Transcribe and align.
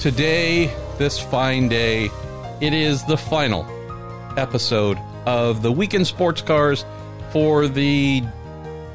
Today, 0.00 0.66
this 0.98 1.18
fine 1.18 1.68
day, 1.68 2.10
it 2.60 2.74
is 2.74 3.02
the 3.04 3.16
final 3.16 3.66
episode 4.36 4.98
of 5.24 5.62
the 5.62 5.72
Week 5.72 5.94
In 5.94 6.04
Sports 6.04 6.42
Cars 6.42 6.84
for 7.32 7.66
the 7.66 8.22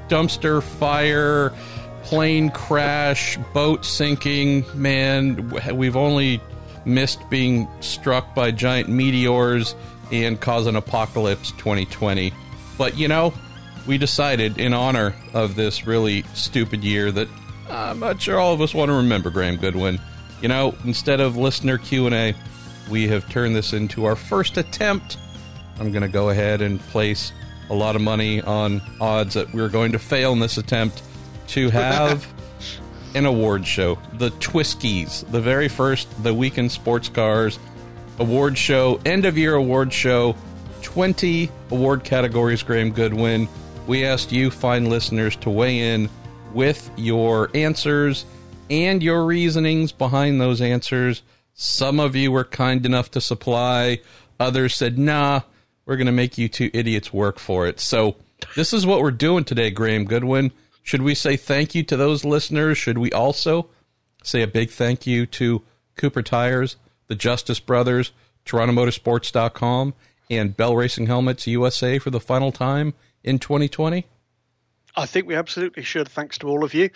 dumpster 0.09 0.61
fire, 0.61 1.53
plane 2.03 2.51
crash, 2.51 3.37
boat 3.51 3.83
sinking. 3.83 4.63
Man, 4.75 5.49
we've 5.75 5.97
only 5.97 6.39
missed 6.85 7.27
being 7.29 7.67
struck 7.81 8.35
by 8.35 8.51
giant 8.51 8.87
meteors 8.87 9.75
and 10.11 10.39
cause 10.39 10.67
an 10.67 10.75
apocalypse 10.75 11.51
2020. 11.53 12.31
But 12.77 12.95
you 12.95 13.07
know, 13.07 13.33
we 13.87 13.97
decided 13.97 14.59
in 14.59 14.73
honor 14.73 15.15
of 15.33 15.55
this 15.55 15.87
really 15.87 16.23
stupid 16.35 16.83
year 16.83 17.11
that 17.11 17.27
uh, 17.69 17.89
I'm 17.89 17.99
not 17.99 18.21
sure 18.21 18.39
all 18.39 18.53
of 18.53 18.61
us 18.61 18.73
want 18.73 18.89
to 18.89 18.95
remember, 18.95 19.29
Graham 19.29 19.57
Goodwin. 19.57 19.99
You 20.41 20.47
know, 20.47 20.75
instead 20.85 21.19
of 21.19 21.37
listener 21.37 21.77
Q&A, 21.77 22.33
we 22.89 23.07
have 23.07 23.29
turned 23.29 23.55
this 23.55 23.73
into 23.73 24.05
our 24.05 24.15
first 24.15 24.57
attempt. 24.57 25.17
I'm 25.79 25.91
going 25.91 26.01
to 26.01 26.09
go 26.09 26.29
ahead 26.29 26.61
and 26.61 26.79
place 26.79 27.31
a 27.69 27.75
lot 27.75 27.95
of 27.95 28.01
money 28.01 28.41
on 28.41 28.81
odds 28.99 29.35
that 29.35 29.53
we're 29.53 29.69
going 29.69 29.91
to 29.91 29.99
fail 29.99 30.33
in 30.33 30.39
this 30.39 30.57
attempt 30.57 31.03
to 31.49 31.69
have 31.71 32.27
an 33.13 33.25
award 33.25 33.67
show, 33.67 33.99
the 34.13 34.31
TWISCies, 34.31 35.29
the 35.31 35.41
very 35.41 35.67
first 35.67 36.23
the 36.23 36.33
Week 36.33 36.57
In 36.57 36.69
Sports 36.69 37.09
Cars 37.09 37.59
award 38.19 38.57
show, 38.57 38.99
end 39.05 39.25
of 39.25 39.37
year 39.37 39.55
award 39.55 39.93
show, 39.93 40.35
20 40.81 41.51
award 41.71 42.03
categories, 42.03 42.63
Graham 42.63 42.91
Goodwin. 42.91 43.47
We 43.87 44.05
asked 44.05 44.31
you, 44.31 44.49
fine 44.49 44.89
listeners, 44.89 45.35
to 45.37 45.49
weigh 45.49 45.93
in 45.93 46.09
with 46.53 46.89
your 46.97 47.49
answers 47.53 48.25
and 48.71 49.03
your 49.03 49.25
reasonings 49.25 49.91
behind 49.91 50.39
those 50.39 50.61
answers. 50.61 51.21
Some 51.53 51.99
of 51.99 52.15
you 52.15 52.31
were 52.31 52.45
kind 52.45 52.85
enough 52.85 53.11
to 53.11 53.21
supply, 53.21 53.99
others 54.39 54.75
said, 54.75 54.97
nah, 54.97 55.41
we're 55.85 55.97
going 55.97 56.05
to 56.07 56.13
make 56.13 56.37
you 56.37 56.47
two 56.47 56.71
idiots 56.73 57.11
work 57.11 57.37
for 57.37 57.67
it. 57.67 57.79
So, 57.79 58.15
this 58.55 58.73
is 58.73 58.87
what 58.87 59.01
we're 59.01 59.11
doing 59.11 59.43
today, 59.43 59.69
Graham 59.69 60.05
Goodwin. 60.05 60.51
Should 60.81 61.03
we 61.03 61.13
say 61.13 61.37
thank 61.37 61.75
you 61.75 61.83
to 61.83 61.97
those 61.97 62.25
listeners? 62.25 62.77
Should 62.77 62.97
we 62.97 63.11
also 63.11 63.69
say 64.23 64.41
a 64.41 64.47
big 64.47 64.71
thank 64.71 65.05
you 65.05 65.27
to 65.27 65.61
Cooper 65.95 66.23
Tires, 66.23 66.77
the 67.07 67.13
Justice 67.13 67.59
Brothers, 67.59 68.11
TorontoMotorsports.com, 68.45 69.93
and 70.29 70.57
Bell 70.57 70.75
Racing 70.75 71.05
Helmets 71.05 71.45
USA 71.45 71.99
for 71.99 72.09
the 72.09 72.19
final 72.19 72.51
time 72.51 72.93
in 73.23 73.37
2020? 73.37 74.07
I 74.95 75.05
think 75.05 75.27
we 75.27 75.35
absolutely 75.35 75.83
should. 75.83 76.09
Thanks 76.09 76.37
to 76.39 76.47
all 76.47 76.63
of 76.63 76.73
you 76.73 76.89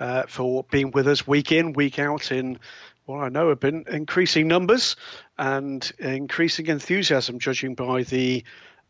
uh, 0.00 0.24
for 0.26 0.64
being 0.70 0.90
with 0.90 1.06
us 1.06 1.26
week 1.26 1.52
in, 1.52 1.74
week 1.74 1.98
out 1.98 2.32
in 2.32 2.58
what 3.04 3.22
I 3.22 3.28
know 3.28 3.50
have 3.50 3.60
been 3.60 3.84
increasing 3.88 4.48
numbers 4.48 4.96
and 5.38 5.90
increasing 5.98 6.66
enthusiasm, 6.66 7.38
judging 7.38 7.74
by 7.74 8.02
the 8.02 8.44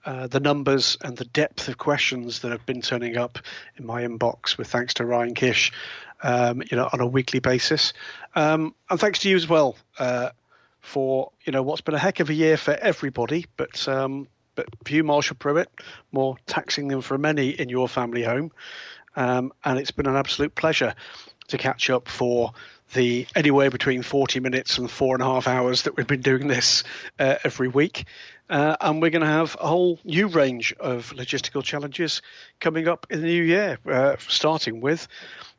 uh, 0.04 0.26
the 0.28 0.40
numbers 0.40 0.96
and 1.02 1.14
the 1.16 1.26
depth 1.26 1.68
of 1.68 1.76
questions 1.76 2.40
that 2.40 2.52
have 2.52 2.64
been 2.64 2.80
turning 2.80 3.18
up 3.18 3.38
in 3.76 3.84
my 3.84 4.02
inbox. 4.02 4.56
With 4.56 4.68
thanks 4.68 4.94
to 4.94 5.04
Ryan 5.04 5.34
Kish, 5.34 5.72
um, 6.22 6.62
you 6.70 6.76
know, 6.76 6.88
on 6.90 7.00
a 7.00 7.06
weekly 7.06 7.40
basis, 7.40 7.92
um, 8.34 8.74
and 8.88 8.98
thanks 8.98 9.18
to 9.20 9.28
you 9.28 9.36
as 9.36 9.48
well 9.48 9.76
uh, 9.98 10.30
for 10.80 11.32
you 11.44 11.52
know 11.52 11.62
what's 11.62 11.82
been 11.82 11.94
a 11.94 11.98
heck 11.98 12.20
of 12.20 12.30
a 12.30 12.34
year 12.34 12.56
for 12.56 12.72
everybody, 12.72 13.46
but 13.56 13.86
um, 13.88 14.26
but 14.54 14.68
for 14.84 14.92
you, 14.92 15.04
Marshall 15.04 15.36
Pruett, 15.36 15.66
more 16.12 16.36
taxing 16.46 16.88
than 16.88 17.00
for 17.00 17.18
many 17.18 17.50
in 17.50 17.68
your 17.68 17.88
family 17.88 18.22
home, 18.22 18.52
um, 19.16 19.52
and 19.64 19.78
it's 19.78 19.90
been 19.90 20.06
an 20.06 20.16
absolute 20.16 20.54
pleasure 20.54 20.94
to 21.48 21.58
catch 21.58 21.90
up 21.90 22.08
for 22.08 22.52
the 22.94 23.26
anywhere 23.34 23.70
between 23.70 24.02
40 24.02 24.40
minutes 24.40 24.78
and 24.78 24.90
four 24.90 25.14
and 25.14 25.22
a 25.22 25.26
half 25.26 25.46
hours 25.46 25.82
that 25.82 25.96
we've 25.96 26.06
been 26.06 26.22
doing 26.22 26.48
this 26.48 26.82
uh, 27.18 27.36
every 27.44 27.68
week. 27.68 28.04
Uh, 28.48 28.76
and 28.80 29.00
we're 29.00 29.10
going 29.10 29.22
to 29.22 29.28
have 29.28 29.56
a 29.60 29.66
whole 29.66 30.00
new 30.04 30.26
range 30.26 30.72
of 30.80 31.12
logistical 31.16 31.62
challenges 31.62 32.20
coming 32.58 32.88
up 32.88 33.06
in 33.08 33.20
the 33.20 33.26
new 33.26 33.42
year, 33.44 33.78
uh, 33.88 34.16
starting 34.18 34.80
with 34.80 35.06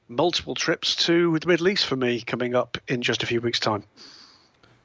multiple 0.10 0.56
trips 0.56 0.96
to 0.98 1.40
the 1.40 1.48
Middle 1.48 1.70
East 1.70 1.86
for 1.86 1.96
me 1.96 2.20
coming 2.20 2.54
up 2.54 2.78
in 2.90 3.02
just 3.02 3.24
a 3.24 3.26
few 3.26 3.40
weeks' 3.40 3.62
time. 3.62 3.86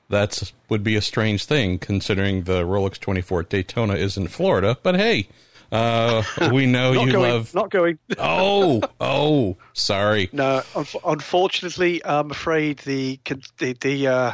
That 0.08 0.52
would 0.68 0.84
be 0.84 0.94
a 0.94 1.02
strange 1.02 1.44
thing 1.46 1.80
considering 1.80 2.44
the 2.44 2.62
Rolex 2.62 3.00
24 3.00 3.42
Daytona 3.42 3.94
is 3.94 4.16
in 4.16 4.28
Florida. 4.28 4.78
But 4.80 4.94
hey, 4.94 5.28
uh, 5.72 6.22
we 6.52 6.66
know 6.66 6.92
you 6.92 7.12
going, 7.12 7.30
love. 7.30 7.54
Not 7.54 7.70
going. 7.70 7.98
oh, 8.18 8.82
oh, 9.00 9.56
sorry. 9.72 10.28
No, 10.32 10.62
unfortunately, 11.04 12.04
I'm 12.04 12.30
afraid 12.30 12.78
the 12.78 13.20
the, 13.58 13.72
the 13.80 14.06
uh, 14.06 14.32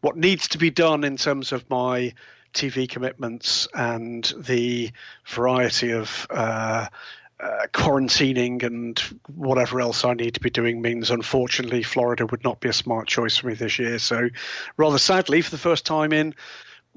what 0.00 0.16
needs 0.16 0.48
to 0.48 0.58
be 0.58 0.70
done 0.70 1.04
in 1.04 1.16
terms 1.16 1.52
of 1.52 1.68
my 1.70 2.12
TV 2.54 2.88
commitments 2.88 3.68
and 3.74 4.32
the 4.36 4.90
variety 5.26 5.92
of 5.92 6.26
uh, 6.30 6.86
uh, 7.40 7.66
quarantining 7.72 8.62
and 8.62 8.98
whatever 9.34 9.80
else 9.80 10.04
I 10.04 10.14
need 10.14 10.34
to 10.34 10.40
be 10.40 10.50
doing 10.50 10.82
means, 10.82 11.10
unfortunately, 11.10 11.82
Florida 11.82 12.26
would 12.26 12.42
not 12.42 12.60
be 12.60 12.68
a 12.68 12.72
smart 12.72 13.06
choice 13.06 13.36
for 13.36 13.46
me 13.46 13.54
this 13.54 13.78
year. 13.78 13.98
So, 13.98 14.28
rather 14.76 14.98
sadly, 14.98 15.40
for 15.42 15.50
the 15.50 15.58
first 15.58 15.86
time 15.86 16.12
in, 16.12 16.34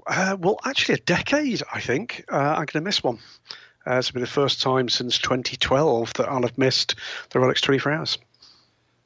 uh, 0.08 0.38
well, 0.40 0.60
actually, 0.66 0.96
a 0.96 1.02
decade, 1.02 1.62
I 1.72 1.80
think, 1.80 2.26
uh, 2.32 2.38
I'm 2.38 2.66
going 2.66 2.68
to 2.68 2.82
miss 2.82 3.04
one. 3.04 3.20
Uh, 3.86 3.96
it's 3.96 4.12
been 4.12 4.22
the 4.22 4.28
first 4.28 4.62
time 4.62 4.90
since 4.90 5.18
2012 5.18 6.14
that 6.14 6.30
I'll 6.30 6.42
have 6.44 6.58
missed 6.58 6.96
the 7.32 7.40
Rolex 7.40 7.62
24 7.62 7.92
Hours. 7.92 8.18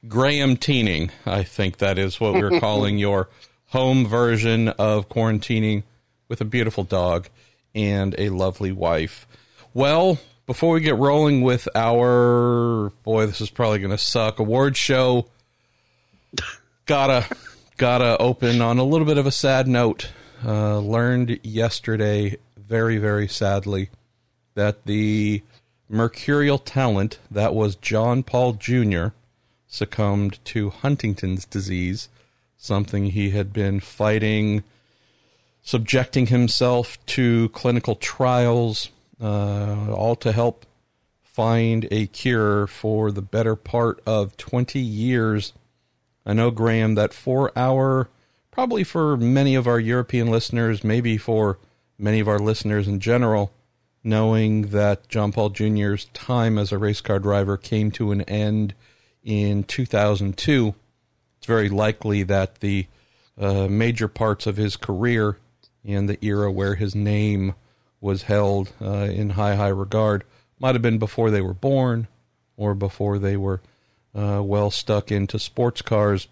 Graham 0.07 0.57
Teening, 0.57 1.11
I 1.25 1.43
think 1.43 1.77
that 1.77 1.97
is 1.97 2.19
what 2.19 2.33
we're 2.33 2.59
calling 2.59 2.97
your 2.97 3.29
home 3.67 4.05
version 4.05 4.69
of 4.69 5.09
quarantining 5.09 5.83
with 6.27 6.41
a 6.41 6.45
beautiful 6.45 6.83
dog 6.83 7.29
and 7.73 8.15
a 8.17 8.29
lovely 8.29 8.71
wife. 8.71 9.27
Well, 9.73 10.19
before 10.45 10.73
we 10.73 10.81
get 10.81 10.97
rolling 10.97 11.41
with 11.41 11.67
our 11.75 12.91
boy, 13.03 13.25
this 13.25 13.41
is 13.41 13.49
probably 13.49 13.79
going 13.79 13.91
to 13.91 13.97
suck 13.97 14.39
award 14.39 14.77
show. 14.77 15.27
Gotta 16.85 17.25
gotta 17.77 18.17
open 18.19 18.61
on 18.61 18.77
a 18.77 18.83
little 18.83 19.07
bit 19.07 19.17
of 19.17 19.25
a 19.25 19.31
sad 19.31 19.67
note. 19.67 20.11
Uh, 20.45 20.79
learned 20.79 21.39
yesterday, 21.43 22.37
very 22.57 22.97
very 22.97 23.27
sadly, 23.27 23.89
that 24.55 24.85
the 24.85 25.43
mercurial 25.88 26.57
talent 26.57 27.19
that 27.29 27.53
was 27.53 27.75
John 27.75 28.23
Paul 28.23 28.53
Jr. 28.53 29.07
succumbed 29.67 30.43
to 30.45 30.71
Huntington's 30.71 31.45
disease, 31.45 32.09
something 32.57 33.05
he 33.05 33.29
had 33.29 33.53
been 33.53 33.79
fighting 33.79 34.63
subjecting 35.66 36.27
himself 36.27 37.03
to 37.07 37.49
clinical 37.49 37.95
trials, 37.95 38.91
uh, 39.19 39.91
all 39.91 40.16
to 40.16 40.31
help 40.31 40.66
find 41.23 41.87
a 41.91 42.05
cure 42.07 42.67
for 42.67 43.11
the 43.11 43.22
better 43.22 43.55
part 43.55 43.99
of 44.05 44.37
20 44.37 44.79
years. 44.79 45.53
I 46.23 46.33
know, 46.33 46.51
Graham, 46.51 46.93
that 46.95 47.13
for 47.13 47.51
our, 47.57 48.09
probably 48.51 48.83
for 48.83 49.17
many 49.17 49.55
of 49.55 49.67
our 49.67 49.79
European 49.79 50.29
listeners, 50.29 50.83
maybe 50.83 51.17
for 51.17 51.57
many 51.97 52.19
of 52.19 52.27
our 52.27 52.39
listeners 52.39 52.87
in 52.87 52.99
general, 52.99 53.51
knowing 54.05 54.67
that 54.67 55.09
John 55.09 55.31
Paul 55.31 55.49
Jr.'s 55.49 56.05
time 56.13 56.59
as 56.59 56.71
a 56.71 56.77
race 56.77 57.01
car 57.01 57.17
driver 57.19 57.57
came 57.57 57.89
to 57.91 58.11
an 58.11 58.21
end 58.21 58.75
in 59.23 59.63
2002, 59.63 60.75
it's 61.39 61.47
very 61.47 61.69
likely 61.69 62.21
that 62.21 62.59
the 62.59 62.85
uh, 63.38 63.67
major 63.67 64.07
parts 64.07 64.45
of 64.45 64.57
his 64.57 64.77
career 64.77 65.38
in 65.83 66.05
the 66.05 66.23
era 66.23 66.51
where 66.51 66.75
his 66.75 66.93
name 66.93 67.55
was 67.99 68.23
held 68.23 68.71
uh, 68.79 69.09
in 69.11 69.31
high, 69.31 69.55
high 69.55 69.67
regard. 69.67 70.23
Might 70.59 70.75
have 70.75 70.83
been 70.83 70.99
before 70.99 71.31
they 71.31 71.41
were 71.41 71.55
born 71.55 72.07
or 72.55 72.75
before 72.75 73.17
they 73.17 73.35
were 73.35 73.61
uh, 74.13 74.41
well 74.43 74.69
stuck 74.69 75.11
into 75.11 75.39
sports 75.39 75.81
cars. 75.81 76.27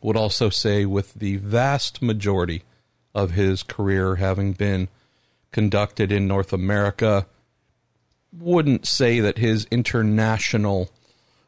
Would 0.00 0.16
also 0.16 0.50
say, 0.50 0.86
with 0.86 1.14
the 1.14 1.36
vast 1.36 2.00
majority 2.00 2.62
of 3.14 3.32
his 3.32 3.62
career 3.62 4.16
having 4.16 4.52
been 4.52 4.88
conducted 5.56 6.12
in 6.12 6.28
North 6.28 6.52
America, 6.52 7.26
wouldn't 8.30 8.86
say 8.86 9.20
that 9.20 9.38
his 9.38 9.66
international 9.70 10.90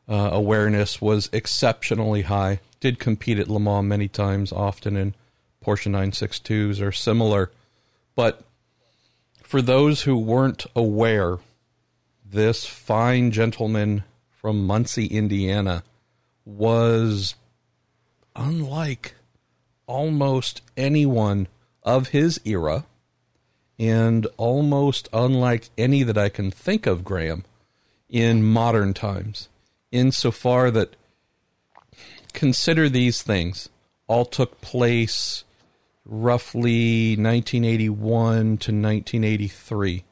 uh, 0.09 0.31
awareness 0.33 0.99
was 0.99 1.29
exceptionally 1.31 2.23
high. 2.23 2.59
Did 2.81 2.99
compete 2.99 3.39
at 3.39 3.51
Le 3.51 3.61
Mans 3.61 3.87
many 3.87 4.09
times, 4.09 4.51
often 4.51 4.97
in 4.97 5.15
Porsche 5.63 5.91
962s 5.91 6.81
or 6.81 6.91
similar. 6.91 7.53
But 8.15 8.41
for 9.43 9.61
those 9.61 10.05
who 10.05 10.17
weren't 10.17 10.65
aware, 10.75 11.37
this 12.25 12.65
fine 12.65 13.31
gentleman 13.31 14.05
from 14.31 14.67
Muncie, 14.67 15.05
Indiana, 15.05 15.85
was 16.47 17.35
unlike 18.35 19.17
almost 19.87 20.63
anyone 20.79 21.47
of 21.83 22.09
his 22.09 22.41
era 22.47 22.87
and 23.79 24.27
almost 24.37 25.09
unlike 25.13 25.71
any 25.79 26.03
that 26.03 26.19
I 26.19 26.29
can 26.29 26.51
think 26.51 26.87
of, 26.87 27.05
Graham, 27.05 27.45
in 28.09 28.43
modern 28.43 28.95
times, 28.95 29.49
insofar 29.93 30.71
that 30.71 30.97
consider 32.33 32.89
these 32.89 33.23
things 33.23 33.69
all 34.07 34.25
took 34.25 34.61
place 34.61 35.45
roughly 36.05 37.11
1981 37.17 38.35
to 38.37 38.73
1983. 38.73 40.05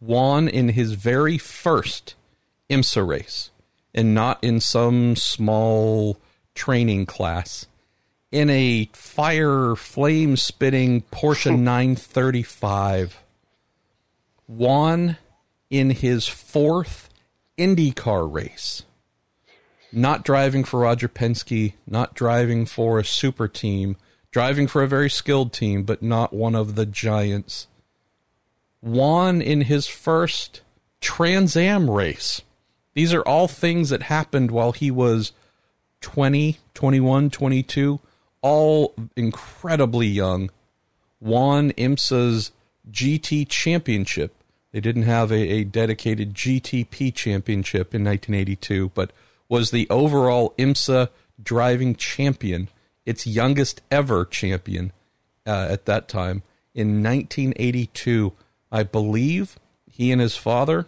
Won 0.00 0.48
in 0.48 0.70
his 0.70 0.92
very 0.92 1.38
first 1.38 2.14
IMSA 2.70 3.06
race, 3.06 3.50
and 3.94 4.14
not 4.14 4.42
in 4.42 4.60
some 4.60 5.14
small 5.16 6.18
training 6.54 7.06
class. 7.06 7.66
In 8.32 8.48
a 8.48 8.88
fire 8.94 9.76
flame 9.76 10.36
spitting 10.36 11.02
Porsche 11.12 11.50
935. 11.58 13.18
Won 14.48 15.18
in 15.70 15.90
his 15.90 16.26
fourth 16.26 17.10
IndyCar 17.58 18.32
race. 18.32 18.82
Not 19.92 20.24
driving 20.24 20.64
for 20.64 20.80
Roger 20.80 21.08
Penske, 21.08 21.74
not 21.86 22.14
driving 22.14 22.64
for 22.64 22.98
a 22.98 23.04
super 23.04 23.46
team, 23.46 23.96
driving 24.30 24.66
for 24.66 24.82
a 24.82 24.88
very 24.88 25.10
skilled 25.10 25.52
team, 25.52 25.82
but 25.82 26.02
not 26.02 26.32
one 26.32 26.54
of 26.54 26.74
the 26.74 26.86
giants. 26.86 27.66
Won 28.80 29.42
in 29.42 29.62
his 29.62 29.86
first 29.86 30.62
Trans 31.00 31.56
Am 31.56 31.90
race. 31.90 32.40
These 32.94 33.12
are 33.12 33.22
all 33.22 33.48
things 33.48 33.90
that 33.90 34.04
happened 34.04 34.50
while 34.50 34.72
he 34.72 34.90
was 34.90 35.32
20, 36.00 36.58
21, 36.74 37.30
22, 37.30 38.00
all 38.42 38.94
incredibly 39.16 40.06
young. 40.06 40.50
Won 41.20 41.72
IMSA's 41.72 42.50
GT 42.90 43.48
championship 43.48 44.34
they 44.72 44.80
didn't 44.80 45.02
have 45.02 45.30
a, 45.30 45.36
a 45.36 45.64
dedicated 45.64 46.34
GTP 46.34 47.14
championship 47.14 47.94
in 47.94 48.04
1982, 48.04 48.90
but 48.94 49.12
was 49.48 49.70
the 49.70 49.86
overall 49.90 50.54
IMSA 50.58 51.10
driving 51.42 51.94
champion, 51.94 52.68
its 53.04 53.26
youngest 53.26 53.82
ever 53.90 54.24
champion 54.24 54.92
uh, 55.46 55.68
at 55.70 55.84
that 55.84 56.08
time. 56.08 56.42
In 56.74 57.02
1982, 57.02 58.32
I 58.70 58.82
believe 58.82 59.58
he 59.90 60.10
and 60.10 60.22
his 60.22 60.36
father 60.36 60.86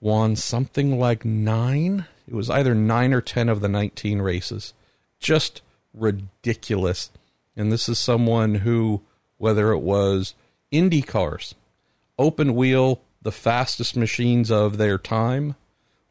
won 0.00 0.34
something 0.34 0.98
like 0.98 1.24
nine. 1.24 2.06
It 2.26 2.34
was 2.34 2.50
either 2.50 2.74
nine 2.74 3.12
or 3.14 3.20
10 3.20 3.48
of 3.48 3.60
the 3.60 3.68
19 3.68 4.20
races. 4.20 4.74
Just 5.20 5.62
ridiculous. 5.96 7.10
And 7.56 7.72
this 7.72 7.88
is 7.88 7.98
someone 7.98 8.56
who, 8.56 9.02
whether 9.38 9.72
it 9.72 9.80
was 9.80 10.34
Indy 10.70 11.02
cars, 11.02 11.54
open 12.18 12.54
wheel, 12.54 13.00
the 13.22 13.32
fastest 13.32 13.96
machines 13.96 14.50
of 14.50 14.78
their 14.78 14.98
time, 14.98 15.56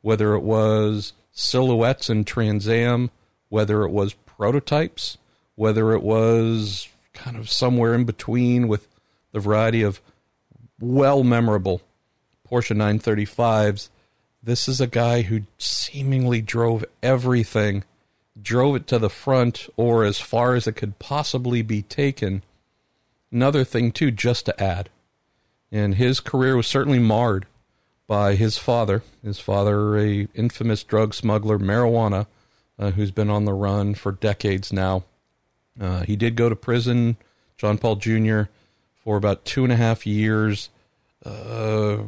whether 0.02 0.34
it 0.34 0.42
was 0.42 1.14
silhouettes 1.32 2.10
and 2.10 2.26
Trans 2.26 2.68
Am, 2.68 3.12
whether 3.50 3.84
it 3.84 3.92
was 3.92 4.14
prototypes, 4.26 5.18
whether 5.56 5.94
it 5.94 6.04
was 6.04 6.90
kind 7.14 7.38
of 7.38 7.50
somewhere 7.50 7.94
in 7.94 8.04
between 8.04 8.68
with 8.68 8.88
the 9.32 9.40
variety 9.40 9.82
of 9.82 10.02
well 10.80 11.24
memorable 11.24 11.82
Porsche 12.50 12.76
935s. 12.76 13.90
This 14.44 14.68
is 14.68 14.80
a 14.80 14.88
guy 14.88 15.24
who 15.24 15.42
seemingly 15.58 16.42
drove 16.42 16.86
everything, 17.02 17.84
drove 18.42 18.76
it 18.76 18.88
to 18.88 19.00
the 19.00 19.10
front 19.10 19.68
or 19.78 20.04
as 20.04 20.20
far 20.20 20.56
as 20.56 20.68
it 20.68 20.76
could 20.76 21.00
possibly 21.00 21.62
be 21.62 21.82
taken. 21.82 22.44
Another 23.32 23.64
thing, 23.64 23.92
too, 23.92 24.12
just 24.12 24.46
to 24.46 24.64
add 24.64 24.90
and 25.76 25.96
his 25.96 26.22
career 26.22 26.56
was 26.56 26.68
certainly 26.68 27.00
marred 27.00 27.46
by 28.08 28.36
his 28.36 28.58
father. 28.58 29.04
His 29.22 29.40
father, 29.40 29.98
a 29.98 30.28
infamous 30.34 30.84
drug 30.84 31.14
smuggler, 31.14 31.60
marijuana, 31.60 32.28
uh, 32.80 32.92
who's 32.92 33.12
been 33.12 33.30
on 33.30 33.44
the 33.44 33.54
run 33.54 33.94
for 33.94 34.14
decades 34.14 34.72
now. 34.72 35.04
Uh, 35.80 36.04
he 36.04 36.16
did 36.16 36.38
go 36.38 36.48
to 36.48 36.56
prison, 36.56 37.18
John 37.58 37.78
Paul 37.78 37.98
Jr., 37.98 38.44
for 39.04 39.18
about 39.18 39.44
two 39.44 39.64
and 39.64 39.74
a 39.74 39.76
half 39.76 40.08
years. 40.08 40.70
Uh, 41.26 42.04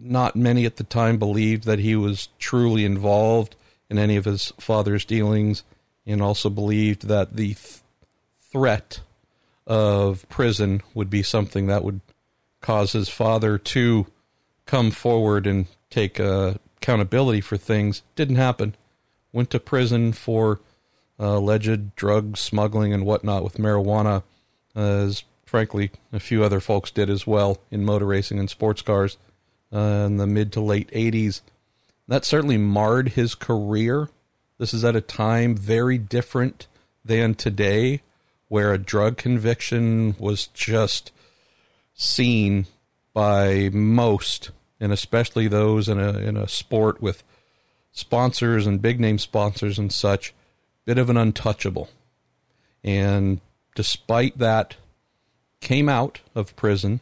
not 0.00 0.34
many 0.34 0.64
at 0.64 0.76
the 0.76 0.84
time 0.84 1.18
believed 1.18 1.64
that 1.64 1.78
he 1.78 1.94
was 1.94 2.30
truly 2.38 2.86
involved 2.86 3.54
in 3.90 3.98
any 3.98 4.16
of 4.16 4.24
his 4.24 4.52
father's 4.58 5.04
dealings, 5.04 5.64
and 6.06 6.22
also 6.22 6.48
believed 6.48 7.08
that 7.08 7.36
the 7.36 7.54
th- 7.54 7.80
threat 8.40 9.00
of 9.66 10.26
prison 10.28 10.82
would 10.94 11.10
be 11.10 11.22
something 11.22 11.66
that 11.66 11.84
would 11.84 12.00
cause 12.60 12.92
his 12.92 13.08
father 13.08 13.58
to 13.58 14.06
come 14.66 14.90
forward 14.90 15.46
and 15.46 15.66
take 15.90 16.18
uh, 16.20 16.54
accountability 16.76 17.40
for 17.40 17.56
things. 17.56 18.02
Didn't 18.16 18.36
happen. 18.36 18.74
Went 19.32 19.50
to 19.50 19.60
prison 19.60 20.12
for 20.12 20.60
uh, 21.18 21.36
alleged 21.38 21.94
drug 21.96 22.36
smuggling 22.36 22.92
and 22.92 23.04
whatnot 23.04 23.44
with 23.44 23.58
marijuana, 23.58 24.22
as 24.74 25.24
frankly 25.44 25.90
a 26.12 26.20
few 26.20 26.44
other 26.44 26.60
folks 26.60 26.90
did 26.90 27.10
as 27.10 27.26
well 27.26 27.58
in 27.70 27.84
motor 27.84 28.06
racing 28.06 28.38
and 28.38 28.48
sports 28.48 28.82
cars 28.82 29.18
uh, 29.72 30.04
in 30.06 30.16
the 30.16 30.26
mid 30.26 30.52
to 30.52 30.60
late 30.60 30.90
80s. 30.92 31.42
That 32.10 32.24
certainly 32.24 32.58
marred 32.58 33.10
his 33.10 33.36
career. 33.36 34.08
This 34.58 34.74
is 34.74 34.84
at 34.84 34.96
a 34.96 35.00
time 35.00 35.56
very 35.56 35.96
different 35.96 36.66
than 37.04 37.36
today, 37.36 38.02
where 38.48 38.72
a 38.72 38.78
drug 38.78 39.16
conviction 39.16 40.16
was 40.18 40.48
just 40.48 41.12
seen 41.94 42.66
by 43.14 43.68
most, 43.72 44.50
and 44.80 44.92
especially 44.92 45.46
those 45.46 45.88
in 45.88 46.00
a 46.00 46.18
in 46.18 46.36
a 46.36 46.48
sport 46.48 47.00
with 47.00 47.22
sponsors 47.92 48.66
and 48.66 48.82
big 48.82 48.98
name 48.98 49.20
sponsors 49.20 49.78
and 49.78 49.92
such, 49.92 50.34
bit 50.84 50.98
of 50.98 51.10
an 51.10 51.16
untouchable. 51.16 51.90
And 52.82 53.40
despite 53.76 54.36
that, 54.38 54.74
came 55.60 55.88
out 55.88 56.22
of 56.34 56.56
prison, 56.56 56.98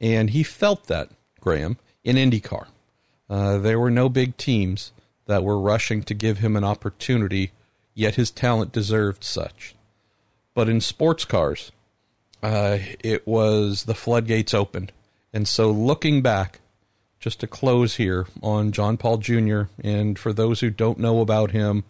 and 0.00 0.30
he 0.30 0.44
felt 0.44 0.86
that 0.86 1.10
Graham 1.40 1.76
in 2.04 2.14
IndyCar. 2.14 2.68
Uh, 3.28 3.58
there 3.58 3.80
were 3.80 3.90
no 3.90 4.08
big 4.08 4.36
teams 4.36 4.92
that 5.26 5.44
were 5.44 5.58
rushing 5.58 6.02
to 6.02 6.14
give 6.14 6.38
him 6.38 6.56
an 6.56 6.64
opportunity, 6.64 7.52
yet 7.94 8.16
his 8.16 8.30
talent 8.30 8.72
deserved 8.72 9.24
such. 9.24 9.74
But 10.54 10.68
in 10.68 10.80
sports 10.80 11.24
cars, 11.24 11.72
uh, 12.42 12.78
it 13.02 13.26
was 13.26 13.84
the 13.84 13.94
floodgates 13.94 14.52
opened. 14.54 14.92
And 15.32 15.48
so 15.48 15.70
looking 15.70 16.22
back, 16.22 16.60
just 17.18 17.40
to 17.40 17.46
close 17.46 17.96
here 17.96 18.26
on 18.42 18.70
John 18.70 18.96
Paul 18.96 19.16
Jr., 19.16 19.62
and 19.82 20.18
for 20.18 20.32
those 20.32 20.60
who 20.60 20.70
don't 20.70 20.98
know 20.98 21.20
about 21.20 21.52
him, 21.52 21.84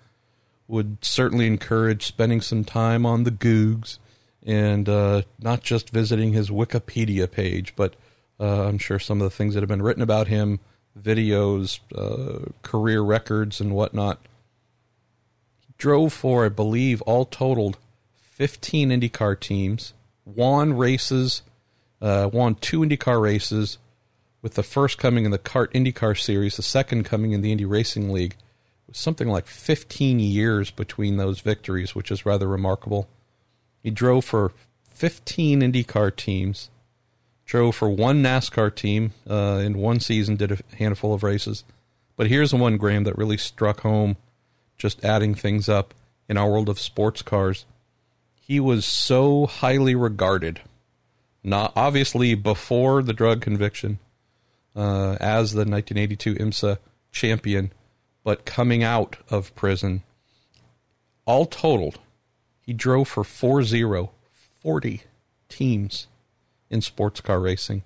would 0.68 1.04
certainly 1.04 1.46
encourage 1.46 2.06
spending 2.06 2.40
some 2.40 2.64
time 2.64 3.04
on 3.04 3.24
the 3.24 3.30
Googs 3.30 3.98
and 4.46 4.88
uh, 4.88 5.22
not 5.40 5.62
just 5.62 5.90
visiting 5.90 6.32
his 6.32 6.50
Wikipedia 6.50 7.30
page, 7.30 7.74
but 7.76 7.94
uh, 8.40 8.64
I'm 8.64 8.78
sure 8.78 8.98
some 8.98 9.20
of 9.20 9.24
the 9.24 9.36
things 9.36 9.54
that 9.54 9.60
have 9.60 9.68
been 9.68 9.82
written 9.82 10.02
about 10.02 10.28
him, 10.28 10.60
videos, 11.00 11.80
uh, 11.94 12.50
career 12.62 13.02
records, 13.02 13.60
and 13.60 13.74
whatnot. 13.74 14.18
He 15.60 15.74
drove 15.78 16.12
for, 16.12 16.44
I 16.44 16.48
believe, 16.48 17.02
all 17.02 17.24
totaled, 17.24 17.78
15 18.34 18.90
IndyCar 18.90 19.38
teams 19.38 19.92
won 20.24 20.76
races, 20.76 21.42
uh, 22.00 22.28
won 22.32 22.54
two 22.56 22.80
IndyCar 22.80 23.20
races, 23.20 23.78
with 24.42 24.54
the 24.54 24.62
first 24.62 24.98
coming 24.98 25.24
in 25.24 25.30
the 25.30 25.38
CART 25.38 25.72
IndyCar 25.72 26.18
Series, 26.20 26.56
the 26.56 26.62
second 26.62 27.04
coming 27.04 27.32
in 27.32 27.40
the 27.40 27.50
Indy 27.50 27.64
Racing 27.64 28.12
League. 28.12 28.32
It 28.32 28.88
was 28.88 28.98
something 28.98 29.28
like 29.28 29.46
15 29.46 30.20
years 30.20 30.70
between 30.70 31.16
those 31.16 31.40
victories, 31.40 31.94
which 31.94 32.10
is 32.10 32.26
rather 32.26 32.46
remarkable. 32.46 33.08
He 33.82 33.90
drove 33.90 34.24
for 34.24 34.52
15 34.90 35.60
IndyCar 35.60 36.14
teams, 36.14 36.68
drove 37.44 37.76
for 37.76 37.88
one 37.88 38.22
NASCAR 38.22 38.74
team 38.74 39.12
uh, 39.28 39.60
in 39.62 39.78
one 39.78 40.00
season, 40.00 40.36
did 40.36 40.52
a 40.52 40.58
handful 40.76 41.14
of 41.14 41.22
races. 41.22 41.64
But 42.16 42.28
here's 42.28 42.50
the 42.50 42.56
one, 42.56 42.76
Graham, 42.76 43.04
that 43.04 43.18
really 43.18 43.36
struck 43.36 43.80
home, 43.80 44.16
just 44.78 45.04
adding 45.04 45.34
things 45.34 45.68
up 45.68 45.94
in 46.28 46.36
our 46.36 46.50
world 46.50 46.68
of 46.68 46.78
sports 46.78 47.22
cars 47.22 47.66
he 48.46 48.60
was 48.60 48.84
so 48.84 49.46
highly 49.46 49.94
regarded, 49.94 50.60
not 51.42 51.72
obviously 51.74 52.34
before 52.34 53.02
the 53.02 53.14
drug 53.14 53.40
conviction, 53.40 53.98
uh, 54.76 55.16
as 55.18 55.52
the 55.52 55.60
1982 55.60 56.34
IMSA 56.34 56.76
champion, 57.10 57.72
but 58.22 58.44
coming 58.44 58.82
out 58.82 59.16
of 59.30 59.54
prison. 59.54 60.02
All 61.24 61.46
totaled, 61.46 61.98
he 62.60 62.74
drove 62.74 63.08
for 63.08 63.24
4 63.24 63.62
40 64.60 65.02
teams 65.48 66.06
in 66.70 66.80
sports 66.80 67.20
car 67.20 67.40
racing. 67.40 67.82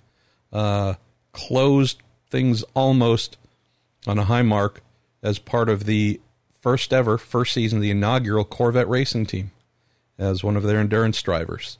Uh, 0.52 0.94
closed 1.32 2.02
things 2.30 2.62
almost 2.74 3.36
on 4.06 4.18
a 4.18 4.24
high 4.24 4.42
mark 4.42 4.82
as 5.22 5.38
part 5.38 5.68
of 5.68 5.84
the 5.84 6.20
first 6.60 6.92
ever, 6.92 7.18
first 7.18 7.52
season, 7.52 7.78
of 7.78 7.82
the 7.82 7.90
inaugural 7.90 8.44
Corvette 8.44 8.88
racing 8.88 9.26
team 9.26 9.50
as 10.18 10.42
one 10.42 10.56
of 10.56 10.62
their 10.62 10.80
endurance 10.80 11.20
drivers. 11.22 11.78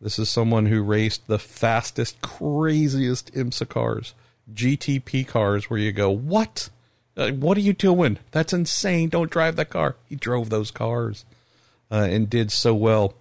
This 0.00 0.18
is 0.18 0.28
someone 0.28 0.66
who 0.66 0.82
raced 0.82 1.26
the 1.26 1.38
fastest, 1.38 2.20
craziest 2.20 3.32
IMSA 3.34 3.68
cars, 3.68 4.14
GTP 4.52 5.26
cars, 5.26 5.68
where 5.68 5.80
you 5.80 5.92
go, 5.92 6.10
What? 6.10 6.70
Uh, 7.16 7.30
what 7.32 7.56
are 7.56 7.62
you 7.62 7.72
doing? 7.72 8.16
That's 8.30 8.52
insane. 8.52 9.08
Don't 9.08 9.30
drive 9.30 9.56
that 9.56 9.70
car. 9.70 9.96
He 10.08 10.14
drove 10.14 10.50
those 10.50 10.70
cars. 10.70 11.24
uh, 11.90 12.06
and 12.10 12.28
did 12.30 12.52
so 12.52 12.74
well. 12.74 13.14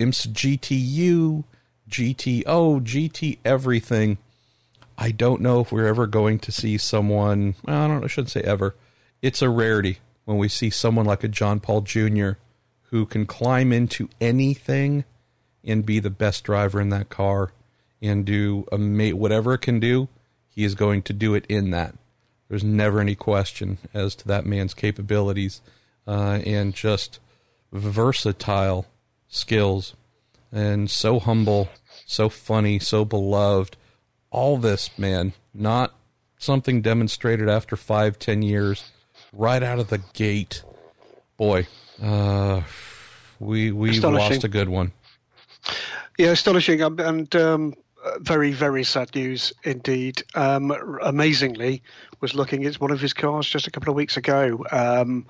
IMSA 0.00 0.28
GTU, 0.32 1.44
GTO, 1.88 2.80
GT 2.82 3.38
everything. 3.44 4.18
I 4.98 5.10
don't 5.10 5.40
know 5.40 5.60
if 5.60 5.70
we're 5.70 5.86
ever 5.86 6.06
going 6.06 6.38
to 6.40 6.52
see 6.52 6.78
someone. 6.78 7.54
I 7.66 7.86
don't. 7.86 8.04
I 8.04 8.06
shouldn't 8.06 8.30
say 8.30 8.40
ever. 8.40 8.74
It's 9.22 9.42
a 9.42 9.50
rarity 9.50 9.98
when 10.24 10.38
we 10.38 10.48
see 10.48 10.70
someone 10.70 11.06
like 11.06 11.24
a 11.24 11.28
John 11.28 11.60
Paul 11.60 11.82
Jr. 11.82 12.32
who 12.90 13.06
can 13.06 13.26
climb 13.26 13.72
into 13.72 14.08
anything 14.20 15.04
and 15.64 15.86
be 15.86 15.98
the 15.98 16.10
best 16.10 16.44
driver 16.44 16.80
in 16.80 16.88
that 16.90 17.08
car 17.08 17.52
and 18.02 18.24
do 18.24 18.66
a 18.70 18.78
mate 18.78 19.14
whatever 19.14 19.54
it 19.54 19.60
can 19.62 19.80
do. 19.80 20.08
He 20.48 20.64
is 20.64 20.74
going 20.74 21.02
to 21.02 21.12
do 21.12 21.34
it 21.34 21.44
in 21.48 21.70
that. 21.70 21.94
There's 22.48 22.64
never 22.64 23.00
any 23.00 23.14
question 23.14 23.78
as 23.92 24.14
to 24.16 24.28
that 24.28 24.46
man's 24.46 24.74
capabilities 24.74 25.60
uh, 26.06 26.40
and 26.46 26.74
just 26.74 27.18
versatile 27.72 28.86
skills 29.28 29.94
and 30.52 30.90
so 30.90 31.18
humble, 31.18 31.68
so 32.06 32.28
funny, 32.28 32.78
so 32.78 33.04
beloved. 33.04 33.76
All 34.30 34.56
this, 34.56 34.90
man, 34.98 35.32
not 35.54 35.94
something 36.38 36.82
demonstrated 36.82 37.48
after 37.48 37.76
five, 37.76 38.18
ten 38.18 38.42
years, 38.42 38.90
right 39.32 39.62
out 39.62 39.78
of 39.78 39.88
the 39.88 40.02
gate. 40.12 40.62
Boy, 41.36 41.66
uh, 42.02 42.62
we 43.38 43.70
we 43.72 43.98
lost 44.00 44.44
a 44.44 44.48
good 44.48 44.68
one. 44.68 44.92
Yeah, 46.18 46.30
astonishing, 46.30 46.82
um, 46.82 46.98
and 46.98 47.34
um, 47.36 47.74
very 48.20 48.52
very 48.52 48.84
sad 48.84 49.14
news 49.14 49.52
indeed. 49.64 50.22
Um, 50.34 50.70
amazingly, 51.02 51.82
was 52.20 52.34
looking 52.34 52.64
at 52.64 52.80
one 52.80 52.90
of 52.90 53.00
his 53.00 53.12
cars 53.12 53.48
just 53.48 53.66
a 53.66 53.70
couple 53.70 53.90
of 53.90 53.96
weeks 53.96 54.16
ago. 54.16 54.64
Um, 54.70 55.26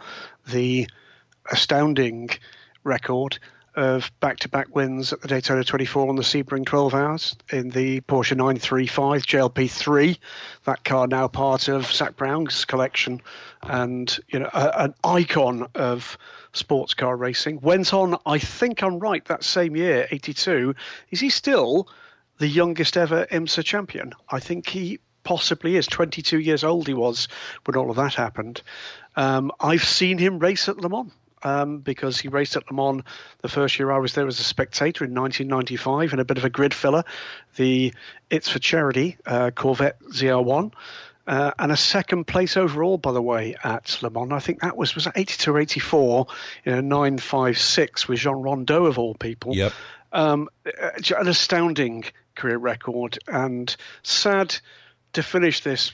the 0.48 0.88
astounding 1.50 2.30
record 2.84 3.38
of 3.76 4.10
back-to-back 4.20 4.74
wins 4.74 5.12
at 5.12 5.20
the 5.20 5.28
Daytona 5.28 5.62
24 5.62 6.08
on 6.08 6.16
the 6.16 6.22
Sebring 6.22 6.64
12 6.64 6.94
Hours 6.94 7.36
in 7.52 7.68
the 7.68 8.00
Porsche 8.02 8.36
935 8.36 9.22
JLP3. 9.24 10.18
That 10.64 10.82
car 10.82 11.06
now 11.06 11.28
part 11.28 11.68
of 11.68 11.86
Zak 11.92 12.16
Brown's 12.16 12.64
collection, 12.64 13.20
and 13.62 14.18
you 14.28 14.38
know 14.38 14.50
a, 14.52 14.84
an 14.84 14.94
icon 15.04 15.68
of 15.74 16.16
sports 16.52 16.94
car 16.94 17.16
racing. 17.16 17.60
Went 17.60 17.92
on, 17.92 18.16
I 18.24 18.38
think 18.38 18.82
I'm 18.82 18.98
right, 18.98 19.24
that 19.26 19.44
same 19.44 19.76
year, 19.76 20.08
82. 20.10 20.74
Is 21.10 21.20
he 21.20 21.28
still 21.28 21.88
the 22.38 22.48
youngest 22.48 22.96
ever 22.96 23.26
IMSA 23.26 23.62
champion? 23.62 24.14
I 24.30 24.40
think 24.40 24.68
he 24.68 25.00
possibly 25.22 25.76
is. 25.76 25.86
22 25.86 26.38
years 26.38 26.64
old 26.64 26.86
he 26.86 26.94
was 26.94 27.28
when 27.64 27.76
all 27.76 27.90
of 27.90 27.96
that 27.96 28.14
happened. 28.14 28.62
Um, 29.16 29.52
I've 29.60 29.84
seen 29.84 30.18
him 30.18 30.38
race 30.38 30.68
at 30.68 30.78
Le 30.78 30.88
Mans 30.88 31.12
um, 31.46 31.78
because 31.78 32.18
he 32.18 32.26
raced 32.26 32.56
at 32.56 32.68
Le 32.70 32.76
Mans 32.76 33.04
the 33.40 33.48
first 33.48 33.78
year 33.78 33.92
I 33.92 33.98
was 33.98 34.14
there 34.14 34.26
as 34.26 34.40
a 34.40 34.44
spectator 34.44 35.04
in 35.04 35.14
1995 35.14 36.12
in 36.12 36.18
a 36.18 36.24
bit 36.24 36.38
of 36.38 36.44
a 36.44 36.50
grid 36.50 36.74
filler, 36.74 37.04
the 37.54 37.94
It's 38.28 38.48
for 38.48 38.58
Charity 38.58 39.16
uh, 39.24 39.52
Corvette 39.52 40.00
ZR1. 40.00 40.72
Uh, 41.24 41.52
and 41.58 41.72
a 41.72 41.76
second 41.76 42.24
place 42.24 42.56
overall, 42.56 42.98
by 42.98 43.12
the 43.12 43.22
way, 43.22 43.54
at 43.62 43.98
Le 44.02 44.10
Mans. 44.10 44.32
I 44.32 44.40
think 44.40 44.60
that 44.60 44.76
was 44.76 44.94
was 44.96 45.06
82 45.14 45.52
or 45.52 45.60
84 45.60 46.26
in 46.64 46.74
a 46.74 46.82
956 46.82 48.08
with 48.08 48.18
Jean 48.18 48.42
Rondeau 48.42 48.86
of 48.86 48.98
all 48.98 49.14
people. 49.14 49.54
Yep. 49.54 49.72
Um, 50.12 50.48
uh, 50.66 50.90
an 51.18 51.28
astounding 51.28 52.04
career 52.34 52.58
record 52.58 53.18
and 53.28 53.74
sad 54.02 54.56
to 55.12 55.22
finish 55.22 55.60
this 55.60 55.92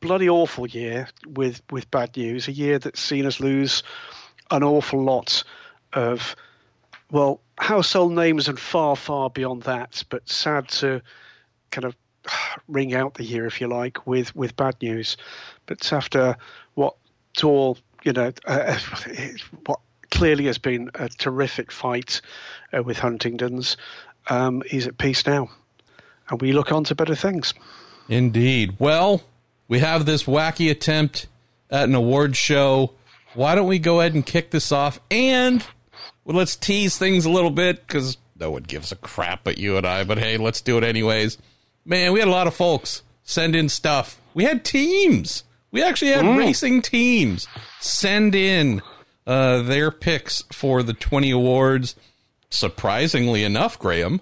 bloody 0.00 0.28
awful 0.28 0.66
year 0.66 1.08
with 1.26 1.62
with 1.70 1.90
bad 1.90 2.16
news. 2.16 2.48
A 2.48 2.52
year 2.52 2.78
that's 2.78 3.00
seen 3.00 3.24
us 3.24 3.40
lose 3.40 3.82
an 4.50 4.62
awful 4.62 5.02
lot 5.02 5.42
of, 5.92 6.36
well, 7.10 7.40
household 7.58 8.12
names 8.12 8.48
and 8.48 8.58
far, 8.58 8.96
far 8.96 9.30
beyond 9.30 9.62
that, 9.62 10.02
but 10.08 10.28
sad 10.28 10.68
to 10.68 11.00
kind 11.70 11.84
of 11.84 11.96
ring 12.68 12.94
out 12.94 13.14
the 13.14 13.24
year, 13.24 13.46
if 13.46 13.60
you 13.60 13.68
like, 13.68 14.06
with, 14.06 14.34
with 14.34 14.56
bad 14.56 14.76
news. 14.82 15.16
But 15.66 15.92
after 15.92 16.36
what 16.74 16.94
to 17.34 17.48
all, 17.48 17.78
you 18.02 18.12
know, 18.12 18.32
uh, 18.46 18.78
what 19.66 19.80
clearly 20.10 20.46
has 20.46 20.58
been 20.58 20.90
a 20.94 21.08
terrific 21.08 21.72
fight 21.72 22.20
uh, 22.76 22.82
with 22.82 22.98
Huntington's, 22.98 23.76
um, 24.28 24.62
he's 24.66 24.86
at 24.86 24.98
peace 24.98 25.26
now. 25.26 25.50
And 26.28 26.40
we 26.40 26.52
look 26.52 26.72
on 26.72 26.84
to 26.84 26.94
better 26.94 27.14
things. 27.14 27.52
Indeed. 28.08 28.76
Well, 28.78 29.22
we 29.68 29.80
have 29.80 30.06
this 30.06 30.24
wacky 30.24 30.70
attempt 30.70 31.26
at 31.70 31.88
an 31.88 31.94
award 31.94 32.36
show 32.36 32.92
why 33.34 33.54
don't 33.54 33.66
we 33.66 33.78
go 33.78 34.00
ahead 34.00 34.14
and 34.14 34.24
kick 34.24 34.50
this 34.50 34.72
off? 34.72 35.00
And 35.10 35.64
well, 36.24 36.36
let's 36.36 36.56
tease 36.56 36.96
things 36.96 37.24
a 37.24 37.30
little 37.30 37.50
bit 37.50 37.86
because 37.86 38.16
no 38.38 38.50
one 38.50 38.62
gives 38.62 38.92
a 38.92 38.96
crap 38.96 39.44
but 39.44 39.58
you 39.58 39.76
and 39.76 39.86
I. 39.86 40.04
But 40.04 40.18
hey, 40.18 40.36
let's 40.36 40.60
do 40.60 40.78
it 40.78 40.84
anyways. 40.84 41.38
Man, 41.84 42.12
we 42.12 42.20
had 42.20 42.28
a 42.28 42.32
lot 42.32 42.46
of 42.46 42.54
folks 42.54 43.02
send 43.22 43.54
in 43.54 43.68
stuff. 43.68 44.20
We 44.32 44.44
had 44.44 44.64
teams. 44.64 45.44
We 45.70 45.82
actually 45.82 46.12
had 46.12 46.24
mm. 46.24 46.38
racing 46.38 46.82
teams 46.82 47.48
send 47.80 48.34
in 48.34 48.80
uh, 49.26 49.62
their 49.62 49.90
picks 49.90 50.42
for 50.52 50.82
the 50.82 50.94
20 50.94 51.30
awards. 51.30 51.96
Surprisingly 52.50 53.42
enough, 53.42 53.78
Graham, 53.78 54.20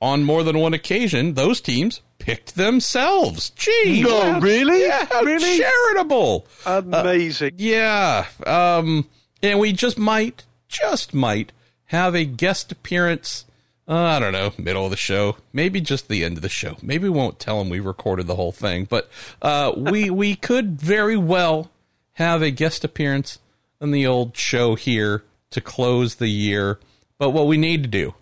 on 0.00 0.24
more 0.24 0.42
than 0.42 0.58
one 0.58 0.72
occasion, 0.72 1.34
those 1.34 1.60
teams 1.60 2.00
picked 2.26 2.56
themselves. 2.56 3.50
Gee, 3.50 4.02
no, 4.02 4.40
really? 4.40 4.82
Yeah, 4.82 5.20
really 5.20 5.58
charitable. 5.58 6.44
Amazing. 6.66 7.52
Uh, 7.52 7.56
yeah, 7.56 8.26
um, 8.44 9.08
and 9.44 9.60
we 9.60 9.72
just 9.72 9.96
might, 9.96 10.42
just 10.66 11.14
might 11.14 11.52
have 11.84 12.16
a 12.16 12.24
guest 12.24 12.72
appearance. 12.72 13.44
Uh, 13.86 13.94
I 13.94 14.18
don't 14.18 14.32
know, 14.32 14.52
middle 14.58 14.84
of 14.84 14.90
the 14.90 14.96
show, 14.96 15.36
maybe 15.52 15.80
just 15.80 16.08
the 16.08 16.24
end 16.24 16.36
of 16.36 16.42
the 16.42 16.48
show. 16.48 16.76
Maybe 16.82 17.04
we 17.04 17.10
won't 17.10 17.38
tell 17.38 17.60
them 17.60 17.70
we 17.70 17.78
recorded 17.78 18.26
the 18.26 18.34
whole 18.34 18.50
thing, 18.50 18.86
but 18.90 19.08
uh, 19.40 19.72
we 19.76 20.10
we 20.22 20.34
could 20.34 20.80
very 20.80 21.16
well 21.16 21.70
have 22.14 22.42
a 22.42 22.50
guest 22.50 22.82
appearance 22.82 23.38
on 23.80 23.92
the 23.92 24.04
old 24.04 24.36
show 24.36 24.74
here 24.74 25.22
to 25.50 25.60
close 25.60 26.16
the 26.16 26.26
year. 26.26 26.80
But 27.18 27.30
what 27.30 27.46
we 27.46 27.56
need 27.56 27.84
to 27.84 27.88
do 27.88 28.14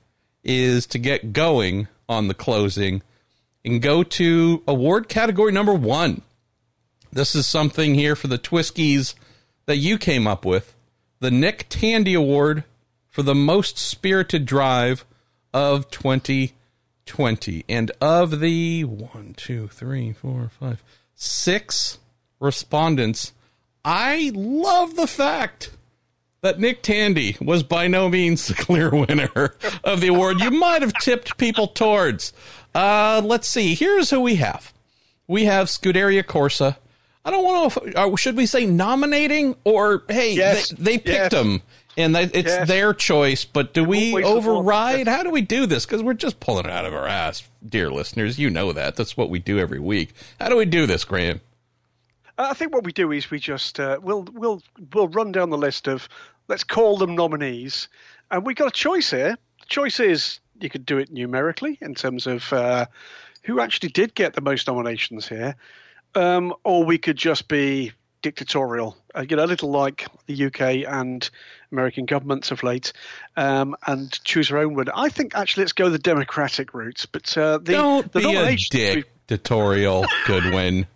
is 0.42 0.84
to 0.88 0.98
get 0.98 1.32
going 1.32 1.88
on 2.06 2.28
the 2.28 2.34
closing 2.34 3.02
and 3.64 3.80
go 3.80 4.02
to 4.02 4.62
award 4.66 5.08
category 5.08 5.52
number 5.52 5.74
one. 5.74 6.22
This 7.12 7.34
is 7.34 7.46
something 7.46 7.94
here 7.94 8.16
for 8.16 8.26
the 8.26 8.38
TWISCies 8.38 9.14
that 9.66 9.76
you 9.76 9.98
came 9.98 10.26
up 10.26 10.44
with 10.44 10.74
the 11.20 11.30
Nick 11.30 11.66
Tandy 11.68 12.14
Award 12.14 12.64
for 13.08 13.22
the 13.22 13.34
most 13.34 13.78
spirited 13.78 14.44
drive 14.44 15.04
of 15.54 15.88
2020. 15.90 17.64
And 17.68 17.92
of 18.00 18.40
the 18.40 18.84
one, 18.84 19.34
two, 19.36 19.68
three, 19.68 20.12
four, 20.12 20.50
five, 20.60 20.82
six 21.14 21.98
respondents, 22.40 23.32
I 23.84 24.32
love 24.34 24.96
the 24.96 25.06
fact 25.06 25.70
that 26.42 26.58
Nick 26.58 26.82
Tandy 26.82 27.36
was 27.40 27.62
by 27.62 27.86
no 27.88 28.10
means 28.10 28.46
the 28.48 28.54
clear 28.54 28.90
winner 29.08 29.54
of 29.82 30.00
the 30.02 30.08
award. 30.08 30.40
You 30.40 30.50
might 30.50 30.82
have 30.82 30.92
tipped 30.94 31.38
people 31.38 31.68
towards. 31.68 32.34
Uh, 32.74 33.22
let's 33.24 33.48
see. 33.48 33.74
Here's 33.74 34.10
who 34.10 34.20
we 34.20 34.36
have. 34.36 34.72
We 35.26 35.44
have 35.44 35.68
Scuderia 35.68 36.22
Corsa. 36.22 36.76
I 37.24 37.30
don't 37.30 37.44
want 37.44 37.72
to. 37.72 37.98
Uh, 37.98 38.16
should 38.16 38.36
we 38.36 38.46
say 38.46 38.66
nominating 38.66 39.56
or 39.64 40.02
hey, 40.08 40.34
yes. 40.34 40.70
they, 40.70 40.82
they, 40.82 40.98
picked 40.98 41.08
yes. 41.08 41.30
them 41.32 41.62
and 41.96 42.14
they, 42.14 42.24
it's 42.24 42.48
yes. 42.48 42.68
their 42.68 42.92
choice. 42.92 43.44
But 43.44 43.72
do 43.72 43.84
we 43.84 44.22
override? 44.22 45.08
How 45.08 45.22
do 45.22 45.30
we 45.30 45.40
do 45.40 45.66
this? 45.66 45.86
Because 45.86 46.02
we're 46.02 46.14
just 46.14 46.40
pulling 46.40 46.66
it 46.66 46.70
out 46.70 46.84
of 46.84 46.94
our 46.94 47.06
ass, 47.06 47.42
dear 47.66 47.90
listeners. 47.90 48.38
You 48.38 48.50
know 48.50 48.72
that. 48.72 48.96
That's 48.96 49.16
what 49.16 49.30
we 49.30 49.38
do 49.38 49.58
every 49.58 49.80
week. 49.80 50.12
How 50.40 50.48
do 50.48 50.56
we 50.56 50.66
do 50.66 50.86
this, 50.86 51.04
Graham? 51.04 51.40
I 52.36 52.52
think 52.52 52.74
what 52.74 52.84
we 52.84 52.92
do 52.92 53.12
is 53.12 53.30
we 53.30 53.38
just 53.38 53.78
uh, 53.78 53.98
we'll 54.02 54.26
we'll 54.32 54.62
we'll 54.92 55.08
run 55.08 55.32
down 55.32 55.50
the 55.50 55.58
list 55.58 55.86
of 55.86 56.08
let's 56.48 56.64
call 56.64 56.98
them 56.98 57.14
nominees, 57.14 57.88
and 58.30 58.44
we 58.44 58.54
got 58.54 58.68
a 58.68 58.72
choice 58.72 59.10
here. 59.10 59.38
The 59.60 59.66
choice 59.66 60.00
is 60.00 60.40
you 60.64 60.70
could 60.70 60.86
do 60.86 60.98
it 60.98 61.12
numerically 61.12 61.78
in 61.80 61.94
terms 61.94 62.26
of 62.26 62.52
uh, 62.52 62.86
who 63.44 63.60
actually 63.60 63.90
did 63.90 64.14
get 64.14 64.32
the 64.32 64.40
most 64.40 64.66
nominations 64.66 65.28
here, 65.28 65.54
um, 66.14 66.54
or 66.64 66.82
we 66.84 66.98
could 66.98 67.16
just 67.16 67.46
be 67.46 67.92
dictatorial, 68.22 68.96
uh, 69.14 69.24
you 69.28 69.36
know, 69.36 69.44
a 69.44 69.46
little 69.46 69.70
like 69.70 70.06
the 70.26 70.46
UK 70.46 70.88
and 70.88 71.28
American 71.70 72.06
governments 72.06 72.50
of 72.50 72.62
late, 72.62 72.92
um, 73.36 73.76
and 73.86 74.24
choose 74.24 74.50
our 74.50 74.58
own 74.58 74.74
winner. 74.74 74.92
I 74.94 75.10
think 75.10 75.36
actually 75.36 75.64
let's 75.64 75.74
go 75.74 75.90
the 75.90 75.98
democratic 75.98 76.72
route. 76.72 77.04
But 77.12 77.36
uh, 77.36 77.58
the 77.58 77.72
don't 77.72 78.12
the 78.12 78.20
be 78.20 78.34
a 78.34 78.56
dictatorial, 78.56 80.06
Goodwin. 80.26 80.86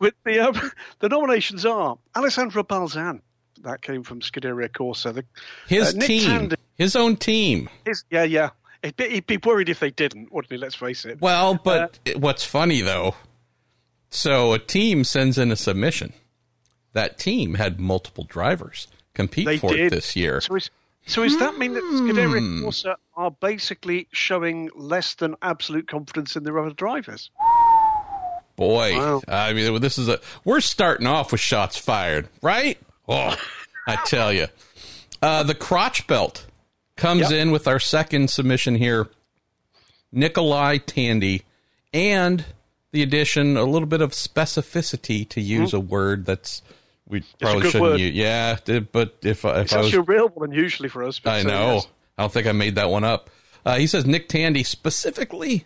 With 0.00 0.14
the 0.24 0.40
um, 0.40 0.72
the 0.98 1.08
nominations 1.08 1.64
are 1.64 1.96
Alessandro 2.14 2.64
Balzan. 2.64 3.20
That 3.62 3.80
came 3.80 4.02
from 4.02 4.20
Scuderia 4.20 4.68
Corsa. 4.68 5.14
The, 5.14 5.24
his 5.68 5.94
uh, 5.94 6.00
team, 6.00 6.28
Tandy, 6.28 6.56
his 6.76 6.96
own 6.96 7.16
team. 7.16 7.70
His, 7.86 8.04
yeah, 8.10 8.24
yeah. 8.24 8.50
He'd 8.84 8.96
be, 8.96 9.08
he'd 9.08 9.26
be, 9.26 9.38
worried 9.38 9.70
if 9.70 9.80
they 9.80 9.90
didn't, 9.90 10.30
wouldn't 10.30 10.52
he? 10.52 10.58
Let's 10.58 10.74
face 10.74 11.06
it. 11.06 11.20
Well, 11.20 11.54
but 11.54 11.98
uh, 12.06 12.18
what's 12.18 12.44
funny 12.44 12.82
though, 12.82 13.14
so 14.10 14.52
a 14.52 14.58
team 14.58 15.04
sends 15.04 15.38
in 15.38 15.50
a 15.50 15.56
submission. 15.56 16.12
That 16.92 17.18
team 17.18 17.54
had 17.54 17.80
multiple 17.80 18.24
drivers 18.24 18.86
compete 19.14 19.60
for 19.60 19.70
did. 19.70 19.86
it 19.86 19.90
this 19.90 20.14
year. 20.14 20.40
So 20.42 20.58
So 21.06 21.22
does 21.22 21.38
that 21.38 21.58
mean 21.58 21.72
that 21.74 21.82
Scuderia 21.82 22.62
Corsa 22.62 22.96
are 23.16 23.30
basically 23.30 24.06
showing 24.12 24.70
less 24.74 25.14
than 25.14 25.34
absolute 25.40 25.88
confidence 25.88 26.36
in 26.36 26.44
their 26.44 26.58
other 26.58 26.74
drivers? 26.74 27.30
Boy, 28.56 28.96
Wow. 28.96 29.22
I 29.26 29.52
mean, 29.54 29.80
this 29.80 29.98
is 29.98 30.08
a 30.08 30.20
we're 30.44 30.60
starting 30.60 31.06
off 31.06 31.32
with 31.32 31.40
shots 31.40 31.78
fired, 31.78 32.28
right? 32.42 32.78
Oh, 33.08 33.34
I 33.88 33.96
tell 34.04 34.32
you, 34.32 34.46
uh, 35.22 35.42
the 35.42 35.54
crotch 35.54 36.06
belt 36.06 36.46
comes 36.96 37.22
Yep. 37.22 37.32
in 37.32 37.50
with 37.50 37.66
our 37.66 37.78
second 37.80 38.30
submission 38.30 38.74
here. 38.76 39.08
Nikolai 40.12 40.78
Tandy, 40.78 41.42
and 41.92 42.44
the 42.92 43.02
addition 43.02 43.56
a 43.56 43.64
little 43.64 43.88
bit 43.88 44.00
of 44.00 44.12
specificity 44.12 45.28
to 45.30 45.40
use 45.40 45.72
a 45.72 45.80
word 45.80 46.24
that's 46.24 46.62
we 47.08 47.22
probably 47.40 47.66
shouldn't 47.70 47.82
word. 47.82 48.00
use. 48.00 48.14
Yeah, 48.14 48.56
but 48.92 49.16
if 49.22 49.44
I- 49.44 49.60
if 49.60 49.64
It's 49.64 49.72
I 49.72 49.80
was 49.80 49.94
a 49.94 50.02
real 50.02 50.28
one 50.28 50.52
usually 50.52 50.88
for 50.88 51.02
us. 51.04 51.20
I 51.24 51.42
so, 51.42 51.48
know. 51.48 51.74
yes. 51.74 51.86
I 52.16 52.22
don't 52.22 52.32
think 52.32 52.46
I 52.46 52.52
made 52.52 52.76
that 52.76 52.88
one 52.90 53.02
up. 53.04 53.28
Uh, 53.66 53.76
he 53.76 53.86
says 53.86 54.06
Nick 54.06 54.28
Tandy 54.28 54.62
specifically 54.62 55.64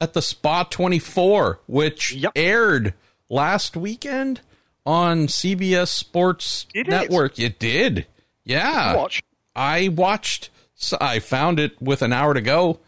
at 0.00 0.12
the 0.14 0.22
Spa 0.22 0.64
24, 0.64 1.60
which 1.66 2.12
Yep. 2.12 2.32
aired 2.34 2.94
last 3.28 3.76
weekend 3.76 4.40
on 4.84 5.28
CBS 5.28 5.90
Sports 5.90 6.66
It 6.74 6.88
is. 6.88 6.90
Network. 6.90 7.38
It 7.38 7.58
did. 7.60 8.06
Yeah. 8.44 8.96
Watch. 8.96 9.22
I 9.54 9.88
watched, 9.88 10.50
so 10.76 10.96
I 11.00 11.18
found 11.18 11.58
it 11.58 11.80
with 11.82 12.02
an 12.02 12.12
hour 12.12 12.32
to 12.34 12.40
go. 12.40 12.78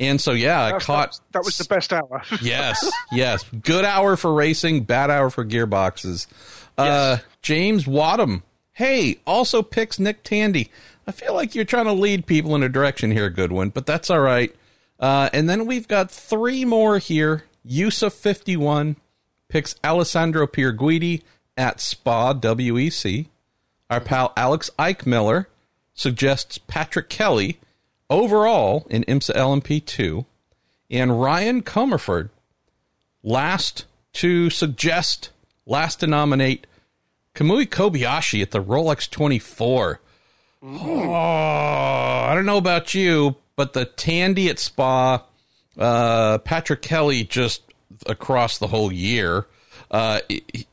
And 0.00 0.20
so, 0.20 0.30
yeah, 0.30 0.62
I 0.62 0.72
That, 0.72 0.80
caught. 0.82 1.20
that 1.32 1.44
was 1.44 1.58
the 1.58 1.64
best 1.64 1.92
hour. 1.92 2.22
Yes, 2.40 2.88
yes. 3.10 3.44
Good 3.62 3.84
hour 3.84 4.16
for 4.16 4.32
racing, 4.32 4.84
bad 4.84 5.10
hour 5.10 5.28
for 5.28 5.44
gearboxes. 5.44 6.28
Uh, 6.76 7.16
James 7.42 7.84
Wadham, 7.88 8.44
hey, 8.74 9.18
also 9.26 9.60
picks 9.62 9.98
Nick 9.98 10.22
Tandy. 10.22 10.70
I 11.08 11.10
feel 11.10 11.34
like 11.34 11.54
you're 11.56 11.64
trying 11.64 11.86
to 11.86 11.92
lead 11.92 12.26
people 12.26 12.54
in 12.54 12.62
a 12.62 12.68
direction 12.68 13.10
here, 13.10 13.28
Goodwin, 13.30 13.70
but 13.70 13.86
that's 13.86 14.08
all 14.10 14.20
right. 14.20 14.54
Uh, 15.00 15.28
and 15.32 15.48
then 15.50 15.66
we've 15.66 15.88
got 15.88 16.10
three 16.12 16.64
more 16.64 16.98
here. 16.98 17.44
Yusuf 17.64 18.12
51 18.12 18.96
picks 19.48 19.74
Alessandro 19.82 20.46
Pierguidi 20.46 21.22
at 21.56 21.80
Spa 21.80 22.34
WEC. 22.34 23.26
Our 23.90 24.00
pal 24.00 24.32
Alex 24.36 24.70
Eichmiller 24.78 25.46
suggests 25.98 26.58
Patrick 26.58 27.08
Kelly 27.08 27.58
overall 28.08 28.86
in 28.88 29.04
IMSA 29.04 29.34
LMP2. 29.34 30.24
And 30.90 31.20
Ryan 31.20 31.62
Comerford, 31.62 32.30
last 33.22 33.84
to 34.14 34.48
suggest, 34.48 35.30
last 35.66 35.96
to 35.96 36.06
nominate 36.06 36.66
Kamui 37.34 37.66
Kobayashi 37.66 38.40
at 38.40 38.52
the 38.52 38.62
Rolex 38.62 39.10
24. 39.10 40.00
Oh, 40.62 41.10
I 41.10 42.32
don't 42.34 42.46
know 42.46 42.56
about 42.56 42.94
you, 42.94 43.36
but 43.54 43.74
the 43.74 43.84
Tandy 43.84 44.48
at 44.48 44.58
Spa, 44.58 45.24
uh, 45.76 46.38
Patrick 46.38 46.82
Kelly 46.82 47.24
just 47.24 47.62
across 48.06 48.58
the 48.58 48.68
whole 48.68 48.92
year. 48.92 49.46
Uh, 49.90 50.20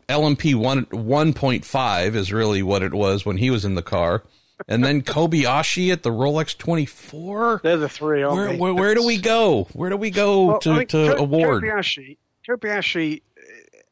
LMP 0.10 0.56
one 0.56 0.88
one 0.92 1.34
point 1.34 1.64
five 1.64 2.16
is 2.16 2.34
really 2.34 2.62
what 2.62 2.84
it 2.84 2.94
was 2.94 3.26
when 3.26 3.38
he 3.38 3.50
was 3.50 3.64
in 3.64 3.76
the 3.76 3.82
car, 3.82 4.24
and 4.68 4.84
then 4.84 5.02
Kobayashi 5.02 5.92
at 5.92 6.04
the 6.04 6.12
Rolex 6.12 6.58
twenty 6.58 6.86
four. 6.86 7.60
They're 7.64 7.78
the 7.78 7.90
three, 7.90 8.24
aren't 8.24 8.36
Where, 8.36 8.48
they? 8.50 8.58
where 8.58 8.74
where 8.74 8.96
do 8.96 9.06
we 9.06 9.18
go? 9.18 9.68
Where 9.74 9.90
do 9.90 9.98
we 9.98 10.12
go 10.12 10.46
Well, 10.46 10.60
to, 10.60 10.72
I 10.72 10.78
think 10.78 10.90
to 10.92 11.16
Ko- 11.16 11.24
award? 11.24 11.64
Kobayashi, 11.64 12.18
Kobayashi, 12.48 13.22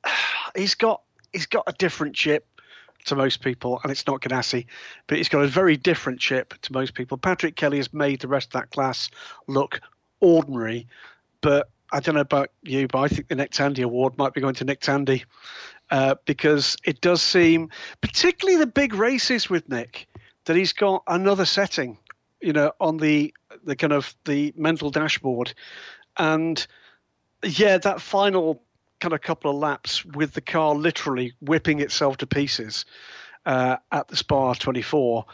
he's 0.56 0.76
got 0.76 1.02
he's 1.32 1.46
got 1.48 1.64
a 1.68 1.74
different 1.74 2.16
chip 2.16 2.46
to 3.06 3.16
most 3.16 3.42
people, 3.42 3.80
and 3.84 3.92
it's 3.92 4.08
not 4.08 4.22
Ganassi, 4.22 4.66
but 5.08 5.18
he's 5.18 5.30
got 5.30 5.44
a 5.44 5.48
very 5.48 5.76
different 5.76 6.20
chip 6.20 6.54
to 6.62 6.74
most 6.74 6.94
people. 6.94 7.18
Patrick 7.18 7.56
Kelly 7.56 7.78
has 7.78 7.94
made 7.94 8.22
the 8.22 8.28
rest 8.30 8.48
of 8.48 8.54
that 8.54 8.72
class 8.72 9.10
look 9.48 9.82
ordinary, 10.22 10.88
but 11.42 11.70
I 11.92 12.00
don't 12.00 12.16
know 12.16 12.22
about 12.22 12.50
you, 12.62 12.88
but 12.88 13.00
I 13.00 13.08
think 13.10 13.28
the 13.28 13.36
Nick 13.36 13.52
Tandy 13.52 13.82
Award 13.82 14.18
might 14.18 14.34
be 14.34 14.40
going 14.42 14.56
to 14.56 14.64
Nick 14.64 14.80
Tandy 14.80 15.26
uh, 15.92 16.16
because 16.26 16.78
it 16.86 17.02
does 17.02 17.22
seem, 17.22 17.70
particularly 18.00 18.58
the 18.58 18.68
big 18.68 18.94
races 18.94 19.50
with 19.50 19.68
Nick, 19.68 20.08
that 20.46 20.56
he's 20.56 20.74
got 20.74 21.04
another 21.08 21.46
setting, 21.46 21.98
you 22.42 22.54
know, 22.54 22.72
on 22.80 22.98
the 22.98 23.34
the 23.64 23.76
kind 23.76 23.94
of 23.94 24.16
the 24.26 24.54
mental 24.56 24.90
dashboard, 24.90 25.54
and 26.18 26.66
yeah, 27.44 27.78
that 27.78 28.02
final 28.02 28.62
kind 29.00 29.14
of 29.14 29.22
couple 29.22 29.52
of 29.52 29.58
laps 29.58 30.06
with 30.06 30.34
the 30.34 30.42
car 30.42 30.76
literally 30.76 31.34
whipping 31.42 31.82
itself 31.82 32.18
to 32.18 32.26
pieces 32.26 32.86
uh, 33.46 33.78
at 33.92 34.08
the 34.08 34.16
Spa 34.16 34.54
24. 34.54 35.26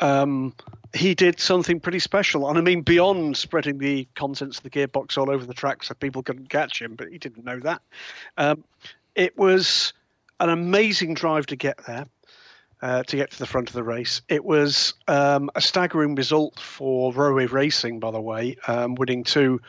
Um, 0.00 0.54
he 0.94 1.14
did 1.14 1.40
something 1.40 1.80
pretty 1.80 1.98
special, 1.98 2.48
and 2.48 2.56
I 2.56 2.62
mean 2.62 2.82
beyond 2.82 3.36
spreading 3.36 3.78
the 3.78 4.08
contents 4.14 4.58
of 4.58 4.62
the 4.62 4.70
gearbox 4.70 5.18
all 5.18 5.30
over 5.30 5.44
the 5.44 5.54
track 5.54 5.82
so 5.82 5.94
people 5.94 6.22
couldn't 6.22 6.48
catch 6.48 6.80
him, 6.80 6.94
but 6.94 7.08
he 7.08 7.18
didn't 7.18 7.44
know 7.44 7.58
that. 7.60 7.82
Um, 8.36 8.64
it 9.14 9.36
was 9.36 9.92
an 10.40 10.50
amazing 10.50 11.14
drive 11.14 11.46
to 11.46 11.56
get 11.56 11.84
there. 11.86 12.06
Uh, 12.80 13.02
to 13.02 13.16
get 13.16 13.32
to 13.32 13.38
the 13.40 13.46
front 13.46 13.68
of 13.68 13.74
the 13.74 13.82
race. 13.82 14.22
It 14.28 14.44
was 14.44 14.94
um, 15.08 15.50
a 15.56 15.60
staggering 15.60 16.14
result 16.14 16.60
for 16.60 17.12
Rowe 17.12 17.32
Racing, 17.32 17.98
by 17.98 18.12
the 18.12 18.20
way, 18.20 18.56
um, 18.68 18.94
winning 18.94 19.24
two 19.24 19.60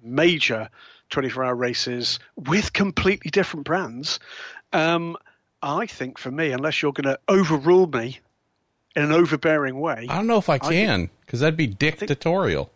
major 0.00 0.68
24 1.10 1.44
hour 1.44 1.54
races 1.54 2.18
with 2.36 2.72
completely 2.72 3.30
different 3.30 3.66
brands. 3.66 4.20
Um, 4.72 5.16
I 5.62 5.86
think 5.86 6.18
for 6.18 6.30
me, 6.30 6.50
unless 6.50 6.82
you're 6.82 6.92
going 6.92 7.12
to 7.12 7.20
overrule 7.28 7.86
me 7.86 8.18
in 8.96 9.04
an 9.04 9.12
overbearing 9.12 9.78
way, 9.78 10.06
I 10.08 10.16
don't 10.16 10.26
know 10.26 10.38
if 10.38 10.48
I 10.48 10.58
can 10.58 11.10
because 11.24 11.40
that'd 11.40 11.56
be 11.56 11.68
dictatorial. 11.68 12.70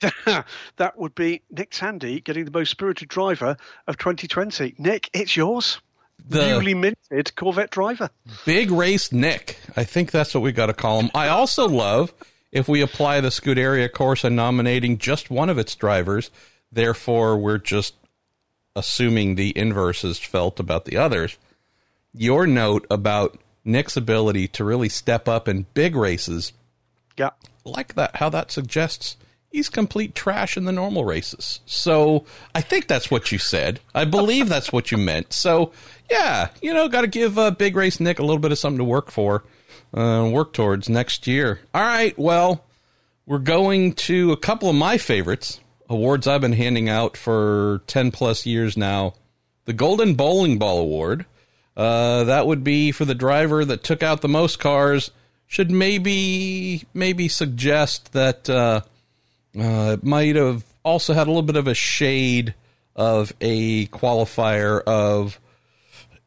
that 0.24 0.96
would 0.96 1.14
be 1.14 1.42
Nick 1.50 1.70
Tandy 1.70 2.20
getting 2.20 2.44
the 2.44 2.50
most 2.50 2.70
spirited 2.70 3.08
driver 3.08 3.56
of 3.86 3.96
2020. 3.98 4.74
Nick, 4.78 5.10
it's 5.12 5.36
yours. 5.36 5.80
The- 6.28 6.46
Newly 6.48 6.74
minted 6.74 7.34
Corvette 7.36 7.70
driver. 7.70 8.10
Big 8.44 8.70
Race 8.70 9.12
Nick. 9.12 9.58
I 9.76 9.84
think 9.84 10.10
that's 10.10 10.34
what 10.34 10.42
we 10.42 10.52
got 10.52 10.66
to 10.66 10.74
call 10.74 11.00
him. 11.00 11.10
I 11.14 11.28
also 11.28 11.68
love 11.68 12.12
if 12.52 12.68
we 12.68 12.80
apply 12.82 13.20
the 13.20 13.28
Scuderia 13.28 13.88
Corsa 13.88 14.32
nominating 14.32 14.98
just 14.98 15.30
one 15.30 15.48
of 15.50 15.58
its 15.58 15.74
drivers. 15.74 16.30
Therefore, 16.72 17.36
we're 17.38 17.58
just 17.58 17.94
assuming 18.76 19.34
the 19.34 19.56
inverse 19.56 20.04
is 20.04 20.18
felt 20.18 20.60
about 20.60 20.84
the 20.84 20.96
others. 20.96 21.36
Your 22.12 22.46
note 22.46 22.86
about 22.90 23.38
Nick's 23.64 23.96
ability 23.96 24.48
to 24.48 24.64
really 24.64 24.88
step 24.88 25.28
up 25.28 25.48
in 25.48 25.66
big 25.74 25.94
races, 25.96 26.52
Yeah. 27.16 27.30
like 27.64 27.94
that, 27.94 28.16
how 28.16 28.28
that 28.30 28.50
suggests 28.50 29.16
he's 29.50 29.68
complete 29.68 30.14
trash 30.14 30.56
in 30.56 30.64
the 30.64 30.72
normal 30.72 31.04
races. 31.04 31.60
So 31.66 32.24
I 32.54 32.60
think 32.60 32.86
that's 32.86 33.10
what 33.10 33.32
you 33.32 33.38
said. 33.38 33.80
I 33.94 34.04
believe 34.04 34.48
that's 34.48 34.72
what 34.72 34.90
you 34.90 34.98
meant. 34.98 35.32
So 35.32 35.72
yeah, 36.10 36.48
you 36.62 36.72
know, 36.72 36.88
got 36.88 37.02
to 37.02 37.06
give 37.06 37.38
uh, 37.38 37.50
Big 37.50 37.76
Race 37.76 38.00
Nick 38.00 38.18
a 38.18 38.22
little 38.22 38.38
bit 38.38 38.52
of 38.52 38.58
something 38.58 38.78
to 38.78 38.84
work 38.84 39.10
for, 39.10 39.44
uh, 39.92 40.28
work 40.32 40.52
towards 40.52 40.88
next 40.88 41.26
year. 41.26 41.60
All 41.74 41.82
right, 41.82 42.16
well, 42.18 42.64
we're 43.26 43.38
going 43.38 43.92
to 43.94 44.32
a 44.32 44.36
couple 44.36 44.70
of 44.70 44.76
my 44.76 44.98
favorites 44.98 45.60
awards 45.88 46.26
I've 46.26 46.40
been 46.40 46.52
handing 46.52 46.88
out 46.88 47.16
for 47.16 47.82
ten 47.86 48.10
plus 48.10 48.46
years 48.46 48.76
now. 48.76 49.14
The 49.66 49.72
Golden 49.72 50.14
Bowling 50.14 50.58
Ball 50.58 50.78
Award. 50.78 51.26
Uh, 51.76 52.24
that 52.24 52.46
would 52.46 52.62
be 52.62 52.92
for 52.92 53.04
the 53.04 53.14
driver 53.14 53.64
that 53.64 53.82
took 53.82 54.02
out 54.02 54.20
the 54.20 54.28
most 54.28 54.58
cars. 54.58 55.10
Should 55.46 55.70
maybe 55.70 56.84
maybe 56.94 57.26
suggest 57.28 58.12
that 58.12 58.48
uh, 59.58 59.96
it 59.98 60.04
might 60.04 60.36
have 60.36 60.64
also 60.84 61.12
had 61.14 61.26
a 61.26 61.30
little 61.30 61.42
bit 61.42 61.56
of 61.56 61.66
a 61.66 61.74
shade 61.74 62.54
of 62.96 63.32
a 63.40 63.86
qualifier 63.86 64.82
of 64.82 65.40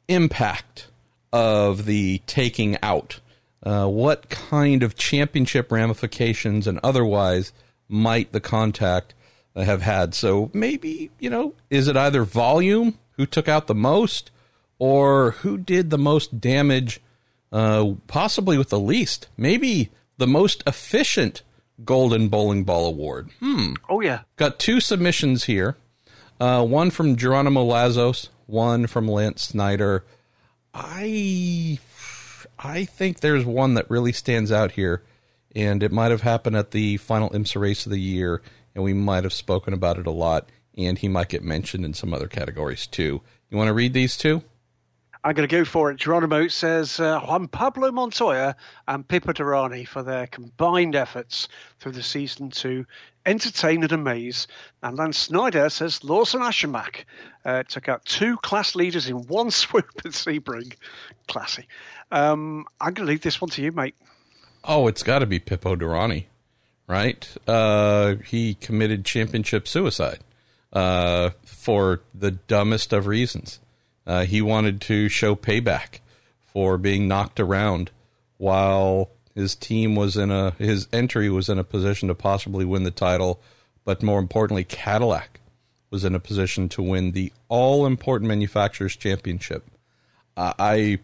impact 0.08 0.88
of 1.32 1.86
the 1.86 2.22
taking 2.28 2.78
out. 2.82 3.20
Uh, 3.62 3.88
what 3.88 4.30
kind 4.30 4.84
of 4.84 4.96
championship 4.96 5.72
ramifications 5.72 6.68
and 6.68 6.80
otherwise 6.84 7.54
might 7.88 8.32
the 8.32 8.42
contact 8.42 9.14
have 9.56 9.82
had? 9.82 10.14
So 10.14 10.52
maybe, 10.54 11.12
you 11.20 11.30
know, 11.30 11.54
is 11.70 11.88
it 11.88 11.96
either 11.96 12.24
volume, 12.24 13.00
who 13.18 13.26
took 13.26 13.48
out 13.48 13.68
the 13.68 13.76
most, 13.76 14.32
or 14.80 15.32
who 15.32 15.58
did 15.58 15.90
the 15.90 15.98
most 15.98 16.42
damage, 16.42 17.00
uh, 17.52 17.94
possibly 18.08 18.58
with 18.58 18.70
the 18.70 18.80
least? 18.80 19.28
Maybe 19.38 19.92
the 20.18 20.28
most 20.28 20.64
efficient 20.68 21.44
Golden 21.84 22.30
Bowling 22.30 22.64
Ball 22.64 22.86
Award. 22.86 23.30
Hmm. 23.40 23.74
Oh, 23.90 24.02
yeah. 24.02 24.22
Got 24.36 24.60
two 24.60 24.80
submissions 24.80 25.46
here. 25.46 25.78
Uh, 26.40 26.66
one 26.66 26.92
from 26.92 27.16
Geronimo 27.16 27.64
Lazos, 27.64 28.30
one 28.48 28.88
from 28.88 29.08
Lance 29.08 29.44
Snyder. 29.44 30.04
I 30.74 31.80
I 32.60 32.86
think 32.86 33.20
there's 33.20 33.46
one 33.46 33.76
that 33.76 33.90
really 33.90 34.12
stands 34.12 34.52
out 34.52 34.72
here, 34.72 35.04
and 35.56 35.84
it 35.84 35.92
might 35.92 36.12
have 36.12 36.22
happened 36.22 36.56
at 36.56 36.72
the 36.72 36.98
final 36.98 37.30
IMSA 37.30 37.60
race 37.60 37.86
of 37.86 37.92
the 37.92 38.00
year, 38.00 38.42
and 38.74 38.84
we 38.84 38.94
might 38.94 39.24
have 39.24 39.34
spoken 39.34 39.74
about 39.74 40.00
it 40.00 40.08
a 40.08 40.12
lot, 40.12 40.50
and 40.78 40.98
he 40.98 41.08
might 41.08 41.30
get 41.30 41.44
mentioned 41.44 41.86
in 41.86 41.94
some 41.94 42.14
other 42.14 42.28
categories 42.28 42.88
too. 42.88 43.22
You 43.50 43.58
want 43.58 43.68
to 43.68 43.74
read 43.74 43.94
these 43.94 44.18
two? 44.18 44.44
I'm 45.26 45.36
going 45.36 45.48
to 45.48 45.56
go 45.56 45.64
for 45.64 45.90
it. 45.90 45.98
Geronimo 45.98 46.50
says 46.50 47.00
uh, 47.00 47.22
Juan 47.22 47.48
Pablo 47.48 47.92
Montoya 47.92 48.58
and 48.88 49.08
Pipo 49.08 49.34
Derani 49.34 49.88
for 49.88 50.04
their 50.04 50.28
combined 50.28 50.96
efforts 50.96 51.48
through 51.80 51.94
the 51.94 52.04
season 52.04 52.50
to 52.52 52.86
entertain 53.26 53.84
and 53.84 53.92
amaze. 53.94 54.48
And 54.82 54.98
Lance 54.98 55.18
Snyder 55.18 55.70
says 55.70 56.04
Lawson 56.04 56.42
Aschenbach 56.42 57.06
uh, 57.46 57.64
took 57.64 57.88
out 57.88 58.04
two 58.04 58.36
class 58.38 58.76
leaders 58.76 59.08
in 59.08 59.28
one 59.28 59.50
swoop 59.52 59.90
at 60.00 60.12
Sebring. 60.12 60.76
Classy. 61.30 61.68
Um, 62.12 62.66
I'm 62.82 62.94
going 62.94 63.08
to 63.08 63.12
leave 63.12 63.22
this 63.22 63.40
one 63.40 63.50
to 63.52 63.62
you, 63.62 63.72
mate. 63.72 63.96
Oh, 64.66 64.88
it's 64.88 65.04
got 65.04 65.20
to 65.20 65.26
be 65.26 65.40
Pipo 65.40 65.78
Derani, 65.78 66.26
right? 66.88 67.28
Uh, 67.48 68.16
he 68.26 68.56
committed 68.56 69.06
championship 69.06 69.70
suicide 69.70 70.20
uh, 70.74 71.30
for 71.46 72.02
the 72.14 72.32
dumbest 72.32 72.92
of 72.92 73.08
reasons. 73.08 73.60
Uh, 74.06 74.26
he 74.26 74.42
wanted 74.42 74.82
to 74.82 75.10
show 75.10 75.36
payback 75.36 76.00
for 76.46 76.78
being 76.78 77.08
knocked 77.08 77.40
around 77.40 77.92
while 78.38 79.10
his 79.34 79.56
team 79.56 79.96
was 79.96 80.18
in 80.18 80.30
a 80.30 80.52
his 80.52 80.88
entry 80.94 81.30
was 81.30 81.50
in 81.50 81.58
a 81.58 81.64
position 81.64 82.08
to 82.08 82.16
possibly 82.16 82.66
win 82.66 82.84
the 82.84 82.92
title, 82.92 83.40
but 83.86 84.04
more 84.04 84.20
importantly, 84.20 84.64
Cadillac 84.64 85.40
was 85.90 86.04
in 86.04 86.16
a 86.16 86.20
position 86.20 86.70
to 86.70 86.82
win 86.82 87.12
the 87.12 87.32
all 87.50 87.86
important 87.86 88.28
manufacturers 88.28 88.96
championship. 88.96 89.66
Uh, 90.36 90.54
I 90.60 91.00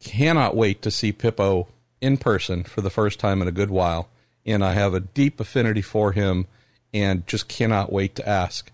cannot 0.00 0.56
wait 0.56 0.82
to 0.82 0.90
see 0.90 1.12
Pipo 1.12 1.68
in 2.00 2.16
person 2.16 2.64
for 2.64 2.80
the 2.80 2.90
first 2.90 3.18
time 3.18 3.40
in 3.42 3.48
a 3.48 3.52
good 3.52 3.70
while, 3.70 4.08
and 4.44 4.64
I 4.64 4.72
have 4.72 4.94
a 4.94 5.00
deep 5.00 5.40
affinity 5.40 5.82
for 5.82 6.12
him, 6.12 6.46
and 6.92 7.26
just 7.26 7.48
cannot 7.48 7.92
wait 7.92 8.14
to 8.16 8.28
ask, 8.28 8.70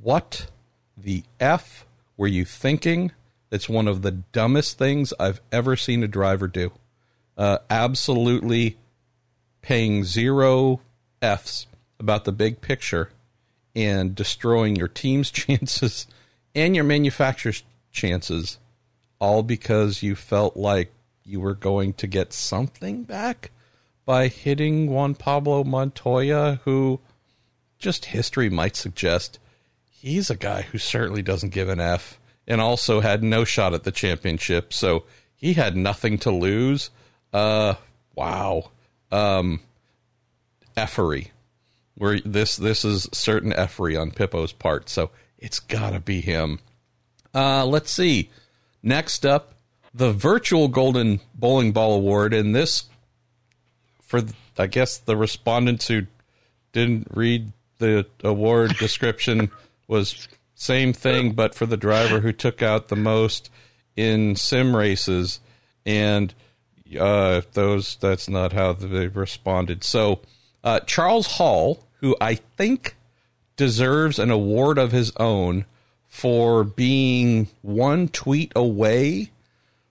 what 0.00 0.46
the 0.96 1.24
f 1.40 1.86
were 2.16 2.26
you 2.26 2.44
thinking? 2.44 3.12
It's 3.50 3.68
one 3.68 3.88
of 3.88 4.02
the 4.02 4.10
dumbest 4.10 4.78
things 4.78 5.12
I've 5.20 5.40
ever 5.50 5.76
seen 5.76 6.02
a 6.02 6.08
driver 6.08 6.48
do. 6.48 6.72
Uh, 7.36 7.58
absolutely 7.70 8.78
paying 9.60 10.04
zero 10.04 10.80
F's 11.20 11.66
about 11.98 12.24
the 12.24 12.32
big 12.32 12.60
picture 12.60 13.10
and 13.74 14.14
destroying 14.14 14.76
your 14.76 14.88
team's 14.88 15.30
chances 15.32 16.06
and 16.54 16.74
your 16.74 16.84
manufacturer's 16.84 17.62
chances, 17.90 18.58
all 19.18 19.42
because 19.42 20.02
you 20.02 20.14
felt 20.14 20.56
like 20.56 20.92
you 21.24 21.40
were 21.40 21.54
going 21.54 21.92
to 21.94 22.06
get 22.06 22.32
something 22.32 23.04
back 23.04 23.50
by 24.04 24.28
hitting 24.28 24.90
Juan 24.90 25.14
Pablo 25.14 25.62
Montoya, 25.62 26.60
who 26.64 27.00
just 27.78 28.06
history 28.06 28.50
might 28.50 28.76
suggest 28.76 29.38
he's 30.02 30.30
a 30.30 30.36
guy 30.36 30.62
who 30.62 30.78
certainly 30.78 31.22
doesn't 31.22 31.50
give 31.50 31.68
an 31.68 31.80
F 31.80 32.18
and 32.46 32.60
also 32.60 33.00
had 33.00 33.22
no 33.22 33.44
shot 33.44 33.72
at 33.72 33.84
the 33.84 33.92
championship. 33.92 34.72
So 34.72 35.04
he 35.34 35.54
had 35.54 35.76
nothing 35.76 36.18
to 36.18 36.30
lose. 36.30 36.90
Uh, 37.32 37.74
wow. 38.14 38.70
Um, 39.12 39.60
effery. 40.76 41.30
Where 41.94 42.18
this 42.20 42.56
this 42.56 42.84
is 42.84 43.08
certain 43.12 43.52
effery 43.52 43.96
on 43.96 44.10
Pipo's 44.10 44.52
part. 44.52 44.88
So 44.88 45.10
it's 45.38 45.60
gotta 45.60 46.00
be 46.00 46.20
him. 46.20 46.58
Uh, 47.34 47.64
let's 47.64 47.92
see. 47.92 48.30
Next 48.82 49.24
up, 49.24 49.54
the 49.94 50.10
virtual 50.10 50.68
Golden 50.68 51.20
Bowling 51.34 51.72
Ball 51.72 51.94
Award, 51.94 52.34
and 52.34 52.54
this 52.54 52.86
for 54.00 54.22
I 54.58 54.66
guess 54.66 54.98
the 54.98 55.16
respondents 55.16 55.86
who 55.86 56.06
didn't 56.72 57.08
read 57.10 57.52
the 57.78 58.06
award 58.24 58.76
description 58.78 59.50
was 59.88 60.28
same 60.54 60.92
thing, 60.92 61.32
but 61.32 61.54
for 61.54 61.66
the 61.66 61.76
driver 61.76 62.20
who 62.20 62.32
took 62.32 62.62
out 62.62 62.88
the 62.88 62.96
most 62.96 63.50
in 63.96 64.36
sim 64.36 64.76
races, 64.76 65.40
and 65.84 66.34
uh, 66.98 67.42
those 67.52 67.96
that's 67.96 68.28
not 68.28 68.52
how 68.52 68.72
they 68.72 69.08
responded. 69.08 69.84
So 69.84 70.20
uh, 70.62 70.80
Charles 70.80 71.26
Hall, 71.26 71.86
who 72.00 72.16
I 72.20 72.36
think 72.36 72.96
deserves 73.56 74.18
an 74.18 74.30
award 74.30 74.78
of 74.78 74.92
his 74.92 75.12
own 75.16 75.64
for 76.08 76.62
being 76.64 77.48
one 77.62 78.08
tweet 78.08 78.52
away 78.54 79.30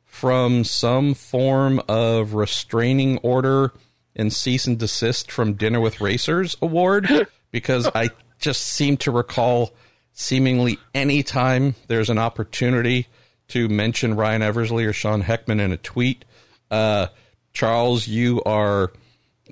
from 0.06 0.63
some 0.63 1.13
form 1.13 1.82
of 1.88 2.34
restraining 2.34 3.17
order 3.19 3.73
and 4.15 4.32
cease 4.32 4.67
and 4.67 4.77
desist 4.77 5.32
from 5.32 5.54
Dinner 5.54 5.80
with 5.80 6.01
Racers 6.01 6.56
award 6.62 7.27
because 7.51 7.89
I 7.95 8.10
just 8.39 8.62
seem 8.62 8.97
to 8.97 9.12
recall 9.12 9.73
seemingly 10.13 10.78
anytime 10.93 11.76
there's 11.88 12.10
an 12.10 12.17
opportunity 12.17 13.08
to 13.50 13.67
mention 13.67 14.15
Ryan 14.15 14.41
Eversley 14.41 14.86
or 14.86 14.93
Sean 14.93 15.24
Heckman 15.24 15.60
in 15.60 15.71
a 15.71 15.78
tweet. 15.78 16.24
Uh, 16.69 17.08
Charles, 17.54 18.08
you 18.08 18.41
are, 18.45 18.91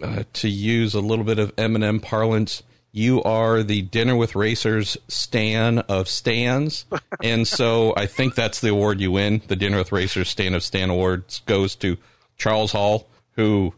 uh, 0.02 0.24
to 0.34 0.48
use 0.48 0.94
a 0.94 1.02
little 1.02 1.26
bit 1.26 1.38
of 1.38 1.56
Eminem 1.58 2.02
parlance, 2.02 2.64
you 2.92 3.22
are 3.24 3.62
the 3.62 3.82
Dinner 3.84 4.16
with 4.16 4.36
Racers 4.36 4.98
Stan 5.08 5.80
of 5.80 6.08
Stans. 6.08 6.86
and 7.24 7.48
so 7.48 7.94
I 7.96 8.06
think 8.08 8.36
that's 8.36 8.62
the 8.62 8.70
award 8.70 9.00
you 9.00 9.12
win. 9.12 9.42
The 9.48 9.56
Dinner 9.56 9.78
with 9.78 9.92
Racers 9.92 10.30
Stan 10.30 10.54
of 10.54 10.64
Stan 10.64 10.90
Awards 10.90 11.42
goes 11.46 11.76
to 11.78 11.98
Charles 12.38 12.72
Hall, 12.72 13.08
who 13.34 13.74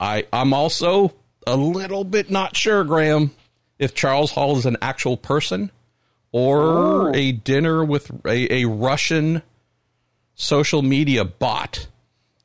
I, 0.00 0.26
I'm 0.32 0.52
also 0.54 1.12
a 1.46 1.56
little 1.56 2.04
bit 2.04 2.30
not 2.30 2.56
sure, 2.56 2.82
Graham, 2.82 3.32
if 3.78 3.94
Charles 3.94 4.32
Hall 4.32 4.56
is 4.56 4.66
an 4.66 4.78
actual 4.82 5.16
person 5.16 5.70
or 6.32 6.60
oh. 7.08 7.12
a 7.14 7.32
dinner 7.32 7.84
with 7.84 8.10
a, 8.26 8.62
a 8.62 8.64
Russian 8.66 9.42
social 10.34 10.82
media 10.82 11.24
bot 11.24 11.88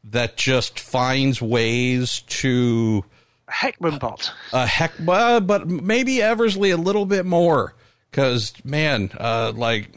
that 0.03 0.37
just 0.37 0.79
finds 0.79 1.41
ways 1.41 2.21
to 2.27 3.03
Heckman 3.49 3.99
bot. 3.99 4.31
A 4.53 4.65
heck, 4.65 4.93
but 4.99 5.67
maybe 5.67 6.21
Eversley 6.21 6.71
a 6.71 6.77
little 6.77 7.05
bit 7.05 7.25
more 7.25 7.73
because 8.09 8.53
man, 8.63 9.11
uh, 9.17 9.51
like, 9.55 9.89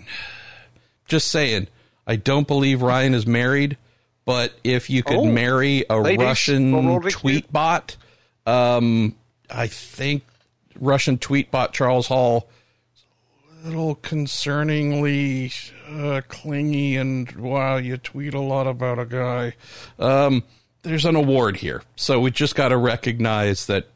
just 1.07 1.29
saying, 1.29 1.69
I 2.07 2.17
don't 2.17 2.47
believe 2.47 2.83
Ryan 2.83 3.15
is 3.15 3.27
married, 3.27 3.77
but 4.25 4.53
if 4.65 4.91
you 4.91 5.03
could 5.03 5.19
oh, 5.19 5.25
marry 5.25 5.85
a 5.89 5.99
ladies, 5.99 6.25
Russian 6.25 7.01
tweet 7.11 7.53
bot, 7.53 7.97
um, 8.47 9.15
I 9.51 9.67
think 9.67 10.25
Russian 10.79 11.19
tweet 11.19 11.51
bot 11.51 11.73
Charles 11.73 12.07
Hall 12.09 12.49
little 13.69 13.97
concerningly 13.97 15.73
uh, 15.89 16.23
clingy 16.29 16.97
and 16.97 17.31
wow, 17.33 17.77
you 17.77 17.99
tweet 17.99 18.35
a 18.35 18.41
lot 18.41 18.67
about 18.67 18.99
a 18.99 19.05
guy. 19.05 19.55
Um, 19.99 20.43
there's 20.83 21.05
an 21.05 21.17
award 21.17 21.59
here. 21.59 21.83
So 21.97 22.21
we 22.21 22.31
just 22.31 22.55
got 22.55 22.69
to 22.69 22.77
recognize 22.77 23.67
that 23.67 23.89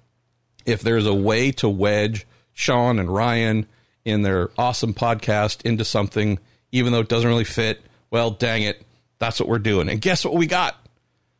if 0.67 0.83
there's 0.83 1.07
a 1.07 1.15
way 1.15 1.53
to 1.53 1.69
wedge 1.69 2.27
Sean 2.53 2.99
and 2.99 3.13
Ryan 3.13 3.67
in 4.05 4.23
their 4.23 4.51
awesome 4.59 4.95
podcast 4.95 5.63
into 5.65 5.85
something, 5.85 6.39
even 6.71 6.93
though 6.93 7.01
it 7.01 7.09
doesn't 7.09 7.29
really 7.29 7.45
fit, 7.45 7.81
well, 8.11 8.31
dang 8.31 8.63
it, 8.63 8.83
that's 9.19 9.41
what 9.41 9.49
we're 9.49 9.59
doing. 9.59 9.89
And 9.89 10.01
guess 10.01 10.25
what 10.25 10.35
we 10.35 10.47
got? 10.47 10.77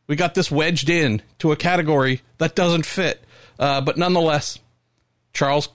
We 0.07 0.17
got 0.17 0.35
this 0.35 0.51
wedged 0.51 0.89
in 0.89 1.23
to 1.39 1.53
a 1.53 1.57
category 1.57 2.23
that 2.39 2.55
doesn't 2.55 2.87
fit. 2.87 3.23
Uh, 3.59 3.81
but 3.81 3.97
nonetheless, 3.97 4.59
Charles, 5.33 5.69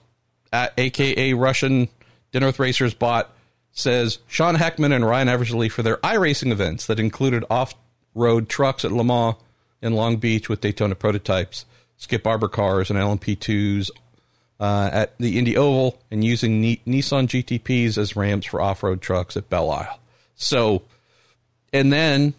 uh, 0.52 0.70
aka 0.78 1.34
Russian 1.34 1.90
Dinner 2.32 2.48
with 2.48 2.60
Racers 2.60 2.94
bot 2.94 3.34
says 3.72 4.20
Sean 4.28 4.56
Heckman 4.56 4.94
and 4.94 5.06
Ryan 5.06 5.30
Eversley 5.30 5.70
for 5.70 5.84
their 5.84 5.98
iRacing 5.98 6.52
events 6.52 6.88
that 6.88 7.00
included 7.00 7.46
off 7.50 7.76
road 8.16 8.50
trucks 8.50 8.84
at 8.84 8.92
Le 8.92 9.04
Mans 9.04 9.36
in 9.82 9.94
Long 9.94 10.18
Beach 10.18 10.50
with 10.50 10.62
Daytona 10.62 10.96
prototypes, 10.96 11.66
Skip 11.98 12.24
Barber 12.24 12.48
cars, 12.48 12.90
and 12.90 12.98
LMP2s 12.98 13.92
uh, 14.60 14.90
at 14.92 15.18
the 15.20 15.38
Indy 15.38 15.56
Oval, 15.56 16.02
and 16.10 16.24
using 16.24 16.60
Ni- 16.60 16.82
Nissan 16.88 17.28
GTPs 17.28 17.98
as 17.98 18.16
ramps 18.16 18.48
for 18.48 18.60
off 18.60 18.82
road 18.82 19.02
trucks 19.02 19.38
at 19.38 19.50
Belle 19.50 19.70
Isle. 19.70 20.00
So, 20.36 20.82
and 21.72 21.94
then 21.94 22.34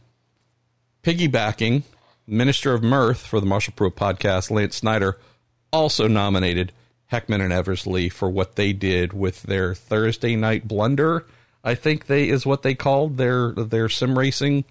piggybacking, 1.04 1.84
Minister 2.26 2.74
of 2.74 2.82
Mirth 2.82 3.20
for 3.20 3.40
the 3.40 3.46
Marshall 3.46 3.74
Pruett 3.76 3.94
podcast, 3.94 4.50
Lance 4.50 4.76
Snyder, 4.76 5.18
also 5.72 6.08
nominated 6.08 6.72
Heckman 7.10 7.42
and 7.42 7.52
Eversley 7.52 8.08
for 8.08 8.28
what 8.28 8.56
they 8.56 8.72
did 8.72 9.12
with 9.12 9.42
their 9.44 9.74
Thursday 9.74 10.36
night 10.36 10.68
blunder. 10.68 11.26
I 11.64 11.74
think 11.74 12.06
they 12.06 12.28
is 12.28 12.46
what 12.46 12.62
they 12.62 12.74
called 12.74 13.16
their 13.16 13.52
their 13.52 13.88
sim 13.88 14.18
racing 14.18 14.64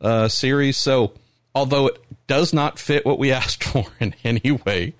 uh, 0.00 0.28
series. 0.28 0.76
So 0.76 1.12
although 1.54 1.88
it 1.88 2.02
does 2.26 2.52
not 2.52 2.78
fit 2.78 3.04
what 3.04 3.18
we 3.18 3.32
asked 3.40 3.64
for 3.64 3.86
in 4.00 4.14
any 4.24 4.52
way, 4.52 4.94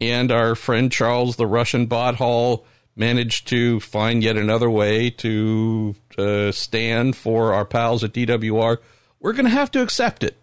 and 0.00 0.30
our 0.30 0.54
friend 0.54 0.90
Charles, 0.90 1.36
the 1.36 1.46
Russian 1.46 1.86
bot 1.86 2.16
hall, 2.16 2.64
managed 2.96 3.48
to 3.48 3.80
find 3.80 4.22
yet 4.22 4.36
another 4.36 4.68
way 4.68 5.10
to 5.10 5.94
uh, 6.16 6.52
stand 6.52 7.16
for 7.16 7.54
our 7.54 7.64
pals 7.64 8.02
at 8.02 8.12
DWR, 8.12 8.78
we're 9.20 9.32
going 9.32 9.44
to 9.44 9.50
have 9.50 9.70
to 9.70 9.82
accept 9.82 10.22
it 10.24 10.36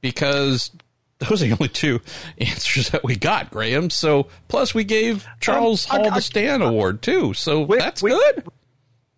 because 0.00 0.70
those 1.20 1.42
are 1.42 1.46
the 1.46 1.52
only 1.52 1.68
two 1.68 2.00
answers 2.38 2.90
that 2.90 3.04
we 3.04 3.16
got, 3.16 3.50
Graham. 3.50 3.90
So 3.90 4.26
plus 4.48 4.74
we 4.74 4.84
gave 4.84 5.26
Charles 5.40 5.88
um, 5.90 5.96
Hall 5.96 6.06
I, 6.06 6.10
I, 6.12 6.14
the 6.16 6.22
Stan 6.22 6.62
I, 6.62 6.68
Award 6.68 7.02
too. 7.02 7.34
So 7.34 7.62
we, 7.62 7.78
that's 7.78 8.02
we, 8.02 8.10
good. 8.10 8.48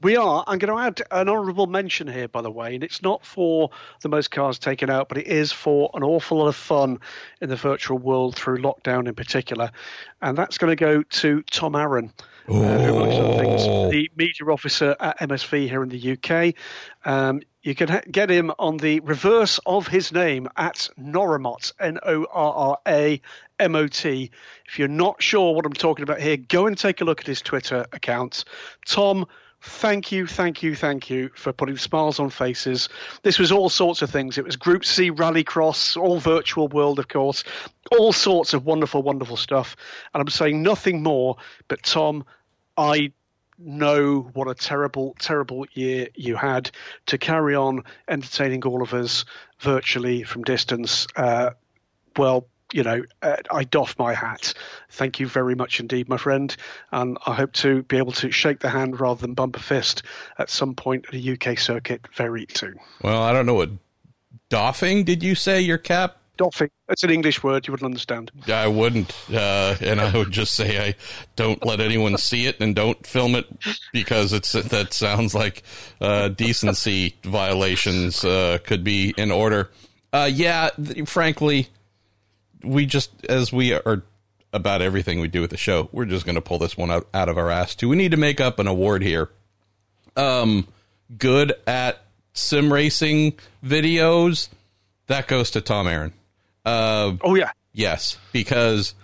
We 0.03 0.17
are. 0.17 0.43
I'm 0.49 0.59
going 0.59 0.75
to 0.75 0.83
add 0.83 1.01
an 1.12 1.29
honourable 1.29 1.69
mention 1.69 2.09
here, 2.09 2.27
by 2.27 2.43
the 2.43 2.51
way, 2.51 2.75
and 2.75 2.83
it's 2.83 3.03
not 3.03 3.25
for 3.25 3.71
the 4.01 4.09
most 4.09 4.33
cars 4.33 4.59
taken 4.59 4.91
out, 4.91 5.09
but 5.09 5.17
it 5.17 5.29
is 5.29 5.53
for 5.53 5.91
an 5.95 6.03
awful 6.03 6.38
lot 6.38 6.49
of 6.49 6.57
fun 6.57 6.99
in 7.41 7.49
the 7.49 7.55
virtual 7.55 7.99
world 7.99 8.35
through 8.35 8.59
lockdown 8.59 9.07
in 9.07 9.15
particular. 9.15 9.71
And 10.21 10.37
that's 10.37 10.59
going 10.59 10.73
to 10.73 10.77
go 10.77 11.05
to 11.05 11.43
Tom 11.43 11.77
Arron, 11.77 12.12
uh, 12.49 12.53
who 12.53 12.97
amongst 12.97 13.19
other 13.21 13.45
things, 13.45 13.93
the 13.93 14.11
media 14.17 14.47
officer 14.49 14.97
at 14.99 15.21
MSV 15.21 15.69
here 15.69 15.85
in 15.85 15.88
the 15.88 16.19
UK. 16.19 16.55
Um, 17.05 17.43
you 17.62 17.77
can 17.77 17.88
ha- 17.88 18.03
get 18.11 18.29
him 18.29 18.51
on 18.59 18.79
the 18.79 18.99
reverse 19.01 19.61
of 19.67 19.87
his 19.87 20.11
name 20.11 20.49
at 20.57 20.88
Norramot, 20.99 21.73
N 21.79 22.01
O 22.05 22.27
R 22.33 22.53
R 22.55 22.79
A 22.88 23.21
M 23.61 23.77
O 23.77 23.87
T. 23.87 24.33
If 24.67 24.81
you're 24.81 24.88
not 24.88 25.23
sure 25.23 25.55
what 25.55 25.65
I'm 25.65 25.73
talking 25.73 26.03
about 26.03 26.21
here, 26.21 26.37
go 26.37 26.67
and 26.67 26.77
take 26.77 27.01
a 27.01 27.05
look 27.05 27.21
at 27.21 27.27
his 27.29 27.41
Twitter 27.41 27.87
account. 27.93 28.45
Tom 28.85 29.27
thank 29.62 30.11
you, 30.11 30.27
thank 30.27 30.62
you, 30.62 30.75
thank 30.75 31.09
you 31.09 31.31
for 31.35 31.53
putting 31.53 31.77
smiles 31.77 32.18
on 32.18 32.31
faces. 32.31 32.88
This 33.22 33.38
was 33.38 33.53
all 33.53 33.68
sorts 33.68 34.03
of 34.03 34.11
things. 34.11 34.37
It 34.37 34.44
was 34.44 34.57
Group 34.57 34.85
C 34.85 35.11
Rallycross, 35.11 35.96
all 35.96 36.18
virtual 36.18 36.68
world, 36.68 36.98
of 36.98 37.09
course, 37.09 37.44
all 37.92 38.12
sorts 38.12 38.55
of 38.55 38.66
wonderful, 38.66 39.03
wonderful 39.03 39.37
stuff. 39.37 39.77
And 40.12 40.20
I'm 40.20 40.29
saying 40.29 40.62
nothing 40.62 41.03
more, 41.03 41.37
but 41.68 41.83
Tom, 41.83 42.25
I 42.77 43.12
know 43.59 44.31
what 44.33 44.48
a 44.48 44.55
terrible, 44.55 45.14
terrible 45.20 45.66
year 45.72 46.09
you 46.14 46.35
had 46.35 46.70
to 47.07 47.18
carry 47.18 47.55
on 47.55 47.85
entertaining 48.09 48.64
all 48.64 48.83
of 48.83 48.92
us 48.92 49.25
virtually 49.61 50.25
from 50.25 50.42
distance. 50.42 51.07
Uh, 51.14 51.51
well, 52.16 52.48
you 52.73 52.83
know, 52.83 53.03
uh, 53.23 53.37
I 53.51 53.65
doff 53.65 53.99
my 53.99 54.15
hat. 54.15 54.55
Thank 54.91 55.21
you 55.21 55.27
very 55.27 55.55
much 55.55 55.81
indeed, 55.81 56.09
my 56.09 56.17
friend. 56.17 56.55
And 56.91 57.19
I 57.27 57.35
hope 57.35 57.53
to 57.55 57.83
be 57.85 57.99
able 57.99 58.13
to 58.13 58.31
shake 58.31 58.61
the 58.61 58.71
hand 58.71 59.01
rather 59.01 59.21
than 59.21 59.35
bump 59.35 59.57
a 59.57 59.61
fist 59.61 60.03
at 60.39 60.51
some 60.51 60.75
point 60.75 61.07
at 61.09 61.15
a 61.15 61.33
UK 61.33 61.59
circuit 61.59 62.07
very 62.15 62.47
soon. 62.55 62.79
Well, 63.03 63.23
I 63.23 63.33
don't 63.33 63.47
know 63.47 63.55
what 63.55 63.71
doffing 64.49 65.05
did 65.05 65.23
you 65.23 65.35
say 65.35 65.61
your 65.61 65.79
cap? 65.79 66.19
Doffing. 66.39 66.71
It's 66.89 67.03
an 67.03 67.11
English 67.11 67.43
word 67.43 67.67
you 67.67 67.73
wouldn't 67.73 67.87
understand. 67.87 68.31
Yeah, 68.47 68.61
I 68.61 68.67
wouldn't. 68.67 69.15
Uh, 69.31 69.77
and 69.81 70.01
I 70.01 70.17
would 70.17 70.31
just 70.31 70.55
say 70.55 70.89
I 70.89 70.95
don't 71.37 71.65
let 71.65 71.81
anyone 71.81 72.17
see 72.17 72.47
it 72.47 72.57
and 72.61 72.75
don't 72.75 73.07
film 73.07 73.35
it 73.35 73.47
because 73.93 74.33
it's 74.33 74.53
that 74.53 74.95
sounds 74.95 75.35
like 75.35 75.63
uh, 76.01 76.29
decency 76.29 77.17
violations 77.23 78.25
uh, 78.25 78.59
could 78.65 78.83
be 78.83 79.15
in 79.17 79.31
order. 79.31 79.71
Uh, 80.13 80.29
yeah, 80.33 80.71
th- 80.83 81.09
frankly, 81.09 81.69
we 82.64 82.87
just 82.87 83.11
as 83.27 83.53
we 83.53 83.72
are 83.72 84.03
about 84.53 84.83
everything 84.83 85.20
we 85.20 85.29
do 85.29 85.40
with 85.40 85.51
the 85.51 85.57
show, 85.57 85.88
we're 85.92 86.05
just 86.05 86.27
going 86.27 86.35
to 86.35 86.42
pull 86.42 86.59
this 86.59 86.77
one 86.77 86.90
out, 86.90 87.09
out 87.14 87.29
of 87.29 87.38
our 87.38 87.51
ass 87.51 87.75
too. 87.75 87.88
We 87.88 87.96
need 87.96 88.11
to 88.11 88.16
make 88.16 88.40
up 88.40 88.59
an 88.59 88.66
award 88.66 89.03
here. 89.03 89.31
Um, 90.16 90.68
good 91.16 91.55
at 91.66 92.05
sim 92.35 92.72
racing 92.72 93.35
videos. 93.64 94.48
That 95.07 95.27
goes 95.27 95.51
to 95.53 95.61
Tom 95.61 95.87
Arron. 95.87 96.12
Uh, 96.64 97.16
oh 97.22 97.35
yeah, 97.35 97.51
yes, 97.72 98.18
because 98.33 98.94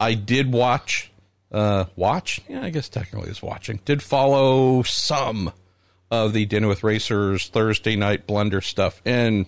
I 0.00 0.14
did 0.14 0.52
watch. 0.52 1.10
Uh, 1.50 1.84
watch? 1.96 2.40
Yeah, 2.48 2.62
I 2.62 2.70
guess 2.70 2.88
technically 2.88 3.30
it's 3.30 3.42
watching. 3.42 3.80
Did 3.84 4.02
follow 4.02 4.82
some 4.82 5.52
of 6.10 6.32
the 6.32 6.44
Dinner 6.46 6.68
with 6.68 6.82
Racers 6.84 7.48
Thursday 7.48 7.96
night 7.96 8.26
blender 8.26 8.62
stuff, 8.62 9.00
and 9.04 9.46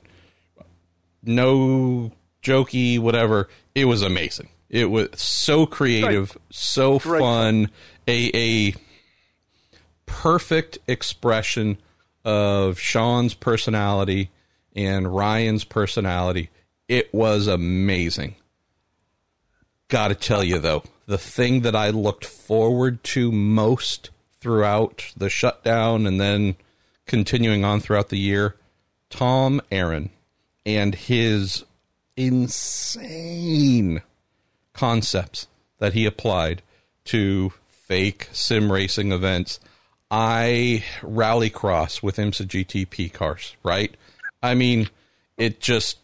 no 1.22 2.12
jokey, 2.42 2.98
whatever. 2.98 3.48
It 3.74 3.86
was 3.86 4.02
amazing. 4.02 4.48
It 4.68 4.90
was 4.90 5.08
so 5.14 5.66
creative, 5.66 6.34
right. 6.34 6.42
so 6.50 6.98
fun, 6.98 7.70
a 8.06 8.30
a 8.34 8.74
perfect 10.06 10.78
expression 10.86 11.78
of 12.24 12.78
Sean's 12.78 13.34
personality 13.34 14.30
and 14.76 15.14
Ryan's 15.14 15.64
personality. 15.64 16.50
It 16.88 17.12
was 17.12 17.46
amazing. 17.46 18.36
Got 19.88 20.08
to 20.08 20.14
tell 20.14 20.44
you 20.44 20.58
though, 20.58 20.84
the 21.06 21.18
thing 21.18 21.62
that 21.62 21.74
I 21.74 21.90
looked 21.90 22.24
forward 22.24 23.02
to 23.04 23.32
most 23.32 24.10
throughout 24.40 25.12
the 25.16 25.28
shutdown 25.28 26.06
and 26.06 26.20
then 26.20 26.56
continuing 27.06 27.64
on 27.64 27.80
throughout 27.80 28.08
the 28.08 28.18
year, 28.18 28.56
Tom 29.10 29.60
Arron 29.72 30.10
and 30.64 30.94
his 30.94 31.64
insane 32.20 34.02
concepts 34.74 35.48
that 35.78 35.94
he 35.94 36.04
applied 36.04 36.60
to 37.06 37.52
fake 37.66 38.28
sim 38.32 38.70
racing 38.70 39.10
events. 39.10 39.58
I 40.10 40.84
rallycross 41.00 42.02
with 42.02 42.16
IMSA 42.16 42.46
GTP 42.46 43.10
cars, 43.12 43.56
right? 43.62 43.94
I 44.42 44.54
mean, 44.54 44.90
it 45.38 45.60
just 45.60 45.98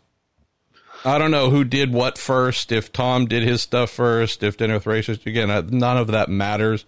I 1.05 1.19
don't 1.19 1.31
know 1.31 1.51
who 1.51 1.65
did 1.65 1.93
what 1.93 2.17
first. 2.17 2.73
If 2.73 2.93
Tom 2.93 3.27
did 3.27 3.43
his 3.43 3.61
stuff 3.63 3.91
first, 3.91 4.43
if 4.43 4.57
Dinner 4.57 4.75
with 4.75 4.87
Racers 4.87 5.19
again, 5.27 5.69
none 5.71 5.99
of 5.99 6.07
that 6.09 6.31
matters. 6.31 6.87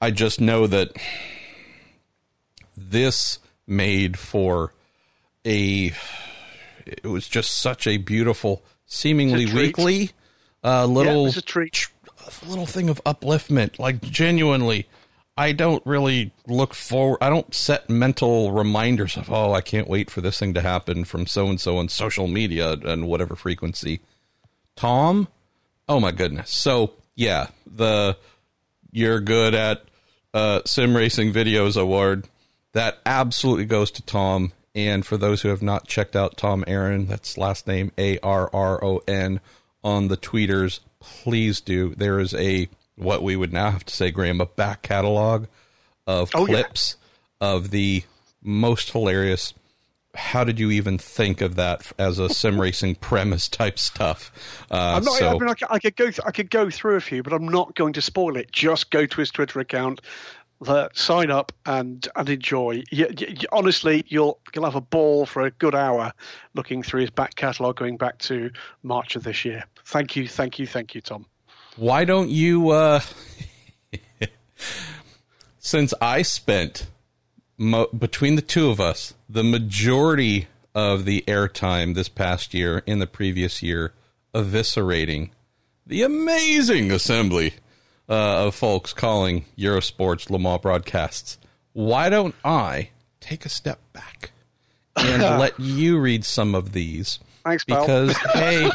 I 0.00 0.10
just 0.10 0.40
know 0.40 0.66
that 0.66 0.92
this 2.76 3.38
made 3.66 4.18
for 4.18 4.74
a 5.46 5.92
it 6.88 7.06
was 7.06 7.28
just 7.28 7.58
such 7.58 7.86
a 7.86 7.96
beautiful, 7.96 8.62
seemingly 8.86 9.50
a 9.50 9.54
weekly, 9.54 10.10
uh, 10.64 10.86
little 10.86 11.28
yeah, 11.28 11.40
little 12.46 12.66
thing 12.66 12.88
of 12.88 13.02
upliftment. 13.04 13.78
Like 13.78 14.00
genuinely, 14.02 14.88
I 15.36 15.52
don't 15.52 15.84
really 15.86 16.32
look 16.46 16.74
forward. 16.74 17.18
I 17.20 17.30
don't 17.30 17.54
set 17.54 17.88
mental 17.88 18.52
reminders 18.52 19.16
of 19.16 19.30
oh, 19.30 19.52
I 19.52 19.60
can't 19.60 19.88
wait 19.88 20.10
for 20.10 20.20
this 20.20 20.38
thing 20.38 20.54
to 20.54 20.60
happen 20.60 21.04
from 21.04 21.26
so 21.26 21.46
and 21.48 21.60
so 21.60 21.78
on 21.78 21.88
social 21.88 22.26
media 22.26 22.72
and 22.72 23.06
whatever 23.06 23.36
frequency. 23.36 24.00
Tom, 24.76 25.28
oh 25.88 26.00
my 26.00 26.12
goodness. 26.12 26.50
So 26.50 26.94
yeah, 27.14 27.48
the 27.66 28.16
you're 28.90 29.20
good 29.20 29.54
at 29.54 29.84
uh, 30.34 30.62
sim 30.64 30.96
racing 30.96 31.32
videos 31.32 31.80
award 31.80 32.28
that 32.72 32.98
absolutely 33.06 33.64
goes 33.64 33.90
to 33.92 34.02
Tom 34.02 34.52
and 34.78 35.04
for 35.04 35.16
those 35.16 35.42
who 35.42 35.48
have 35.48 35.60
not 35.60 35.88
checked 35.88 36.14
out 36.14 36.36
Tom 36.36 36.62
Arron, 36.68 37.06
that's 37.06 37.36
last 37.36 37.66
name 37.66 37.90
A 37.98 38.18
R 38.20 38.48
R 38.52 38.82
O 38.84 39.02
N 39.08 39.40
on 39.82 40.06
the 40.06 40.16
tweeters, 40.16 40.78
please 41.00 41.60
do. 41.60 41.96
There 41.96 42.20
is 42.20 42.32
a 42.34 42.68
what 42.94 43.22
we 43.24 43.34
would 43.34 43.52
now 43.52 43.72
have 43.72 43.84
to 43.86 43.94
say, 43.94 44.12
Graham, 44.12 44.40
a 44.40 44.46
back 44.46 44.82
catalog 44.82 45.46
of 46.06 46.30
oh, 46.34 46.46
clips 46.46 46.96
yeah. 47.40 47.48
of 47.48 47.70
the 47.70 48.04
most 48.40 48.92
hilarious. 48.92 49.52
How 50.14 50.42
did 50.44 50.58
you 50.60 50.70
even 50.70 50.96
think 50.96 51.40
of 51.40 51.56
that 51.56 51.92
as 51.98 52.20
a 52.20 52.28
sim 52.28 52.60
racing 52.60 52.96
premise 52.96 53.48
type 53.48 53.80
stuff? 53.80 54.32
Uh, 54.70 54.94
I'm 54.96 55.04
not, 55.04 55.18
so, 55.18 55.28
I, 55.28 55.32
mean, 55.32 55.48
I, 55.48 55.54
could, 55.54 55.68
I 55.70 55.78
could 55.80 55.96
go. 55.96 56.04
Th- 56.04 56.20
I 56.24 56.30
could 56.30 56.50
go 56.50 56.70
through 56.70 56.96
a 56.96 57.00
few, 57.00 57.24
but 57.24 57.32
I'm 57.32 57.48
not 57.48 57.74
going 57.74 57.94
to 57.94 58.02
spoil 58.02 58.36
it. 58.36 58.52
Just 58.52 58.90
go 58.90 59.06
to 59.06 59.20
his 59.20 59.30
Twitter 59.30 59.58
account, 59.58 60.00
that 60.60 60.96
sign 60.96 61.30
up 61.30 61.52
and 61.66 62.06
and 62.16 62.28
enjoy. 62.28 62.82
You, 62.90 63.08
you, 63.16 63.46
honestly, 63.52 64.04
you'll 64.08 64.38
you'll 64.54 64.64
have 64.64 64.74
a 64.74 64.80
ball 64.80 65.26
for 65.26 65.42
a 65.42 65.50
good 65.50 65.74
hour 65.74 66.12
looking 66.54 66.82
through 66.82 67.02
his 67.02 67.10
back 67.10 67.34
catalogue 67.34 67.76
going 67.76 67.96
back 67.96 68.18
to 68.18 68.50
March 68.82 69.16
of 69.16 69.22
this 69.22 69.44
year. 69.44 69.64
Thank 69.84 70.16
you, 70.16 70.28
thank 70.28 70.58
you, 70.58 70.66
thank 70.66 70.94
you, 70.94 71.00
Tom. 71.00 71.26
Why 71.76 72.04
don't 72.04 72.28
you? 72.28 72.70
Uh, 72.70 73.00
since 75.58 75.94
I 76.00 76.22
spent 76.22 76.88
mo- 77.56 77.88
between 77.96 78.36
the 78.36 78.42
two 78.42 78.70
of 78.70 78.80
us 78.80 79.14
the 79.28 79.44
majority 79.44 80.48
of 80.74 81.04
the 81.04 81.24
airtime 81.26 81.94
this 81.94 82.08
past 82.08 82.54
year 82.54 82.82
in 82.86 82.98
the 82.98 83.06
previous 83.06 83.62
year 83.62 83.92
eviscerating 84.34 85.30
the 85.86 86.02
amazing 86.02 86.90
assembly 86.90 87.54
uh, 88.08 88.46
of 88.46 88.54
folks 88.54 88.92
calling 88.92 89.44
Eurosport's 89.56 90.30
Le 90.30 90.38
Mans 90.38 90.60
broadcasts. 90.60 91.38
Why 91.72 92.08
don't 92.08 92.34
I 92.44 92.90
take 93.20 93.44
a 93.44 93.48
step 93.48 93.80
back 93.92 94.32
and 94.96 95.22
let 95.38 95.58
you 95.60 95.98
read 95.98 96.24
some 96.24 96.54
of 96.54 96.72
these? 96.72 97.18
Thanks, 97.44 97.64
because 97.64 98.16
hey, 98.34 98.70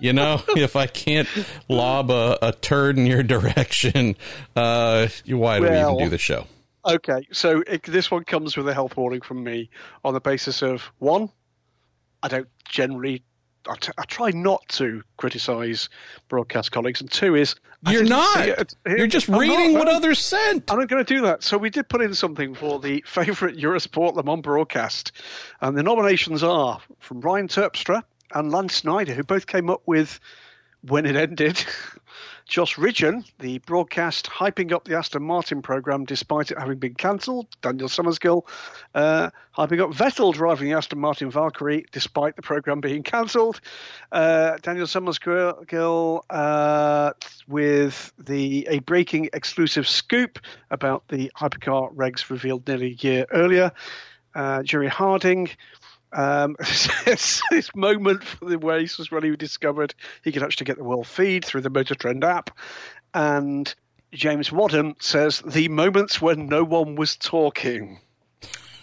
you 0.00 0.12
know, 0.12 0.42
if 0.48 0.76
I 0.76 0.86
can't 0.86 1.28
lob 1.68 2.10
a, 2.10 2.38
a 2.42 2.52
turd 2.52 2.98
in 2.98 3.06
your 3.06 3.22
direction, 3.22 4.16
uh, 4.56 5.08
why 5.26 5.58
do 5.58 5.64
well, 5.64 5.70
we 5.70 5.92
even 5.94 6.04
do 6.04 6.10
the 6.10 6.18
show? 6.18 6.46
Okay, 6.84 7.26
so 7.32 7.62
it, 7.66 7.82
this 7.84 8.10
one 8.10 8.24
comes 8.24 8.56
with 8.56 8.68
a 8.68 8.74
health 8.74 8.96
warning 8.96 9.20
from 9.20 9.44
me 9.44 9.70
on 10.04 10.14
the 10.14 10.20
basis 10.20 10.62
of 10.62 10.82
one, 10.98 11.30
I 12.22 12.28
don't 12.28 12.48
generally 12.68 13.22
I, 13.68 13.74
t- 13.76 13.92
I 13.98 14.04
try 14.04 14.30
not 14.30 14.66
to 14.70 15.02
criticize 15.16 15.88
broadcast 16.28 16.72
colleagues, 16.72 17.00
and 17.00 17.10
two 17.10 17.34
is 17.34 17.54
you're 17.88 18.04
not. 18.04 18.74
You're 18.86 19.06
just 19.06 19.28
I'm 19.28 19.38
reading 19.38 19.72
not, 19.72 19.78
what 19.78 19.88
others 19.88 20.18
sent. 20.18 20.70
I'm 20.70 20.78
not 20.78 20.88
going 20.88 21.04
to 21.04 21.14
do 21.14 21.22
that. 21.22 21.42
So 21.42 21.56
we 21.58 21.70
did 21.70 21.88
put 21.88 22.02
in 22.02 22.14
something 22.14 22.54
for 22.54 22.78
the 22.78 23.02
favourite 23.06 23.56
Eurosport 23.56 24.14
Le 24.14 24.22
Mans 24.22 24.42
broadcast, 24.42 25.12
and 25.60 25.76
the 25.76 25.82
nominations 25.82 26.42
are 26.42 26.80
from 26.98 27.20
Ryan 27.20 27.48
Terpstra 27.48 28.02
and 28.34 28.52
Lance 28.52 28.74
Snyder, 28.74 29.14
who 29.14 29.24
both 29.24 29.46
came 29.46 29.70
up 29.70 29.82
with 29.86 30.20
when 30.82 31.06
it 31.06 31.16
ended. 31.16 31.64
Josh 32.50 32.76
Ridgeon, 32.76 33.24
the 33.38 33.58
broadcast 33.58 34.26
hyping 34.26 34.72
up 34.72 34.82
the 34.84 34.96
Aston 34.96 35.22
Martin 35.22 35.62
program 35.62 36.04
despite 36.04 36.50
it 36.50 36.58
having 36.58 36.78
been 36.78 36.94
cancelled. 36.94 37.46
Daniel 37.62 37.88
Summerskill, 37.88 38.42
uh, 38.96 39.30
hyping 39.56 39.80
up 39.80 39.90
Vettel 39.90 40.34
driving 40.34 40.68
the 40.68 40.74
Aston 40.74 40.98
Martin 40.98 41.30
Valkyrie 41.30 41.86
despite 41.92 42.34
the 42.34 42.42
program 42.42 42.80
being 42.80 43.04
cancelled. 43.04 43.60
Uh, 44.10 44.56
Daniel 44.62 44.86
Summerskill 44.86 46.22
uh, 46.28 47.12
with 47.46 48.12
the 48.18 48.66
a 48.68 48.80
breaking 48.80 49.30
exclusive 49.32 49.86
scoop 49.86 50.40
about 50.72 51.06
the 51.06 51.30
hypercar 51.36 51.94
regs 51.94 52.30
revealed 52.30 52.66
nearly 52.66 52.86
a 52.86 53.04
year 53.04 53.26
earlier. 53.30 53.70
Uh, 54.34 54.64
Jerry 54.64 54.88
Harding 54.88 55.50
um, 56.12 56.56
this 57.04 57.40
moment 57.74 58.24
for 58.24 58.44
the 58.46 58.58
race 58.58 58.98
was 58.98 59.10
when 59.10 59.22
he 59.22 59.34
discovered 59.36 59.94
he 60.24 60.32
could 60.32 60.42
actually 60.42 60.64
get 60.64 60.76
the 60.76 60.84
world 60.84 61.06
feed 61.06 61.44
through 61.44 61.60
the 61.62 61.70
Motor 61.70 61.94
Trend 61.94 62.24
app. 62.24 62.50
And 63.14 63.72
James 64.12 64.50
Wadham 64.50 64.96
says 65.00 65.40
the 65.46 65.68
moments 65.68 66.20
when 66.20 66.46
no 66.46 66.64
one 66.64 66.96
was 66.96 67.16
talking. 67.16 68.00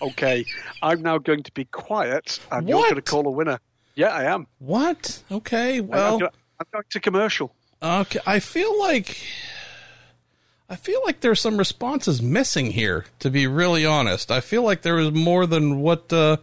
Okay, 0.02 0.46
I'm 0.82 1.02
now 1.02 1.18
going 1.18 1.42
to 1.44 1.52
be 1.54 1.66
quiet, 1.66 2.40
and 2.52 2.66
What? 2.68 2.70
you're 2.70 2.82
going 2.84 2.96
to 2.96 3.02
call 3.02 3.26
a 3.28 3.32
winner. 3.32 3.60
Yeah, 3.96 4.10
I 4.10 4.26
am. 4.26 4.46
What? 4.60 5.24
Okay, 5.32 5.80
I'm, 5.80 5.88
well, 5.88 6.14
I'm 6.60 6.66
going 6.72 6.84
to 6.92 7.00
commercial. 7.00 7.52
okay. 7.82 8.20
I 8.28 8.40
feel 8.40 8.78
like 8.80 9.18
I 10.70 10.76
feel 10.76 11.02
like 11.06 11.22
there's 11.22 11.42
some 11.42 11.58
responses 11.58 12.22
missing 12.22 12.72
here. 12.72 13.06
To 13.20 13.30
be 13.32 13.48
really 13.48 13.86
honest, 13.86 14.30
I 14.32 14.40
feel 14.40 14.62
like 14.62 14.84
there 14.84 15.00
is 15.00 15.12
more 15.12 15.46
than 15.48 15.80
what 15.82 16.14
uh, 16.14 16.38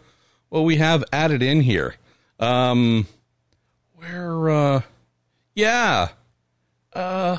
what 0.55 0.63
we 0.63 0.77
have 0.77 1.03
added 1.13 1.43
in 1.43 1.61
here. 1.61 1.97
Um, 2.39 3.09
where? 3.97 4.49
Uh, 4.49 4.81
yeah, 5.53 6.11
uh, 6.93 7.39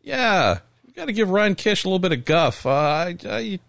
yeah. 0.00 0.60
We 0.86 0.94
got 0.94 1.04
to 1.04 1.12
give 1.12 1.28
Ryan 1.28 1.56
Kish 1.56 1.84
a 1.84 1.88
little 1.88 1.98
bit 1.98 2.12
of 2.12 2.24
guff. 2.24 2.64
Uh, 2.64 2.70
I, 2.70 3.16
I 3.28 3.60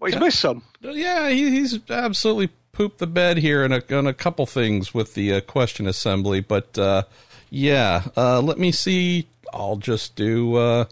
Well, 0.00 0.10
he's 0.10 0.18
missed 0.18 0.40
some. 0.40 0.62
yeah, 0.80 1.28
he, 1.28 1.50
he's 1.50 1.78
absolutely 1.90 2.48
pooped 2.72 3.00
the 3.00 3.06
bed 3.06 3.36
here 3.36 3.64
on 3.64 3.72
a, 3.72 3.82
on 3.94 4.06
a 4.06 4.14
couple 4.14 4.46
things 4.46 4.94
with 4.94 5.12
the 5.12 5.34
uh, 5.34 5.40
question 5.42 5.86
assembly. 5.86 6.40
But 6.40 6.78
uh, 6.78 7.02
yeah, 7.50 8.04
uh, 8.16 8.40
let 8.40 8.58
me 8.58 8.72
see. 8.72 9.26
I'll 9.52 9.76
just 9.76 10.16
do. 10.16 10.56
Uh, 10.56 10.84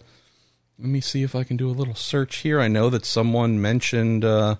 let 0.77 0.89
me 0.89 1.01
see 1.01 1.23
if 1.23 1.33
I 1.33 1.43
can 1.43 1.57
do 1.57 1.69
a 1.69 1.73
little 1.73 1.95
search 1.95 2.37
here. 2.37 2.61
I 2.61 2.67
know 2.67 2.91
that 2.91 3.03
someone 3.03 3.59
mentioned 3.59 4.23
uh, 4.23 4.57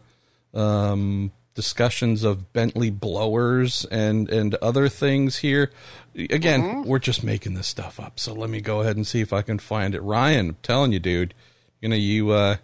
um, 0.56 1.32
discussions 1.54 2.24
of 2.24 2.54
Bentley 2.54 2.90
blowers 2.90 3.86
and 3.86 4.30
and 4.30 4.56
other 4.56 4.90
things 4.90 5.38
here. 5.38 5.72
Again, 6.16 6.84
we're 6.84 7.00
just 7.00 7.24
making 7.24 7.54
this 7.54 7.68
stuff 7.68 8.00
up. 8.00 8.20
So 8.20 8.34
let 8.34 8.50
me 8.50 8.62
go 8.62 8.82
ahead 8.82 8.96
and 8.96 9.08
see 9.08 9.22
if 9.22 9.32
I 9.32 9.42
can 9.42 9.60
find 9.60 9.96
it. 9.96 10.02
Ryan, 10.02 10.50
I'm 10.50 10.58
telling 10.62 10.92
you, 10.92 11.00
dude, 11.00 11.34
you 11.80 11.90
know 11.90 11.96
you. 11.96 12.32
Uh, 12.32 12.58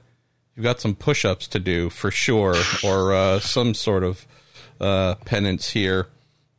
you've 0.55 0.63
got 0.63 0.81
some 0.81 0.95
push-ups 0.95 1.47
to 1.49 1.59
do 1.59 1.89
for 1.89 2.11
sure, 2.11 2.55
or 2.83 3.13
uh, 3.13 3.39
some 3.39 3.73
sort 3.73 4.03
of 4.03 4.25
uh, 4.81 5.15
penance 5.25 5.69
here. 5.69 6.07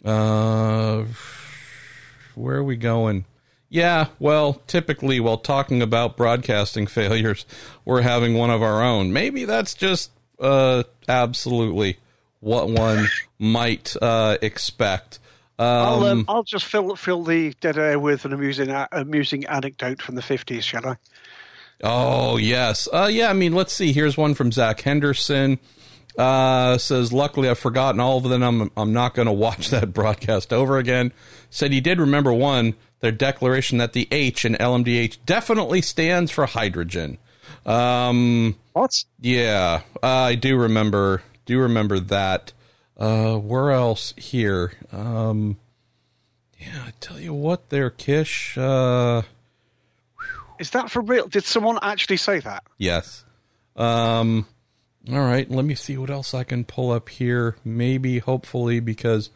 Uh, 0.04 1.04
where 2.34 2.56
are 2.56 2.64
we 2.64 2.76
going? 2.76 3.24
Yeah, 3.68 4.06
well, 4.18 4.62
typically 4.66 5.20
while 5.20 5.36
talking 5.36 5.82
about 5.82 6.16
broadcasting 6.16 6.86
failures, 6.86 7.44
we're 7.84 8.00
having 8.00 8.34
one 8.34 8.50
of 8.50 8.62
our 8.62 8.82
own. 8.82 9.12
Maybe 9.12 9.44
that's 9.44 9.74
just 9.74 10.10
uh, 10.40 10.84
absolutely 11.06 11.98
what 12.40 12.68
one 12.68 13.06
might 13.38 13.94
uh, 14.00 14.38
expect. 14.42 15.18
I'll, 15.58 16.04
Um, 16.04 16.18
um, 16.20 16.24
I'll 16.28 16.44
just 16.44 16.66
fill 16.66 16.94
fill 16.94 17.24
the 17.24 17.52
dead 17.60 17.78
air 17.78 17.98
with 17.98 18.24
an 18.24 18.32
amusing 18.32 18.70
amusing 18.92 19.44
anecdote 19.46 20.00
from 20.00 20.14
the 20.14 20.22
50s, 20.22 20.62
shall 20.62 20.86
I? 20.86 20.96
Oh 21.82 22.36
yes, 22.36 22.88
uh, 22.92 23.08
yeah. 23.10 23.30
I 23.30 23.32
mean, 23.32 23.52
let's 23.54 23.72
see. 23.72 23.92
Here's 23.92 24.16
one 24.16 24.34
from 24.34 24.52
Zach 24.52 24.80
Henderson. 24.80 25.58
Uh, 26.16 26.76
says, 26.78 27.12
luckily 27.12 27.48
I've 27.48 27.58
forgotten 27.60 28.00
all 28.00 28.18
of 28.18 28.24
them. 28.24 28.42
I'm 28.42 28.70
I'm 28.76 28.92
not 28.92 29.14
going 29.14 29.26
to 29.26 29.32
watch 29.32 29.70
that 29.70 29.92
broadcast 29.92 30.52
over 30.52 30.78
again. 30.78 31.12
Said 31.50 31.72
he 31.72 31.80
did 31.80 31.98
remember 32.00 32.32
one. 32.32 32.74
Their 33.00 33.12
declaration 33.12 33.78
that 33.78 33.92
the 33.92 34.08
H 34.10 34.44
in 34.44 34.54
LMDH 34.54 35.18
definitely 35.24 35.80
stands 35.82 36.32
for 36.32 36.46
hydrogen. 36.46 37.18
Um, 37.64 38.56
What? 38.72 39.04
yeah, 39.20 39.82
uh, 40.02 40.06
I 40.06 40.34
do 40.34 40.56
remember. 40.56 41.22
Do 41.48 41.60
remember 41.60 41.98
that. 41.98 42.52
Uh, 42.94 43.38
where 43.38 43.70
else 43.70 44.12
here? 44.18 44.72
Um, 44.92 45.56
yeah, 46.58 46.84
I 46.86 46.92
tell 47.00 47.18
you 47.18 47.32
what, 47.32 47.70
there, 47.70 47.88
Kish. 47.88 48.58
Uh, 48.58 49.22
Is 50.58 50.68
that 50.72 50.90
for 50.90 51.00
real? 51.00 51.26
Did 51.26 51.44
someone 51.44 51.78
actually 51.80 52.18
say 52.18 52.40
that? 52.40 52.64
Yes. 52.76 53.24
Um, 53.76 54.46
all 55.10 55.20
right. 55.20 55.50
Let 55.50 55.64
me 55.64 55.74
see 55.74 55.96
what 55.96 56.10
else 56.10 56.34
I 56.34 56.44
can 56.44 56.66
pull 56.66 56.90
up 56.90 57.08
here. 57.08 57.56
Maybe, 57.64 58.18
hopefully, 58.18 58.78
because 58.78 59.30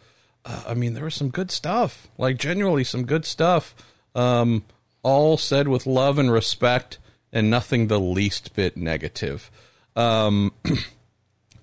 uh, 0.45 0.65
I 0.67 0.75
mean 0.75 0.93
there 0.93 1.05
was 1.05 1.15
some 1.15 1.31
good 1.31 1.51
stuff. 1.51 2.09
Like 2.19 2.37
genuinely 2.37 2.85
some 2.85 3.07
good 3.07 3.25
stuff. 3.25 3.75
Um, 4.15 4.65
all 5.03 5.39
said 5.39 5.67
with 5.67 5.87
love 5.87 6.19
and 6.19 6.31
respect, 6.31 6.99
and 7.33 7.49
nothing 7.49 7.87
the 7.87 7.99
least 7.99 8.55
bit 8.55 8.77
negative. 8.77 9.51
Um, 9.97 10.53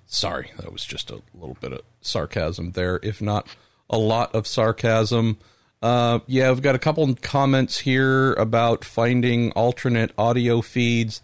sorry, 0.09 0.51
that 0.57 0.73
was 0.73 0.83
just 0.83 1.09
a 1.11 1.21
little 1.33 1.57
bit 1.61 1.71
of 1.71 1.81
sarcasm 2.01 2.71
there, 2.71 2.99
if 3.03 3.21
not 3.21 3.47
a 3.89 3.97
lot 3.97 4.33
of 4.35 4.45
sarcasm. 4.45 5.37
Uh, 5.81 6.19
yeah, 6.27 6.49
I've 6.49 6.61
got 6.61 6.75
a 6.75 6.79
couple 6.79 7.15
comments 7.21 7.79
here 7.79 8.33
about 8.33 8.83
finding 8.83 9.51
alternate 9.51 10.11
audio 10.17 10.61
feeds. 10.61 11.21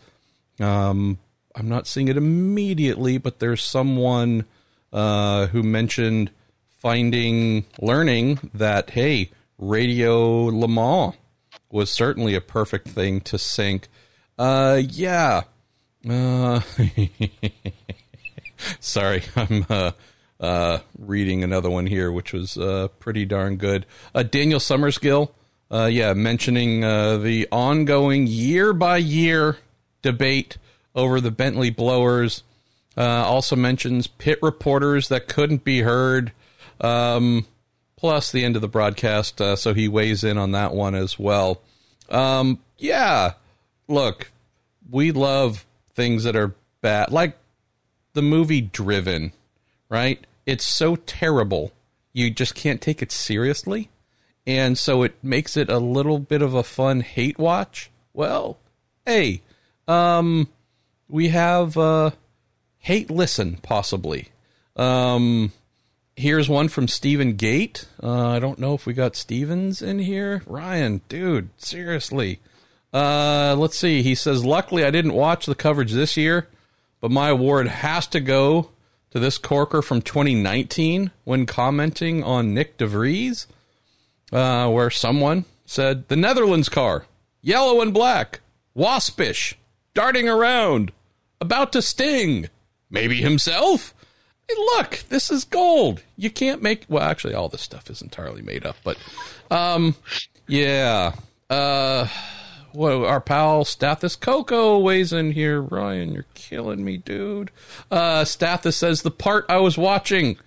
Um, 0.59 1.17
I'm 1.55 1.67
not 1.67 1.87
seeing 1.87 2.07
it 2.07 2.15
immediately, 2.15 3.17
but 3.17 3.39
there's 3.39 3.63
someone 3.63 4.45
uh, 4.93 5.47
who 5.47 5.61
mentioned 5.63 6.31
finding, 6.69 7.65
learning 7.81 8.51
that, 8.53 8.91
hey, 8.91 9.31
Radio 9.57 10.45
Le 10.45 10.67
Mans 10.67 11.15
was 11.69 11.91
certainly 11.91 12.35
a 12.35 12.41
perfect 12.41 12.87
thing 12.87 13.19
to 13.21 13.37
sync. 13.37 13.89
Uh, 14.37 14.81
yeah. 14.87 15.41
Uh, 16.07 16.61
sorry, 18.79 19.23
I'm 19.35 19.65
uh, 19.69 19.91
uh, 20.39 20.79
reading 20.97 21.43
another 21.43 21.69
one 21.69 21.87
here, 21.87 22.11
which 22.11 22.33
was 22.33 22.57
uh, 22.57 22.89
pretty 22.99 23.25
darn 23.25 23.57
good. 23.57 23.85
Uh, 24.13 24.23
Daniel 24.23 24.59
Summersgill, 24.59 25.31
uh, 25.71 25.85
yeah, 25.85 26.13
mentioning 26.13 26.83
uh, 26.83 27.17
the 27.17 27.47
ongoing 27.51 28.27
year 28.27 28.73
by 28.73 28.97
year 28.97 29.57
debate 30.01 30.57
over 30.93 31.19
the 31.19 31.31
Bentley 31.31 31.69
blowers. 31.71 32.43
Also 32.97 33.55
mentions 33.57 34.07
pit 34.07 34.39
reporters 34.41 35.09
that 35.09 35.27
couldn't 35.27 35.63
be 35.65 35.81
heard. 35.81 36.31
Um, 36.79 37.45
plus 37.97 38.31
the 38.31 38.45
end 38.45 38.55
of 38.55 38.61
the 38.61 38.67
broadcast, 38.67 39.39
so 39.39 39.73
he 39.73 39.87
weighs 39.87 40.23
in 40.23 40.37
on 40.37 40.51
that 40.51 40.73
one 40.73 40.95
as 40.95 41.17
well. 41.17 41.61
Um, 42.09 42.59
yeah, 42.77 43.33
look, 43.87 44.31
we 44.89 45.11
love 45.11 45.65
things 45.93 46.23
that 46.25 46.35
are 46.35 46.53
bad, 46.81 47.11
like 47.11 47.37
the 48.15 48.23
movie 48.23 48.61
Driven, 48.61 49.31
right? 49.87 50.25
It's 50.45 50.65
so 50.65 50.95
terrible, 50.95 51.71
you 52.13 52.31
just 52.31 52.55
can't 52.55 52.81
take 52.81 53.01
it 53.01 53.11
seriously. 53.11 53.89
And 54.47 54.77
so 54.77 55.03
it 55.03 55.15
makes 55.23 55.57
it 55.57 55.69
a 55.69 55.79
little 55.79 56.19
bit 56.19 56.41
of 56.41 56.53
a 56.53 56.63
fun 56.63 57.01
hate 57.01 57.37
watch. 57.39 57.89
Well, 58.13 58.57
hey, 59.05 59.41
um, 59.87 60.49
we 61.07 61.29
have 61.29 61.77
uh, 61.77 62.11
hate 62.77 63.09
listen, 63.09 63.57
possibly. 63.61 64.29
Um, 64.75 65.51
here's 66.15 66.47
one 66.47 66.67
from 66.67 66.87
Stephen 66.87 67.33
Gate. 67.33 67.87
Uh, 68.01 68.29
I 68.29 68.39
don't 68.39 68.59
know 68.59 68.73
if 68.73 68.85
we 68.85 68.93
got 68.93 69.15
Stevens 69.15 69.81
in 69.81 69.99
here. 69.99 70.43
Ryan, 70.45 71.01
dude, 71.09 71.49
seriously. 71.57 72.39
Uh, 72.93 73.55
let's 73.57 73.77
see. 73.77 74.03
He 74.03 74.15
says, 74.15 74.45
Luckily, 74.45 74.85
I 74.85 74.91
didn't 74.91 75.13
watch 75.13 75.45
the 75.47 75.55
coverage 75.55 75.91
this 75.91 76.15
year, 76.15 76.47
but 77.05 77.11
my 77.11 77.29
award 77.29 77.67
has 77.67 78.07
to 78.07 78.19
go 78.19 78.71
to 79.11 79.19
this 79.19 79.37
Corker 79.37 79.83
from 79.83 80.01
2019 80.01 81.11
when 81.23 81.45
commenting 81.45 82.23
on 82.23 82.55
Nyck 82.55 82.77
de 82.77 82.87
Vries, 82.87 83.45
uh, 84.33 84.67
where 84.71 84.89
someone 84.89 85.45
said, 85.67 86.07
The 86.07 86.15
Netherlands 86.15 86.67
car, 86.67 87.05
yellow 87.43 87.79
and 87.79 87.93
black, 87.93 88.39
waspish, 88.73 89.53
darting 89.93 90.27
around, 90.27 90.91
about 91.39 91.71
to 91.73 91.83
sting. 91.83 92.49
Maybe 92.89 93.17
himself? 93.17 93.93
Hey, 94.49 94.55
look, 94.57 95.03
this 95.09 95.29
is 95.29 95.43
gold. 95.43 96.01
You 96.17 96.31
can't 96.31 96.63
make. 96.63 96.85
Well, 96.89 97.03
actually, 97.03 97.35
all 97.35 97.49
this 97.49 97.61
stuff 97.61 97.87
is 97.91 98.01
entirely 98.01 98.41
made 98.41 98.65
up. 98.65 98.77
But, 98.83 98.97
um, 99.51 99.95
yeah. 100.47 101.13
Uh, 101.51 102.07
what 102.75 102.93
our 102.93 103.21
pal 103.21 103.63
Stathis 103.63 104.19
Coco 104.19 104.77
weighs 104.79 105.11
in 105.13 105.31
here. 105.31 105.61
Ryan, 105.61 106.13
you're 106.13 106.25
killing 106.33 106.83
me, 106.83 106.97
dude. 106.97 107.51
Uh, 107.89 108.23
Stathis 108.23 108.73
says 108.75 109.01
the 109.01 109.11
part 109.11 109.45
I 109.49 109.57
was 109.57 109.77
watching 109.77 110.37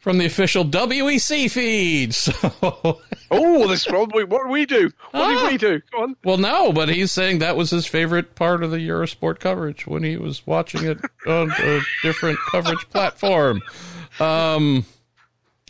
from 0.00 0.18
the 0.18 0.26
official 0.26 0.64
WEC 0.64 1.50
feed. 1.50 2.14
So, 2.14 3.00
oh, 3.30 3.66
this 3.68 3.86
one. 3.88 4.10
What 4.10 4.28
do 4.44 4.48
we 4.48 4.66
do? 4.66 4.90
What 5.12 5.22
Ah. 5.22 5.42
did 5.48 5.52
we 5.52 5.56
do? 5.58 5.80
Go 5.90 6.02
on. 6.02 6.16
well, 6.24 6.36
no, 6.36 6.72
but 6.72 6.88
he's 6.90 7.10
saying 7.12 7.38
that 7.38 7.56
was 7.56 7.70
his 7.70 7.86
favorite 7.86 8.34
part 8.34 8.62
of 8.62 8.70
the 8.70 8.76
Eurosport 8.78 9.38
coverage 9.38 9.86
when 9.86 10.02
he 10.02 10.16
was 10.18 10.46
watching 10.46 10.84
it 10.84 10.98
on 11.26 11.50
a 11.58 11.80
different 12.02 12.38
coverage 12.50 12.86
platform. 12.90 13.62
Um, 14.20 14.84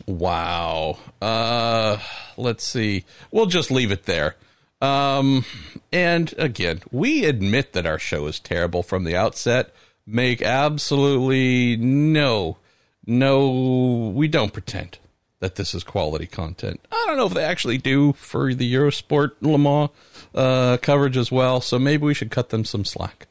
wow. 0.07 0.99
Uh, 1.21 1.99
let's 2.37 2.65
see. 2.65 3.05
We'll 3.31 3.47
just 3.47 3.71
leave 3.71 3.93
it 3.93 4.05
there. 4.07 4.35
Um, 4.83 5.45
and 5.93 6.35
again, 6.37 6.83
we 6.91 7.25
admit 7.25 7.73
that 7.73 7.87
our 7.87 7.99
show 7.99 8.27
is 8.27 8.41
terrible 8.41 8.83
from 8.83 9.05
the 9.05 9.17
outset. 9.17 9.73
Make 10.05 10.43
absolutely 10.43 11.77
no, 11.77 12.59
no, 13.07 14.13
we 14.15 14.27
don't 14.27 14.53
pretend 14.53 14.99
that 15.39 15.55
this 15.55 15.75
is 15.75 15.85
quality 15.85 16.27
content. 16.27 16.81
I 16.91 17.05
don't 17.07 17.17
know 17.17 17.27
if 17.27 17.35
they 17.35 17.45
actually 17.45 17.79
do 17.79 18.13
for 18.15 18.55
the 18.55 18.75
Eurosport 18.75 19.33
Le 19.41 19.59
Mans 19.59 19.91
uh, 20.35 20.79
coverage 20.79 21.17
as 21.17 21.31
well. 21.31 21.61
So 21.61 21.79
maybe 21.79 22.05
we 22.05 22.15
should 22.15 22.31
cut 22.33 22.49
them 22.49 22.65
some 22.65 22.85
slack. 22.85 23.29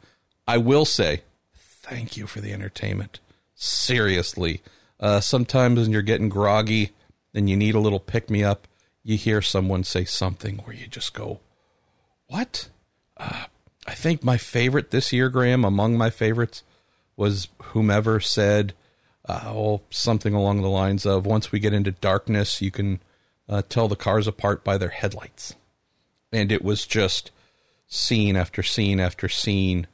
I 0.47 0.57
will 0.57 0.85
say 0.85 1.23
thank 1.53 2.15
you 2.15 2.27
for 2.27 2.39
the 2.39 2.53
entertainment. 2.53 3.19
Seriously, 3.55 4.61
uh, 4.99 5.19
sometimes 5.19 5.79
when 5.79 5.91
you're 5.91 6.01
getting 6.01 6.29
groggy 6.29 6.91
and 7.33 7.49
you 7.49 7.57
need 7.57 7.75
a 7.75 7.79
little 7.79 7.99
pick 7.99 8.29
me 8.29 8.43
up, 8.43 8.67
you 9.03 9.17
hear 9.17 9.41
someone 9.41 9.83
say 9.83 10.05
something 10.05 10.57
where 10.57 10.75
you 10.75 10.87
just 10.87 11.13
go, 11.13 11.39
"What?" 12.27 12.69
Uh, 13.17 13.45
I 13.87 13.93
think 13.93 14.23
my 14.23 14.37
favorite 14.37 14.91
this 14.91 15.11
year, 15.11 15.29
Graham, 15.29 15.65
among 15.65 15.97
my 15.97 16.09
favorites, 16.09 16.63
was 17.15 17.47
whomever 17.61 18.19
said, 18.19 18.73
uh, 19.27 19.41
oh, 19.45 19.81
something 19.89 20.33
along 20.33 20.61
the 20.61 20.69
lines 20.69 21.05
of, 21.05 21.25
"Once 21.25 21.51
we 21.51 21.59
get 21.59 21.73
into 21.73 21.91
darkness, 21.91 22.61
you 22.61 22.71
can 22.71 22.99
uh, 23.49 23.61
tell 23.67 23.87
the 23.87 23.95
cars 23.95 24.27
apart 24.27 24.63
by 24.63 24.77
their 24.77 24.89
headlights," 24.89 25.55
and 26.31 26.51
it 26.51 26.63
was 26.63 26.85
just 26.85 27.31
scene 27.87 28.35
after 28.35 28.63
scene 28.63 28.99
after 28.99 29.27
scene 29.27 29.87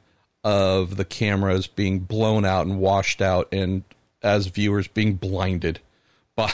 of 0.44 0.96
the 0.96 1.04
cameras 1.04 1.66
being 1.66 2.00
blown 2.00 2.44
out 2.44 2.66
and 2.66 2.78
washed 2.78 3.20
out, 3.20 3.48
and 3.52 3.84
as 4.22 4.46
viewers 4.46 4.88
being 4.88 5.14
blinded 5.14 5.80
by 6.36 6.52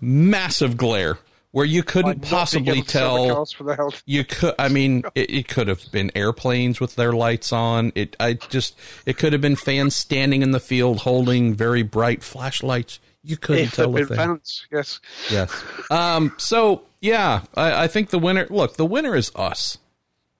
massive 0.00 0.76
glare 0.76 1.18
where 1.52 1.64
you 1.64 1.82
couldn't 1.82 2.22
possibly 2.22 2.72
able 2.72 2.82
to 2.84 2.90
sell 2.90 3.22
the 3.22 3.28
tell 3.28 3.46
for 3.46 3.64
the 3.64 3.76
health. 3.76 4.02
you 4.06 4.24
could 4.24 4.54
i 4.58 4.68
mean 4.68 5.02
it, 5.14 5.30
it 5.30 5.48
could 5.48 5.68
have 5.68 5.80
been 5.92 6.10
airplanes 6.14 6.80
with 6.80 6.96
their 6.96 7.12
lights 7.12 7.52
on. 7.52 7.92
It 7.94 8.16
i 8.18 8.34
just 8.34 8.78
it 9.06 9.16
could 9.18 9.32
have 9.32 9.42
been 9.42 9.56
fans 9.56 9.94
standing 9.94 10.42
in 10.42 10.50
the 10.50 10.60
field 10.60 10.98
holding 11.00 11.54
very 11.54 11.82
bright 11.82 12.22
flashlights. 12.22 12.98
You 13.22 13.36
couldn't 13.36 13.64
If 13.66 13.74
tell 13.74 13.96
a 13.96 14.04
thing. 14.04 14.16
fans, 14.16 14.66
yes. 14.72 14.98
yes. 15.30 15.64
Um 15.90 16.34
so 16.38 16.82
yeah 17.00 17.42
I, 17.54 17.84
I 17.84 17.86
think 17.86 18.10
the 18.10 18.18
winner 18.18 18.46
look 18.50 18.76
the 18.76 18.86
winner 18.86 19.14
is 19.14 19.30
us 19.36 19.78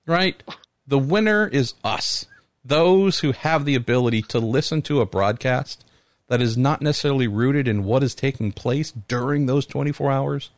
right? 0.07 0.43
The 0.87 0.99
winner 0.99 1.47
is 1.47 1.75
us. 1.85 2.27
Those 2.65 3.21
who 3.21 3.33
have 3.33 3.65
the 3.65 3.75
ability 3.77 4.23
to 4.23 4.41
listen 4.41 4.83
to 4.83 5.01
a 5.01 5.07
broadcast 5.07 5.85
that 6.29 6.41
is 6.43 6.57
not 6.57 6.83
necessarily 6.83 7.29
rooted 7.29 7.69
in 7.69 7.85
what 7.85 8.03
is 8.03 8.15
taking 8.15 8.51
place 8.53 8.91
during 8.91 9.47
those 9.47 9.65
24 9.67 10.11
hours 10.11 10.51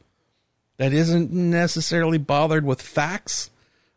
that 0.77 0.93
isn't 0.93 1.33
necessarily 1.33 2.19
bothered 2.19 2.65
with 2.65 2.83
facts. 2.83 3.51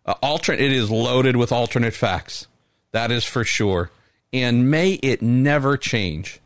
Uh, 0.05 0.15
alternate 0.21 0.61
it 0.61 0.71
is 0.71 0.89
loaded 0.89 1.35
with 1.35 1.51
alternate 1.51 1.93
facts. 1.93 2.47
That 2.91 3.11
is 3.11 3.25
for 3.25 3.43
sure. 3.43 3.91
And 4.31 4.69
may 4.69 4.93
it 4.93 5.21
never 5.21 5.77
change. 5.77 6.39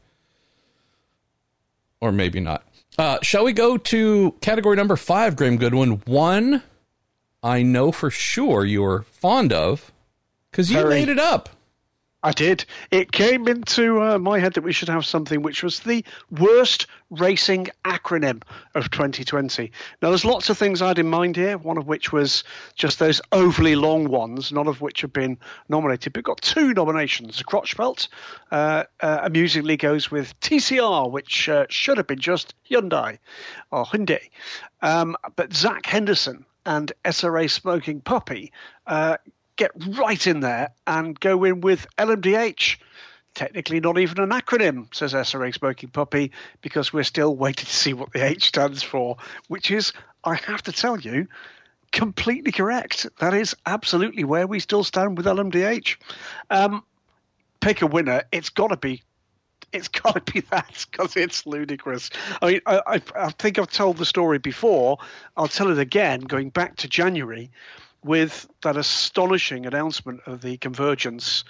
Or 2.00 2.12
maybe 2.12 2.40
not. 2.40 2.64
Uh, 2.98 3.20
shall 3.22 3.44
we 3.44 3.54
go 3.54 3.78
to 3.78 4.36
category 4.42 4.76
number 4.76 4.96
five 4.96 5.36
graham 5.36 5.58
goodwin? 5.58 6.02
One 6.06 6.64
i 7.44 7.64
know 7.64 7.92
for 7.92 8.12
sure 8.12 8.66
you're 8.66 9.04
fond 9.04 9.52
of 9.52 9.92
because 10.50 10.70
you 10.70 10.78
Very. 10.78 10.90
made 10.90 11.10
it 11.10 11.20
up 11.20 11.50
I 12.24 12.32
did. 12.32 12.66
It 12.92 13.12
came 13.12 13.48
into 13.48 14.00
uh, 14.00 14.20
my 14.20 14.38
head 14.38 14.54
that 14.54 14.64
we 14.64 14.74
should 14.74 14.90
have 14.90 15.06
something 15.06 15.42
which 15.42 15.64
was 15.64 15.80
the 15.80 16.06
worst 16.30 16.86
racing 17.10 17.70
acronym 17.84 18.44
of 18.76 18.92
2020. 18.92 19.72
Now, 20.02 20.10
there's 20.10 20.24
lots 20.24 20.50
of 20.50 20.58
things 20.58 20.82
I 20.82 20.90
had 20.90 21.00
in 21.00 21.10
mind 21.10 21.36
here, 21.36 21.58
one 21.58 21.80
of 21.80 21.88
which 21.88 22.14
was 22.14 22.44
just 22.76 23.00
those 23.00 23.22
overly 23.32 23.76
long 23.76 24.08
ones, 24.08 24.52
none 24.52 24.68
of 24.68 24.82
which 24.82 25.02
have 25.02 25.12
been 25.12 25.40
nominated. 25.68 26.14
But 26.14 26.24
got 26.24 26.42
two 26.42 26.74
nominations. 26.74 27.40
The 27.40 27.44
crotch 27.44 27.76
belt 27.76 28.08
uh, 28.52 28.84
uh, 29.00 29.20
amusingly 29.24 29.76
goes 29.76 30.12
with 30.12 30.40
TCR, 30.42 31.10
which 31.10 31.50
uh, 31.50 31.66
should 31.70 31.98
have 31.98 32.08
been 32.08 32.20
just 32.20 32.54
Hyundai 32.70 33.18
or 33.72 33.84
Hyundai. 33.84 34.30
Um, 34.84 35.18
but 35.36 35.54
Zach 35.54 35.88
Henderson 35.88 36.46
and 36.68 36.92
SRA 37.04 37.50
Smoking 37.50 38.02
Puppy 38.02 38.52
uh, 38.86 39.18
get 39.62 40.00
right 40.00 40.26
in 40.26 40.40
there 40.40 40.72
and 40.88 41.20
go 41.20 41.44
in 41.44 41.62
with 41.62 41.86
LMDH. 42.00 42.78
Technically, 43.36 43.80
not 43.80 44.00
even 44.00 44.20
an 44.20 44.32
acronym, 44.32 44.94
says 44.94 45.14
SRA 45.14 45.54
Smoking 45.54 45.90
Puppy, 45.90 46.32
because 46.62 46.92
we're 46.92 47.04
still 47.04 47.36
waiting 47.36 47.66
to 47.66 47.72
see 47.72 47.94
what 47.94 48.12
the 48.12 48.26
H 48.26 48.48
stands 48.48 48.82
for, 48.82 49.18
which 49.50 49.70
is, 49.70 49.94
I 50.24 50.34
have 50.34 50.64
to 50.64 50.72
tell 50.72 51.00
you, 51.00 51.28
completely 51.92 52.52
correct. 52.52 53.06
That 53.20 53.36
is 53.36 53.56
absolutely 53.68 54.24
where 54.24 54.48
we 54.48 54.60
still 54.60 54.84
stand 54.84 55.16
with 55.16 55.28
LMDH. 55.28 55.98
Um, 56.50 56.84
pick 57.60 57.84
a 57.84 57.88
winner. 57.88 58.24
It's 58.32 58.50
got 58.50 58.70
to 58.70 58.78
be 58.78 59.04
it's 59.72 59.88
got 59.90 60.26
to 60.26 60.34
be 60.34 60.40
that 60.50 60.88
because 60.90 61.16
it's 61.16 61.46
ludicrous. 61.46 62.10
I 62.42 62.48
mean, 62.48 62.62
I, 62.66 62.82
I, 62.88 63.02
I 63.16 63.30
think 63.30 63.60
I've 63.60 63.72
told 63.72 63.98
the 63.98 64.06
story 64.06 64.40
before. 64.40 64.98
I'll 65.38 65.48
tell 65.48 65.70
it 65.70 65.78
again, 65.78 66.22
going 66.22 66.50
back 66.50 66.78
to 66.78 66.90
January, 66.90 67.52
with 68.04 68.48
that 68.64 68.78
astonishing 68.78 69.66
announcement 69.66 70.22
of 70.26 70.42
the 70.42 70.58
convergence 70.58 71.44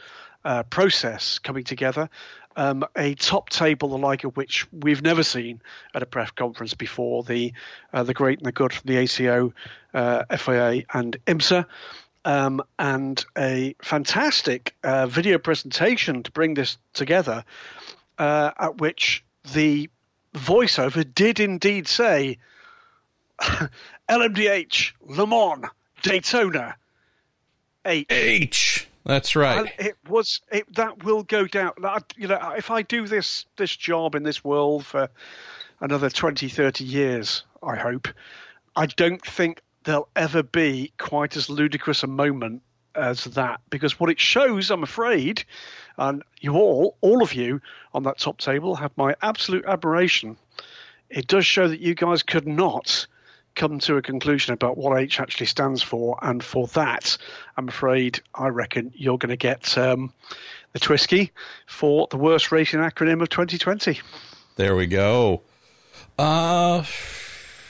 uh, 0.43 0.63
process 0.63 1.39
coming 1.39 1.63
together. 1.63 2.09
Um, 2.55 2.83
a 2.97 3.15
top 3.15 3.49
table, 3.49 3.89
the 3.89 3.97
like 3.97 4.25
of 4.25 4.35
which 4.35 4.67
we've 4.73 5.01
never 5.01 5.23
seen 5.23 5.61
at 5.93 6.03
a 6.03 6.05
press 6.05 6.31
conference 6.31 6.73
before. 6.73 7.23
The 7.23 7.53
uh, 7.93 8.03
the 8.03 8.13
great 8.13 8.39
and 8.39 8.45
the 8.45 8.51
good 8.51 8.73
from 8.73 8.87
the 8.87 8.97
ACO, 8.97 9.53
uh, 9.93 10.23
FIA, 10.35 10.83
and 10.93 11.17
IMSA. 11.25 11.65
Um, 12.23 12.61
and 12.77 13.23
a 13.37 13.75
fantastic 13.81 14.75
uh, 14.83 15.07
video 15.07 15.39
presentation 15.39 16.23
to 16.23 16.31
bring 16.31 16.53
this 16.53 16.77
together, 16.93 17.45
uh, 18.19 18.51
at 18.59 18.77
which 18.79 19.23
the 19.53 19.89
voiceover 20.35 21.05
did 21.15 21.39
indeed 21.39 21.87
say 21.87 22.37
LMDH, 24.09 24.91
Le 25.01 25.25
Mans, 25.25 25.71
Daytona, 26.01 26.75
H. 27.85 28.05
h 28.09 28.87
that's 29.03 29.35
right 29.35 29.57
And 29.57 29.87
it 29.87 29.97
was 30.07 30.41
it 30.51 30.73
that 30.75 31.03
will 31.03 31.23
go 31.23 31.47
down. 31.47 31.71
You 32.17 32.27
know, 32.27 32.53
if 32.55 32.69
I 32.69 32.83
do 32.83 33.07
this 33.07 33.45
this 33.57 33.75
job 33.75 34.15
in 34.15 34.23
this 34.23 34.43
world 34.43 34.85
for 34.85 35.09
another 35.79 36.09
20, 36.09 36.47
30 36.47 36.83
years, 36.83 37.43
I 37.63 37.75
hope, 37.75 38.07
I 38.75 38.85
don't 38.85 39.25
think 39.25 39.61
there'll 39.83 40.09
ever 40.15 40.43
be 40.43 40.93
quite 40.99 41.35
as 41.35 41.49
ludicrous 41.49 42.03
a 42.03 42.07
moment 42.07 42.61
as 42.93 43.23
that 43.23 43.61
because 43.69 43.99
what 43.99 44.09
it 44.09 44.19
shows, 44.19 44.69
I'm 44.69 44.83
afraid, 44.83 45.43
and 45.97 46.23
you 46.39 46.53
all, 46.53 46.97
all 47.01 47.23
of 47.23 47.33
you 47.33 47.61
on 47.93 48.03
that 48.03 48.19
top 48.19 48.37
table 48.37 48.75
have 48.75 48.91
my 48.95 49.15
absolute 49.21 49.65
admiration. 49.65 50.37
It 51.09 51.27
does 51.27 51.45
show 51.45 51.67
that 51.67 51.79
you 51.79 51.95
guys 51.95 52.21
could 52.21 52.47
not 52.47 53.07
come 53.55 53.79
to 53.79 53.97
a 53.97 54.01
conclusion 54.01 54.53
about 54.53 54.77
what 54.77 54.99
H 54.99 55.19
actually 55.19 55.47
stands 55.47 55.81
for, 55.81 56.17
and 56.21 56.43
for 56.43 56.67
that, 56.67 57.17
I'm 57.57 57.67
afraid 57.67 58.21
I 58.33 58.47
reckon 58.47 58.91
you're 58.95 59.17
going 59.17 59.29
to 59.29 59.37
get 59.37 59.77
um, 59.77 60.13
the 60.73 60.79
Twisky 60.79 61.31
for 61.67 62.07
the 62.11 62.17
worst 62.17 62.51
racing 62.51 62.79
acronym 62.79 63.21
of 63.21 63.29
2020. 63.29 63.99
There 64.55 64.75
we 64.75 64.87
go. 64.87 65.41
Uh 66.17 66.83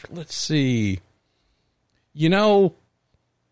let's 0.09 0.35
see. 0.35 0.99
You 2.13 2.29
know, 2.29 2.75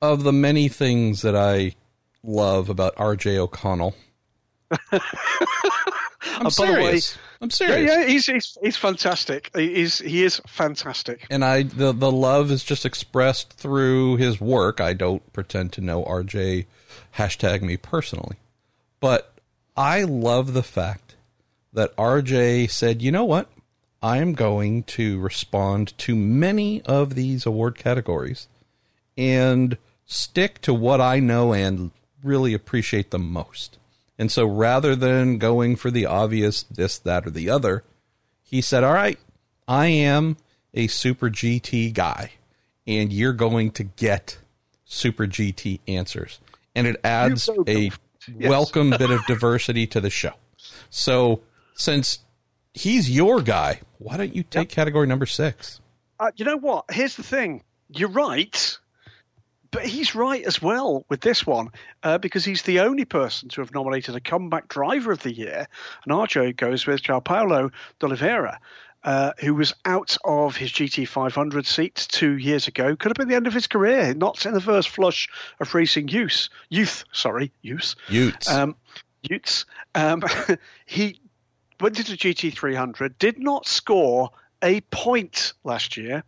of 0.02 0.24
the 0.24 0.34
many 0.34 0.68
things 0.68 1.22
that 1.22 1.36
I 1.36 1.76
love 2.24 2.70
about 2.70 2.96
RJ 2.96 3.38
O'Connell. 3.38 3.96
I'm 6.22 6.48
Uh, 6.48 6.50
by 6.58 6.66
the 6.66 6.72
way- 6.74 6.80
serious. 7.00 7.18
I'm 7.42 7.48
Yeah, 7.50 7.56
serious. 7.56 7.92
yeah, 7.92 8.06
he's, 8.06 8.26
he's 8.26 8.58
he's 8.62 8.78
fantastic. 8.78 9.50
He 9.56 9.82
is 9.82 10.00
he 10.00 10.24
is 10.24 10.42
fantastic. 10.48 11.26
And 11.30 11.46
I 11.46 11.64
the 11.64 11.94
the 11.94 12.12
love 12.12 12.52
is 12.52 12.64
just 12.64 12.86
expressed 12.86 13.54
through 13.54 14.18
his 14.18 14.42
work. 14.42 14.82
I 14.82 14.92
don't 14.94 15.32
pretend 15.32 15.72
to 15.74 15.82
know 15.82 16.04
RJ 16.04 16.66
hashtag 17.18 17.62
me 17.62 17.78
personally. 17.78 18.36
But 19.00 19.34
I 19.78 20.04
love 20.04 20.54
the 20.54 20.64
fact 20.64 21.16
that 21.72 21.96
RJ 21.96 22.70
said, 22.70 23.02
you 23.02 23.12
know 23.14 23.24
what? 23.24 23.48
I 24.04 24.18
am 24.18 24.34
going 24.34 24.84
to 24.84 25.20
respond 25.20 25.98
to 26.00 26.16
many 26.16 26.82
of 26.84 27.16
these 27.16 27.46
award 27.46 27.78
categories 27.78 28.48
and 29.18 29.78
stick 30.06 30.60
to 30.62 30.74
what 30.74 31.00
I 31.02 31.20
know 31.20 31.54
and 31.54 31.92
really 32.24 32.54
appreciate 32.54 33.12
the 33.12 33.20
most. 33.20 33.78
And 34.20 34.30
so 34.30 34.46
rather 34.46 34.98
than 34.98 35.38
going 35.38 35.78
for 35.78 35.90
the 35.90 36.06
obvious 36.06 36.64
this, 36.64 37.00
that, 37.00 37.26
or 37.26 37.30
the 37.30 37.50
other, 37.50 37.84
he 38.44 38.60
said, 38.62 38.84
All 38.84 38.94
right, 38.94 39.18
I 39.66 39.88
am 39.88 40.36
a 40.74 40.88
Super 40.88 41.30
GT 41.30 41.94
guy, 41.94 42.32
and 42.86 43.14
you're 43.14 43.34
going 43.34 43.72
to 43.72 43.84
get 43.86 44.38
Super 44.84 45.26
GT 45.26 45.80
answers, 45.88 46.40
and 46.76 46.86
it 46.86 47.00
adds 47.04 47.50
a 47.66 47.92
yes. 48.28 48.50
welcome 48.50 48.90
bit 48.90 49.10
of 49.10 49.26
diversity 49.26 49.88
to 49.88 50.02
the 50.02 50.10
show. 50.10 50.34
So, 50.90 51.42
since 51.76 52.20
he's 52.74 53.10
your 53.10 53.42
guy, 53.42 53.80
why 54.00 54.18
don't 54.18 54.36
you 54.36 54.44
take 54.44 54.70
yep. 54.70 54.76
category 54.76 55.08
number 55.08 55.28
six? 55.28 55.80
Uh, 56.20 56.32
you 56.36 56.44
know 56.44 56.58
what? 56.58 56.86
Here's 56.92 57.16
the 57.16 57.24
thing. 57.24 57.64
You're 57.88 58.10
right, 58.10 58.78
but 59.72 59.86
he's 59.86 60.16
right 60.16 60.44
as 60.44 60.62
well 60.62 61.06
with 61.10 61.22
this 61.22 61.46
one 61.46 61.70
uh, 62.04 62.18
because 62.18 62.46
he's 62.46 62.64
the 62.64 62.80
only 62.80 63.06
person 63.06 63.50
to 63.50 63.62
have 63.62 63.74
nominated 63.74 64.16
a 64.16 64.20
comeback 64.20 64.68
driver 64.68 65.12
of 65.12 65.22
the 65.22 65.34
year. 65.34 65.68
And 66.04 66.14
our 66.14 66.28
RJ 66.28 66.58
goes 66.58 66.86
with 66.86 67.02
João 67.02 67.24
Paulo 67.24 67.70
de 68.00 68.06
Oliveira. 68.06 68.60
Uh, 69.02 69.32
who 69.40 69.56
was 69.56 69.74
out 69.86 70.18
of 70.26 70.58
his 70.58 70.74
GT500 70.74 71.66
seat 71.66 72.06
two 72.12 72.38
years 72.38 72.68
ago. 72.68 72.98
Could 72.98 73.12
have 73.12 73.16
been 73.16 73.30
the 73.30 73.36
end 73.36 73.48
of 73.48 73.54
his 73.54 73.66
career, 73.66 74.14
not 74.14 74.46
in 74.46 74.54
the 74.54 74.60
first 74.60 74.90
flush 74.90 75.30
of 75.62 75.74
racing 75.74 76.10
youth. 76.10 76.50
Youth, 76.68 77.06
sorry, 77.14 77.54
youth. 77.62 77.96
Youths. 78.10 78.50
Um, 78.50 78.76
youths. 79.22 79.66
Um, 79.96 80.22
he 80.86 81.22
went 81.80 81.98
into 81.98 82.18
GT300, 82.18 83.14
did 83.20 83.40
not 83.40 83.70
score 83.70 84.32
a 84.62 84.82
point 84.82 85.54
last 85.64 85.96
year, 85.96 86.24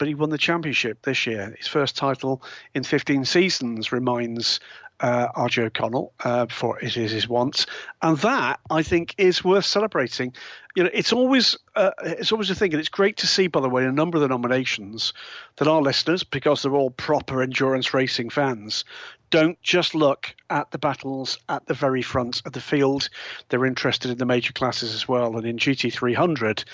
but 0.00 0.08
he 0.08 0.14
won 0.14 0.30
the 0.30 0.38
championship 0.38 1.02
this 1.02 1.26
year. 1.26 1.54
His 1.58 1.68
first 1.68 1.94
title 1.94 2.42
in 2.74 2.84
15 2.84 3.26
seasons 3.26 3.92
reminds 3.92 4.58
uh, 4.98 5.28
RJ 5.36 5.66
O'Connell 5.66 6.14
uh, 6.24 6.46
for 6.46 6.80
it 6.80 6.96
is 6.96 7.12
his 7.12 7.28
once, 7.28 7.66
and 8.00 8.16
that 8.18 8.60
I 8.70 8.82
think 8.82 9.14
is 9.18 9.44
worth 9.44 9.66
celebrating. 9.66 10.32
You 10.74 10.84
know, 10.84 10.90
it's 10.92 11.12
always 11.12 11.58
uh, 11.76 11.90
it's 12.02 12.32
always 12.32 12.48
a 12.48 12.54
thing, 12.54 12.72
and 12.72 12.80
it's 12.80 12.88
great 12.88 13.18
to 13.18 13.26
see, 13.26 13.46
by 13.46 13.60
the 13.60 13.68
way, 13.68 13.84
a 13.84 13.92
number 13.92 14.16
of 14.16 14.22
the 14.22 14.28
nominations 14.28 15.12
that 15.56 15.68
our 15.68 15.82
listeners, 15.82 16.24
because 16.24 16.62
they're 16.62 16.74
all 16.74 16.90
proper 16.90 17.42
endurance 17.42 17.92
racing 17.92 18.30
fans, 18.30 18.86
don't 19.28 19.60
just 19.60 19.94
look 19.94 20.34
at 20.48 20.70
the 20.70 20.78
battles 20.78 21.36
at 21.50 21.66
the 21.66 21.74
very 21.74 22.02
front 22.02 22.40
of 22.46 22.52
the 22.52 22.60
field. 22.62 23.10
They're 23.50 23.66
interested 23.66 24.10
in 24.10 24.16
the 24.16 24.24
major 24.24 24.54
classes 24.54 24.94
as 24.94 25.06
well, 25.06 25.36
and 25.36 25.46
in 25.46 25.58
GT300 25.58 26.64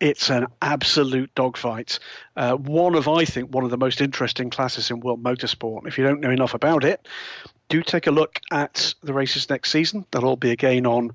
it's 0.00 0.30
an 0.30 0.46
absolute 0.62 1.32
dogfight. 1.34 1.98
Uh, 2.34 2.54
one 2.54 2.94
of, 2.94 3.06
I 3.06 3.24
think, 3.26 3.54
one 3.54 3.64
of 3.64 3.70
the 3.70 3.76
most 3.76 4.00
interesting 4.00 4.50
classes 4.50 4.90
in 4.90 5.00
world 5.00 5.22
motorsport. 5.22 5.86
If 5.86 5.98
you 5.98 6.04
don't 6.04 6.20
know 6.20 6.30
enough 6.30 6.54
about 6.54 6.84
it, 6.84 7.06
do 7.68 7.82
take 7.82 8.06
a 8.06 8.10
look 8.10 8.40
at 8.50 8.94
the 9.02 9.12
races 9.12 9.48
next 9.50 9.70
season. 9.70 10.06
They'll 10.10 10.24
all 10.24 10.36
be 10.36 10.50
again 10.50 10.86
on 10.86 11.14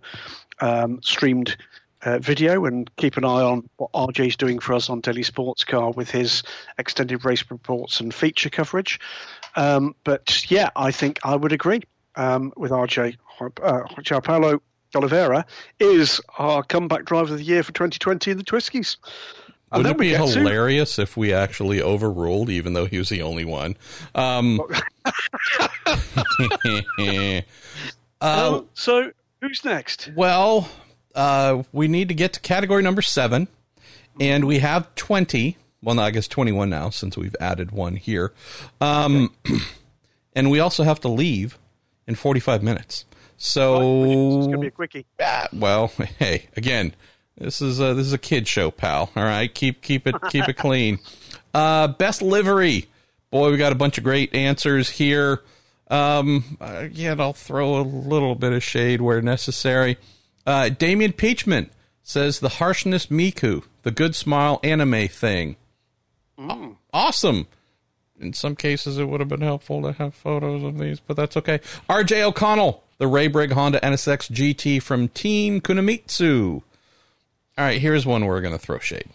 um, 0.62 1.02
streamed 1.02 1.58
uh, 2.04 2.20
video 2.20 2.66
and 2.66 2.90
keep 2.96 3.18
an 3.18 3.26
eye 3.26 3.42
on 3.42 3.68
what 3.78 3.92
RJ's 3.94 4.38
doing 4.38 4.60
for 4.60 4.74
us 4.74 4.90
on 4.90 5.02
Daily 5.02 5.24
Sports 5.24 5.64
Car 5.64 5.92
with 5.92 6.12
his 6.12 6.44
extended 6.78 7.26
race 7.26 7.44
reports 7.50 8.00
and 8.00 8.14
feature 8.14 8.50
coverage. 8.50 9.00
Um, 9.56 9.96
but 10.04 10.50
yeah, 10.50 10.70
I 10.76 10.92
think 10.92 11.20
I 11.24 11.36
would 11.36 11.52
agree 11.52 11.82
um, 12.16 12.54
with 12.56 12.72
RJ. 12.72 13.18
Uh, 13.62 13.82
Oliveira 14.96 15.46
is 15.80 16.22
our 16.38 16.64
comeback 16.64 17.06
driver 17.06 17.34
of 17.34 17.40
the 17.40 17.44
year 17.44 17.64
for 17.64 17.72
2020 17.72 18.32
in 18.32 18.38
the 18.38 18.44
TWISCies. 18.44 18.98
Wouldn't 19.72 19.96
it 19.96 19.98
be 19.98 20.14
hilarious 20.14 20.96
to... 20.96 21.02
if 21.02 21.18
we 21.18 21.34
actually 21.34 21.82
overruled, 21.82 22.50
even 22.50 22.74
though 22.74 22.86
he 22.86 22.98
was 22.98 23.10
the 23.10 23.24
only 23.24 23.46
one? 23.46 23.76
Um, 24.14 24.62
uh, 28.22 28.62
so, 28.74 29.12
who's 29.42 29.66
next? 29.66 30.12
Well, 30.16 30.70
uh, 31.14 31.64
we 31.72 31.88
need 31.88 32.10
to 32.10 32.14
get 32.14 32.34
to 32.34 32.40
category 32.40 32.84
number 32.84 33.02
seven, 33.02 33.48
and 34.20 34.46
we 34.46 34.60
have 34.60 34.94
20. 34.96 35.58
Well, 35.82 35.96
no, 35.96 36.04
I 36.04 36.12
guess 36.12 36.28
21 36.28 36.70
now 36.70 36.90
since 36.90 37.18
we've 37.18 37.36
added 37.40 37.72
one 37.72 37.96
here. 37.96 38.34
Um, 38.80 39.34
okay. 39.46 39.60
and 40.36 40.52
we 40.52 40.60
also 40.60 40.84
have 40.84 41.00
to 41.02 41.08
leave 41.08 41.58
in 42.08 42.16
45 42.16 42.64
minutes. 42.64 43.06
So 43.46 44.04
it's 44.06 44.48
gonna 44.48 44.58
be 44.58 44.68
a 44.68 44.72
quickie. 44.72 45.06
Yeah, 45.20 45.46
well, 45.54 45.88
hey, 46.20 46.48
again, 46.58 46.96
this 47.38 47.62
is 47.62 47.80
a, 47.80 47.94
this 47.94 48.08
is 48.08 48.14
a 48.14 48.18
kid 48.18 48.48
show, 48.48 48.72
pal. 48.72 49.12
All 49.16 49.24
right, 49.24 49.54
keep 49.54 49.84
keep 49.84 50.08
it 50.08 50.16
keep 50.32 50.50
it 50.50 50.54
clean. 50.58 50.98
Uh, 51.54 51.88
best 51.88 52.24
livery, 52.24 52.88
boy, 53.30 53.52
we 53.52 53.58
got 53.58 53.72
a 53.72 53.76
bunch 53.76 54.00
of 54.00 54.04
great 54.04 54.34
answers 54.34 54.90
here. 54.90 55.44
Um, 55.90 56.58
again, 56.60 57.22
I'll 57.22 57.34
throw 57.34 57.80
a 57.80 57.84
little 57.84 58.34
bit 58.34 58.52
of 58.52 58.64
shade 58.64 59.00
where 59.00 59.22
necessary. 59.22 59.98
Uh, 60.48 60.70
Damien 60.70 61.14
Peachman 61.14 61.70
says 62.02 62.40
the 62.40 62.50
Hatsune 62.50 62.96
Miku, 63.10 63.64
the 63.84 63.92
good 63.92 64.16
smile 64.16 64.60
anime 64.64 65.08
thing. 65.08 65.56
Mm. 66.40 66.78
Awesome 66.92 67.48
in 68.20 68.34
some 68.34 68.56
cases 68.56 68.98
it 68.98 69.06
would 69.06 69.20
have 69.20 69.30
been 69.30 69.42
helpful 69.42 69.82
to 69.82 69.94
have 69.94 70.14
photos 70.14 70.64
of 70.64 70.78
these, 70.78 71.00
but 71.00 71.18
that's 71.18 71.38
okay. 71.38 71.60
RJ 71.90 72.22
O'Connell, 72.22 72.84
the 72.98 73.06
Raybrig 73.06 73.52
Honda 73.52 73.80
NSX 73.82 74.32
GT 74.32 74.82
from 74.82 75.08
Team 75.10 75.62
Kunimitsu. 75.62 76.62
All 77.58 77.66
right, 77.66 77.80
here's 77.80 78.06
one 78.06 78.26
we're 78.26 78.42
going 78.42 78.54
to 78.54 78.60
throw 78.60 78.80
shade. 78.80 79.10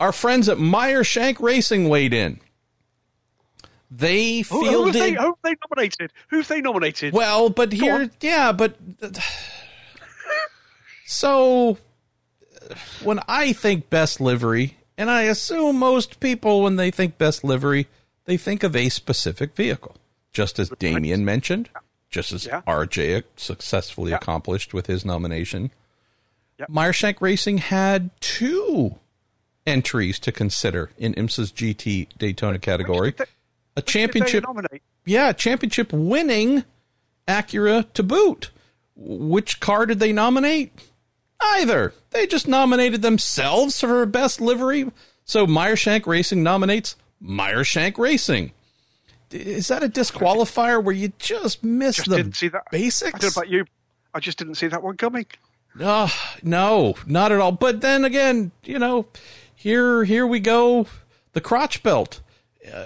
Our 0.00 0.12
friends 0.12 0.48
at 0.48 0.58
Meyer 0.58 1.04
Shank 1.04 1.40
Racing 1.40 1.88
weighed 1.88 2.12
in. 2.12 2.40
They 3.90 4.42
fielded. 4.42 4.72
Who, 4.72 4.84
who, 4.84 4.92
they, 4.92 5.12
who 5.12 5.36
they 5.44 5.54
nominated? 5.68 6.12
Who've 6.28 6.48
they 6.48 6.60
nominated? 6.60 7.12
Well, 7.12 7.50
but 7.50 7.72
here, 7.72 8.10
yeah, 8.20 8.50
but 8.52 8.76
so 11.06 11.76
when 13.02 13.20
I 13.28 13.52
think 13.52 13.90
best 13.90 14.20
livery, 14.20 14.78
and 14.96 15.10
I 15.10 15.22
assume 15.22 15.76
most 15.76 16.20
people 16.20 16.62
when 16.62 16.76
they 16.76 16.90
think 16.90 17.18
best 17.18 17.44
livery 17.44 17.86
they 18.24 18.36
think 18.36 18.62
of 18.62 18.76
a 18.76 18.88
specific 18.88 19.54
vehicle, 19.54 19.96
just 20.32 20.58
as 20.58 20.70
Damien 20.70 21.24
mentioned, 21.24 21.68
just 22.10 22.32
as 22.32 22.46
yeah. 22.46 22.62
RJ 22.66 23.24
successfully 23.36 24.10
yeah. 24.10 24.16
accomplished 24.16 24.72
with 24.72 24.86
his 24.86 25.04
nomination. 25.04 25.70
Yep. 26.58 26.68
Meyershank 26.68 27.20
Racing 27.20 27.58
had 27.58 28.10
two 28.20 28.96
entries 29.66 30.18
to 30.20 30.32
consider 30.32 30.90
in 30.98 31.14
IMSA's 31.14 31.52
GT 31.52 32.08
Daytona 32.18 32.58
category. 32.58 33.12
They, 33.12 33.24
a 33.76 33.82
championship, 33.82 34.44
yeah, 35.04 35.32
championship 35.32 35.92
winning 35.92 36.64
Acura 37.26 37.90
to 37.94 38.02
boot. 38.02 38.50
Which 38.94 39.60
car 39.60 39.86
did 39.86 39.98
they 39.98 40.12
nominate? 40.12 40.72
Either. 41.40 41.94
They 42.10 42.26
just 42.26 42.46
nominated 42.46 43.02
themselves 43.02 43.80
for 43.80 44.04
best 44.06 44.40
livery. 44.40 44.90
So 45.24 45.46
Meyershank 45.46 46.06
Racing 46.06 46.42
nominates 46.42 46.96
Meyershank 47.22 47.98
Racing. 47.98 48.52
Is 49.30 49.68
that 49.68 49.82
a 49.82 49.88
disqualifier 49.88 50.82
where 50.82 50.94
you 50.94 51.12
just 51.18 51.64
miss 51.64 51.96
just 51.96 52.10
the 52.10 52.16
didn't 52.16 52.36
see 52.36 52.48
that. 52.48 52.64
basics? 52.70 53.14
I 53.14 53.18
don't 53.18 53.36
know 53.36 53.40
about 53.40 53.50
you. 53.50 53.64
I 54.14 54.20
just 54.20 54.38
didn't 54.38 54.56
see 54.56 54.66
that 54.66 54.82
one 54.82 54.96
coming. 54.96 55.26
Uh, 55.80 56.08
no, 56.42 56.94
not 57.06 57.32
at 57.32 57.40
all. 57.40 57.52
But 57.52 57.80
then 57.80 58.04
again, 58.04 58.52
you 58.62 58.78
know, 58.78 59.06
here 59.54 60.04
here 60.04 60.26
we 60.26 60.38
go. 60.40 60.86
The 61.32 61.40
crotch 61.40 61.82
belt. 61.82 62.20
Uh, 62.66 62.84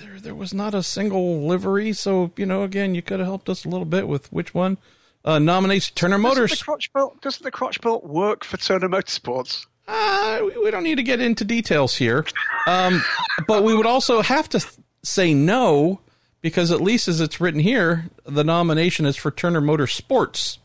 there, 0.00 0.18
there 0.20 0.34
was 0.34 0.52
not 0.52 0.74
a 0.74 0.82
single 0.82 1.46
livery, 1.46 1.92
so 1.92 2.32
you 2.36 2.46
know, 2.46 2.64
again, 2.64 2.94
you 2.94 3.02
could 3.02 3.20
have 3.20 3.28
helped 3.28 3.48
us 3.48 3.64
a 3.64 3.68
little 3.68 3.84
bit 3.84 4.08
with 4.08 4.32
which 4.32 4.52
one 4.52 4.78
uh, 5.24 5.38
nominates 5.38 5.90
Turner 5.90 6.18
Motors. 6.18 6.50
Doesn't 6.50 6.58
the 6.58 6.64
crotch 6.64 6.92
belt 6.92 7.20
doesn't 7.20 7.44
the 7.44 7.50
crotch 7.50 7.80
belt 7.80 8.04
work 8.04 8.44
for 8.44 8.56
Turner 8.56 8.88
Motorsports? 8.88 9.66
Uh, 9.92 10.48
we 10.62 10.70
don't 10.70 10.84
need 10.84 10.96
to 10.96 11.02
get 11.02 11.20
into 11.20 11.44
details 11.44 11.96
here. 11.96 12.24
Um, 12.66 13.02
but 13.46 13.64
we 13.64 13.74
would 13.74 13.86
also 13.86 14.22
have 14.22 14.48
to 14.50 14.64
say 15.02 15.34
no 15.34 16.00
because 16.40 16.70
at 16.70 16.80
least 16.80 17.08
as 17.08 17.20
it's 17.20 17.40
written 17.40 17.60
here, 17.60 18.06
the 18.24 18.44
nomination 18.44 19.04
is 19.04 19.16
for 19.16 19.30
Turner 19.30 19.60
Motorsports 19.60 20.58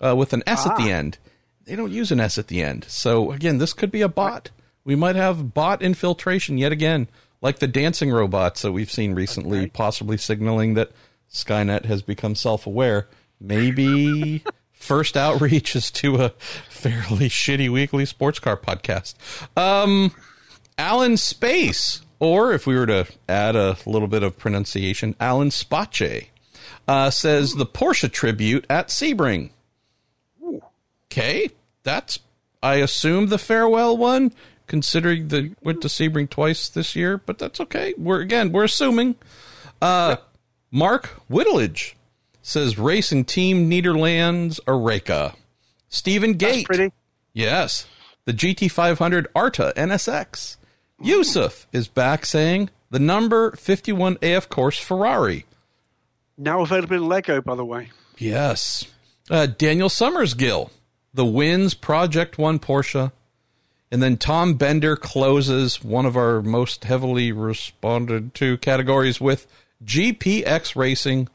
uh, 0.00 0.14
with 0.14 0.32
an 0.32 0.42
S 0.46 0.66
ah. 0.66 0.70
at 0.70 0.76
the 0.76 0.92
ah. 0.92 0.96
end. 0.96 1.18
They 1.64 1.74
don't 1.74 1.90
use 1.90 2.12
an 2.12 2.20
S 2.20 2.38
at 2.38 2.48
the 2.48 2.62
end. 2.62 2.84
So 2.88 3.32
again, 3.32 3.58
this 3.58 3.72
could 3.72 3.90
be 3.90 4.02
a 4.02 4.08
bot. 4.08 4.50
We 4.84 4.94
might 4.94 5.16
have 5.16 5.54
bot 5.54 5.82
infiltration 5.82 6.58
yet 6.58 6.70
again, 6.70 7.08
like 7.40 7.58
the 7.58 7.66
dancing 7.66 8.10
robots 8.12 8.62
that 8.62 8.72
we've 8.72 8.90
seen 8.90 9.14
recently, 9.14 9.60
okay. 9.60 9.70
possibly 9.70 10.16
signaling 10.16 10.74
that 10.74 10.92
Skynet 11.32 11.86
has 11.86 12.02
become 12.02 12.34
self-aware. 12.34 13.08
Maybe 13.40 14.44
first 14.76 15.16
outreach 15.16 15.74
is 15.74 15.90
to 15.90 16.16
a 16.16 16.28
fairly 16.68 17.28
shitty 17.28 17.68
weekly 17.68 18.06
sports 18.06 18.38
car 18.38 18.56
podcast. 18.56 19.14
Um, 19.56 20.12
Alan 20.78 21.16
Space, 21.16 22.02
or 22.20 22.52
if 22.52 22.66
we 22.66 22.76
were 22.76 22.86
to 22.86 23.06
add 23.28 23.56
a 23.56 23.76
little 23.86 24.08
bit 24.08 24.22
of 24.22 24.38
pronunciation, 24.38 25.16
Alan 25.18 25.50
Spache, 25.50 26.30
uh, 26.86 27.10
says 27.10 27.54
the 27.54 27.66
Porsche 27.66 28.10
tribute 28.10 28.66
at 28.70 28.88
Sebring. 28.88 29.50
Okay, 31.10 31.50
that's 31.82 32.18
I 32.62 32.76
assume 32.76 33.28
the 33.28 33.38
farewell 33.38 33.96
one, 33.96 34.32
considering 34.66 35.28
the 35.28 35.54
went 35.62 35.82
to 35.82 35.88
Sebring 35.88 36.28
twice 36.28 36.68
this 36.68 36.94
year, 36.94 37.18
but 37.18 37.38
that's 37.38 37.60
okay. 37.60 37.94
We're 37.96 38.20
again 38.20 38.52
we're 38.52 38.64
assuming. 38.64 39.16
Uh, 39.80 40.16
Mark 40.70 41.20
Whittlage 41.30 41.95
says 42.46 42.78
Racing 42.78 43.24
Team 43.24 43.68
Nederlands 43.68 44.60
Oreca. 44.66 45.34
Stephen 45.88 46.34
Gate. 46.34 46.64
pretty. 46.64 46.92
Yes. 47.32 47.86
the 48.24 48.32
GT500 48.32 49.26
Arta 49.34 49.72
NSX. 49.76 50.56
Yusuf 51.02 51.66
is 51.72 51.88
back 51.88 52.24
saying 52.24 52.70
the 52.90 53.00
number 53.00 53.50
51 53.56 54.18
AF 54.22 54.48
Course 54.48 54.78
Ferrari. 54.78 55.44
Now 56.38 56.60
available 56.60 56.96
in 56.96 57.08
Lego, 57.08 57.40
by 57.40 57.56
the 57.56 57.64
way. 57.64 57.90
Yes. 58.16 58.84
Uh, 59.28 59.46
Daniel 59.46 59.88
Summersgill, 59.88 60.70
the 61.12 61.24
Wins 61.26 61.74
Project 61.74 62.38
One 62.38 62.58
Porsche. 62.60 63.10
And 63.90 64.02
then 64.02 64.16
Tom 64.16 64.54
Bender 64.54 64.96
closes 64.96 65.82
one 65.82 66.06
of 66.06 66.16
our 66.16 66.42
most 66.42 66.84
heavily 66.84 67.32
responded 67.32 68.34
to 68.34 68.56
categories 68.58 69.20
with 69.20 69.46
GPX 69.84 70.76
Racing. 70.76 71.28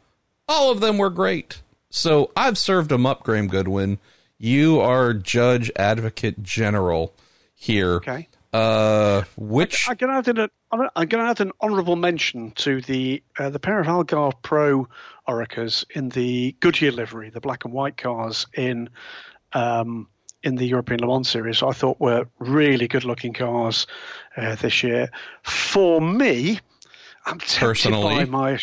All 0.52 0.70
of 0.70 0.82
them 0.82 0.98
were 0.98 1.10
great. 1.10 1.62
So 1.92 2.30
I've 2.36 2.58
served 2.58 2.90
them 2.90 3.06
up, 3.06 3.24
Graham 3.24 3.48
Goodwin. 3.48 4.00
You 4.38 4.82
are 4.82 5.14
Judge 5.14 5.72
Advocate 5.78 6.44
General 6.44 7.14
here. 7.56 7.96
Okay. 7.96 8.28
Uh, 8.52 9.24
which 9.38 9.88
I'm 9.88 9.96
going 9.96 10.12
to 10.12 10.30
add 10.30 10.38
an 10.38 10.50
I'm 10.74 11.10
add 11.22 11.40
an 11.40 11.54
honourable 11.62 11.96
mention 11.96 12.52
to 12.52 12.82
the 12.82 13.24
uh, 13.40 13.50
the 13.50 13.60
pair 13.60 13.80
of 13.80 13.88
Algarve 13.88 14.42
Pro 14.42 14.90
Orecas 15.26 15.86
in 15.92 16.10
the 16.10 16.54
Goodyear 16.60 16.92
livery, 16.92 17.30
the 17.30 17.40
black 17.40 17.64
and 17.64 17.74
white 17.74 17.96
cars 17.96 18.46
in 18.54 18.90
um, 19.54 20.10
in 20.44 20.56
the 20.56 20.66
European 20.66 21.00
Le 21.00 21.08
Mans 21.08 21.30
series. 21.30 21.64
I 21.64 21.72
thought 21.72 22.02
were 22.02 22.28
really 22.40 22.90
good 22.90 23.06
looking 23.06 23.32
cars 23.32 23.88
uh, 24.36 24.56
this 24.56 24.84
year. 24.84 25.12
For 25.44 26.02
me, 26.02 26.60
I'm 27.26 27.40
tempted 27.40 27.60
Personally. 27.60 28.26
by 28.26 28.26
my 28.26 28.60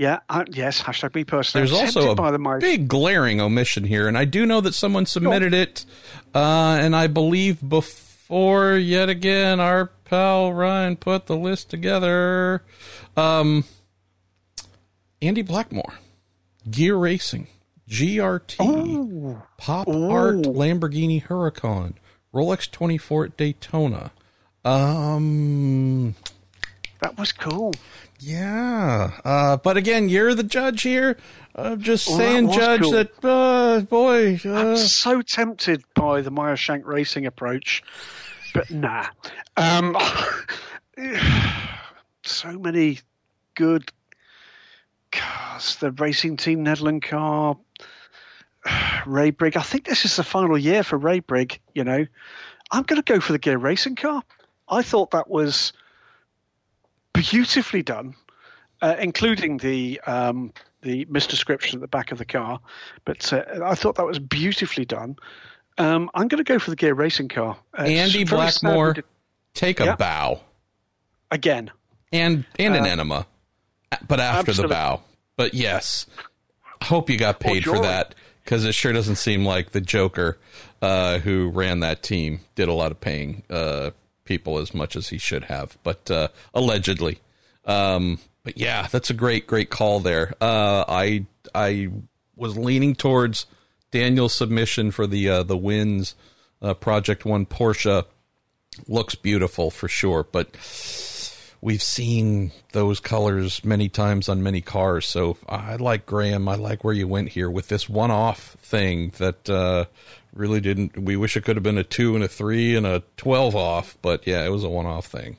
yeah 0.00 0.20
uh, 0.30 0.44
yes 0.48 0.80
hashtag 0.80 1.14
me 1.14 1.24
personally. 1.24 1.68
There's 1.68 1.78
also 1.78 2.12
a 2.12 2.14
by 2.14 2.30
the, 2.30 2.58
big 2.58 2.88
glaring 2.88 3.40
omission 3.40 3.84
here, 3.84 4.08
and 4.08 4.16
I 4.16 4.24
do 4.24 4.46
know 4.46 4.62
that 4.62 4.74
someone 4.74 5.04
submitted 5.04 5.52
it, 5.52 5.84
uh, 6.34 6.78
and 6.80 6.96
I 6.96 7.06
believe 7.06 7.66
before 7.66 8.76
yet 8.76 9.10
again 9.10 9.60
our 9.60 9.86
pal 10.06 10.54
Ryan 10.54 10.96
put 10.96 11.26
the 11.26 11.36
list 11.36 11.68
together. 11.68 12.64
Um, 13.14 13.64
Andy 15.20 15.42
Blackmore, 15.42 15.94
Grasser 16.64 16.98
Racing, 16.98 17.46
GRT, 17.86 18.64
Ooh. 18.64 19.42
Pop. 19.58 19.86
Art 19.86 20.36
Lamborghini 20.36 21.22
Huracan, 21.26 21.94
Rolex 22.32 22.70
24 22.70 23.26
at 23.26 23.36
Daytona. 23.36 24.12
Um, 24.64 26.14
that 27.00 27.18
was 27.18 27.32
cool. 27.32 27.74
Yeah, 28.20 29.18
uh, 29.24 29.56
but 29.56 29.76
again, 29.76 30.08
you're 30.08 30.34
the 30.34 30.42
judge 30.42 30.82
here. 30.82 31.16
I'm 31.54 31.80
just 31.80 32.06
Well, 32.08 32.18
saying, 32.18 32.46
was 32.48 32.56
Judge, 32.56 32.80
cool. 32.82 32.90
that 32.92 33.24
uh, 33.24 33.80
boy. 33.80 34.38
I'm 34.44 34.72
Uh, 34.72 34.76
so 34.76 35.22
tempted 35.22 35.82
by 35.94 36.20
the 36.20 36.30
Meyer 36.30 36.56
Shank 36.56 36.86
racing 36.86 37.26
approach, 37.26 37.82
but 38.54 38.70
nah. 38.70 39.06
Um, 39.56 39.96
so 42.24 42.52
many 42.58 43.00
good 43.54 43.90
cars. 45.12 45.76
The 45.76 45.90
racing 45.92 46.36
team 46.36 46.62
Netherland 46.62 47.02
car, 47.02 47.56
Raybrig. 48.66 49.56
I 49.56 49.62
think 49.62 49.84
this 49.86 50.04
is 50.04 50.16
the 50.16 50.24
final 50.24 50.58
year 50.58 50.82
for 50.82 50.98
Raybrig. 50.98 51.58
You 51.74 51.84
know, 51.84 52.06
I'm 52.70 52.82
going 52.82 53.02
to 53.02 53.12
go 53.12 53.20
for 53.20 53.32
the 53.32 53.38
Grasser 53.38 53.58
Racing 53.58 53.96
car. 53.96 54.22
I 54.68 54.82
thought 54.82 55.12
that 55.12 55.28
was 55.28 55.72
beautifully 57.14 57.82
done, 57.82 58.14
uh, 58.82 58.96
including 58.98 59.58
the 59.58 60.00
um, 60.06 60.52
the 60.82 61.04
misdescription 61.06 61.74
at 61.74 61.80
the 61.80 61.88
back 61.88 62.12
of 62.12 62.18
the 62.18 62.24
car. 62.24 62.60
But 63.04 63.32
uh, 63.32 63.42
I 63.64 63.74
thought 63.74 63.96
that 63.96 64.06
was 64.06 64.18
beautifully 64.18 64.84
done. 64.84 65.16
Um, 65.78 66.10
I'm 66.14 66.28
going 66.28 66.42
to 66.42 66.52
go 66.52 66.58
for 66.58 66.70
the 66.70 66.76
Grasser 66.76 66.94
Racing 66.94 67.28
car. 67.28 67.56
Uh, 67.78 67.82
Andy 67.82 68.24
Blackmore, 68.24 68.96
take 69.54 69.80
a 69.80 69.84
Yeah. 69.84 69.96
bow 69.96 70.40
again. 71.30 71.70
and 72.12 72.44
and 72.58 72.74
an 72.76 72.84
Uh, 72.84 72.88
enema, 72.88 73.26
but 74.08 74.20
after 74.20 74.50
absolutely. 74.50 74.68
the 74.68 74.74
bow. 74.74 75.00
But 75.36 75.54
yes, 75.54 76.06
hope 76.82 77.08
you 77.08 77.16
got 77.16 77.40
paid 77.40 77.64
for 77.64 77.78
that 77.80 78.14
because 78.44 78.64
it 78.64 78.74
sure 78.74 78.92
doesn't 78.92 79.16
seem 79.16 79.44
like 79.46 79.70
the 79.70 79.80
Joker, 79.80 80.38
uh, 80.82 81.18
who 81.20 81.48
ran 81.50 81.80
that 81.80 82.02
team, 82.02 82.40
did 82.56 82.68
a 82.68 82.72
lot 82.74 82.90
of 82.90 83.00
paying 83.00 83.42
uh, 83.48 83.90
people 84.30 84.58
as 84.58 84.72
much 84.72 84.94
as 84.94 85.08
he 85.08 85.18
should 85.18 85.42
have. 85.46 85.76
But 85.82 86.08
uh, 86.08 86.28
allegedly, 86.54 87.18
um, 87.64 88.20
but 88.44 88.56
yeah, 88.56 88.86
that's 88.86 89.10
a 89.10 89.14
great 89.14 89.48
great 89.48 89.70
call 89.70 89.98
there. 89.98 90.34
Uh, 90.40 90.84
I 90.88 91.26
I 91.52 91.90
was 92.36 92.56
leaning 92.56 92.94
towards 92.94 93.46
Daniel's 93.90 94.32
submission 94.32 94.92
for 94.92 95.08
the 95.08 95.28
uh, 95.28 95.42
the 95.42 95.56
wins 95.56 96.14
uh, 96.62 96.74
Project 96.74 97.24
One 97.24 97.44
Porsche 97.44 98.04
looks 98.86 99.16
beautiful 99.16 99.72
for 99.72 99.88
sure, 99.88 100.22
but 100.22 100.54
we've 101.60 101.82
seen 101.82 102.52
those 102.72 103.00
colors 103.00 103.64
many 103.64 103.88
times 103.88 104.28
on 104.28 104.44
many 104.44 104.60
cars. 104.60 105.06
So 105.06 105.38
I 105.48 105.74
like 105.74 106.06
Graham. 106.06 106.48
I 106.48 106.54
like 106.54 106.84
where 106.84 106.94
you 106.94 107.08
went 107.08 107.30
here 107.30 107.50
with 107.50 107.66
this 107.66 107.88
one-off 107.88 108.56
thing 108.60 109.12
that 109.18 109.50
uh, 109.50 109.86
really 110.32 110.60
didn't. 110.60 110.98
We 110.98 111.16
wish 111.16 111.36
it 111.36 111.44
could 111.44 111.56
have 111.56 111.62
been 111.62 111.78
a 111.78 111.84
two 111.84 112.14
and 112.14 112.24
a 112.24 112.28
three 112.28 112.76
and 112.76 112.86
a 112.86 113.02
twelve 113.16 113.54
off, 113.56 113.96
but 114.02 114.26
yeah, 114.26 114.44
it 114.44 114.50
was 114.50 114.64
a 114.64 114.68
one-off 114.68 115.06
thing. 115.06 115.38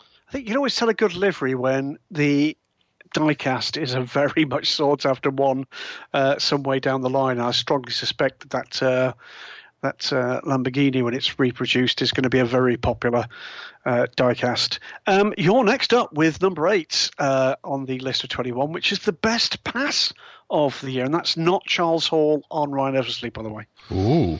I 0.00 0.32
think 0.32 0.44
you 0.44 0.50
can 0.52 0.56
always 0.56 0.74
tell 0.74 0.88
a 0.88 0.94
good 0.94 1.14
livery 1.14 1.54
when 1.54 1.98
the 2.10 2.56
diecast 3.14 3.80
is 3.80 3.94
a 3.94 4.00
very 4.00 4.44
much 4.44 4.70
sought 4.70 5.06
after 5.06 5.30
one 5.30 5.66
uh, 6.12 6.38
some 6.38 6.62
way 6.62 6.80
down 6.80 7.00
the 7.00 7.10
line. 7.10 7.40
I 7.40 7.52
strongly 7.52 7.92
suspect 7.92 8.40
that 8.40 8.50
that, 8.50 8.82
uh, 8.82 9.12
that 9.82 10.12
uh, 10.12 10.40
Lamborghini, 10.42 11.02
when 11.02 11.14
it's 11.14 11.38
reproduced, 11.38 12.02
is 12.02 12.12
going 12.12 12.24
to 12.24 12.30
be 12.30 12.40
a 12.40 12.44
very 12.44 12.76
popular 12.76 13.26
uh, 13.84 14.06
diecast. 14.16 14.78
Um, 15.06 15.32
you're 15.38 15.64
next 15.64 15.94
up 15.94 16.12
with 16.12 16.42
number 16.42 16.66
eight 16.68 17.10
uh, 17.18 17.54
on 17.62 17.86
the 17.86 18.00
list 18.00 18.24
of 18.24 18.30
21, 18.30 18.72
which 18.72 18.92
is 18.92 19.00
the 19.00 19.12
best 19.12 19.62
pass 19.64 20.12
of 20.50 20.80
the 20.80 20.90
year, 20.90 21.04
and 21.04 21.14
that's 21.14 21.36
not 21.36 21.64
Charles 21.64 22.06
Hall 22.06 22.42
on 22.50 22.70
Ryan 22.70 22.96
Eversley, 22.96 23.30
by 23.30 23.42
the 23.42 23.50
way. 23.50 23.66
Ooh. 23.92 24.38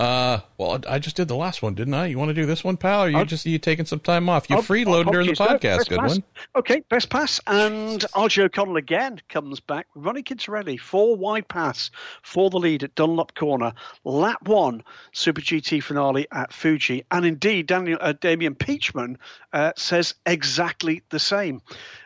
Uh, 0.00 0.40
well, 0.58 0.80
I 0.88 0.98
just 0.98 1.14
did 1.14 1.28
the 1.28 1.36
last 1.36 1.62
one, 1.62 1.74
didn't 1.74 1.94
I? 1.94 2.06
You 2.06 2.18
want 2.18 2.30
to 2.30 2.34
do 2.34 2.46
this 2.46 2.64
one, 2.64 2.76
pal? 2.76 3.04
Or 3.04 3.08
you 3.08 3.16
I'll- 3.18 3.24
just 3.24 3.46
you 3.46 3.60
taking 3.60 3.86
some 3.86 4.00
time 4.00 4.28
off? 4.28 4.50
You 4.50 4.56
I'll- 4.56 4.62
freeloading 4.62 5.06
I'll 5.06 5.12
during 5.12 5.26
the 5.28 5.34
podcast, 5.34 5.88
good 5.88 6.00
pass. 6.00 6.10
one. 6.18 6.24
Okay, 6.56 6.82
best 6.88 7.10
pass. 7.10 7.40
And 7.46 8.00
RJ 8.12 8.42
O'Connell 8.42 8.76
again 8.76 9.20
comes 9.28 9.60
back. 9.60 9.86
Ronnie 9.94 10.24
Quintarelli, 10.24 10.80
four 10.80 11.14
wide 11.16 11.46
pass 11.46 11.92
for 12.22 12.50
the 12.50 12.58
lead 12.58 12.82
at 12.82 12.96
Dunlop 12.96 13.36
Corner. 13.36 13.72
Lap 14.02 14.48
one, 14.48 14.82
Super 15.12 15.40
GT 15.40 15.80
finale 15.80 16.26
at 16.32 16.52
Fuji. 16.52 17.04
And 17.12 17.24
indeed, 17.24 17.66
Daniel 17.68 17.98
uh, 18.00 18.14
Damien 18.20 18.56
Peachman 18.56 19.16
uh, 19.52 19.72
says 19.76 20.16
exactly 20.26 21.02
the 21.10 21.20
same. 21.20 21.62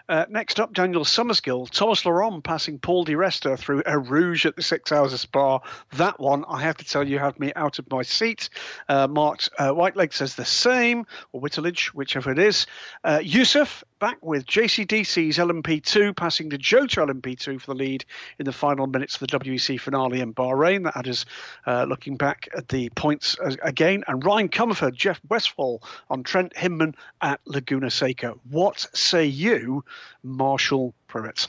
Uh, 0.08 0.24
next 0.30 0.58
up, 0.58 0.72
Daniel 0.72 1.04
Summerskill, 1.04 1.68
Thomas 1.68 2.04
Laurent 2.06 2.42
passing 2.42 2.78
Paul 2.78 3.04
Di 3.04 3.12
Resta 3.12 3.58
through 3.58 3.82
Eau 3.84 3.98
Rouge 3.98 4.46
at 4.46 4.56
the 4.56 4.62
six 4.62 4.90
hours 4.90 5.12
of 5.12 5.20
Spa. 5.20 5.60
That 5.96 6.18
one, 6.18 6.46
I 6.48 6.62
have 6.62 6.78
to 6.78 6.84
tell 6.84 7.06
you, 7.06 7.18
had 7.18 7.38
me 7.38 7.52
out 7.54 7.78
of 7.78 7.90
my 7.90 8.02
seat. 8.02 8.48
Uh, 8.88 9.06
Mark 9.06 9.40
uh, 9.58 9.68
Whiteleg 9.68 10.14
says 10.14 10.34
the 10.34 10.46
same, 10.46 11.06
or 11.32 11.42
Whittlage, 11.42 11.88
whichever 11.88 12.32
it 12.32 12.38
is. 12.38 12.66
Uh, 13.04 13.20
Yusuf 13.22 13.84
back 13.98 14.18
with 14.24 14.46
JCDC's 14.46 15.38
LMP2, 15.38 16.16
passing 16.16 16.48
the 16.48 16.58
Jota 16.58 17.00
LMP2 17.00 17.60
for 17.60 17.66
the 17.66 17.74
lead 17.74 18.04
in 18.38 18.44
the 18.44 18.52
final 18.52 18.86
minutes 18.86 19.20
of 19.20 19.28
the 19.28 19.38
WEC 19.38 19.80
finale 19.80 20.20
in 20.20 20.34
Bahrain. 20.34 20.84
That 20.84 20.94
had 20.94 21.08
us 21.08 21.24
uh, 21.66 21.84
looking 21.88 22.16
back 22.16 22.48
at 22.56 22.68
the 22.68 22.90
points 22.90 23.36
again. 23.62 24.04
And 24.06 24.24
Ryan 24.24 24.48
Comerford, 24.48 24.94
Jeff 24.94 25.20
Westfall 25.28 25.82
on 26.10 26.22
Trent 26.22 26.56
Hindman 26.56 26.94
at 27.20 27.40
Laguna 27.44 27.90
Seca. 27.90 28.34
What 28.48 28.86
say 28.94 29.26
you, 29.26 29.84
Marshall 30.22 30.94
Pruett? 31.08 31.48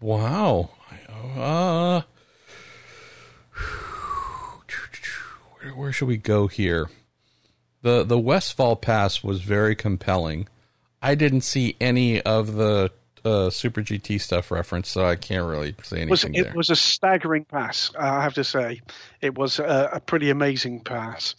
Wow. 0.00 0.70
Uh, 1.36 2.02
where, 5.60 5.74
where 5.74 5.92
should 5.92 6.08
we 6.08 6.16
go 6.16 6.46
here? 6.46 6.88
The 7.82 8.02
the 8.02 8.18
Westfall 8.18 8.76
Pass 8.76 9.22
was 9.22 9.42
very 9.42 9.76
compelling. 9.76 10.48
I 11.04 11.14
didn't 11.14 11.42
see 11.42 11.76
any 11.82 12.22
of 12.22 12.54
the 12.54 12.90
uh, 13.26 13.50
Super 13.50 13.82
GT 13.82 14.18
stuff 14.20 14.50
referenced, 14.50 14.90
so 14.90 15.04
I 15.04 15.16
can't 15.16 15.46
really 15.46 15.74
say 15.82 15.98
anything 15.98 16.10
Was, 16.10 16.22
there. 16.22 16.46
it 16.46 16.54
was 16.54 16.70
a 16.70 16.76
staggering 16.76 17.44
pass, 17.44 17.90
I 17.98 18.22
have 18.22 18.34
to 18.34 18.44
say. 18.44 18.80
It 19.20 19.36
was 19.36 19.58
a, 19.58 19.90
a 19.92 20.00
pretty 20.00 20.30
amazing 20.30 20.80
pass. 20.80 21.34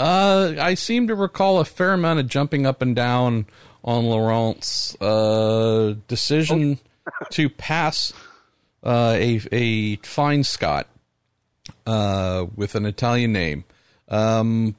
Uh, 0.00 0.54
I 0.58 0.72
seem 0.72 1.08
to 1.08 1.14
recall 1.14 1.60
a 1.60 1.66
fair 1.66 1.92
amount 1.92 2.20
of 2.20 2.28
jumping 2.28 2.64
up 2.64 2.80
and 2.80 2.96
down 2.96 3.46
on 3.84 4.06
Laurent's 4.06 4.96
uh, 5.02 5.94
decision 6.06 6.78
to 7.32 7.50
pass 7.50 8.14
uh, 8.82 9.14
a 9.16 9.40
a 9.52 9.96
fine 9.96 10.44
Scott 10.44 10.86
uh, 11.86 12.46
with 12.54 12.74
an 12.74 12.86
Italian 12.86 13.32
name. 13.32 13.64
Um, 14.08 14.76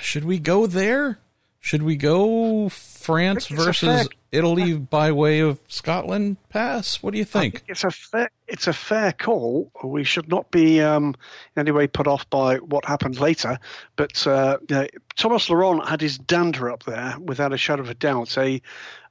should 0.00 0.24
we 0.24 0.38
go 0.38 0.66
there? 0.66 1.18
Should 1.60 1.82
we 1.82 1.96
go 1.96 2.68
France 2.68 3.48
versus 3.48 4.08
Italy 4.30 4.74
by 4.74 5.12
way 5.12 5.40
of 5.40 5.60
Scotland 5.68 6.36
pass? 6.48 7.02
What 7.02 7.12
do 7.12 7.18
you 7.18 7.24
think? 7.24 7.54
think 7.54 7.64
it's 7.68 7.84
a 7.84 7.90
fair 7.90 8.30
it's 8.46 8.66
a 8.66 8.72
fair 8.72 9.12
call. 9.12 9.70
We 9.82 10.04
should 10.04 10.28
not 10.28 10.50
be 10.50 10.80
um, 10.80 11.14
in 11.56 11.60
any 11.60 11.70
way 11.72 11.86
put 11.86 12.06
off 12.06 12.28
by 12.30 12.56
what 12.56 12.84
happened 12.84 13.20
later. 13.20 13.58
But 13.96 14.26
uh, 14.26 14.58
you 14.68 14.76
know, 14.76 14.86
Thomas 15.16 15.50
Laurent 15.50 15.86
had 15.88 16.00
his 16.00 16.16
dander 16.16 16.70
up 16.70 16.84
there 16.84 17.16
without 17.20 17.52
a 17.52 17.58
shadow 17.58 17.82
of 17.82 17.90
a 17.90 17.94
doubt. 17.94 18.38
A 18.38 18.62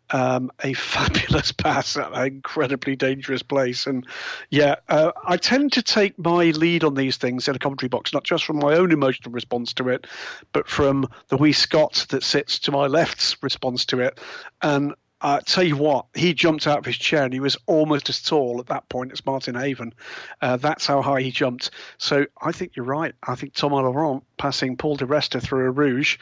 um, 0.09 0.51
a 0.63 0.73
fabulous 0.73 1.51
pass 1.51 1.97
at 1.97 2.13
an 2.13 2.27
incredibly 2.27 2.95
dangerous 2.95 3.43
place. 3.43 3.87
And 3.87 4.05
yeah, 4.49 4.75
uh, 4.87 5.11
I 5.25 5.37
tend 5.37 5.73
to 5.73 5.81
take 5.81 6.17
my 6.17 6.45
lead 6.51 6.83
on 6.83 6.95
these 6.95 7.17
things 7.17 7.47
in 7.47 7.55
a 7.55 7.59
commentary 7.59 7.89
box, 7.89 8.13
not 8.13 8.23
just 8.23 8.45
from 8.45 8.57
my 8.57 8.75
own 8.75 8.91
emotional 8.91 9.31
response 9.31 9.73
to 9.73 9.89
it, 9.89 10.07
but 10.53 10.67
from 10.67 11.07
the 11.29 11.37
wee 11.37 11.53
Scott 11.53 12.05
that 12.09 12.23
sits 12.23 12.59
to 12.59 12.71
my 12.71 12.87
left's 12.87 13.41
response 13.41 13.85
to 13.85 13.99
it. 14.01 14.19
And 14.61 14.93
I 15.19 15.37
uh, 15.37 15.39
tell 15.43 15.63
you 15.63 15.75
what, 15.75 16.05
he 16.13 16.35
jumped 16.35 16.67
out 16.67 16.77
of 16.77 16.85
his 16.85 16.97
chair 16.97 17.23
and 17.23 17.33
he 17.33 17.39
was 17.39 17.57
almost 17.65 18.07
as 18.07 18.21
tall 18.21 18.59
at 18.59 18.67
that 18.67 18.87
point 18.87 19.11
as 19.11 19.25
Martin 19.25 19.55
Haven. 19.55 19.95
Uh, 20.43 20.57
that's 20.57 20.85
how 20.85 21.01
high 21.01 21.21
he 21.21 21.31
jumped. 21.31 21.71
So 21.97 22.27
I 22.39 22.51
think 22.51 22.75
you're 22.75 22.85
right. 22.85 23.15
I 23.23 23.33
think 23.33 23.55
Thomas 23.55 23.81
Laurent 23.81 24.23
passing 24.37 24.77
Paul 24.77 24.95
di 24.95 25.05
Resta 25.05 25.41
through 25.41 25.69
Eau 25.69 25.71
Rouge 25.71 26.19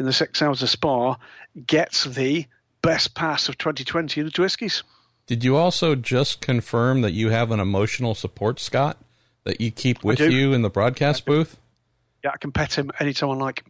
in 0.00 0.06
the 0.06 0.12
six 0.12 0.42
hours 0.42 0.60
of 0.60 0.70
Spa 0.70 1.18
gets 1.64 2.02
the 2.02 2.46
best 2.82 3.14
pass 3.14 3.48
of 3.48 3.58
2020 3.58 4.20
in 4.20 4.26
the 4.26 4.32
TWISCies. 4.32 4.82
Did 5.26 5.44
you 5.44 5.56
also 5.56 5.94
just 5.94 6.40
confirm 6.40 7.00
that 7.02 7.12
you 7.12 7.30
have 7.30 7.50
an 7.50 7.60
emotional 7.60 8.14
support, 8.14 8.60
Scott, 8.60 8.98
that 9.44 9.60
you 9.60 9.70
keep 9.70 10.04
with 10.04 10.20
you 10.20 10.52
in 10.52 10.62
the 10.62 10.70
broadcast 10.70 11.24
booth? 11.24 11.58
Yeah, 12.24 12.30
I 12.34 12.36
can 12.36 12.52
pet 12.52 12.76
him 12.76 12.90
anytime 12.98 13.30
I 13.30 13.34
like. 13.34 13.64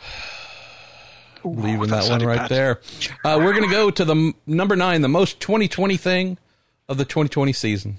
leaving 1.44 1.88
that 1.88 2.08
one 2.08 2.24
right 2.24 2.38
bad. 2.38 2.48
there. 2.48 2.80
Uh, 3.24 3.38
we're 3.42 3.52
going 3.52 3.68
to 3.68 3.74
go 3.74 3.90
to 3.90 4.04
the 4.04 4.14
m- 4.14 4.34
number 4.46 4.76
nine, 4.76 5.02
the 5.02 5.08
most 5.08 5.40
2020 5.40 5.96
thing 5.96 6.38
of 6.88 6.98
the 6.98 7.04
2020 7.04 7.52
season, 7.52 7.96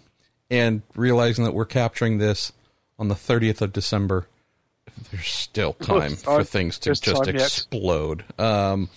and 0.50 0.82
realizing 0.96 1.44
that 1.44 1.54
we're 1.54 1.66
capturing 1.66 2.18
this 2.18 2.54
on 2.98 3.08
the 3.08 3.16
30th 3.16 3.62
of 3.62 3.74
December. 3.74 4.28
There's 5.12 5.28
still 5.28 5.74
time 5.74 6.16
for 6.16 6.44
things 6.44 6.80
to 6.80 6.96
just 6.96 7.28
explode. 7.28 8.24
Um, 8.40 8.90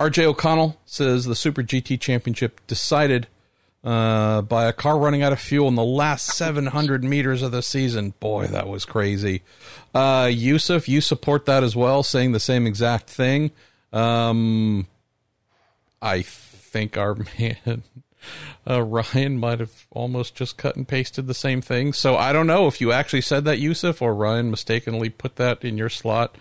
RJ 0.00 0.24
O'Connell 0.24 0.80
says 0.86 1.26
the 1.26 1.36
Super 1.36 1.62
GT 1.62 2.00
Championship 2.00 2.66
decided 2.66 3.26
uh, 3.84 4.40
by 4.40 4.64
a 4.64 4.72
car 4.72 4.98
running 4.98 5.22
out 5.22 5.32
of 5.32 5.40
fuel 5.40 5.68
in 5.68 5.74
the 5.74 5.84
last 5.84 6.26
700 6.28 7.04
meters 7.04 7.42
of 7.42 7.52
the 7.52 7.62
season. 7.62 8.14
Boy, 8.18 8.46
that 8.46 8.66
was 8.66 8.86
crazy. 8.86 9.42
Uh, 9.94 10.30
Yusuf, 10.32 10.88
you 10.88 11.02
support 11.02 11.44
that 11.44 11.62
as 11.62 11.76
well, 11.76 12.02
saying 12.02 12.32
the 12.32 12.40
same 12.40 12.66
exact 12.66 13.10
thing. 13.10 13.50
Um, 13.92 14.86
I 16.00 16.22
think 16.22 16.96
our 16.96 17.14
man 17.38 17.82
uh, 18.68 18.82
Ryan 18.82 19.38
might 19.38 19.60
have 19.60 19.86
almost 19.90 20.34
just 20.34 20.56
cut 20.56 20.76
and 20.76 20.86
pasted 20.86 21.26
the 21.26 21.34
same 21.34 21.60
thing. 21.60 21.92
So 21.92 22.16
I 22.16 22.32
don't 22.32 22.46
know 22.46 22.66
if 22.66 22.80
you 22.80 22.92
actually 22.92 23.22
said 23.22 23.44
that, 23.44 23.58
Yusuf, 23.58 24.00
or 24.00 24.14
Ryan 24.14 24.50
mistakenly 24.50 25.10
put 25.10 25.36
that 25.36 25.64
in 25.64 25.76
your 25.76 25.88
slot. 25.88 26.36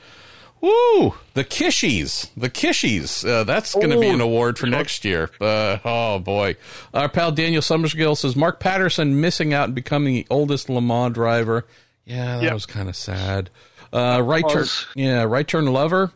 Woo! 0.62 1.16
The 1.34 1.44
Kishies. 1.44 2.30
The 2.36 2.50
Kishies. 2.50 3.28
Uh, 3.28 3.44
that's 3.44 3.74
going 3.74 3.92
to 3.92 4.00
be 4.00 4.10
an 4.10 4.22
award 4.22 4.60
for 4.60 4.68
next 4.68 5.06
year. 5.06 5.30
Uh, 5.40 5.78
oh, 5.86 6.20
boy. 6.20 6.58
Our 6.94 7.08
pal 7.08 7.32
Daniel 7.32 7.62
Summersgill 7.62 8.18
says 8.18 8.36
Mark 8.36 8.60
Patterson 8.60 9.22
missing 9.22 9.54
out 9.54 9.66
and 9.66 9.76
becoming 9.76 10.16
the 10.16 10.28
oldest 10.30 10.70
Le 10.70 10.82
Mans 10.82 11.14
driver. 11.14 11.66
Yeah, 12.06 12.38
that 12.38 12.44
yep. 12.44 12.54
was 12.54 12.66
kind 12.66 12.90
of 12.90 12.96
sad. 12.96 13.50
Uh, 13.94 14.22
right 14.24 14.48
turn, 14.48 14.66
yeah, 14.96 15.24
right 15.24 15.48
turn 15.48 15.66
lover 15.66 16.12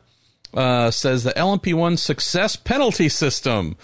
uh, 0.53 0.91
says 0.91 1.23
the 1.23 1.31
LMP1 1.31 1.97
success 1.97 2.55
penalty 2.55 3.09
system. 3.09 3.75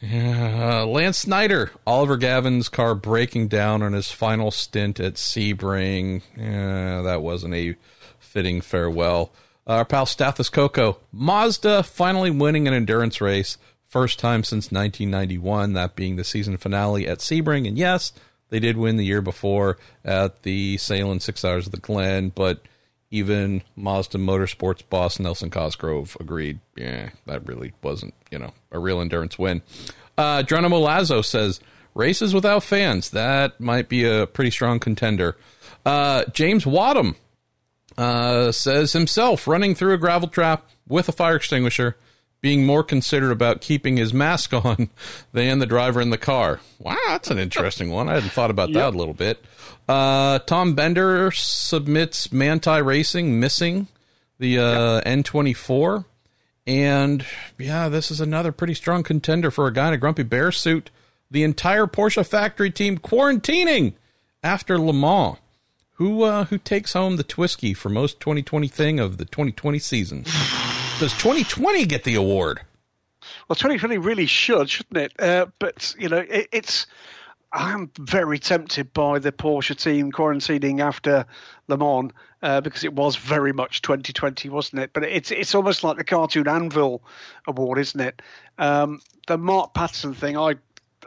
Yeah, 0.00 0.82
Lance 0.82 1.18
Snyder, 1.18 1.72
Oliver 1.86 2.16
Gavin's 2.16 2.70
car 2.70 2.94
breaking 2.94 3.48
down 3.48 3.82
on 3.82 3.92
his 3.92 4.10
final 4.10 4.50
stint 4.50 4.98
at 4.98 5.14
Sebring. 5.14 6.22
Yeah, 6.36 7.02
that 7.02 7.20
wasn't 7.20 7.54
a 7.54 7.76
fitting 8.18 8.62
farewell. 8.62 9.32
Our 9.70 9.84
pal 9.84 10.04
Stathis 10.04 10.50
Coco, 10.50 10.98
Mazda 11.12 11.84
finally 11.84 12.32
winning 12.32 12.66
an 12.66 12.74
endurance 12.74 13.20
race. 13.20 13.56
First 13.86 14.18
time 14.18 14.42
since 14.42 14.72
1991, 14.72 15.74
that 15.74 15.94
being 15.94 16.16
the 16.16 16.24
season 16.24 16.56
finale 16.56 17.06
at 17.06 17.18
Sebring. 17.18 17.68
And 17.68 17.78
yes, 17.78 18.12
they 18.48 18.58
did 18.58 18.76
win 18.76 18.96
the 18.96 19.04
year 19.04 19.22
before 19.22 19.78
at 20.04 20.42
the 20.42 20.76
Sahlen 20.78 21.22
Six 21.22 21.44
Hours 21.44 21.66
of 21.66 21.72
the 21.72 21.78
Glen, 21.78 22.30
but 22.34 22.62
even 23.12 23.62
Mazda 23.76 24.18
Motorsports 24.18 24.82
boss 24.90 25.20
Nelson 25.20 25.50
Cosgrove 25.50 26.16
agreed. 26.18 26.58
Yeah, 26.76 27.10
that 27.26 27.46
really 27.46 27.72
wasn't, 27.80 28.14
you 28.32 28.40
know, 28.40 28.52
a 28.72 28.80
real 28.80 29.00
endurance 29.00 29.38
win. 29.38 29.62
Uh, 30.18 30.42
Geronimo 30.42 30.80
Lazo 30.80 31.22
says 31.22 31.60
races 31.94 32.34
without 32.34 32.64
fans. 32.64 33.10
That 33.10 33.60
might 33.60 33.88
be 33.88 34.02
a 34.02 34.26
pretty 34.26 34.50
strong 34.50 34.80
contender. 34.80 35.36
Uh, 35.86 36.24
James 36.32 36.66
Wadham 36.66 37.14
uh, 38.00 38.50
says 38.50 38.94
himself 38.94 39.46
running 39.46 39.74
through 39.74 39.92
a 39.92 39.98
gravel 39.98 40.26
trap 40.26 40.66
with 40.88 41.08
a 41.08 41.12
fire 41.12 41.36
extinguisher, 41.36 41.96
being 42.40 42.64
more 42.64 42.82
considerate 42.82 43.30
about 43.30 43.60
keeping 43.60 43.98
his 43.98 44.14
mask 44.14 44.54
on 44.54 44.88
than 45.32 45.58
the 45.58 45.66
driver 45.66 46.00
in 46.00 46.08
the 46.08 46.16
car. 46.16 46.60
Wow, 46.78 46.96
that's 47.08 47.30
an 47.30 47.38
interesting 47.38 47.90
one. 47.90 48.08
I 48.08 48.14
hadn't 48.14 48.30
thought 48.30 48.50
about 48.50 48.70
yep. 48.70 48.76
that 48.76 48.94
a 48.94 48.98
little 48.98 49.12
bit. 49.12 49.44
Uh, 49.86 50.38
Tom 50.38 50.74
Bender 50.74 51.30
submits 51.30 52.28
Manthey 52.28 52.82
Racing 52.82 53.38
missing 53.38 53.86
the 54.38 54.58
uh, 54.58 55.02
yep. 55.04 55.04
N24. 55.04 56.06
And 56.66 57.26
yeah, 57.58 57.90
this 57.90 58.10
is 58.10 58.20
another 58.20 58.50
pretty 58.50 58.74
strong 58.74 59.02
contender 59.02 59.50
for 59.50 59.66
a 59.66 59.72
guy 59.72 59.88
in 59.88 59.94
a 59.94 59.98
grumpy 59.98 60.22
bear 60.22 60.52
suit. 60.52 60.90
The 61.30 61.42
entire 61.42 61.86
Porsche 61.86 62.26
factory 62.26 62.70
team 62.70 62.96
quarantining 62.96 63.92
after 64.42 64.78
Le 64.78 64.94
Mans. 64.94 65.36
Who 66.00 66.22
uh, 66.22 66.44
who 66.46 66.56
takes 66.56 66.94
home 66.94 67.16
the 67.16 67.24
Twisky 67.24 67.76
for 67.76 67.90
most 67.90 68.20
2020 68.20 68.68
thing 68.68 68.98
of 68.98 69.18
the 69.18 69.26
2020 69.26 69.78
season? 69.78 70.22
Does 70.98 71.12
2020 71.12 71.84
get 71.84 72.04
the 72.04 72.14
award? 72.14 72.62
Well, 73.46 73.56
2020 73.56 73.98
really 73.98 74.24
should, 74.24 74.70
shouldn't 74.70 74.96
it? 74.96 75.12
Uh, 75.20 75.48
but 75.58 75.94
you 75.98 76.08
know, 76.08 76.24
it, 76.26 76.48
it's 76.52 76.86
I'm 77.52 77.90
very 77.98 78.38
tempted 78.38 78.94
by 78.94 79.18
the 79.18 79.30
Porsche 79.30 79.76
team 79.76 80.10
quarantining 80.10 80.80
after 80.80 81.26
Le 81.68 81.76
Mans 81.76 82.12
uh, 82.42 82.62
because 82.62 82.82
it 82.82 82.94
was 82.94 83.16
very 83.16 83.52
much 83.52 83.82
2020, 83.82 84.48
wasn't 84.48 84.80
it? 84.80 84.94
But 84.94 85.04
it's 85.04 85.30
it's 85.30 85.54
almost 85.54 85.84
like 85.84 85.98
the 85.98 86.04
cartoon 86.04 86.48
Anvil 86.48 87.02
Award, 87.46 87.78
isn't 87.78 88.00
it? 88.00 88.22
Um, 88.56 89.02
the 89.26 89.36
Mark 89.36 89.74
Patterson 89.74 90.14
thing, 90.14 90.38
I 90.38 90.54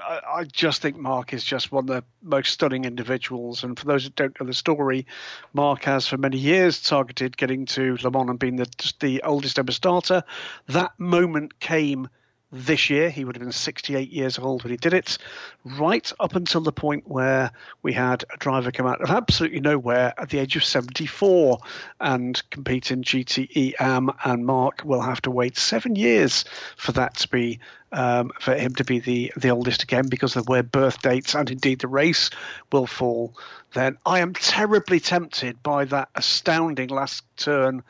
I 0.02 0.46
just 0.52 0.82
think 0.82 0.98
Mark 0.98 1.34
is 1.34 1.44
just 1.44 1.72
one 1.72 1.84
of 1.84 1.96
the 1.96 2.04
most 2.22 2.52
stunning 2.52 2.86
individuals. 2.86 3.64
And 3.64 3.78
for 3.78 3.86
those 3.86 4.04
who 4.04 4.10
don't 4.10 4.40
know 4.40 4.48
the 4.48 4.54
story, 4.54 5.06
Mark 5.54 5.84
has 5.84 6.08
for 6.08 6.18
many 6.18 6.38
years 6.38 6.82
targeted 6.82 7.38
getting 7.38 7.66
to 7.68 7.98
Le 8.04 8.12
Mans 8.12 8.30
and 8.30 8.40
being 8.40 8.56
the, 8.56 8.94
the 9.00 9.22
oldest 9.24 9.60
ever 9.60 9.72
starter. 9.72 10.24
That 10.68 11.00
moment 11.00 11.60
came 11.60 12.10
this 12.54 12.90
year. 12.90 13.10
He 13.10 13.26
would 13.26 13.36
have 13.36 13.42
been 13.42 13.52
68 13.52 14.12
years 14.12 14.40
old 14.40 14.64
when 14.64 14.72
he 14.72 14.78
did 14.78 14.94
it, 14.94 15.18
right 15.66 16.10
up 16.20 16.36
until 16.36 16.62
the 16.62 16.72
point 16.72 17.08
where 17.08 17.52
we 17.82 17.92
had 17.92 18.24
a 18.34 18.38
driver 18.38 18.72
come 18.72 18.86
out 18.86 19.02
of 19.02 19.10
absolutely 19.10 19.60
nowhere 19.60 20.14
at 20.18 20.30
the 20.30 20.40
age 20.40 20.56
of 20.56 20.64
74 20.64 21.58
and 22.00 22.42
compete 22.52 22.92
in 22.92 23.04
GTE 23.04 23.74
AM. 23.80 24.12
And 24.24 24.46
Mark 24.46 24.84
will 24.86 25.02
have 25.02 25.22
to 25.24 25.32
wait 25.32 25.58
seven 25.58 25.96
years 25.96 26.46
for 26.78 26.92
that 26.94 27.18
to 27.18 27.28
be. 27.28 27.60
Um, 27.96 28.32
for 28.40 28.56
him 28.56 28.74
to 28.74 28.84
be 28.84 28.98
the, 28.98 29.32
the 29.38 29.52
oldest 29.52 29.84
again 29.84 30.08
because 30.08 30.36
of 30.36 30.50
where 30.50 30.64
birth 30.64 31.04
dates 31.04 31.36
and 31.36 31.52
indeed 31.52 31.78
the 31.78 31.88
race 31.88 32.32
will 32.72 32.88
fall, 32.88 33.36
then 33.74 34.00
I 34.04 34.22
am 34.22 34.34
terribly 34.34 35.00
tempted 35.00 35.62
by 35.62 35.86
that 35.86 36.10
astounding 36.16 36.90
last 36.90 37.24
turn 37.38 37.84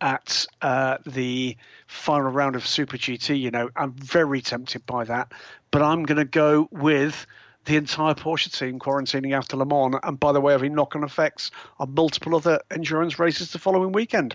at 0.00 0.46
uh, 0.62 0.98
the 1.06 1.56
final 1.86 2.30
round 2.30 2.56
of 2.56 2.66
Super 2.66 2.96
GT. 2.96 3.38
You 3.38 3.50
know, 3.50 3.70
I'm 3.76 3.92
very 3.92 4.40
tempted 4.40 4.86
by 4.86 5.04
that, 5.04 5.32
but 5.70 5.82
I'm 5.82 6.04
going 6.04 6.18
to 6.18 6.24
go 6.24 6.68
with 6.70 7.26
the 7.64 7.76
entire 7.76 8.14
Porsche 8.14 8.56
team 8.56 8.78
quarantining 8.78 9.36
after 9.36 9.56
Le 9.56 9.66
Mans, 9.66 10.00
and 10.02 10.18
by 10.18 10.32
the 10.32 10.40
way, 10.40 10.52
having 10.52 10.74
knock-on 10.74 11.04
effects 11.04 11.50
on 11.78 11.94
multiple 11.94 12.34
other 12.34 12.60
endurance 12.70 13.18
races 13.18 13.52
the 13.52 13.58
following 13.58 13.92
weekend. 13.92 14.34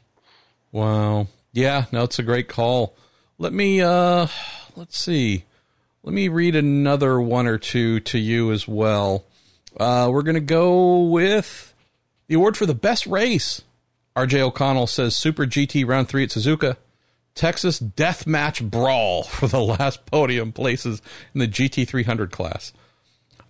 Wow, 0.72 1.28
yeah, 1.52 1.86
no, 1.92 2.04
it's 2.04 2.20
a 2.20 2.24
great 2.24 2.48
call. 2.48 2.96
Let 3.40 3.52
me, 3.52 3.82
uh, 3.82 4.28
let's 4.76 4.98
see, 4.98 5.46
let 6.04 6.14
me 6.14 6.28
read 6.28 6.56
another 6.56 7.20
one 7.20 7.48
or 7.48 7.58
two 7.58 8.00
to 8.02 8.20
you 8.20 8.52
as 8.52 8.68
well. 8.68 9.26
Uh, 9.80 10.10
we're 10.12 10.22
going 10.22 10.36
to 10.36 10.42
go 10.42 11.02
with 11.04 11.74
the 12.28 12.36
award 12.36 12.56
for 12.56 12.68
the 12.68 12.76
best 12.76 13.08
race. 13.08 13.64
RJ 14.16 14.40
O'Connell 14.42 14.88
says 14.88 15.16
Super 15.16 15.46
GT 15.46 15.88
Round 15.88 16.08
3 16.08 16.24
at 16.24 16.30
Suzuka. 16.30 16.78
Texas 17.36 17.80
Death 17.80 18.28
Match 18.28 18.64
Brawl 18.64 19.24
for 19.24 19.48
the 19.48 19.62
last 19.62 20.06
podium 20.06 20.52
places 20.52 21.02
in 21.34 21.40
the 21.40 21.48
GT300 21.48 22.32
class. 22.32 22.74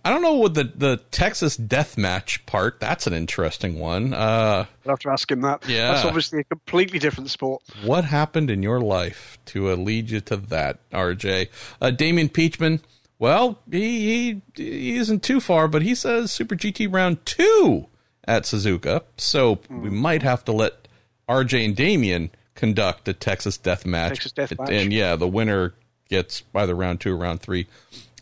I 0.06 0.10
don't 0.10 0.20
know 0.20 0.34
what 0.34 0.52
the, 0.52 0.64
the 0.64 0.96
Texas 1.10 1.56
Death 1.56 1.96
Match 1.96 2.44
part. 2.44 2.78
That's 2.78 3.06
an 3.06 3.14
interesting 3.14 3.78
one. 3.78 4.12
Uh, 4.12 4.66
I'll 4.84 4.92
have 4.92 4.98
to 5.00 5.10
ask 5.10 5.30
him 5.30 5.40
that. 5.42 5.66
Yeah. 5.66 5.92
That's 5.92 6.04
obviously 6.04 6.40
a 6.40 6.44
completely 6.44 6.98
different 6.98 7.30
sport. 7.30 7.62
What 7.82 8.04
happened 8.04 8.50
in 8.50 8.62
your 8.62 8.80
life 8.80 9.38
to 9.46 9.70
uh, 9.70 9.76
lead 9.76 10.10
you 10.10 10.20
to 10.20 10.36
that, 10.36 10.78
RJ? 10.90 11.48
Uh, 11.80 11.90
Damien 11.90 12.28
Peachman, 12.28 12.80
Well, 13.18 13.58
he, 13.70 14.40
he, 14.54 14.62
he 14.62 14.96
isn't 14.96 15.22
too 15.22 15.40
far, 15.40 15.68
but 15.68 15.80
he 15.80 15.94
says 15.94 16.30
Super 16.30 16.54
GT 16.54 16.92
round 16.92 17.24
two 17.24 17.86
at 18.26 18.44
Suzuka. 18.44 19.02
So 19.16 19.56
mm. 19.56 19.82
we 19.82 19.90
might 19.90 20.22
have 20.22 20.44
to 20.46 20.52
let 20.52 20.88
RJ 21.28 21.64
and 21.64 21.76
Damien 21.76 22.30
conduct 22.54 23.08
a 23.08 23.12
Texas 23.12 23.56
death 23.56 23.86
match. 23.86 24.14
Texas 24.14 24.32
death 24.32 24.58
match. 24.58 24.70
And 24.70 24.92
yeah, 24.92 25.16
the 25.16 25.28
winner 25.28 25.74
gets 26.08 26.42
either 26.54 26.74
round 26.74 27.00
two 27.00 27.12
or 27.12 27.16
round 27.16 27.40
three. 27.40 27.66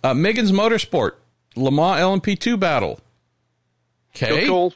Uh, 0.02 0.14
Megan's 0.14 0.52
Motorsport, 0.52 1.12
Le 1.56 1.70
Mans 1.70 2.00
LMP2 2.00 2.58
battle. 2.58 3.00
Okay. 4.16 4.46
Cool. 4.46 4.74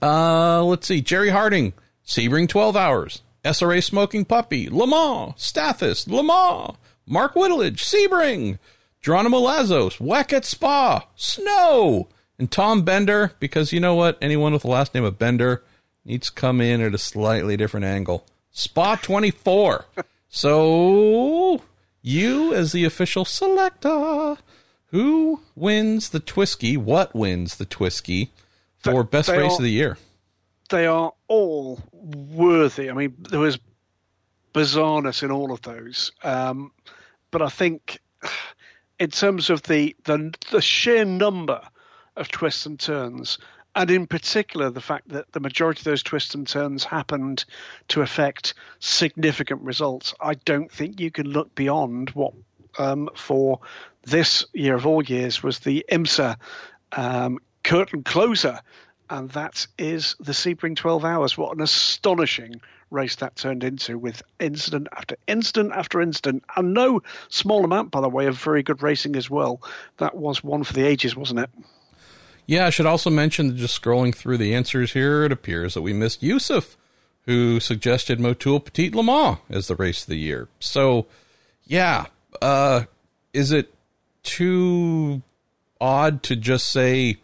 Uh, 0.00 0.62
let's 0.64 0.86
see. 0.86 1.00
Jerry 1.00 1.30
Harding, 1.30 1.72
Sebring 2.06 2.48
12 2.48 2.76
hours. 2.76 3.22
SRA 3.44 3.82
Smoking 3.82 4.24
Puppy, 4.24 4.68
Le 4.68 4.86
Mans, 4.86 5.34
Stathis, 5.36 6.06
Le 6.08 6.22
Mans, 6.22 6.76
Mark 7.06 7.34
Whittlage, 7.34 7.78
Sebring, 7.78 8.58
Geronimo 9.00 9.38
Lazos, 9.38 9.98
WEC 9.98 10.32
at 10.32 10.44
Spa, 10.44 11.06
Snow, 11.14 12.08
and 12.38 12.50
Tom 12.50 12.82
Bender, 12.82 13.32
because 13.40 13.72
you 13.72 13.80
know 13.80 13.94
what? 13.94 14.16
Anyone 14.22 14.52
with 14.52 14.62
the 14.62 14.68
last 14.68 14.94
name 14.94 15.04
of 15.04 15.18
Bender 15.18 15.64
needs 16.04 16.28
to 16.28 16.32
come 16.32 16.60
in 16.60 16.80
at 16.80 16.94
a 16.94 16.98
slightly 16.98 17.56
different 17.56 17.84
angle. 17.84 18.24
Spa 18.52 18.96
24. 18.96 19.84
so, 20.28 21.62
you 22.00 22.54
as 22.54 22.72
the 22.72 22.84
official 22.84 23.24
selector, 23.24 24.36
who 24.86 25.40
wins 25.56 26.10
the 26.10 26.20
Twisky? 26.20 26.76
What 26.78 27.14
wins 27.14 27.56
the 27.56 27.66
Twisky 27.66 28.28
for 28.78 29.02
they, 29.02 29.08
best 29.08 29.28
they 29.28 29.38
race 29.38 29.52
are, 29.52 29.56
of 29.56 29.62
the 29.62 29.70
year? 29.70 29.98
They 30.70 30.86
are 30.86 31.12
all 31.26 31.80
worthy. 31.92 32.88
I 32.88 32.92
mean, 32.92 33.16
there 33.18 33.40
was 33.40 33.58
bizarreness 34.54 35.22
in 35.22 35.30
all 35.30 35.52
of 35.52 35.62
those. 35.62 36.12
Um, 36.22 36.70
but 37.30 37.42
I 37.42 37.48
think 37.48 37.98
in 38.98 39.10
terms 39.10 39.50
of 39.50 39.62
the, 39.64 39.96
the 40.04 40.34
the 40.50 40.62
sheer 40.62 41.04
number 41.04 41.60
of 42.18 42.28
twists 42.28 42.66
and 42.66 42.78
turns, 42.78 43.38
and 43.74 43.90
in 43.90 44.06
particular 44.06 44.70
the 44.70 44.80
fact 44.80 45.08
that 45.08 45.30
the 45.32 45.40
majority 45.40 45.80
of 45.80 45.84
those 45.84 46.02
twists 46.02 46.34
and 46.34 46.46
turns 46.46 46.84
happened 46.84 47.44
to 47.88 48.02
affect 48.02 48.54
significant 48.80 49.62
results, 49.62 50.14
I 50.20 50.34
don't 50.34 50.70
think 50.70 51.00
you 51.00 51.10
can 51.10 51.28
look 51.28 51.54
beyond 51.54 52.10
what 52.10 52.34
um, 52.78 53.08
for 53.14 53.60
this 54.02 54.44
year 54.52 54.74
of 54.74 54.86
all 54.86 55.02
years 55.02 55.42
was 55.42 55.60
the 55.60 55.84
IMSA 55.90 56.36
um, 56.92 57.38
curtain 57.62 58.02
closer, 58.02 58.60
and 59.10 59.30
that 59.30 59.66
is 59.78 60.16
the 60.20 60.32
Sebring 60.32 60.76
12 60.76 61.04
Hours. 61.04 61.38
What 61.38 61.54
an 61.54 61.62
astonishing 61.62 62.60
race 62.90 63.16
that 63.16 63.36
turned 63.36 63.64
into 63.64 63.98
with 63.98 64.22
incident 64.40 64.88
after 64.92 65.16
incident 65.26 65.72
after 65.72 66.00
incident, 66.00 66.44
and 66.56 66.72
no 66.72 67.02
small 67.28 67.64
amount, 67.64 67.90
by 67.90 68.00
the 68.00 68.08
way, 68.08 68.26
of 68.26 68.38
very 68.38 68.62
good 68.62 68.82
racing 68.82 69.16
as 69.16 69.28
well. 69.28 69.60
That 69.98 70.14
was 70.14 70.42
one 70.42 70.64
for 70.64 70.72
the 70.72 70.86
ages, 70.86 71.16
wasn't 71.16 71.40
it? 71.40 71.50
Yeah, 72.48 72.66
I 72.66 72.70
should 72.70 72.86
also 72.86 73.10
mention 73.10 73.48
that 73.48 73.56
just 73.56 73.80
scrolling 73.80 74.14
through 74.14 74.38
the 74.38 74.54
answers 74.54 74.94
here, 74.94 75.22
it 75.24 75.32
appears 75.32 75.74
that 75.74 75.82
we 75.82 75.92
missed 75.92 76.22
Yusuf, 76.22 76.78
who 77.26 77.60
suggested 77.60 78.18
Motul 78.18 78.64
Petit 78.64 78.88
Le 78.88 79.02
Mans 79.02 79.36
as 79.50 79.66
the 79.66 79.76
race 79.76 80.00
of 80.00 80.08
the 80.08 80.16
year. 80.16 80.48
So, 80.58 81.06
yeah, 81.64 82.06
uh, 82.40 82.84
is 83.34 83.52
it 83.52 83.74
too 84.22 85.20
odd 85.78 86.22
to 86.22 86.36
just 86.36 86.70
say, 86.70 87.18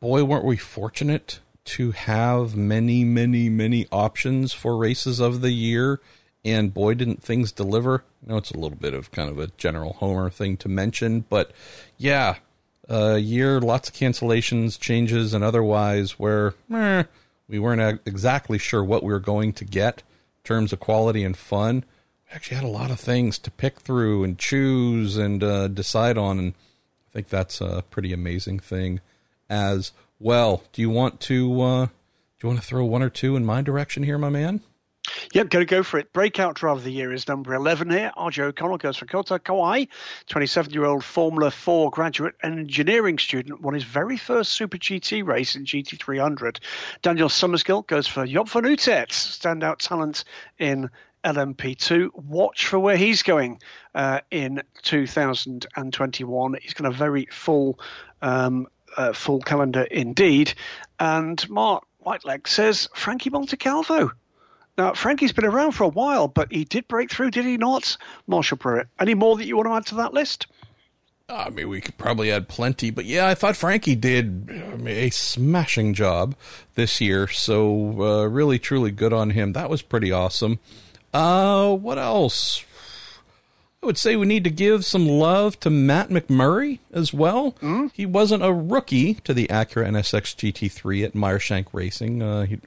boy, 0.00 0.24
weren't 0.24 0.46
we 0.46 0.56
fortunate 0.56 1.40
to 1.66 1.90
have 1.90 2.56
many, 2.56 3.04
many, 3.04 3.50
many 3.50 3.86
options 3.92 4.54
for 4.54 4.78
races 4.78 5.20
of 5.20 5.42
the 5.42 5.50
year. 5.50 6.00
And 6.46 6.72
boy, 6.72 6.94
didn't 6.94 7.22
things 7.22 7.52
deliver. 7.52 8.04
I 8.26 8.30
know 8.30 8.38
it's 8.38 8.52
a 8.52 8.58
little 8.58 8.78
bit 8.78 8.94
of 8.94 9.10
kind 9.10 9.28
of 9.28 9.38
a 9.38 9.48
general 9.58 9.92
Homer 9.94 10.30
thing 10.30 10.56
to 10.58 10.68
mention, 10.70 11.26
but 11.28 11.52
yeah, 11.98 12.36
a 12.88 13.18
year, 13.18 13.60
lots 13.60 13.88
of 13.88 13.94
cancellations, 13.94 14.78
changes, 14.78 15.34
and 15.34 15.44
otherwise 15.44 16.12
where 16.12 16.54
eh, 16.72 17.04
we 17.48 17.58
weren't 17.58 18.00
exactly 18.06 18.58
sure 18.58 18.82
what 18.82 19.02
we 19.02 19.12
were 19.12 19.20
going 19.20 19.52
to 19.54 19.64
get 19.64 19.98
in 19.98 20.44
terms 20.44 20.72
of 20.72 20.80
quality 20.80 21.22
and 21.22 21.36
fun. 21.36 21.84
We 22.26 22.34
actually 22.34 22.56
had 22.56 22.64
a 22.64 22.68
lot 22.68 22.90
of 22.90 23.00
things 23.00 23.38
to 23.40 23.50
pick 23.50 23.80
through 23.80 24.24
and 24.24 24.38
choose 24.38 25.16
and 25.16 25.42
uh, 25.42 25.68
decide 25.68 26.18
on, 26.18 26.38
and 26.38 26.54
I 27.10 27.12
think 27.12 27.28
that's 27.28 27.60
a 27.60 27.84
pretty 27.90 28.12
amazing 28.12 28.60
thing 28.60 29.00
as 29.48 29.92
well. 30.18 30.62
Do 30.72 30.82
you 30.82 30.90
want 30.90 31.20
to 31.20 31.60
uh, 31.60 31.86
do 31.86 31.92
you 32.42 32.48
want 32.48 32.60
to 32.60 32.66
throw 32.66 32.84
one 32.84 33.02
or 33.02 33.10
two 33.10 33.36
in 33.36 33.44
my 33.44 33.62
direction 33.62 34.02
here, 34.02 34.18
my 34.18 34.30
man? 34.30 34.60
Yep, 35.32 35.50
go 35.50 35.58
to 35.60 35.64
go 35.64 35.82
for 35.82 35.98
it. 35.98 36.12
Breakout 36.12 36.56
driver 36.56 36.78
of 36.78 36.84
the 36.84 36.92
year 36.92 37.12
is 37.12 37.28
number 37.28 37.54
11 37.54 37.90
here. 37.90 38.12
RJ 38.16 38.44
O'Connell 38.44 38.78
goes 38.78 38.96
for 38.96 39.06
Kota 39.06 39.38
Kawai, 39.38 39.88
27 40.28 40.72
year 40.72 40.84
old 40.84 41.04
Formula 41.04 41.50
4 41.50 41.90
graduate 41.90 42.34
engineering 42.42 43.18
student, 43.18 43.60
won 43.60 43.74
his 43.74 43.84
very 43.84 44.16
first 44.16 44.52
Super 44.52 44.78
GT 44.78 45.26
race 45.26 45.56
in 45.56 45.64
GT300. 45.64 46.58
Daniel 47.02 47.28
Summerskill 47.28 47.86
goes 47.86 48.06
for 48.06 48.26
Job 48.26 48.48
van 48.48 48.64
Uitert, 48.64 49.10
standout 49.10 49.78
talent 49.78 50.24
in 50.58 50.90
LMP2. 51.24 52.10
Watch 52.14 52.66
for 52.66 52.78
where 52.78 52.96
he's 52.96 53.22
going 53.22 53.60
uh, 53.94 54.20
in 54.30 54.62
2021. 54.82 56.56
He's 56.60 56.74
got 56.74 56.86
a 56.86 56.94
very 56.94 57.26
full 57.26 57.78
um, 58.22 58.66
uh, 58.96 59.12
full 59.12 59.40
calendar 59.40 59.82
indeed. 59.82 60.54
And 60.98 61.48
Mark 61.48 61.84
Whiteleg 62.04 62.48
says 62.48 62.88
Frankie 62.94 63.30
Montecalvo. 63.30 64.12
Now, 64.78 64.94
Frankie's 64.94 65.32
been 65.32 65.44
around 65.44 65.72
for 65.72 65.82
a 65.82 65.88
while, 65.88 66.28
but 66.28 66.52
he 66.52 66.64
did 66.64 66.86
break 66.86 67.10
through, 67.10 67.32
did 67.32 67.44
he 67.44 67.56
not? 67.56 67.96
Marshall 68.28 68.58
Pruett. 68.58 68.86
Any 69.00 69.14
more 69.14 69.36
that 69.36 69.44
you 69.44 69.56
want 69.56 69.66
to 69.68 69.74
add 69.74 69.86
to 69.86 69.96
that 69.96 70.14
list? 70.14 70.46
I 71.28 71.50
mean, 71.50 71.68
we 71.68 71.80
could 71.80 71.98
probably 71.98 72.30
add 72.30 72.46
plenty, 72.46 72.90
but 72.90 73.04
yeah, 73.04 73.26
I 73.26 73.34
thought 73.34 73.56
Frankie 73.56 73.96
did 73.96 74.48
a 74.86 75.10
smashing 75.10 75.94
job 75.94 76.36
this 76.76 77.00
year. 77.00 77.26
So, 77.26 78.00
uh, 78.00 78.24
really, 78.28 78.60
truly 78.60 78.92
good 78.92 79.12
on 79.12 79.30
him. 79.30 79.52
That 79.52 79.68
was 79.68 79.82
pretty 79.82 80.12
awesome. 80.12 80.60
Uh, 81.12 81.74
what 81.74 81.98
else? 81.98 82.64
I 83.82 83.86
would 83.86 83.98
say 83.98 84.14
we 84.14 84.26
need 84.26 84.44
to 84.44 84.50
give 84.50 84.84
some 84.84 85.08
love 85.08 85.58
to 85.60 85.70
Matt 85.70 86.08
McMurry 86.08 86.78
as 86.92 87.12
well. 87.12 87.52
Mm-hmm. 87.52 87.88
He 87.94 88.06
wasn't 88.06 88.44
a 88.44 88.52
rookie 88.52 89.14
to 89.14 89.34
the 89.34 89.48
Acura 89.48 89.88
NSX 89.88 90.36
GT3 90.36 91.04
at 91.04 91.14
Meyershank 91.14 91.66
Racing. 91.72 92.22
Uh, 92.22 92.46
he 92.46 92.58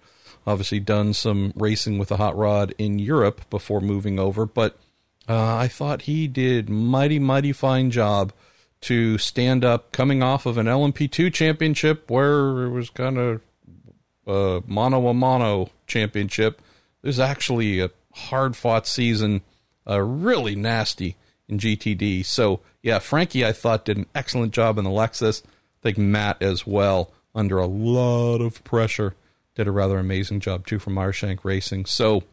obviously 0.46 0.80
done 0.80 1.14
some 1.14 1.54
racing 1.56 1.98
with 1.98 2.12
a 2.12 2.18
hot 2.18 2.36
rod 2.36 2.74
in 2.78 3.00
Europe 3.00 3.50
before 3.50 3.82
moving 3.82 4.20
over, 4.20 4.46
but 4.46 4.78
uh, 5.30 5.56
I 5.56 5.68
thought 5.68 6.04
he 6.04 6.28
did 6.28 6.70
mighty, 6.70 7.20
mighty 7.20 7.52
fine 7.52 7.92
job 7.92 8.34
to 8.82 9.18
stand 9.18 9.64
up 9.64 9.92
coming 9.92 10.24
off 10.24 10.46
of 10.46 10.58
an 10.58 10.66
LMP2 10.66 11.32
championship 11.34 12.10
where 12.10 12.64
it 12.64 12.70
was 12.70 12.90
kind 12.90 13.18
of 13.18 13.42
a 14.26 14.64
mono 14.66 15.08
a 15.08 15.14
mono 15.14 15.70
championship. 15.88 16.62
There's 17.02 17.20
actually 17.20 17.80
a 17.80 17.92
hard 18.14 18.56
fought 18.56 18.88
season 18.88 19.42
uh, 19.88 20.02
really 20.02 20.56
nasty 20.56 21.16
in 21.48 21.60
GTD. 21.60 22.26
So 22.26 22.62
yeah, 22.82 23.00
Frankie 23.00 23.46
I 23.46 23.52
thought 23.52 23.86
did 23.86 23.98
an 23.98 24.08
excellent 24.16 24.54
job 24.54 24.78
in 24.78 24.84
the 24.84 24.90
Lexus. 24.90 25.44
I 25.44 25.82
think 25.84 25.98
Matt 25.98 26.42
as 26.42 26.66
well 26.66 27.12
under 27.34 27.60
a 27.60 27.68
lot 27.68 28.42
of 28.42 28.64
pressure 28.64 29.16
did 29.56 29.68
a 29.68 29.72
rather 29.72 30.00
amazing 30.00 30.40
job 30.40 30.66
too 30.66 30.80
from 30.80 30.94
Meyer 30.94 31.14
Shank 31.14 31.44
Racing. 31.44 31.86
So 31.86 32.24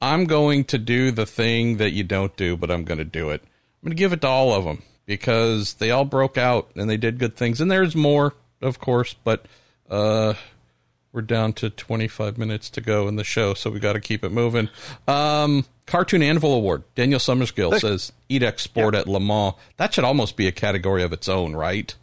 I'm 0.00 0.24
going 0.24 0.64
to 0.64 0.78
do 0.78 1.10
the 1.10 1.26
thing 1.26 1.76
that 1.76 1.92
you 1.92 2.04
don't 2.04 2.36
do, 2.36 2.56
but 2.56 2.70
I'm 2.70 2.84
going 2.84 2.98
to 2.98 3.04
do 3.04 3.30
it. 3.30 3.42
I'm 3.42 3.86
going 3.86 3.96
to 3.96 4.00
give 4.00 4.12
it 4.12 4.22
to 4.22 4.28
all 4.28 4.54
of 4.54 4.64
them 4.64 4.82
because 5.06 5.74
they 5.74 5.90
all 5.90 6.04
broke 6.04 6.38
out 6.38 6.70
and 6.74 6.88
they 6.88 6.96
did 6.96 7.18
good 7.18 7.36
things. 7.36 7.60
And 7.60 7.70
there's 7.70 7.94
more, 7.94 8.34
of 8.60 8.78
course, 8.78 9.14
but 9.24 9.46
uh, 9.88 10.34
we're 11.12 11.22
down 11.22 11.52
to 11.54 11.70
25 11.70 12.38
minutes 12.38 12.70
to 12.70 12.80
go 12.80 13.08
in 13.08 13.16
the 13.16 13.24
show, 13.24 13.54
so 13.54 13.70
we 13.70 13.80
got 13.80 13.94
to 13.94 14.00
keep 14.00 14.24
it 14.24 14.30
moving. 14.30 14.68
Um, 15.08 15.64
Cartoon 15.86 16.22
Anvil 16.22 16.54
Award. 16.54 16.84
Daniel 16.94 17.18
Summerskill 17.18 17.78
says 17.80 18.12
IDEC 18.30 18.60
Sport 18.60 18.94
at 18.94 19.08
Le 19.08 19.20
Mans. 19.20 19.54
That 19.76 19.92
should 19.92 20.04
almost 20.04 20.36
be 20.36 20.46
a 20.46 20.52
category 20.52 21.02
of 21.02 21.12
its 21.12 21.28
own, 21.28 21.54
right? 21.56 21.94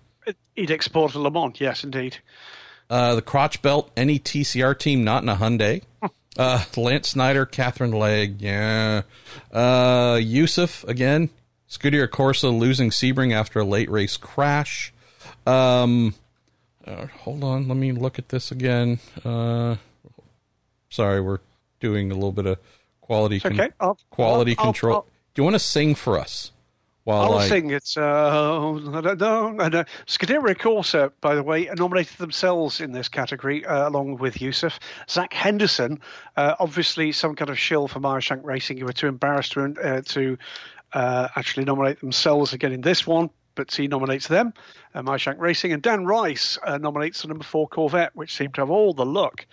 IDEC 0.57 0.83
Sport 0.83 1.15
at 1.15 1.21
Le 1.21 1.31
Mans, 1.31 1.59
yes, 1.59 1.83
indeed. 1.83 2.17
Uh, 2.89 3.15
the 3.15 3.21
Crotch 3.21 3.61
Belt, 3.61 3.91
any 3.97 4.19
TCR 4.19 4.77
team 4.77 5.03
not 5.03 5.23
in 5.23 5.29
a 5.29 5.35
Hyundai. 5.35 5.81
uh, 6.37 6.63
Lance 6.75 7.09
Snyder, 7.09 7.45
Katherine 7.45 7.91
Legge, 7.91 8.41
yeah. 8.41 9.01
Uh, 9.51 10.19
Yusuf, 10.21 10.83
again. 10.85 11.29
Scuderia 11.69 12.07
Corsa 12.07 12.57
losing 12.57 12.91
Sebring 12.91 13.33
after 13.33 13.59
a 13.59 13.65
late 13.65 13.89
race 13.89 14.15
crash. 14.15 14.93
Um, 15.45 16.15
uh, 16.85 17.07
hold 17.07 17.43
on, 17.43 17.67
let 17.67 17.75
me 17.75 17.91
look 17.91 18.19
at 18.19 18.29
this 18.29 18.51
again. 18.51 18.99
Uh, 19.23 19.75
sorry, 20.89 21.19
we're 21.19 21.39
doing 21.81 22.09
a 22.11 22.13
little 22.13 22.31
bit 22.31 22.45
of 22.45 22.57
quality 23.01 23.39
con- 23.39 23.53
okay. 23.53 23.69
I'll, 23.79 23.97
quality 24.09 24.55
I'll, 24.57 24.65
control. 24.65 24.95
I'll, 24.95 25.07
Do 25.33 25.41
you 25.41 25.43
want 25.43 25.55
to 25.55 25.59
sing 25.59 25.95
for 25.95 26.17
us 26.17 26.51
While 27.07 27.21
I'll 27.21 27.37
I, 27.37 27.47
sing 27.47 27.69
it. 27.69 27.93
Uh, 27.95 28.73
I 28.73 28.99
don't 28.99 29.21
know. 29.21 29.55
I 29.61 29.69
know. 29.69 29.85
Scuderia 30.07 30.57
Corsa, 30.57 31.09
by 31.21 31.35
the 31.35 31.41
way, 31.41 31.69
nominated 31.77 32.17
themselves 32.17 32.81
in 32.81 32.91
this 32.91 33.07
category 33.07 33.65
uh, 33.65 33.87
along 33.87 34.17
with 34.17 34.41
Yusuf. 34.41 34.77
Zach 35.09 35.31
Henderson, 35.31 36.01
uh, 36.35 36.55
obviously 36.59 37.13
some 37.13 37.33
kind 37.33 37.49
of 37.49 37.57
shill 37.57 37.87
for 37.87 38.01
Meyershank 38.01 38.43
Racing, 38.43 38.77
who 38.77 38.83
were 38.83 38.91
too 38.91 39.07
embarrassed 39.07 39.53
to, 39.53 39.73
uh, 39.81 40.01
to 40.01 40.37
uh, 40.91 41.29
actually 41.37 41.63
nominate 41.63 42.01
themselves 42.01 42.51
again 42.51 42.73
in 42.73 42.81
this 42.81 43.07
one. 43.07 43.29
But 43.55 43.73
he 43.73 43.87
nominates 43.87 44.27
them, 44.27 44.53
uh, 44.93 45.01
Meyershank 45.01 45.39
Racing, 45.39 45.71
and 45.71 45.81
Dan 45.81 46.03
Rice 46.05 46.59
uh, 46.61 46.77
nominates 46.77 47.21
the 47.21 47.29
number 47.29 47.45
four 47.45 47.69
Corvette, 47.69 48.13
which 48.15 48.35
seemed 48.35 48.53
to 48.55 48.61
have 48.61 48.69
all 48.69 48.93
the 48.93 49.05
luck 49.05 49.45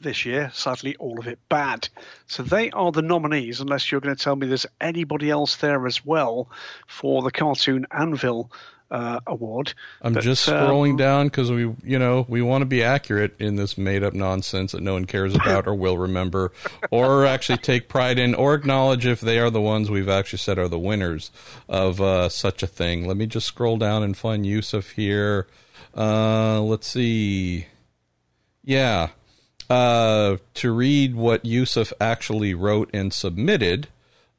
this 0.00 0.24
year. 0.24 0.50
Sadly, 0.54 0.96
all 0.96 1.18
of 1.18 1.26
it 1.26 1.38
bad. 1.48 1.88
So 2.26 2.42
they 2.42 2.70
are 2.70 2.92
the 2.92 3.02
nominees, 3.02 3.60
unless 3.60 3.90
you're 3.90 4.00
going 4.00 4.16
to 4.16 4.22
tell 4.22 4.36
me 4.36 4.46
there's 4.46 4.66
anybody 4.80 5.30
else 5.30 5.56
there 5.56 5.86
as 5.86 6.04
well 6.04 6.48
for 6.86 7.22
the 7.22 7.30
Cartoon 7.30 7.86
Anvil 7.90 8.50
uh, 8.90 9.20
award. 9.26 9.72
I'm 10.02 10.14
But, 10.14 10.24
just 10.24 10.48
um, 10.48 10.54
scrolling 10.54 10.98
down 10.98 11.28
because 11.28 11.50
we, 11.50 11.74
you 11.84 11.98
know, 11.98 12.26
we 12.28 12.42
want 12.42 12.62
to 12.62 12.66
be 12.66 12.82
accurate 12.82 13.40
in 13.40 13.56
this 13.56 13.78
made-up 13.78 14.14
nonsense 14.14 14.72
that 14.72 14.82
no 14.82 14.94
one 14.94 15.04
cares 15.04 15.34
about 15.34 15.66
or 15.66 15.74
will 15.74 15.96
remember, 15.96 16.52
or 16.90 17.24
actually 17.24 17.58
take 17.58 17.88
pride 17.88 18.18
in, 18.18 18.34
or 18.34 18.54
acknowledge 18.54 19.06
if 19.06 19.20
they 19.20 19.38
are 19.38 19.50
the 19.50 19.60
ones 19.60 19.90
we've 19.90 20.08
actually 20.08 20.38
said 20.38 20.58
are 20.58 20.68
the 20.68 20.78
winners 20.78 21.30
of 21.68 22.00
uh, 22.00 22.28
such 22.28 22.62
a 22.62 22.66
thing. 22.66 23.06
Let 23.06 23.16
me 23.16 23.26
just 23.26 23.46
scroll 23.46 23.76
down 23.76 24.02
and 24.02 24.16
find 24.16 24.44
Yusuf 24.44 24.90
here. 24.90 25.46
Uh, 25.96 26.60
let's 26.60 26.86
see. 26.86 27.66
Yeah, 28.64 29.10
uh, 29.70 30.36
to 30.54 30.72
read 30.72 31.14
what 31.14 31.44
Yusuf 31.44 31.92
actually 32.00 32.52
wrote 32.54 32.90
and 32.92 33.12
submitted. 33.12 33.88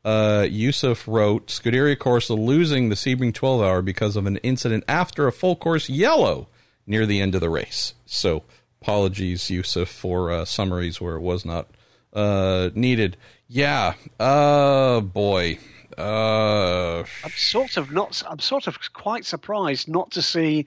Uh, 0.04 0.46
Yusuf 0.50 1.08
wrote 1.08 1.48
Scuderia 1.48 1.96
Corsa 1.96 2.38
losing 2.38 2.90
the 2.90 2.96
Sebring 2.96 3.34
12 3.34 3.62
hour 3.62 3.82
because 3.82 4.16
of 4.16 4.26
an 4.26 4.38
incident 4.38 4.84
after 4.88 5.28
a 5.28 5.32
full 5.32 5.56
course 5.56 5.88
yellow 5.90 6.48
near 6.86 7.06
the 7.06 7.22
end 7.22 7.34
of 7.34 7.42
the 7.42 7.50
race. 7.50 7.94
So, 8.06 8.44
apologies, 8.82 9.50
Yusuf, 9.50 9.88
for 9.88 10.32
uh, 10.32 10.44
summaries 10.46 11.00
where 11.00 11.16
it 11.16 11.22
was 11.22 11.46
not 11.46 11.70
uh, 12.14 12.70
needed. 12.74 13.16
Yeah, 13.48 13.94
uh, 14.20 15.00
boy. 15.00 15.60
Uh, 15.98 17.04
I'm 17.24 17.32
sort 17.36 17.78
of 17.78 17.92
not. 17.92 18.24
I'm 18.28 18.40
sort 18.40 18.68
of 18.68 18.78
quite 18.94 19.26
surprised 19.26 19.88
not 19.88 20.12
to 20.12 20.22
see 20.22 20.66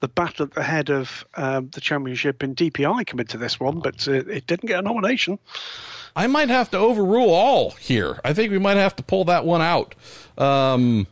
the 0.00 0.08
battle 0.08 0.44
at 0.44 0.52
the 0.52 0.62
head 0.62 0.90
of 0.90 1.24
um, 1.34 1.70
the 1.72 1.80
championship 1.80 2.42
in 2.42 2.54
DPi 2.54 3.06
come 3.06 3.20
into 3.20 3.38
this 3.38 3.58
one, 3.58 3.80
but 3.80 4.06
uh, 4.08 4.12
it 4.12 4.46
didn't 4.46 4.66
get 4.66 4.78
a 4.78 4.82
nomination. 4.82 5.38
I 6.14 6.26
might 6.26 6.48
have 6.48 6.70
to 6.70 6.78
overrule 6.78 7.30
all 7.30 7.72
here. 7.72 8.18
I 8.24 8.32
think 8.32 8.50
we 8.50 8.58
might 8.58 8.78
have 8.78 8.96
to 8.96 9.02
pull 9.02 9.26
that 9.26 9.44
one 9.44 9.60
out. 9.60 9.94
Um, 10.38 11.06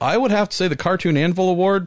I 0.00 0.16
would 0.16 0.30
have 0.30 0.50
to 0.50 0.56
say 0.56 0.68
the 0.68 0.76
Cartoon 0.76 1.16
Anvil 1.16 1.48
Award. 1.48 1.86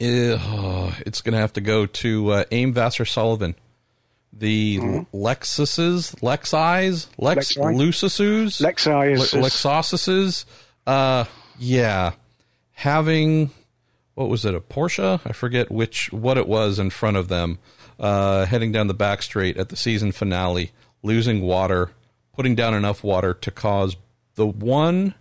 oh, 0.00 0.96
it's 1.06 1.20
going 1.20 1.32
to 1.32 1.38
have 1.38 1.52
to 1.54 1.60
go 1.60 1.86
to 1.86 2.30
uh, 2.30 2.44
AIM 2.50 2.74
Vasser 2.74 3.08
Sullivan. 3.08 3.54
The 4.32 4.78
Lexuses, 5.12 6.16
Lexis, 6.16 7.06
Lex. 7.18 7.56
Lucisus, 7.56 8.60
Lexi 8.60 9.12
is, 9.12 9.32
Lexosuses. 9.32 10.44
Uh, 10.84 11.24
yeah, 11.56 12.12
having 12.72 13.50
what 14.14 14.28
was 14.28 14.44
it 14.44 14.54
a 14.54 14.60
Porsche? 14.60 15.20
I 15.24 15.32
forget 15.32 15.70
which 15.70 16.12
what 16.12 16.38
it 16.38 16.48
was 16.48 16.78
in 16.78 16.90
front 16.90 17.16
of 17.16 17.28
them, 17.28 17.58
uh, 17.98 18.46
heading 18.46 18.72
down 18.72 18.86
the 18.86 18.94
back 18.94 19.22
straight 19.22 19.56
at 19.56 19.68
the 19.68 19.76
season 19.76 20.12
finale, 20.12 20.72
losing 21.02 21.42
water, 21.42 21.90
putting 22.32 22.54
down 22.54 22.74
enough 22.74 23.02
water 23.02 23.34
to 23.34 23.50
cause 23.50 23.96
the 24.34 24.46
one 24.46 25.14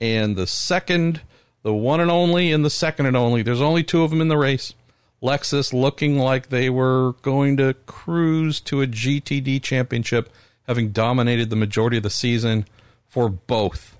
and 0.00 0.36
the 0.36 0.46
second, 0.46 1.20
the 1.62 1.74
one 1.74 2.00
and 2.00 2.10
only 2.10 2.52
and 2.52 2.64
the 2.64 2.70
second 2.70 3.06
and 3.06 3.16
only. 3.16 3.42
There's 3.42 3.60
only 3.60 3.84
two 3.84 4.02
of 4.02 4.10
them 4.10 4.20
in 4.20 4.28
the 4.28 4.38
race. 4.38 4.74
Lexus 5.22 5.72
looking 5.72 6.18
like 6.18 6.48
they 6.48 6.68
were 6.68 7.12
going 7.22 7.56
to 7.58 7.74
cruise 7.86 8.60
to 8.62 8.82
a 8.82 8.86
GTD 8.86 9.62
championship, 9.62 10.28
having 10.66 10.90
dominated 10.90 11.48
the 11.48 11.56
majority 11.56 11.98
of 11.98 12.02
the 12.02 12.10
season 12.10 12.66
for 13.06 13.28
both 13.28 13.96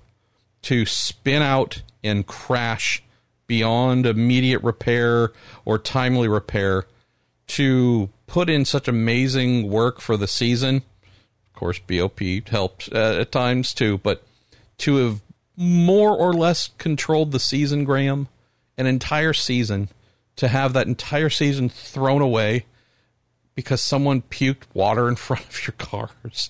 to 0.63 0.85
spin 0.85 1.41
out 1.41 1.81
and 2.03 2.27
crash 2.27 3.01
beyond 3.53 4.07
immediate 4.07 4.63
repair 4.63 5.31
or 5.63 5.77
timely 5.77 6.27
repair 6.27 6.87
to 7.45 8.09
put 8.25 8.49
in 8.49 8.65
such 8.65 8.87
amazing 8.87 9.69
work 9.69 10.01
for 10.01 10.17
the 10.17 10.25
season. 10.25 10.77
Of 10.77 11.53
course, 11.53 11.77
BOP 11.77 12.19
helped 12.47 12.89
uh, 12.91 13.19
at 13.19 13.31
times 13.31 13.75
too, 13.75 13.99
but 13.99 14.23
to 14.79 14.95
have 14.95 15.21
more 15.55 16.17
or 16.17 16.33
less 16.33 16.71
controlled 16.79 17.31
the 17.31 17.39
season, 17.39 17.83
Graham, 17.83 18.27
an 18.75 18.87
entire 18.87 19.33
season, 19.33 19.89
to 20.37 20.47
have 20.47 20.73
that 20.73 20.87
entire 20.87 21.29
season 21.29 21.69
thrown 21.69 22.23
away 22.23 22.65
because 23.53 23.81
someone 23.81 24.23
puked 24.23 24.63
water 24.73 25.07
in 25.07 25.15
front 25.27 25.45
of 25.45 25.67
your 25.67 25.75
cars 25.77 26.49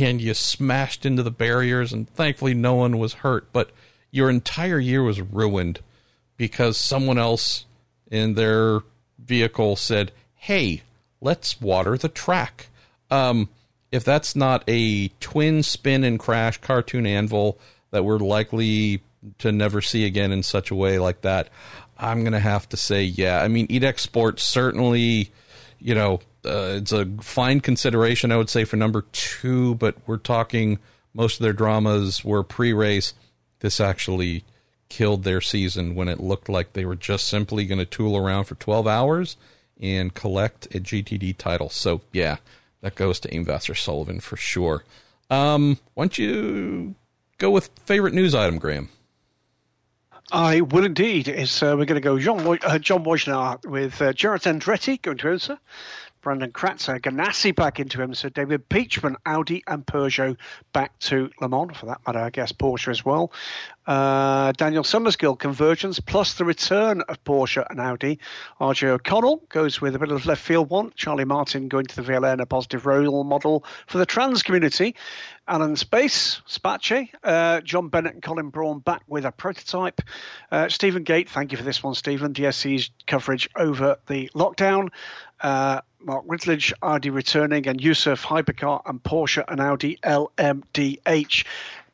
and 0.00 0.20
you 0.20 0.34
smashed 0.34 1.06
into 1.06 1.22
the 1.22 1.30
barriers 1.30 1.92
and 1.92 2.10
thankfully 2.10 2.52
no 2.52 2.74
one 2.74 2.98
was 2.98 3.14
hurt 3.14 3.46
but 3.52 3.70
your 4.10 4.28
entire 4.28 4.80
year 4.80 5.04
was 5.04 5.20
ruined 5.20 5.78
because 6.36 6.76
someone 6.76 7.18
else 7.18 7.64
in 8.10 8.34
their 8.34 8.80
vehicle 9.18 9.76
said 9.76 10.12
hey 10.34 10.82
let's 11.20 11.60
water 11.60 11.96
the 11.96 12.08
track 12.08 12.68
um, 13.10 13.48
if 13.90 14.04
that's 14.04 14.34
not 14.34 14.64
a 14.66 15.08
twin 15.20 15.62
spin 15.62 16.04
and 16.04 16.18
crash 16.18 16.58
cartoon 16.58 17.06
anvil 17.06 17.58
that 17.90 18.04
we're 18.04 18.18
likely 18.18 19.02
to 19.38 19.52
never 19.52 19.80
see 19.80 20.04
again 20.04 20.32
in 20.32 20.42
such 20.42 20.70
a 20.70 20.74
way 20.74 20.98
like 20.98 21.20
that 21.20 21.48
i'm 21.98 22.24
to 22.24 22.40
have 22.40 22.68
to 22.68 22.76
say 22.76 23.02
yeah 23.02 23.40
i 23.42 23.48
mean 23.48 23.66
edex 23.68 24.00
sports 24.00 24.42
certainly 24.42 25.30
you 25.82 25.94
know, 25.94 26.20
uh, 26.44 26.78
it's 26.78 26.92
a 26.92 27.06
fine 27.20 27.60
consideration, 27.60 28.32
I 28.32 28.36
would 28.36 28.48
say, 28.48 28.64
for 28.64 28.76
number 28.76 29.02
two, 29.12 29.74
but 29.74 29.96
we're 30.06 30.16
talking 30.16 30.78
most 31.12 31.40
of 31.40 31.44
their 31.44 31.52
dramas 31.52 32.24
were 32.24 32.42
pre 32.42 32.72
race. 32.72 33.14
This 33.60 33.80
actually 33.80 34.44
killed 34.92 35.24
their 35.24 35.40
season 35.40 35.94
when 35.94 36.06
it 36.06 36.20
looked 36.20 36.50
like 36.50 36.74
they 36.74 36.84
were 36.84 36.94
just 36.94 37.26
simply 37.26 37.64
going 37.64 37.78
to 37.78 37.86
tool 37.86 38.14
around 38.14 38.44
for 38.44 38.56
12 38.56 38.86
hours 38.86 39.38
and 39.80 40.12
collect 40.12 40.66
a 40.66 40.80
GTD 40.80 41.38
title. 41.38 41.70
So, 41.70 42.02
yeah, 42.12 42.36
that 42.82 42.94
goes 42.94 43.18
to 43.20 43.34
AIM 43.34 43.46
Vasser 43.46 43.74
Sullivan 43.74 44.20
for 44.20 44.36
sure. 44.36 44.84
Um, 45.30 45.78
why 45.94 46.04
don't 46.04 46.18
you 46.18 46.94
go 47.38 47.50
with 47.50 47.70
favorite 47.86 48.12
news 48.12 48.34
item, 48.34 48.58
Graham? 48.58 48.90
I 50.30 50.60
will 50.60 50.84
indeed. 50.84 51.26
It's, 51.26 51.62
uh, 51.62 51.74
we're 51.78 51.86
going 51.86 51.94
to 51.94 52.00
go 52.02 52.18
John, 52.18 52.46
uh, 52.62 52.78
John 52.78 53.02
Wojnar 53.02 53.64
with 53.64 54.02
uh, 54.02 54.12
Jarrett 54.12 54.42
Andretti 54.42 55.00
going 55.00 55.16
to 55.16 55.28
IMSA, 55.28 55.58
Brandon 56.22 56.52
Kratzer, 56.52 57.00
Ganassi 57.00 57.54
back 57.54 57.80
into 57.80 58.00
him, 58.00 58.14
so 58.14 58.28
David 58.28 58.68
Peachman, 58.68 59.16
Audi, 59.26 59.64
and 59.66 59.84
Peugeot 59.84 60.36
back 60.72 60.96
to 61.00 61.30
Le 61.40 61.48
Mans, 61.48 61.76
for 61.76 61.86
that 61.86 62.00
matter, 62.06 62.20
I 62.20 62.30
guess 62.30 62.52
Porsche 62.52 62.88
as 62.88 63.04
well. 63.04 63.32
Uh, 63.84 64.52
Daniel 64.52 64.84
Summersgill, 64.84 65.36
Convergence, 65.36 65.98
plus 65.98 66.34
the 66.34 66.44
return 66.44 67.00
of 67.02 67.22
Porsche 67.24 67.66
and 67.68 67.80
Audi. 67.80 68.20
RJ 68.60 68.88
O'Connell 68.88 69.42
goes 69.48 69.80
with 69.80 69.96
a 69.96 69.98
bit 69.98 70.12
of 70.12 70.24
left 70.24 70.40
field 70.40 70.70
one. 70.70 70.92
Charlie 70.94 71.24
Martin 71.24 71.66
going 71.66 71.86
to 71.86 71.96
the 71.96 72.02
VLN, 72.02 72.40
a 72.40 72.46
positive 72.46 72.86
role 72.86 73.24
model 73.24 73.64
for 73.88 73.98
the 73.98 74.06
trans 74.06 74.44
community. 74.44 74.94
Alan 75.48 75.74
Space, 75.74 76.40
Spache, 76.46 77.12
uh, 77.24 77.60
John 77.62 77.88
Bennett 77.88 78.14
and 78.14 78.22
Colin 78.22 78.50
Braun 78.50 78.78
back 78.78 79.02
with 79.08 79.24
a 79.24 79.32
prototype. 79.32 80.00
Uh, 80.52 80.68
Stephen 80.68 81.02
Gate, 81.02 81.28
thank 81.28 81.50
you 81.50 81.58
for 81.58 81.64
this 81.64 81.82
one, 81.82 81.94
Stephen. 81.94 82.32
DSC's 82.32 82.90
coverage 83.08 83.50
over 83.56 83.96
the 84.06 84.30
lockdown. 84.36 84.90
Mark 86.04 86.26
Whitledge, 86.26 86.72
Audi 86.82 87.10
returning, 87.10 87.66
and 87.66 87.80
Yusuf 87.80 88.24
Hypercar 88.24 88.82
and 88.86 89.02
Porsche 89.02 89.44
and 89.48 89.60
Audi 89.60 89.98
LMDH. 90.02 91.44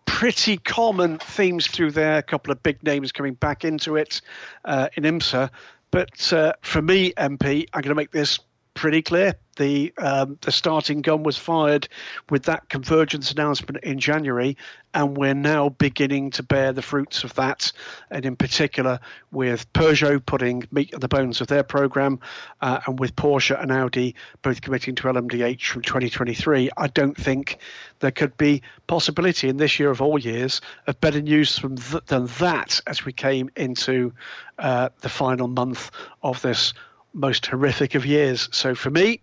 Pretty 0.06 0.56
common 0.56 1.18
themes 1.18 1.66
through 1.66 1.92
there. 1.92 2.18
A 2.18 2.22
couple 2.22 2.50
of 2.50 2.62
big 2.62 2.82
names 2.82 3.12
coming 3.12 3.34
back 3.34 3.64
into 3.64 3.96
it 3.96 4.20
uh, 4.64 4.88
in 4.94 5.04
IMSA. 5.04 5.50
But 5.90 6.32
uh, 6.32 6.52
for 6.60 6.82
me, 6.82 7.12
MP, 7.12 7.68
I'm 7.72 7.82
going 7.82 7.90
to 7.90 7.94
make 7.94 8.10
this 8.10 8.38
pretty 8.78 9.02
clear. 9.02 9.34
The 9.56 9.92
um, 9.98 10.38
the 10.42 10.52
starting 10.52 11.02
gun 11.02 11.24
was 11.24 11.36
fired 11.36 11.88
with 12.30 12.44
that 12.44 12.68
convergence 12.68 13.32
announcement 13.32 13.82
in 13.82 13.98
January, 13.98 14.56
and 14.94 15.16
we're 15.16 15.34
now 15.34 15.70
beginning 15.70 16.30
to 16.32 16.44
bear 16.44 16.72
the 16.72 16.80
fruits 16.80 17.24
of 17.24 17.34
that. 17.34 17.72
And 18.08 18.24
in 18.24 18.36
particular, 18.36 19.00
with 19.32 19.70
Peugeot 19.72 20.24
putting 20.24 20.62
meat 20.70 20.94
on 20.94 21.00
the 21.00 21.08
bones 21.08 21.40
of 21.40 21.48
their 21.48 21.64
program, 21.64 22.20
uh, 22.60 22.78
and 22.86 23.00
with 23.00 23.16
Porsche 23.16 23.60
and 23.60 23.72
Audi 23.72 24.14
both 24.42 24.60
committing 24.60 24.94
to 24.94 25.02
LMDH 25.08 25.66
from 25.66 25.82
2023, 25.82 26.70
I 26.76 26.86
don't 26.86 27.16
think 27.16 27.58
there 27.98 28.12
could 28.12 28.36
be 28.36 28.62
possibility 28.86 29.48
in 29.48 29.56
this 29.56 29.80
year 29.80 29.90
of 29.90 30.00
all 30.00 30.20
years 30.20 30.60
of 30.86 31.00
better 31.00 31.20
news 31.20 31.56
th- 31.56 32.04
than 32.06 32.26
that 32.38 32.80
as 32.86 33.04
we 33.04 33.12
came 33.12 33.50
into 33.56 34.12
uh, 34.60 34.90
the 35.00 35.08
final 35.08 35.48
month 35.48 35.90
of 36.22 36.40
this 36.42 36.74
most 37.18 37.46
horrific 37.46 37.94
of 37.94 38.06
years. 38.06 38.48
So 38.52 38.74
for 38.74 38.90
me 38.90 39.20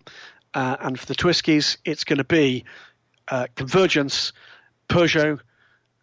uh, 0.53 0.77
and 0.81 0.99
for 0.99 1.05
the 1.05 1.15
TWISCies, 1.15 1.77
it's 1.85 2.03
going 2.03 2.17
to 2.17 2.23
be 2.23 2.65
uh, 3.29 3.47
Convergence, 3.55 4.33
Peugeot, 4.89 5.39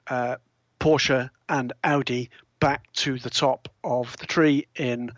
uh, 0.08 0.36
Porsche, 0.80 1.30
and 1.48 1.72
Audi 1.84 2.30
back 2.58 2.90
to 2.94 3.18
the 3.18 3.30
top 3.30 3.68
of 3.84 4.16
the 4.18 4.26
tree 4.26 4.66
in 4.76 5.12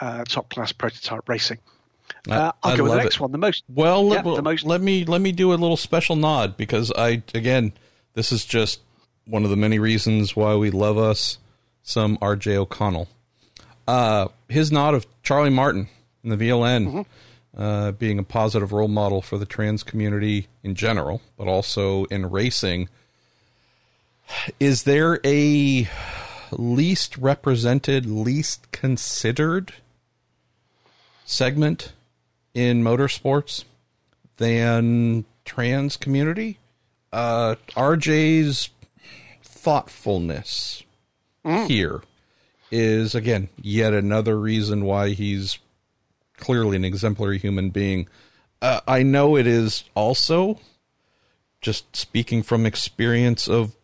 uh, 0.00 0.24
top 0.24 0.50
class 0.50 0.72
prototype 0.72 1.28
racing. 1.28 1.58
Uh, 2.28 2.52
I'll 2.62 2.72
I 2.72 2.76
go 2.76 2.82
with 2.84 2.92
the 2.92 2.98
next 2.98 3.14
it. 3.16 3.20
one. 3.20 3.32
The 3.32 3.38
most 3.38 3.64
Well, 3.68 4.02
Yeah, 4.04 4.10
let, 4.10 4.24
well, 4.24 4.36
the 4.36 4.42
most- 4.42 4.64
let 4.64 4.80
me 4.80 5.04
let 5.04 5.20
me 5.20 5.32
do 5.32 5.52
a 5.52 5.54
little 5.54 5.76
special 5.76 6.16
nod 6.16 6.56
because 6.56 6.92
I 6.92 7.22
again, 7.34 7.72
this 8.14 8.30
is 8.32 8.44
just 8.44 8.80
one 9.26 9.44
of 9.44 9.50
the 9.50 9.56
many 9.56 9.78
reasons 9.78 10.34
why 10.36 10.54
we 10.54 10.70
love 10.70 10.98
us 10.98 11.38
some 11.82 12.18
R.J. 12.20 12.56
O'Connell. 12.56 13.08
Uh, 13.86 14.28
his 14.48 14.70
nod 14.70 14.94
of 14.94 15.06
Charlie 15.22 15.50
Martin 15.50 15.88
in 16.22 16.30
the 16.30 16.36
VLN 16.36 16.86
Mm-hmm. 16.86 17.62
uh, 17.62 17.92
being 17.92 18.18
a 18.18 18.22
positive 18.22 18.72
role 18.72 18.88
model 18.88 19.22
for 19.22 19.38
the 19.38 19.46
trans 19.46 19.82
community 19.82 20.46
in 20.62 20.74
general, 20.74 21.20
but 21.36 21.48
also 21.48 22.04
in 22.04 22.30
racing. 22.30 22.88
Is 24.60 24.84
there 24.84 25.18
a 25.24 25.88
least 26.52 27.16
represented, 27.16 28.06
least 28.06 28.70
considered 28.72 29.74
segment 31.24 31.92
in 32.54 32.82
motorsports 32.82 33.64
than 34.36 35.24
trans 35.44 35.96
community. 35.96 36.58
Uh, 37.12 37.56
RJ's 37.70 38.70
thoughtfulness 39.42 40.82
here 41.66 42.02
is 42.70 43.14
again 43.14 43.48
yet 43.60 43.92
another 43.92 44.38
reason 44.38 44.84
why 44.84 45.10
he's 45.10 45.58
clearly 46.40 46.76
an 46.76 46.84
exemplary 46.84 47.38
human 47.38 47.70
being. 47.70 48.08
Uh, 48.60 48.80
I 48.86 49.02
know 49.02 49.36
it 49.36 49.46
is 49.46 49.84
also 49.94 50.58
just 51.60 51.94
speaking 51.94 52.42
from 52.42 52.66
experience 52.66 53.48
of 53.48 53.74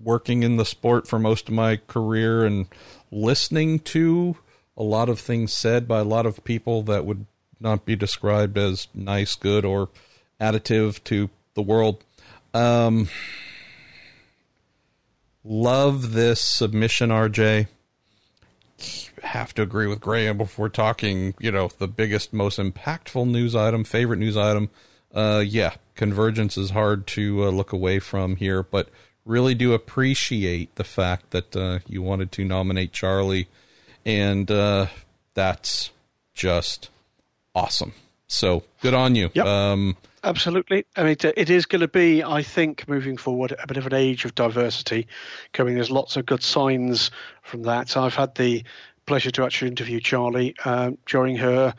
working 0.00 0.42
in 0.42 0.56
the 0.56 0.64
sport 0.64 1.08
for 1.08 1.18
most 1.18 1.48
of 1.48 1.54
my 1.54 1.76
career 1.76 2.44
and 2.44 2.66
listening 3.10 3.78
to 3.78 4.36
a 4.76 4.82
lot 4.82 5.08
of 5.08 5.18
things 5.18 5.52
said 5.52 5.86
by 5.88 6.00
a 6.00 6.04
lot 6.04 6.26
of 6.26 6.44
people 6.44 6.82
that 6.82 7.04
would 7.04 7.26
not 7.60 7.84
be 7.84 7.96
described 7.96 8.58
as 8.58 8.88
nice, 8.92 9.36
good, 9.36 9.64
or 9.64 9.88
additive 10.40 11.02
to 11.04 11.30
the 11.54 11.62
world. 11.62 12.04
Um, 12.52 13.08
love 15.44 16.12
this 16.12 16.40
submission, 16.40 17.10
RJ. 17.10 17.68
Have 19.22 19.54
to 19.54 19.62
agree 19.62 19.86
with 19.86 20.00
Graham 20.00 20.36
before 20.38 20.68
talking, 20.68 21.34
you 21.38 21.50
know, 21.50 21.68
the 21.78 21.88
biggest, 21.88 22.32
most 22.32 22.58
impactful 22.58 23.28
news 23.28 23.54
item, 23.54 23.84
favorite 23.84 24.18
news 24.18 24.36
item. 24.36 24.70
Uh, 25.14 25.42
yeah, 25.46 25.74
convergence 25.94 26.56
is 26.58 26.70
hard 26.70 27.06
to 27.06 27.44
uh, 27.44 27.50
look 27.50 27.72
away 27.72 27.98
from 28.00 28.36
here, 28.36 28.62
but 28.62 28.88
really 29.24 29.54
do 29.54 29.72
appreciate 29.72 30.74
the 30.74 30.84
fact 30.84 31.30
that 31.30 31.56
uh, 31.56 31.78
you 31.86 32.02
wanted 32.02 32.32
to 32.32 32.44
nominate 32.44 32.92
Charlie, 32.92 33.48
and 34.04 34.50
uh, 34.50 34.86
that's 35.34 35.90
just 36.34 36.90
awesome. 37.54 37.92
So 38.26 38.64
good 38.80 38.94
on 38.94 39.14
you. 39.14 39.30
Yep. 39.34 39.46
Um, 39.46 39.96
Absolutely. 40.24 40.86
I 40.96 41.04
mean, 41.04 41.16
it 41.22 41.50
is 41.50 41.66
going 41.66 41.82
to 41.82 41.88
be, 41.88 42.24
I 42.24 42.42
think, 42.42 42.88
moving 42.88 43.18
forward, 43.18 43.54
a 43.62 43.66
bit 43.66 43.76
of 43.76 43.86
an 43.86 43.92
age 43.92 44.24
of 44.24 44.34
diversity 44.34 45.06
coming. 45.52 45.74
There's 45.74 45.90
lots 45.90 46.16
of 46.16 46.24
good 46.24 46.42
signs 46.42 47.10
from 47.42 47.64
that. 47.64 47.94
I've 47.94 48.14
had 48.14 48.34
the 48.34 48.64
pleasure 49.04 49.30
to 49.32 49.44
actually 49.44 49.68
interview 49.68 50.00
Charlie 50.00 50.54
uh, 50.64 50.92
during 51.04 51.36
her 51.36 51.74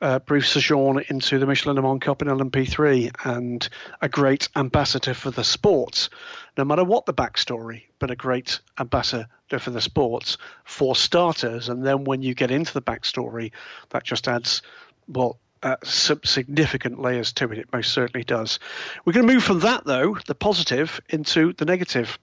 uh, 0.00 0.18
brief 0.20 0.48
sojourn 0.48 1.04
into 1.10 1.38
the 1.38 1.44
Michelin 1.44 1.76
Le 1.76 1.82
Mans 1.82 2.00
Cup 2.00 2.22
in 2.22 2.28
LMP3 2.28 3.10
and 3.24 3.68
a 4.00 4.08
great 4.08 4.48
ambassador 4.56 5.12
for 5.12 5.30
the 5.30 5.44
sports, 5.44 6.08
no 6.56 6.64
matter 6.64 6.84
what 6.84 7.04
the 7.04 7.12
backstory, 7.12 7.82
but 7.98 8.10
a 8.10 8.16
great 8.16 8.60
ambassador 8.78 9.28
for 9.58 9.70
the 9.70 9.82
sports 9.82 10.38
for 10.64 10.96
starters. 10.96 11.68
And 11.68 11.84
then 11.84 12.04
when 12.04 12.22
you 12.22 12.32
get 12.32 12.50
into 12.50 12.72
the 12.72 12.80
backstory, 12.80 13.52
that 13.90 14.04
just 14.04 14.26
adds, 14.26 14.62
well, 15.06 15.38
uh, 15.62 15.76
some 15.84 16.20
significant 16.24 17.00
layers 17.00 17.32
to 17.34 17.50
it. 17.52 17.58
It 17.58 17.72
most 17.72 17.92
certainly 17.92 18.24
does. 18.24 18.58
We're 19.04 19.12
going 19.12 19.26
to 19.26 19.32
move 19.32 19.44
from 19.44 19.60
that, 19.60 19.84
though, 19.84 20.16
the 20.26 20.34
positive, 20.34 21.00
into 21.08 21.52
the 21.54 21.64
negative, 21.64 22.18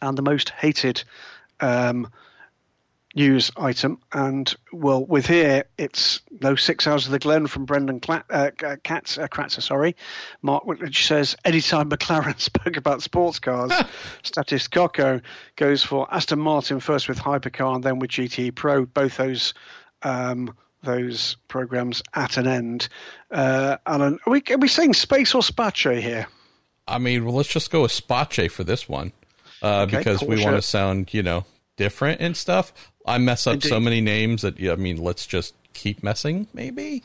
and 0.00 0.16
the 0.16 0.22
most 0.22 0.50
hated 0.50 1.02
um, 1.60 2.08
news 3.14 3.50
item. 3.56 4.00
And 4.12 4.54
well, 4.72 5.04
with 5.04 5.26
here, 5.26 5.64
it's 5.76 6.20
no 6.40 6.54
six 6.54 6.86
hours 6.86 7.06
of 7.06 7.12
the 7.12 7.18
Glen 7.18 7.46
from 7.46 7.64
Brendan 7.64 8.00
Cla- 8.00 8.24
uh, 8.30 8.50
Katz, 8.82 9.18
uh, 9.18 9.28
Kratzer. 9.28 9.62
Sorry, 9.62 9.96
Mark 10.40 10.64
Whitledge 10.64 11.06
says 11.06 11.36
anytime 11.44 11.90
McLaren 11.90 12.38
spoke 12.40 12.76
about 12.76 13.02
sports 13.02 13.38
cars, 13.38 13.72
Status 14.22 14.68
Coco 14.68 15.20
goes 15.56 15.82
for 15.82 16.12
Aston 16.12 16.38
Martin 16.38 16.80
first 16.80 17.08
with 17.08 17.18
Hypercar 17.18 17.74
and 17.74 17.84
then 17.84 17.98
with 17.98 18.10
GTE 18.10 18.54
Pro. 18.54 18.86
Both 18.86 19.16
those. 19.16 19.54
Um, 20.02 20.54
those 20.88 21.36
programs 21.48 22.02
at 22.14 22.38
an 22.38 22.46
end. 22.46 22.88
Uh, 23.30 23.76
Alan, 23.86 24.18
are 24.26 24.30
we, 24.30 24.42
are 24.50 24.56
we 24.56 24.68
saying 24.68 24.94
space 24.94 25.34
or 25.34 25.42
space 25.42 25.82
here? 25.82 26.26
I 26.86 26.98
mean, 26.98 27.26
well, 27.26 27.34
let's 27.34 27.50
just 27.50 27.70
go 27.70 27.82
with 27.82 27.92
Spache 27.92 28.50
for 28.50 28.64
this 28.64 28.88
one 28.88 29.12
uh, 29.62 29.82
Okay, 29.82 29.98
because 29.98 30.22
we 30.22 30.42
want 30.42 30.56
to 30.56 30.62
sound, 30.62 31.12
you 31.12 31.22
know, 31.22 31.44
different 31.76 32.22
and 32.22 32.34
stuff. 32.34 32.72
I 33.04 33.18
mess 33.18 33.46
up 33.46 33.62
so 33.62 33.78
many 33.78 34.00
names 34.00 34.42
that, 34.42 34.58
yeah, 34.58 34.72
I 34.72 34.76
mean, 34.76 34.96
let's 34.96 35.26
just 35.26 35.54
keep 35.74 36.02
messing, 36.02 36.48
maybe. 36.54 37.02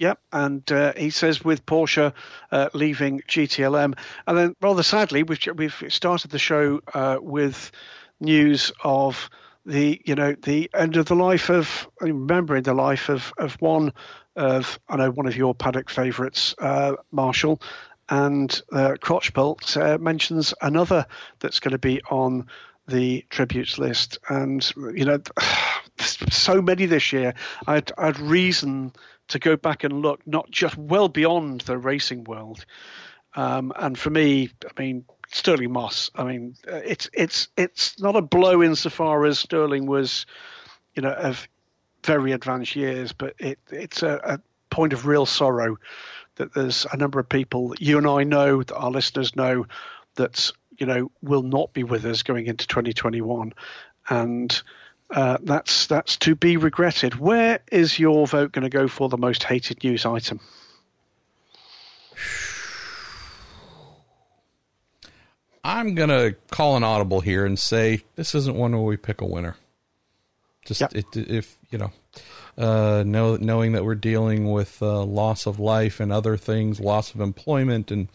Yep, 0.00 0.18
and 0.32 0.72
uh, 0.72 0.92
he 0.96 1.10
says 1.10 1.44
with 1.44 1.64
Porsche 1.66 2.12
uh, 2.50 2.70
leaving 2.72 3.20
GTLM, 3.28 3.96
and 4.26 4.38
then 4.38 4.56
rather 4.62 4.82
sadly, 4.82 5.22
we've 5.22 5.46
we've 5.54 5.84
started 5.88 6.30
the 6.30 6.38
show 6.38 6.80
uh, 6.94 7.18
with 7.20 7.70
news 8.18 8.72
of 8.82 9.28
the 9.66 10.00
you 10.04 10.14
know 10.14 10.34
the 10.42 10.70
end 10.74 10.96
of 10.96 11.06
the 11.06 11.14
life 11.14 11.50
of 11.50 11.88
remembering 12.00 12.62
the 12.62 12.74
life 12.74 13.08
of 13.08 13.32
of 13.38 13.54
one 13.60 13.92
of 14.36 14.78
I 14.88 14.96
know 14.96 15.10
one 15.10 15.26
of 15.26 15.36
your 15.36 15.54
paddock 15.54 15.90
favourites, 15.90 16.54
uh, 16.58 16.94
Marshall, 17.10 17.60
and 18.08 18.50
uh, 18.72 18.94
Crotchbolt 19.00 19.76
uh, 19.76 19.98
mentions 19.98 20.54
another 20.60 21.06
that's 21.40 21.60
going 21.60 21.72
to 21.72 21.78
be 21.78 22.00
on 22.10 22.46
the 22.86 23.24
tributes 23.30 23.78
list, 23.78 24.18
and 24.28 24.68
you 24.94 25.04
know, 25.04 25.18
so 25.98 26.60
many 26.60 26.86
this 26.86 27.12
year. 27.12 27.34
I'd 27.66 27.92
I'd 27.96 28.18
reason 28.18 28.92
to 29.28 29.38
go 29.38 29.56
back 29.56 29.84
and 29.84 30.02
look 30.02 30.26
not 30.26 30.50
just 30.50 30.76
well 30.76 31.08
beyond 31.08 31.62
the 31.62 31.78
racing 31.78 32.24
world. 32.24 32.64
Um, 33.36 33.72
and 33.76 33.96
for 33.96 34.10
me, 34.10 34.50
I 34.64 34.80
mean 34.80 35.04
Stirling 35.32 35.72
Moss. 35.72 36.10
I 36.14 36.24
mean 36.24 36.56
uh, 36.70 36.76
it's 36.76 37.08
it's 37.12 37.48
it's 37.56 38.00
not 38.00 38.16
a 38.16 38.22
blow 38.22 38.62
insofar 38.62 39.24
as 39.26 39.38
Stirling 39.38 39.86
was, 39.86 40.26
you 40.94 41.02
know, 41.02 41.12
of 41.12 41.48
very 42.04 42.32
advanced 42.32 42.76
years, 42.76 43.12
but 43.12 43.34
it 43.38 43.58
it's 43.70 44.02
a, 44.02 44.20
a 44.24 44.40
point 44.74 44.92
of 44.92 45.06
real 45.06 45.26
sorrow 45.26 45.76
that 46.36 46.54
there's 46.54 46.86
a 46.92 46.96
number 46.96 47.20
of 47.20 47.28
people 47.28 47.68
that 47.68 47.80
you 47.80 47.98
and 47.98 48.06
I 48.06 48.24
know, 48.24 48.62
that 48.62 48.74
our 48.74 48.90
listeners 48.90 49.36
know, 49.36 49.66
that 50.14 50.50
you 50.78 50.86
know 50.86 51.10
will 51.22 51.42
not 51.42 51.72
be 51.72 51.84
with 51.84 52.04
us 52.04 52.22
going 52.22 52.46
into 52.46 52.66
2021, 52.66 53.52
and 54.08 54.62
uh, 55.10 55.38
that's 55.42 55.86
that's 55.86 56.16
to 56.18 56.34
be 56.34 56.56
regretted. 56.56 57.14
Where 57.16 57.60
is 57.70 57.98
your 57.98 58.26
vote 58.26 58.52
going 58.52 58.62
to 58.62 58.70
go 58.70 58.88
for 58.88 59.08
the 59.08 59.18
most 59.18 59.44
hated 59.44 59.84
news 59.84 60.06
item? 60.06 60.40
I'm 65.62 65.94
going 65.94 66.08
to 66.08 66.36
call 66.50 66.76
an 66.76 66.84
audible 66.84 67.20
here 67.20 67.44
and 67.44 67.58
say 67.58 68.02
this 68.16 68.34
isn't 68.34 68.56
one 68.56 68.72
where 68.72 68.82
we 68.82 68.96
pick 68.96 69.20
a 69.20 69.26
winner. 69.26 69.56
Just 70.64 70.80
Yep. 70.80 70.94
it, 70.94 71.16
if, 71.16 71.56
you 71.70 71.78
know, 71.78 71.92
uh, 72.58 73.02
know, 73.06 73.36
knowing 73.36 73.72
that 73.72 73.84
we're 73.84 73.94
dealing 73.94 74.50
with 74.50 74.82
uh, 74.82 75.02
loss 75.04 75.46
of 75.46 75.58
life 75.58 76.00
and 76.00 76.12
other 76.12 76.36
things, 76.36 76.80
loss 76.80 77.14
of 77.14 77.20
employment, 77.20 77.90
and 77.90 78.08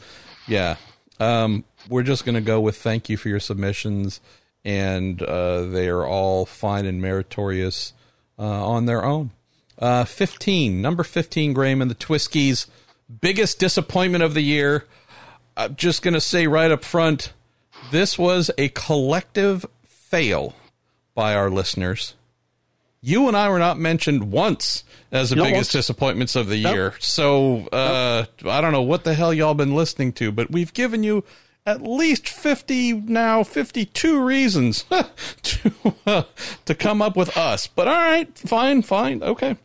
yeah, 0.48 0.76
um, 1.20 1.64
we're 1.90 2.04
just 2.04 2.26
going 2.26 2.36
to 2.36 2.42
go 2.42 2.60
with 2.60 2.78
thank 2.78 3.10
you 3.10 3.18
for 3.18 3.30
your 3.30 3.40
submissions, 3.40 4.22
and 4.64 5.22
uh, 5.22 5.62
they 5.64 5.88
are 5.88 6.06
all 6.06 6.46
fine 6.46 6.86
and 6.86 7.02
meritorious 7.02 7.94
uh, 8.38 8.68
on 8.68 8.86
their 8.86 9.04
own. 9.04 9.32
Uh, 9.78 10.06
15, 10.06 10.82
number 10.82 11.04
15, 11.04 11.54
Graham 11.54 11.82
and 11.82 11.92
the 11.92 11.96
TWISCies, 11.96 12.68
biggest 13.22 13.60
disappointment 13.60 14.24
of 14.24 14.34
the 14.34 14.42
year. 14.42 14.86
I'm 15.58 15.76
just 15.76 16.02
going 16.02 16.14
to 16.14 16.22
say 16.22 16.48
right 16.48 16.72
up 16.72 16.84
front, 16.84 17.34
this 17.96 18.18
was 18.20 18.52
a 18.58 18.70
collective 18.70 19.66
fail 19.88 20.54
by 21.14 21.34
our 21.36 21.50
listeners. 21.50 22.14
You 23.02 23.28
and 23.28 23.38
I 23.38 23.50
were 23.50 23.60
not 23.60 23.78
mentioned 23.78 24.32
once 24.32 24.84
as 25.12 25.30
the 25.30 25.36
biggest 25.36 25.56
once. 25.56 25.72
disappointments 25.72 26.36
of 26.36 26.48
the 26.50 26.62
Nope. 26.64 26.74
year. 26.74 26.94
So 27.00 27.68
uh, 27.68 28.26
I 28.46 28.62
don't 28.62 28.72
know 28.72 28.82
what 28.82 29.04
the 29.04 29.14
hell 29.14 29.34
y'all 29.34 29.54
been 29.54 29.76
listening 29.76 30.12
to, 30.14 30.32
but 30.32 30.50
we've 30.52 30.74
given 30.74 31.04
you 31.04 31.24
at 31.68 31.82
least 31.82 32.28
50 32.28 32.94
now 32.94 33.44
52 33.44 34.24
reasons 34.24 34.86
to 35.44 35.72
uh, 36.06 36.24
to 36.66 36.76
come 36.76 37.02
up 37.02 37.16
with 37.16 37.36
us. 37.38 37.68
But 37.68 37.88
all 37.88 37.94
right, 37.96 38.36
fine, 38.38 38.82
fine, 38.82 39.22
okay. 39.24 39.58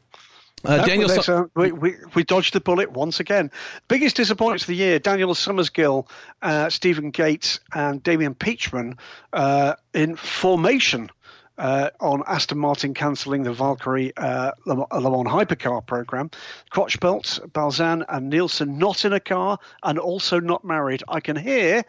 Uh, 0.64 0.76
No, 0.76 0.84
Daniel, 0.86 1.08
well, 1.26 1.50
we, 1.54 1.72
we, 1.72 1.94
we 2.14 2.24
dodged 2.24 2.52
the 2.52 2.60
bullet 2.60 2.92
once 2.92 3.20
again. 3.20 3.50
Biggest 3.88 4.16
disappointments 4.16 4.64
of 4.64 4.68
the 4.68 4.74
year: 4.74 4.98
Daniel 4.98 5.34
Summersgill, 5.34 6.06
uh, 6.42 6.68
Stephen 6.68 7.10
Gates, 7.10 7.60
and 7.74 8.02
Damian 8.02 8.34
Peachman 8.34 8.98
uh, 9.32 9.74
in 9.94 10.16
formation. 10.16 11.10
Uh, 11.58 11.90
on 12.00 12.22
Aston 12.26 12.56
Martin 12.56 12.94
cancelling 12.94 13.42
the 13.42 13.52
Valkyrie 13.52 14.16
uh, 14.16 14.52
Le 14.64 14.72
Le 14.74 15.10
Mans 15.10 15.28
hypercar 15.28 15.84
program, 15.86 16.30
Crotchbelt, 16.72 17.38
Balzan, 17.52 18.02
and 18.08 18.30
Nielsen 18.30 18.78
not 18.78 19.04
in 19.04 19.12
a 19.12 19.20
car 19.20 19.58
and 19.82 19.98
also 19.98 20.40
not 20.40 20.64
married. 20.64 21.02
I 21.06 21.20
can 21.20 21.36
hear 21.36 21.84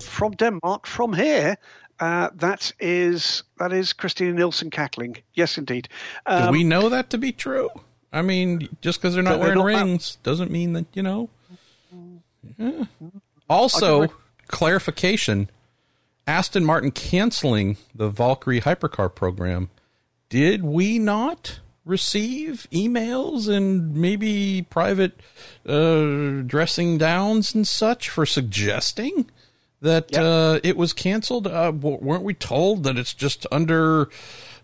from 0.00 0.32
Denmark 0.32 0.86
from 0.86 1.12
here. 1.12 1.58
Uh, 1.98 2.28
that 2.34 2.72
is 2.78 3.42
that 3.58 3.72
is 3.72 3.92
Christina 3.92 4.32
Nielsen 4.32 4.70
cackling. 4.70 5.16
Yes, 5.34 5.56
indeed. 5.56 5.88
do 6.26 6.32
Um, 6.34 6.52
we 6.52 6.62
know 6.64 6.88
that 6.90 7.10
to 7.10 7.18
be 7.18 7.32
true? 7.32 7.70
I 8.12 8.22
mean, 8.22 8.68
just 8.82 9.00
because 9.00 9.14
they're 9.14 9.22
not 9.22 9.40
they're 9.40 9.56
wearing 9.56 9.58
not- 9.58 9.64
rings 9.64 10.18
doesn't 10.22 10.50
mean 10.50 10.74
that 10.74 10.86
you 10.92 11.02
know. 11.02 11.30
Yeah. 12.58 12.84
Also, 13.48 14.08
clarification: 14.48 15.50
Aston 16.26 16.64
Martin 16.64 16.90
canceling 16.90 17.76
the 17.94 18.08
Valkyrie 18.08 18.60
hypercar 18.62 19.14
program. 19.14 19.70
Did 20.28 20.62
we 20.64 20.98
not 20.98 21.60
receive 21.84 22.66
emails 22.72 23.48
and 23.48 23.94
maybe 23.94 24.66
private 24.68 25.20
uh, 25.66 26.42
dressing 26.44 26.98
downs 26.98 27.54
and 27.54 27.66
such 27.66 28.08
for 28.10 28.26
suggesting 28.26 29.30
that 29.86 30.12
Yep. 30.12 30.22
uh, 30.22 30.60
it 30.62 30.76
was 30.76 30.92
canceled? 30.92 31.46
Uh, 31.46 31.70
w- 31.72 31.98
weren't 32.00 32.22
we 32.22 32.34
told 32.34 32.84
that 32.84 32.98
it's 32.98 33.14
just 33.14 33.46
under 33.50 34.08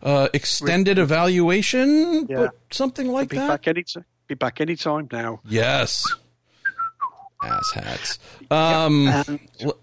uh, 0.02 0.28
extended 0.34 0.98
evaluation? 0.98 2.26
Yeah. 2.28 2.36
But 2.36 2.50
something 2.70 3.08
like 3.08 3.30
be 3.30 3.36
that. 3.38 3.48
back 3.48 3.68
any 3.68 3.84
be 4.28 4.34
back 4.34 4.60
any 4.60 4.76
time 4.76 5.08
now. 5.10 5.40
Yes. 5.48 6.04
Ass 7.44 7.72
hats. 7.74 8.18
Um, 8.50 9.08
And, 9.08 9.40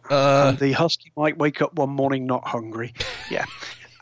uh, 0.10 0.48
and 0.50 0.60
the 0.60 0.72
husky 0.72 1.12
might 1.18 1.38
wake 1.38 1.62
up 1.62 1.74
one 1.76 1.90
morning 1.90 2.26
not 2.26 2.48
hungry. 2.48 2.94
Yeah. 3.30 3.46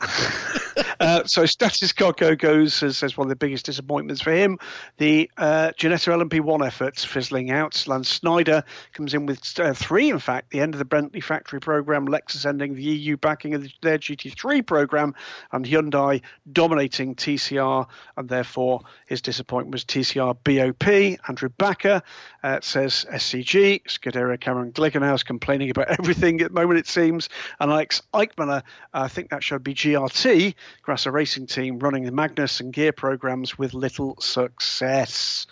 uh, 1.00 1.24
so 1.24 1.44
Status 1.44 1.92
Coco 1.92 2.36
goes 2.36 2.82
as, 2.82 3.02
as 3.02 3.16
one 3.16 3.26
of 3.26 3.30
the 3.30 3.36
biggest 3.36 3.66
disappointments 3.66 4.22
for 4.22 4.32
him. 4.32 4.58
The 4.98 5.30
uh, 5.36 5.72
Ginetta 5.76 6.28
LMP1 6.28 6.66
efforts 6.66 7.04
fizzling 7.04 7.50
out. 7.50 7.84
Lance 7.86 8.08
Snyder 8.08 8.62
comes 8.92 9.14
in 9.14 9.26
with 9.26 9.58
uh, 9.58 9.74
three, 9.74 10.10
in 10.10 10.18
fact, 10.18 10.50
the 10.50 10.60
end 10.60 10.74
of 10.74 10.78
the 10.78 10.84
Bentley 10.84 11.20
factory 11.20 11.60
program, 11.60 12.06
Lexus 12.06 12.46
ending 12.46 12.74
the 12.74 12.82
EU 12.82 13.16
backing 13.16 13.54
of 13.54 13.62
the, 13.62 13.70
their 13.82 13.98
GT3 13.98 14.64
program, 14.64 15.14
and 15.52 15.64
Hyundai 15.64 16.22
dominating 16.52 17.14
TCR, 17.14 17.86
and 18.16 18.28
therefore 18.28 18.82
his 19.06 19.20
disappointment 19.20 19.72
was 19.72 19.84
TCR 19.84 20.36
BOP. 20.44 21.18
Andrew 21.28 21.48
Backer 21.48 22.02
uh, 22.42 22.60
says 22.62 23.04
SCG, 23.10 23.82
Scuderia 23.84 24.40
Cameron 24.40 24.72
Glickenhaus 24.72 25.24
complaining 25.24 25.70
about 25.70 25.88
everything 25.98 26.40
at 26.40 26.48
the 26.48 26.60
moment, 26.60 26.78
it 26.78 26.86
seems, 26.86 27.28
and 27.60 27.70
Alex 27.70 28.02
Eichmann, 28.14 28.50
uh, 28.50 28.62
I 28.92 29.08
think 29.08 29.30
that 29.30 29.42
should 29.42 29.64
be 29.64 29.74
GRT, 29.74 30.54
Grasser 30.82 31.10
Racing 31.10 31.46
Team, 31.46 31.78
running 31.78 32.04
the 32.04 32.12
Magnus 32.12 32.60
and 32.60 32.72
Gear 32.72 32.92
programs 32.92 33.58
with 33.58 33.74
little 33.74 34.16
success. 34.20 35.46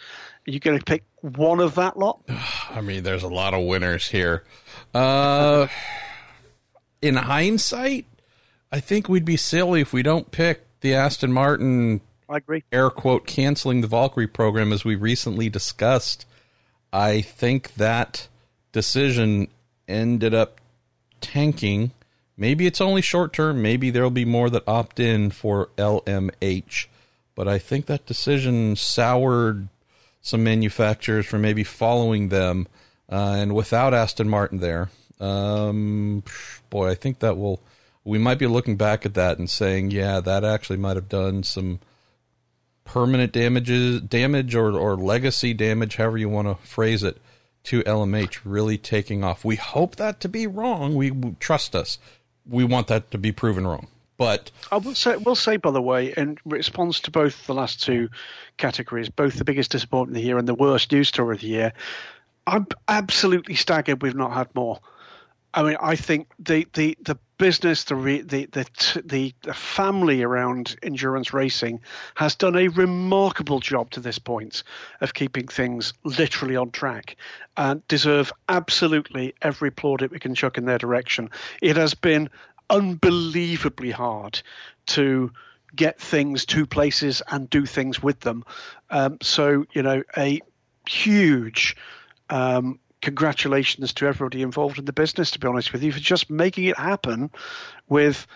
Are 0.47 0.51
you 0.51 0.61
going 0.61 0.79
to 0.79 0.85
pick 0.85 1.03
one 1.21 1.61
of 1.61 1.75
that 1.75 1.99
lot? 1.99 2.21
I 2.71 2.81
mean, 2.81 3.03
there's 3.03 3.25
a 3.25 3.29
lot 3.29 3.55
of 3.55 3.65
winners 3.65 4.09
here. 4.09 4.45
Uh, 4.95 5.67
in 7.03 7.17
hindsight, 7.17 8.07
I 8.71 8.81
think 8.81 9.09
we'd 9.09 9.25
be 9.25 9.37
silly 9.37 9.81
if 9.81 9.93
we 9.93 10.03
don't 10.03 10.31
pick 10.31 10.67
the 10.81 10.95
Aston 10.95 11.33
Martin 11.33 12.01
I 12.29 12.39
agree. 12.39 12.63
air 12.73 12.91
quote 12.91 13.27
canceling 13.27 13.81
the 13.81 13.87
Valkyrie 13.87 14.27
program 14.27 14.73
as 14.73 14.85
we 14.85 14.95
recently 14.95 15.49
discussed. 15.49 16.27
I 16.97 17.21
think 17.21 17.75
that 17.75 18.27
decision 18.73 19.49
ended 19.87 20.33
up 20.33 20.63
tanking. 21.21 21.91
Maybe 22.39 22.67
it's 22.67 22.81
only 22.81 23.03
short 23.03 23.35
term. 23.35 23.61
Maybe 23.61 23.91
there'll 23.91 24.09
be 24.09 24.25
more 24.25 24.49
that 24.49 24.67
opt 24.67 24.99
in 24.99 25.31
for 25.31 25.69
LMH. 25.77 26.87
But 27.35 27.49
I 27.49 27.59
think 27.59 27.85
that 27.85 28.07
decision 28.07 28.77
soured 28.77 29.69
some 30.23 30.43
manufacturers 30.43 31.27
from 31.27 31.43
maybe 31.43 31.65
following 31.65 32.31
them. 32.31 32.67
Uh, 33.13 33.37
and 33.41 33.55
without 33.55 33.93
Aston 33.93 34.31
Martin 34.31 34.61
there, 34.61 34.89
um, 35.21 36.23
boy, 36.71 36.89
I 36.89 36.95
think 36.95 37.19
that 37.19 37.37
will. 37.37 37.61
We 38.05 38.17
might 38.17 38.39
be 38.39 38.47
looking 38.47 38.77
back 38.77 39.05
at 39.05 39.13
that 39.15 39.39
and 39.39 39.51
saying, 39.51 39.91
yeah, 39.91 40.21
that 40.21 40.45
actually 40.45 40.79
might 40.79 40.97
have 40.97 41.11
done 41.11 41.43
some 41.43 41.81
permanent 42.87 43.33
damages, 43.33 44.01
damage 44.01 44.55
or, 44.55 44.79
or 44.79 44.97
legacy 44.97 45.53
damage, 45.53 45.97
however 45.97 46.17
you 46.17 46.29
want 46.29 46.49
to 46.49 46.67
phrase 46.67 47.03
it, 47.03 47.19
to 47.65 47.83
LMH 47.83 48.39
really 48.45 48.79
taking 48.79 49.23
off. 49.23 49.45
We 49.45 49.57
hope 49.57 49.97
that 49.97 50.21
to 50.21 50.29
be 50.29 50.47
wrong. 50.47 50.95
We, 50.95 51.13
trust 51.41 51.75
us. 51.75 51.99
We 52.49 52.65
want 52.65 52.87
that 52.87 53.11
to 53.11 53.19
be 53.19 53.33
proven 53.33 53.67
wrong. 53.67 53.89
But 54.17 54.51
I 54.73 54.79
will 54.79 54.95
say, 54.95 55.17
will 55.17 55.35
say, 55.35 55.59
by 55.59 55.73
the 55.73 55.83
way, 55.83 56.15
in 56.17 56.39
response 56.47 57.01
to 57.01 57.11
both 57.11 57.47
the 57.47 57.55
last 57.55 57.83
two 57.83 58.09
categories, 58.57 59.11
both 59.11 59.35
the 59.35 59.45
biggest 59.45 59.73
disappointment 59.73 60.17
of 60.17 60.23
the 60.23 60.27
year 60.27 60.39
and 60.39 60.49
the 60.49 60.55
worst 60.55 60.91
news 60.91 61.09
story 61.09 61.37
of 61.37 61.43
the 61.43 61.49
year, 61.49 61.73
I'm 62.47 62.67
absolutely 62.89 63.57
staggered 63.57 64.03
we've 64.03 64.15
not 64.15 64.33
had 64.33 64.55
more. 64.55 64.81
I 65.53 65.63
mean, 65.63 65.77
I 65.81 65.97
think 65.97 66.29
the 66.39 66.67
the, 66.73 66.97
the 67.03 67.19
business, 67.39 67.85
the 67.85 67.95
the 67.95 68.47
the 69.05 69.35
the 69.45 69.55
family 69.55 70.23
around 70.23 70.77
endurance 70.83 71.33
racing 71.33 71.81
has 72.15 72.35
done 72.35 72.57
a 72.57 72.69
remarkable 72.69 73.61
job 73.61 73.91
to 73.91 74.01
this 74.01 74.19
point 74.19 74.63
of 75.01 75.15
keeping 75.15 75.47
things 75.49 75.93
literally 76.05 76.57
on 76.57 76.71
track, 76.71 77.17
and 77.57 77.87
deserve 77.89 78.33
absolutely 78.49 79.35
every 79.43 79.71
plaudit 79.71 80.11
we 80.11 80.19
can 80.19 80.35
chuck 80.35 80.59
in 80.59 80.65
their 80.65 80.79
direction. 80.79 81.31
It 81.61 81.77
has 81.77 81.95
been 81.95 82.31
unbelievably 82.71 83.91
hard 83.93 84.43
to 84.87 85.31
get 85.75 86.01
things 86.01 86.47
to 86.47 86.67
places 86.67 87.23
and 87.31 87.51
do 87.51 87.67
things 87.67 88.03
with 88.03 88.21
them. 88.21 88.45
Um, 88.91 89.19
so 89.21 89.67
you 89.73 89.83
know, 89.83 90.03
a 90.17 90.41
huge 90.89 91.77
um, 92.31 92.79
congratulations 93.07 93.93
to 93.93 94.05
everybody 94.05 94.43
involved 94.43 94.81
in 94.81 94.85
the 94.85 94.93
business, 94.93 95.31
to 95.31 95.39
be 95.39 95.47
honest 95.47 95.73
with 95.73 95.81
you, 95.81 95.93
for 95.93 96.01
just 96.01 96.29
making 96.29 96.65
it 96.65 96.77
happen 96.77 97.31
with 97.89 98.27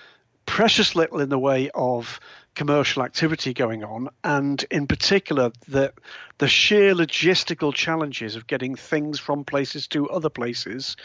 precious 0.47 0.95
little 0.95 1.19
in 1.19 1.29
the 1.29 1.41
way 1.41 1.69
of 1.75 2.21
commercial 2.55 3.03
activity 3.03 3.53
going 3.53 3.83
on, 3.83 4.09
and 4.23 4.65
in 4.71 4.87
particular, 4.87 5.51
the 5.67 5.93
the 6.39 6.47
sheer 6.47 6.95
logistical 6.95 7.75
challenges 7.75 8.37
of 8.37 8.47
getting 8.47 8.77
things 8.77 9.19
from 9.19 9.43
places 9.45 9.89
to 9.89 10.09
other 10.09 10.31
places 10.31 10.97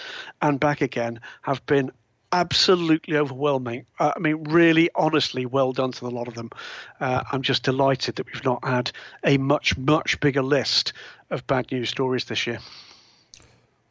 and 0.43 0.59
back 0.59 0.81
again 0.81 1.19
have 1.41 1.65
been 1.65 1.91
absolutely 2.31 3.17
overwhelming. 3.17 3.87
Uh, 3.97 4.11
I 4.15 4.19
mean, 4.19 4.43
really, 4.43 4.91
honestly, 4.93 5.47
well 5.47 5.73
done 5.73 5.91
to 5.93 6.05
a 6.05 6.09
lot 6.09 6.27
of 6.27 6.35
them. 6.35 6.51
Uh, 6.99 7.23
I'm 7.31 7.41
just 7.41 7.63
delighted 7.63 8.17
that 8.17 8.27
we've 8.27 8.45
not 8.45 8.63
had 8.63 8.91
a 9.23 9.39
much, 9.39 9.75
much 9.75 10.19
bigger 10.19 10.43
list 10.43 10.93
of 11.31 11.47
bad 11.47 11.71
news 11.71 11.89
stories 11.89 12.25
this 12.25 12.45
year. 12.45 12.59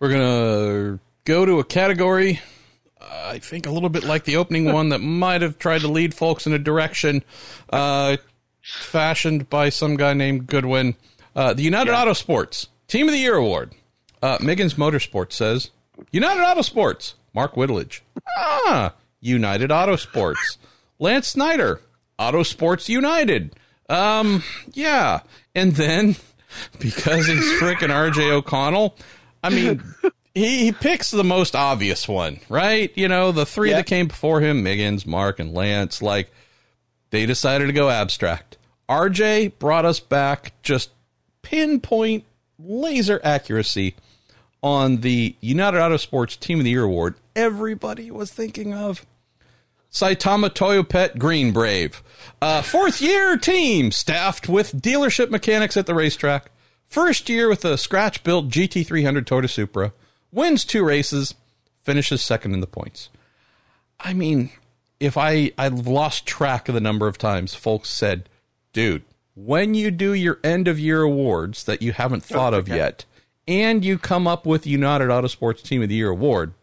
We're 0.05 0.11
going 0.11 0.99
to 0.99 1.01
go 1.25 1.47
to 1.47 1.61
a 1.61 1.65
category, 1.65 2.39
uh, 3.01 3.29
I 3.33 3.39
think 3.39 3.65
a 3.65 3.71
little 3.71 3.89
bit 3.89 4.05
like 4.05 4.25
the 4.25 4.37
opening 4.37 4.71
one 4.71 4.91
that 4.91 4.99
might 4.99 5.41
have 5.41 5.59
tried 5.59 5.81
to 5.81 5.89
lead 5.89 6.13
folks 6.13 6.47
in 6.47 6.53
a 6.53 6.59
direction 6.59 7.25
uh, 7.73 8.19
fashioned 8.63 9.49
by 9.49 9.71
some 9.71 9.97
guy 9.97 10.13
named 10.13 10.47
Goodwin. 10.47 10.95
Uh, 11.35 11.55
the 11.55 11.63
United 11.63 11.93
Yeah. 11.93 12.03
Auto 12.03 12.13
Sports 12.13 12.69
Team 12.87 13.09
of 13.09 13.13
the 13.15 13.19
Year 13.19 13.37
Award. 13.37 13.73
Uh, 14.23 14.37
Megan's 14.43 14.75
Motorsports 14.75 15.33
says 15.33 15.71
United 16.13 16.43
Autosports, 16.43 17.15
Mark 17.35 17.55
Whitledge. 17.55 18.01
Ah, 18.37 18.93
United 19.23 19.71
Autosports. 19.71 20.59
Lance 20.99 21.29
Snyder, 21.29 21.81
Auto 22.19 22.43
Sports 22.43 22.91
United. 22.91 23.55
Um, 23.89 24.43
yeah. 24.75 25.21
And 25.55 25.73
then, 25.77 26.17
because 26.79 27.27
he's 27.27 27.59
freaking 27.59 27.89
RJ 27.89 28.31
O'Connell, 28.33 28.99
I 29.45 29.51
mean, 29.51 29.83
he, 30.35 30.65
he 30.65 30.73
picks 30.73 31.11
the 31.11 31.23
most 31.25 31.55
obvious 31.55 32.09
one, 32.09 32.41
right? 32.49 32.91
You 32.97 33.09
know, 33.09 33.31
the 33.33 33.47
three 33.47 33.71
Yeah. 33.71 33.77
that 33.77 33.87
came 33.87 34.09
before 34.09 34.41
him, 34.41 34.63
Miggins, 34.63 35.07
Mark, 35.07 35.39
and 35.39 35.53
Lance, 35.55 36.03
like, 36.03 36.31
they 37.11 37.27
decided 37.27 37.67
to 37.67 37.73
go 37.73 37.91
abstract. 37.91 38.59
RJ 38.89 39.59
brought 39.59 39.85
us 39.85 40.01
back 40.01 40.53
just 40.63 40.91
pinpoint 41.43 42.25
laser 42.59 43.21
accuracy 43.23 43.95
on 44.63 45.03
the 45.03 45.37
United 45.41 45.79
Autosports 45.79 46.39
Team 46.41 46.59
of 46.59 46.65
the 46.65 46.71
Year 46.71 46.85
award 46.85 47.15
everybody 47.37 48.11
was 48.11 48.31
thinking 48.33 48.73
of. 48.73 49.05
Saitama 49.93 50.51
Toyopet 50.51 51.19
Green 51.19 51.53
Brave. 51.53 52.03
Uh, 52.43 52.63
fourth 52.63 53.01
year 53.01 53.37
team 53.37 53.91
staffed 53.93 54.49
with 54.49 54.73
dealership 54.81 55.31
mechanics 55.31 55.77
at 55.77 55.87
the 55.87 55.95
racetrack. 55.95 56.51
First 56.95 57.29
year 57.29 57.49
with 57.49 57.65
a 57.65 57.77
scratch 57.77 58.23
built 58.23 58.51
GT300 58.51 59.25
Toyota 59.25 59.51
Supra. 59.51 59.93
Wins 60.31 60.65
two 60.65 60.85
races. 60.85 61.35
Finishes 61.83 62.23
second 62.23 62.55
in 62.55 62.61
the 62.61 62.69
points. 62.69 63.09
I 63.99 64.13
mean, 64.13 64.51
if 65.01 65.17
I 65.17 65.51
I've 65.59 65.89
lost 65.89 66.25
track 66.25 66.69
of 66.69 66.75
the 66.77 66.81
number 66.81 67.09
of 67.09 67.19
times 67.19 67.53
folks 67.53 67.91
said, 67.91 68.29
"Dude, 68.73 69.03
when 69.35 69.75
you 69.75 69.91
do 69.91 70.15
your 70.15 70.39
end 70.45 70.69
of 70.69 70.79
year 70.79 71.03
awards 71.03 71.65
that 71.65 71.83
you 71.83 71.91
haven't 71.91 72.27
oh, 72.31 72.33
thought 72.33 72.55
of 72.55 72.69
yet, 72.69 73.05
and 73.49 73.85
you 73.85 73.99
come 73.99 74.29
up 74.29 74.47
with 74.47 74.65
United 74.65 75.09
Autosports 75.09 75.65
Team 75.65 75.83
of 75.83 75.89
the 75.89 75.97
Year 75.97 76.11
award, 76.11 76.55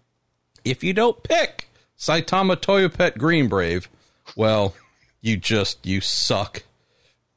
if 0.63 0.81
you 0.81 0.93
don't 0.93 1.23
pick 1.23 1.67
Saitama 1.99 2.55
Toyopet 2.55 3.17
Green 3.17 3.49
Brave, 3.49 3.89
well, 4.37 4.75
you 5.19 5.35
just 5.35 5.85
you 5.85 5.99
suck 5.99 6.63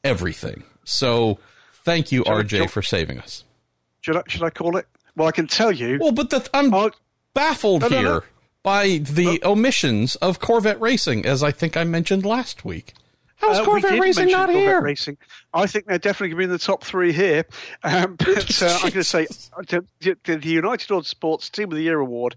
everything. 0.05 0.63
So 0.85 1.41
thank 1.85 2.11
you, 2.13 2.25
RJ, 2.25 2.69
for 2.71 2.83
saving 2.83 3.19
us. 3.21 3.45
Should 4.01 4.17
I, 4.17 4.23
should 4.29 4.43
I 4.43 4.51
call 4.51 4.77
it? 4.77 4.87
Well, 5.17 5.29
I 5.29 5.33
can 5.33 5.47
tell 5.47 5.71
you. 5.73 5.99
Well, 6.01 6.13
but 6.13 6.31
the, 6.31 6.49
I'm 6.53 6.73
Oh, 6.75 6.91
baffled 7.35 7.83
no, 7.83 7.89
no, 7.89 7.97
here 7.99 8.09
no. 8.15 8.23
by 8.63 8.99
the 8.99 9.41
omissions 9.45 10.17
of 10.17 10.41
Corvette 10.41 10.81
Racing, 10.81 11.25
as 11.25 11.43
I 11.43 11.51
think 11.53 11.77
I 11.77 11.85
mentioned 11.85 12.25
last 12.27 12.65
week. 12.65 12.95
How's 13.37 13.59
Uh, 13.59 13.65
Corvette 13.65 13.99
Racing 14.01 14.29
not 14.29 14.47
Corvette 14.47 14.57
here? 14.63 14.81
Racing. 14.81 15.19
I 15.53 15.67
think 15.67 15.87
they're 15.87 15.99
definitely 15.99 16.29
going 16.29 16.37
to 16.37 16.39
be 16.39 16.45
in 16.45 16.51
the 16.51 16.59
top 16.59 16.83
three 16.85 17.13
here. 17.13 17.45
Um, 17.83 18.15
but 18.19 18.63
uh, 18.63 18.67
I'm 18.77 18.81
going 18.81 18.93
to 18.93 19.05
say 19.05 19.27
the, 19.69 19.85
the, 20.01 20.37
the 20.37 20.49
United 20.49 20.89
Autosports 20.89 21.51
Team 21.51 21.71
of 21.71 21.77
the 21.77 21.83
Year 21.83 21.99
award. 22.01 22.37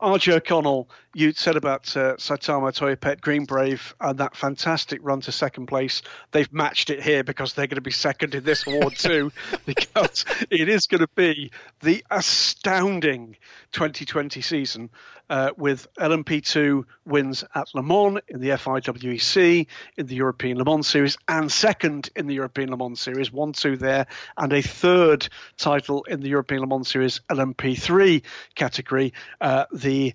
RJ 0.00 0.34
O'Connell, 0.34 0.90
you 1.14 1.32
said 1.32 1.56
about 1.56 1.96
uh, 1.96 2.16
Saitama 2.16 2.70
Toyopet 2.70 3.22
Green 3.22 3.46
Brave 3.46 3.94
and 3.98 4.18
that 4.18 4.36
fantastic 4.36 5.00
run 5.02 5.22
to 5.22 5.32
second 5.32 5.66
place. 5.66 6.02
They've 6.32 6.52
matched 6.52 6.90
it 6.90 7.02
here 7.02 7.24
because 7.24 7.54
they're 7.54 7.66
going 7.66 7.76
to 7.76 7.80
be 7.80 7.90
second 7.90 8.34
in 8.34 8.44
this 8.44 8.66
award 8.66 8.94
too, 8.98 9.32
because 9.64 10.26
it 10.50 10.68
is 10.68 10.86
going 10.86 11.00
to 11.00 11.08
be 11.14 11.50
the 11.80 12.04
astounding 12.10 13.36
2020 13.72 14.42
season 14.42 14.90
uh, 15.28 15.50
with 15.56 15.86
LMP2 15.98 16.84
wins 17.04 17.44
at 17.54 17.74
Le 17.74 17.82
Mans 17.82 18.20
in 18.28 18.40
the 18.40 18.56
FIA 18.56 18.80
WEC, 18.80 19.66
in 19.96 20.06
the 20.06 20.14
European 20.14 20.58
Le 20.58 20.64
Mans 20.64 20.86
Series, 20.86 21.16
and 21.28 21.50
second 21.50 22.10
in 22.16 22.26
the 22.26 22.34
European 22.34 22.70
Le 22.70 22.76
Mans 22.76 23.00
Series, 23.00 23.32
1 23.32 23.52
2 23.52 23.76
there, 23.76 24.06
and 24.36 24.52
a 24.52 24.62
third 24.62 25.28
title 25.56 26.04
in 26.04 26.20
the 26.20 26.28
European 26.28 26.60
Le 26.60 26.66
Mans 26.66 26.88
Series 26.88 27.20
LMP3 27.30 28.22
category. 28.54 29.12
Uh, 29.40 29.64
the 29.72 30.14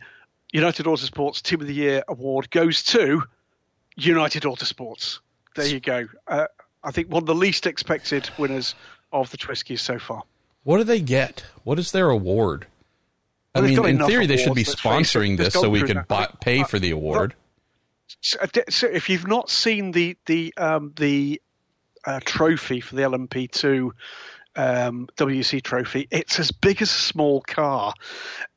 United 0.52 0.86
Autosports 0.86 1.42
Team 1.42 1.62
of 1.62 1.68
the 1.68 1.74
Year 1.74 2.04
award 2.08 2.50
goes 2.52 2.84
to 2.84 3.24
United 3.96 4.44
Autosports. 4.44 5.20
There 5.56 5.68
you 5.68 5.80
go. 5.80 6.08
Uh, 6.28 6.48
I 6.84 6.92
think 6.92 7.10
one 7.10 7.24
of 7.24 7.28
the 7.28 7.36
least 7.36 7.68
expected 7.68 8.30
winners 8.38 8.76
of 9.12 9.30
the 9.32 9.38
TWISCies 9.38 9.80
so 9.80 10.00
far. 10.00 10.24
What 10.64 10.78
do 10.78 10.84
they 10.84 11.02
get? 11.02 11.44
What 11.64 11.80
is 11.80 11.92
their 11.92 12.10
award? 12.10 12.68
I 13.54 13.62
mean, 13.62 13.86
in 13.86 14.06
theory, 14.06 14.28
they 14.28 14.38
should 14.38 14.56
be 14.56 14.62
awards, 14.62 14.70
let's 14.70 14.82
face 14.82 15.16
it. 15.16 15.18
sponsoring 15.18 15.38
this 15.38 15.54
so 15.54 15.70
we 15.70 15.84
could 15.84 16.08
buy, 16.08 16.30
pay 16.40 16.64
for 16.64 16.80
the 16.80 16.92
award. 16.92 17.36
So, 18.22 18.40
uh, 18.40 18.48
so 18.70 18.88
if 18.88 19.10
you've 19.10 19.28
not 19.28 19.50
seen 19.50 19.92
the 19.92 20.18
the 20.26 20.54
um, 20.58 20.94
the 20.96 21.42
uh, 22.06 22.20
trophy 22.24 22.82
for 22.82 22.96
the 22.96 23.04
LMP2 23.04 23.92
um, 24.56 25.08
WEC 25.18 25.62
trophy, 25.62 26.08
it's 26.12 26.40
as 26.40 26.52
big 26.52 26.82
as 26.82 26.90
a 26.90 26.94
small 26.94 27.42
car. 27.42 27.94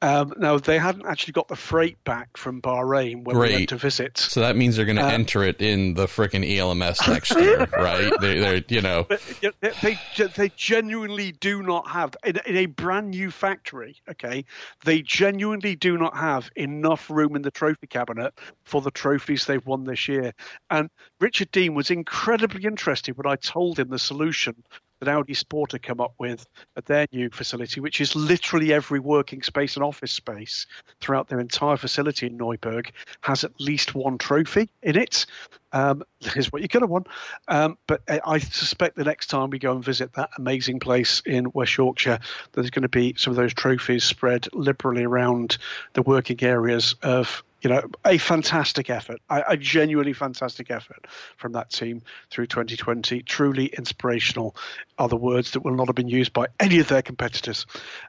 Um, 0.03 0.33
now 0.39 0.59
they 0.59 0.79
hadn't 0.79 1.07
actually 1.07 1.33
got 1.33 1.49
the 1.49 1.57
freight 1.57 2.03
back 2.05 2.37
from 2.37 2.61
Bahrain 2.61 3.25
when 3.25 3.39
we 3.39 3.53
went 3.53 3.69
to 3.71 3.77
visit. 3.77 4.19
So 4.19 4.41
that 4.41 4.57
means 4.57 4.77
they're 4.77 4.85
going 4.85 4.97
to 4.97 5.05
Uh, 5.05 5.11
enter 5.11 5.45
it 5.45 5.61
in 5.61 5.95
the 5.95 6.07
frickin' 6.07 6.45
ELMS 6.45 7.07
next 7.09 7.35
year, 7.37 7.67
right? 7.77 8.13
They, 8.21 8.39
they're, 8.39 8.63
you 8.69 8.81
know, 8.81 9.07
But 9.09 9.23
they, 9.61 9.71
they 9.83 10.27
they 10.37 10.49
genuinely 10.57 11.33
do 11.33 11.63
not 11.63 11.89
have 11.89 12.17
in, 12.25 12.39
in 12.47 12.57
a 12.57 12.67
brand 12.67 13.11
new 13.11 13.31
factory. 13.31 13.97
Okay, 14.11 14.45
they 14.85 15.03
genuinely 15.03 15.77
do 15.77 15.97
not 15.97 16.17
have 16.17 16.51
enough 16.57 17.09
room 17.11 17.37
in 17.37 17.43
the 17.43 17.51
trophy 17.51 17.87
cabinet 17.87 18.35
for 18.65 18.81
the 18.81 18.91
trophies 18.91 19.47
they've 19.47 19.65
won 19.67 19.85
this 19.85 20.09
year. 20.09 20.33
And 20.71 20.91
Richard 21.21 21.51
Dean 21.51 21.75
was 21.75 21.91
incredibly 21.91 22.65
interested 22.65 23.17
when 23.17 23.27
I 23.27 23.37
told 23.37 23.79
him 23.79 23.89
the 23.89 23.99
solution 23.99 24.65
that 25.01 25.09
Audi 25.09 25.35
Sport 25.35 25.73
had 25.73 25.83
come 25.83 26.01
up 26.01 26.15
with 26.19 26.47
at 26.77 26.87
their 26.87 27.07
new 27.13 27.31
facility, 27.31 27.81
which 27.81 28.01
is 28.01 28.17
literally 28.17 28.73
every 28.73 29.01
working 29.01 29.43
space 29.43 29.77
and 29.77 29.85
office 29.85 30.13
space 30.13 30.67
throughout 31.01 31.29
their 31.29 31.41
entire 31.41 31.77
facility 31.77 32.27
in 32.27 32.39
Neuburg 32.39 32.91
has 33.23 33.45
at 33.45 33.53
least 33.61 33.95
one 33.95 34.19
trophy 34.19 34.71
in 34.83 34.97
it. 34.97 35.27
Um, 35.73 36.05
here's 36.21 36.53
what 36.53 36.63
you're 36.63 36.69
going 36.69 36.83
to 36.83 36.87
want. 36.87 37.09
Um, 37.49 37.77
but 37.87 38.03
I 38.09 38.39
suspect 38.39 38.97
the 38.97 39.05
next 39.05 39.27
time 39.27 39.51
we 39.51 39.59
go 39.59 39.73
and 39.73 39.85
visit 39.85 40.13
that 40.15 40.31
amazing 40.39 40.79
place 40.79 41.21
in 41.27 41.51
West 41.53 41.77
Yorkshire, 41.77 42.21
there's 42.53 42.71
going 42.71 42.83
to 42.83 42.89
be 42.89 43.15
some 43.17 43.33
of 43.33 43.37
those 43.37 43.55
trophies 43.55 44.05
spread 44.05 44.49
liberally 44.53 45.05
around 45.05 45.59
the 45.95 46.03
working 46.03 46.43
areas 46.43 46.95
of 47.03 47.43
you 47.65 47.71
know, 47.71 47.83
a 48.05 48.19
fantastic 48.19 48.91
effort, 48.91 49.21
a, 49.31 49.43
a 49.49 49.57
genuinely 49.57 50.13
fantastic 50.13 50.71
effort 50.71 51.07
from 51.39 51.53
that 51.53 51.71
team 51.71 52.03
through 52.31 52.47
2020. 52.47 53.23
Truly 53.23 53.67
inspirational 53.67 54.55
are 54.99 55.09
the 55.09 55.17
words 55.17 55.53
that 55.53 55.61
will 55.61 55.75
not 55.75 55.87
have 55.89 55.97
been 55.97 56.09
used 56.09 56.35
by 56.35 56.47
any 56.61 56.79
of 56.79 56.89
their 56.89 57.01
competitors. 57.01 57.65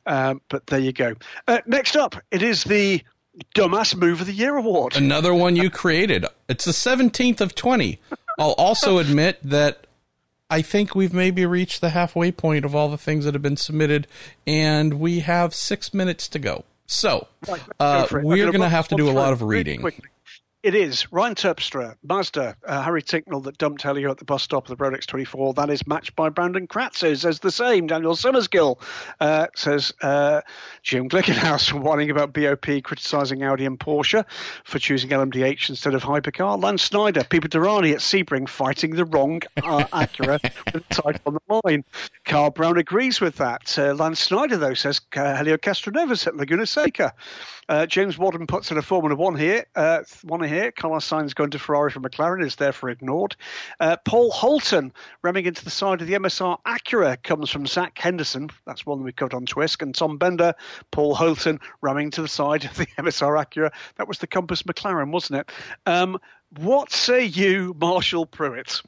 Um, 0.06 0.42
but 0.50 0.68
there 0.68 0.80
you 0.80 0.92
go. 0.92 1.16
Uh, 1.48 1.60
next 1.66 1.96
up, 1.96 2.18
it 2.32 2.44
is 2.44 2.66
the 2.66 3.02
Dumbass 3.56 3.96
Move 3.96 4.20
of 4.22 4.28
the 4.28 4.34
Year 4.34 4.56
award. 4.58 4.96
another 4.96 5.34
one 5.34 5.56
you 5.56 5.70
created. 5.70 6.26
It's 6.50 6.66
the 6.66 6.72
17th 6.72 7.40
of 7.40 7.56
20. 7.56 8.00
I'll 8.38 8.52
also 8.52 8.98
admit 9.00 9.40
that 9.42 9.88
I 10.50 10.62
think 10.62 10.96
we've 10.96 11.14
maybe 11.14 11.46
reached 11.46 11.80
the 11.80 11.90
halfway 11.92 12.32
point 12.32 12.66
of 12.66 12.76
all 12.76 12.90
the 12.90 12.98
things 12.98 13.24
that 13.24 13.34
have 13.34 13.42
been 13.42 13.58
submitted, 13.58 14.08
and 14.46 14.96
we 15.00 15.22
have 15.22 15.56
six 15.56 15.94
minutes 15.94 16.28
to 16.30 16.40
go. 16.40 16.66
So 16.88 17.28
uh, 17.80 18.02
go 18.02 18.08
for 18.08 18.18
it. 18.20 18.22
I'm 18.22 18.26
we're 18.26 18.38
gonna 18.38 18.52
going 18.52 18.62
to 18.62 18.70
have 18.70 18.88
to 18.90 18.96
do 18.96 19.10
a 19.10 19.12
lot 19.12 19.34
of 19.34 19.42
reading. 19.42 19.84
It 20.66 20.74
is 20.74 21.12
Ryan 21.12 21.36
Terpstra, 21.36 21.96
Mazda, 22.02 22.58
uh, 22.66 22.82
Harry 22.82 23.04
Tinknell 23.04 23.44
that 23.44 23.60
dumped 23.60 23.84
Helio 23.84 24.10
at 24.10 24.18
the 24.18 24.26
bus 24.26 24.42
stop 24.42 24.68
of 24.68 24.76
the 24.76 24.84
Rolex 24.84 25.06
24. 25.06 25.54
That 25.54 25.70
is 25.70 25.86
matched 25.86 26.16
by 26.16 26.30
Brandon 26.30 26.66
Kratzer, 26.68 27.16
says 27.16 27.38
the 27.38 27.52
same. 27.52 27.86
Daniel 27.86 28.16
Summersgill 28.16 28.82
uh, 29.20 29.46
says 29.56 29.94
uh, 30.02 30.42
Jim 30.82 31.08
Glickenhaus 31.08 31.72
whining 31.80 32.10
about 32.10 32.34
BOP 32.34 32.82
criticising 32.84 33.44
Audi 33.44 33.68
and 33.68 33.80
Porsche 33.80 34.26
for 34.64 34.80
choosing 34.80 35.12
LMDH 35.12 35.70
instead 35.70 35.94
of 35.94 36.02
Hypercar. 36.02 36.60
Lance 36.60 36.82
Snyder, 36.82 37.22
Pipo 37.22 37.48
Derani 37.48 37.92
at 37.92 38.00
Sebring 38.00 38.50
fighting 38.50 38.96
the 38.96 39.06
wrong 39.06 39.44
uh, 39.58 39.84
Acura 39.94 40.42
with 40.74 40.88
the 40.88 40.96
title 40.96 41.22
on 41.28 41.34
the 41.36 41.62
line. 41.64 41.84
Carl 42.24 42.50
Brown 42.50 42.80
agrees 42.80 43.22
with 43.22 43.36
that. 43.36 43.78
Uh, 43.78 43.94
Lance 43.94 44.20
Snyder, 44.20 44.58
though, 44.58 44.74
says 44.74 45.00
uh, 45.16 45.36
Helio 45.36 45.58
Castroneves 45.58 46.26
at 46.26 46.36
Laguna 46.36 46.66
Seca. 46.66 47.14
James 47.88 48.16
Wadden 48.16 48.48
puts 48.48 48.70
in 48.72 48.78
a 48.78 48.82
Formula 48.82 49.16
One 49.16 49.36
here. 49.36 49.66
One 50.24 50.44
here. 50.44 50.55
Carlos 50.76 51.10
Sainz 51.10 51.36
going 51.36 51.52
to 51.52 51.60
Ferrari 51.60 51.92
for 51.92 52.00
McLaren 52.00 52.44
is 52.46 52.56
therefore 52.56 52.90
ignored. 52.90 53.36
Uh, 53.80 53.98
Paul 53.98 54.32
Holton 54.32 54.94
ramming 55.22 55.46
into 55.46 55.64
the 55.64 55.70
side 55.70 56.02
of 56.02 56.08
the 56.08 56.14
MSR 56.14 56.58
Acura 56.66 57.22
comes 57.22 57.50
from 57.50 57.66
Zach 57.66 57.98
Henderson. 57.98 58.50
That's 58.66 58.86
one 58.86 59.04
we've 59.04 59.16
covered 59.16 59.34
on 59.34 59.46
Twisk. 59.46 59.82
And 59.82 59.94
Tom 59.94 60.18
Bender, 60.18 60.54
Paul 60.92 61.16
Holton 61.16 61.60
ramming 61.82 62.12
to 62.12 62.22
the 62.22 62.28
side 62.28 62.66
of 62.66 62.76
the 62.76 62.86
MSR 62.98 63.44
Acura. 63.44 63.72
That 63.98 64.08
was 64.08 64.20
the 64.20 64.28
Compass 64.28 64.64
McLaren, 64.64 65.12
wasn't 65.12 65.42
it? 65.42 65.52
Um, 65.86 66.20
what 66.58 66.92
say 66.92 67.26
you, 67.26 67.76
Marshall 67.80 68.26
Pruett? 68.26 68.82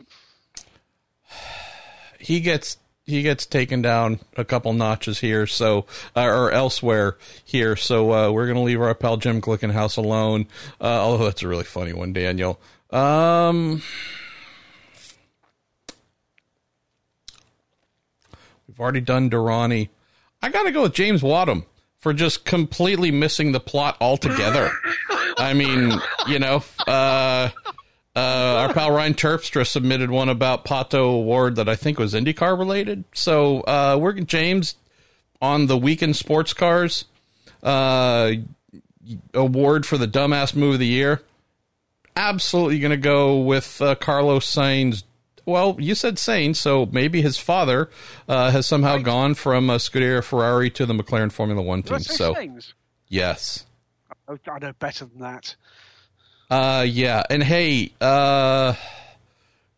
he 2.20 2.40
gets 2.40 2.78
he 3.08 3.22
gets 3.22 3.46
taken 3.46 3.82
down 3.82 4.20
a 4.36 4.44
couple 4.44 4.74
notches 4.74 5.20
here, 5.20 5.48
so 5.48 5.86
uh, 6.16 6.26
or 6.26 6.52
elsewhere 6.52 7.18
here. 7.44 7.78
So 7.78 8.12
uh, 8.12 8.32
we're 8.32 8.48
gonna 8.48 8.62
leave 8.62 8.82
our 8.82 8.94
pal 8.94 9.16
Jim 9.16 9.42
Glickenhaus 9.42 9.98
alone. 9.98 10.46
Uh, 10.80 10.84
although 10.84 11.24
that's 11.24 11.42
a 11.42 11.48
really 11.48 11.64
funny 11.64 11.94
one, 11.94 12.12
Daniel. 12.12 12.60
Um, 12.92 13.82
we've 18.68 18.80
already 18.80 19.02
done 19.02 19.30
Derani. 19.30 19.88
I 20.42 20.50
gotta 20.50 20.72
go 20.72 20.84
with 20.84 20.94
James 20.94 21.24
Wadham 21.24 21.66
for 21.98 22.14
just 22.14 22.44
completely 22.44 23.10
missing 23.10 23.54
the 23.54 23.60
plot 23.62 23.98
altogether. 24.02 24.70
I 25.38 25.54
mean, 25.54 25.94
you 26.28 26.40
know, 26.40 26.64
uh, 26.86 27.50
uh, 28.18 28.66
our 28.68 28.74
pal 28.74 28.92
Ryan 28.92 29.14
Terpstra 29.14 29.66
submitted 29.68 30.10
one 30.10 30.28
about 30.28 30.66
Pato 30.66 30.96
O'Ward 30.96 31.56
that 31.58 31.70
I 31.70 31.76
think 31.76 32.00
was 32.00 32.16
IndyCar 32.16 32.58
related. 32.58 33.04
So 33.14 33.62
uh, 33.62 33.96
we're 34.02 34.14
James 34.14 34.74
on 35.40 35.68
the 35.68 35.78
Week 35.78 36.02
In 36.02 36.16
Sports 36.16 36.52
Cars 36.52 37.06
uh, 37.62 38.32
award 39.36 39.86
for 39.86 40.00
the 40.00 40.08
dumbass 40.08 40.56
move 40.56 40.74
of 40.74 40.80
the 40.80 40.88
year. 40.88 41.22
Absolutely 42.16 42.80
going 42.80 42.90
to 42.90 42.98
go 42.98 43.38
with 43.38 43.80
uh, 43.84 43.94
Carlos 43.94 44.52
Sainz. 44.52 45.04
Well, 45.46 45.78
you 45.80 45.94
said 45.94 46.16
Sainz, 46.16 46.56
so 46.56 46.88
maybe 46.92 47.22
his 47.22 47.38
father 47.38 47.88
uh, 48.28 48.50
has 48.50 48.66
somehow 48.66 48.98
gone 48.98 49.36
from 49.36 49.70
uh, 49.70 49.78
Scuderia 49.78 50.24
Ferrari 50.24 50.72
to 50.72 50.88
the 50.88 50.94
McLaren 50.96 51.32
Formula 51.32 51.62
One 51.62 51.84
team. 51.84 52.00
So 52.00 52.34
Sainz? 52.34 52.74
yes. 53.10 53.68
I 54.28 54.34
know 54.60 54.74
better 54.80 55.06
than 55.06 55.20
that. 55.20 55.56
Uh, 56.50 56.86
yeah, 56.88 57.24
and 57.30 57.44
hey, 57.44 57.92
uh, 58.00 58.74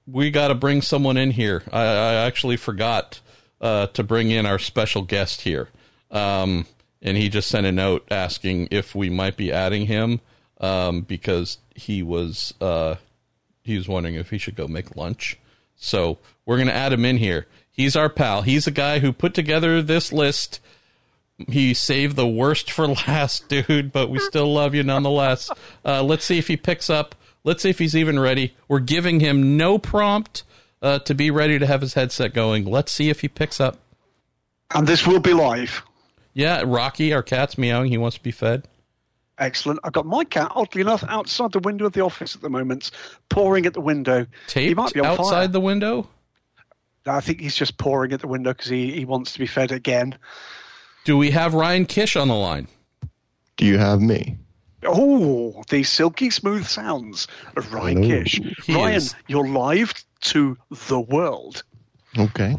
we 0.05 0.29
got 0.29 0.49
to 0.49 0.55
bring 0.55 0.81
someone 0.81 1.17
in 1.17 1.31
here. 1.31 1.63
I, 1.71 1.81
I 1.81 2.13
actually 2.25 2.57
forgot 2.57 3.21
uh, 3.59 3.87
to 3.87 4.03
bring 4.03 4.29
in 4.29 4.45
our 4.45 4.59
special 4.59 5.01
guest 5.01 5.41
here, 5.41 5.69
um, 6.11 6.67
and 7.01 7.17
he 7.17 7.27
just 7.27 7.49
sent 7.49 7.65
a 7.65 7.71
note 7.71 8.07
asking 8.11 8.67
if 8.69 8.93
we 8.93 9.09
might 9.09 9.35
be 9.35 9.51
adding 9.51 9.87
him 9.87 10.21
um, 10.59 11.01
because 11.01 11.57
he 11.75 12.03
was 12.03 12.53
uh, 12.61 12.95
he 13.63 13.75
was 13.75 13.87
wondering 13.87 14.15
if 14.15 14.29
he 14.29 14.37
should 14.37 14.55
go 14.55 14.67
make 14.67 14.95
lunch. 14.95 15.39
So 15.75 16.19
we're 16.45 16.57
going 16.57 16.67
to 16.67 16.73
add 16.73 16.93
him 16.93 17.05
in 17.05 17.17
here. 17.17 17.47
He's 17.71 17.95
our 17.95 18.09
pal. 18.09 18.43
He's 18.43 18.67
a 18.67 18.71
guy 18.71 18.99
who 18.99 19.11
put 19.13 19.33
together 19.33 19.81
this 19.81 20.11
list. 20.11 20.59
He 21.47 21.73
saved 21.73 22.15
the 22.15 22.27
worst 22.27 22.71
for 22.71 22.87
last, 23.07 23.47
dude, 23.47 23.91
but 23.91 24.09
we 24.09 24.19
still 24.19 24.51
love 24.51 24.75
you 24.75 24.83
nonetheless. 24.83 25.49
Uh, 25.85 26.03
let's 26.03 26.25
see 26.25 26.37
if 26.37 26.47
he 26.47 26.57
picks 26.57 26.89
up. 26.89 27.15
Let's 27.43 27.63
see 27.63 27.69
if 27.69 27.79
he's 27.79 27.95
even 27.95 28.19
ready. 28.19 28.55
We're 28.67 28.79
giving 28.79 29.19
him 29.19 29.55
no 29.55 29.77
prompt 29.77 30.43
uh, 30.81 30.99
to 30.99 31.15
be 31.15 31.31
ready 31.31 31.57
to 31.59 31.65
have 31.65 31.81
his 31.81 31.93
headset 31.93 32.33
going. 32.33 32.65
Let's 32.65 32.91
see 32.91 33.09
if 33.09 33.21
he 33.21 33.27
picks 33.27 33.59
up. 33.59 33.77
And 34.73 34.85
this 34.85 35.07
will 35.07 35.19
be 35.19 35.33
live. 35.33 35.81
Yeah, 36.33 36.63
Rocky, 36.65 37.13
our 37.13 37.23
cat's 37.23 37.57
meowing. 37.57 37.89
He 37.89 37.97
wants 37.97 38.17
to 38.17 38.23
be 38.23 38.31
fed. 38.31 38.67
Excellent. 39.39 39.79
I've 39.83 39.93
got 39.93 40.05
my 40.05 40.25
cat, 40.25 40.51
oddly 40.53 40.81
enough, 40.81 41.03
outside 41.07 41.53
the 41.53 41.59
window 41.59 41.85
of 41.85 41.93
the 41.93 42.01
office 42.01 42.35
at 42.35 42.41
the 42.41 42.49
moment, 42.49 42.91
pouring 43.29 43.65
at 43.65 43.73
the 43.73 43.81
window. 43.81 44.25
Taped 44.47 44.67
he 44.67 44.75
might 44.75 44.93
be 44.93 44.99
outside 44.99 45.29
fire. 45.29 45.47
the 45.47 45.61
window? 45.61 46.09
I 47.05 47.21
think 47.21 47.39
he's 47.39 47.55
just 47.55 47.77
pouring 47.77 48.11
at 48.11 48.19
the 48.19 48.27
window 48.27 48.51
because 48.51 48.69
he, 48.69 48.91
he 48.91 49.05
wants 49.05 49.33
to 49.33 49.39
be 49.39 49.47
fed 49.47 49.71
again. 49.71 50.17
Do 51.09 51.17
we 51.17 51.31
have 51.31 51.55
Ryan 51.55 51.87
Kish 51.87 52.15
on 52.15 52.27
the 52.27 52.35
line? 52.35 52.67
Do 53.57 53.65
you 53.65 53.79
have 53.79 53.99
me? 53.99 54.37
Oh, 54.85 55.63
the 55.67 55.81
silky 55.81 56.29
smooth 56.29 56.67
sounds 56.67 57.27
of 57.57 57.73
Ryan 57.73 58.03
Hello. 58.03 58.19
Kish. 58.21 58.39
He 58.67 58.75
Ryan, 58.75 58.93
is. 58.93 59.15
you're 59.25 59.47
live 59.47 59.91
to 60.25 60.55
the 60.87 60.99
world. 60.99 61.63
Okay. 62.15 62.55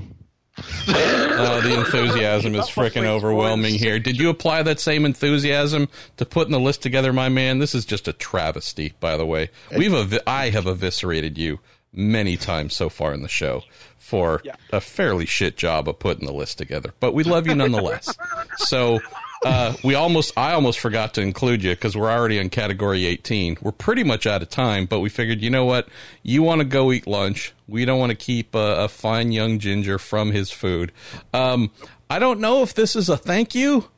oh, 0.58 1.60
the 1.62 1.78
enthusiasm 1.78 2.56
is 2.56 2.64
freaking 2.68 3.04
overwhelming 3.04 3.74
here. 3.74 4.00
Did 4.00 4.18
you 4.18 4.30
apply 4.30 4.64
that 4.64 4.80
same 4.80 5.04
enthusiasm 5.04 5.88
to 6.16 6.26
putting 6.26 6.50
the 6.50 6.58
list 6.58 6.82
together, 6.82 7.12
my 7.12 7.28
man? 7.28 7.60
This 7.60 7.72
is 7.72 7.84
just 7.84 8.08
a 8.08 8.12
travesty, 8.12 8.94
by 8.98 9.16
the 9.16 9.24
way. 9.24 9.50
We've 9.76 9.94
ev- 9.94 10.18
I 10.26 10.50
have 10.50 10.66
eviscerated 10.66 11.38
you 11.38 11.60
many 11.92 12.36
times 12.36 12.74
so 12.74 12.88
far 12.88 13.12
in 13.12 13.22
the 13.22 13.28
show 13.28 13.62
for 13.98 14.40
yeah. 14.44 14.54
a 14.72 14.80
fairly 14.80 15.26
shit 15.26 15.56
job 15.56 15.88
of 15.88 15.98
putting 15.98 16.26
the 16.26 16.32
list 16.32 16.58
together, 16.58 16.92
but 17.00 17.14
we 17.14 17.22
love 17.24 17.46
you 17.46 17.54
nonetheless. 17.54 18.16
so 18.56 19.00
uh, 19.44 19.74
we 19.82 19.94
almost, 19.94 20.36
I 20.36 20.52
almost 20.52 20.80
forgot 20.80 21.14
to 21.14 21.22
include 21.22 21.62
you 21.62 21.70
because 21.70 21.96
we're 21.96 22.10
already 22.10 22.38
in 22.38 22.50
category 22.50 23.06
18. 23.06 23.58
We're 23.62 23.72
pretty 23.72 24.04
much 24.04 24.26
out 24.26 24.42
of 24.42 24.50
time, 24.50 24.86
but 24.86 25.00
we 25.00 25.08
figured, 25.08 25.40
you 25.40 25.50
know 25.50 25.64
what? 25.64 25.88
You 26.22 26.42
want 26.42 26.60
to 26.60 26.64
go 26.64 26.92
eat 26.92 27.06
lunch. 27.06 27.52
We 27.66 27.84
don't 27.84 27.98
want 27.98 28.10
to 28.10 28.16
keep 28.16 28.54
a, 28.54 28.84
a, 28.84 28.88
fine 28.88 29.32
young 29.32 29.58
ginger 29.58 29.98
from 29.98 30.32
his 30.32 30.50
food. 30.50 30.92
Um, 31.32 31.70
I 32.08 32.18
don't 32.18 32.40
know 32.40 32.62
if 32.62 32.74
this 32.74 32.96
is 32.96 33.08
a 33.08 33.16
thank 33.16 33.54
you 33.54 33.88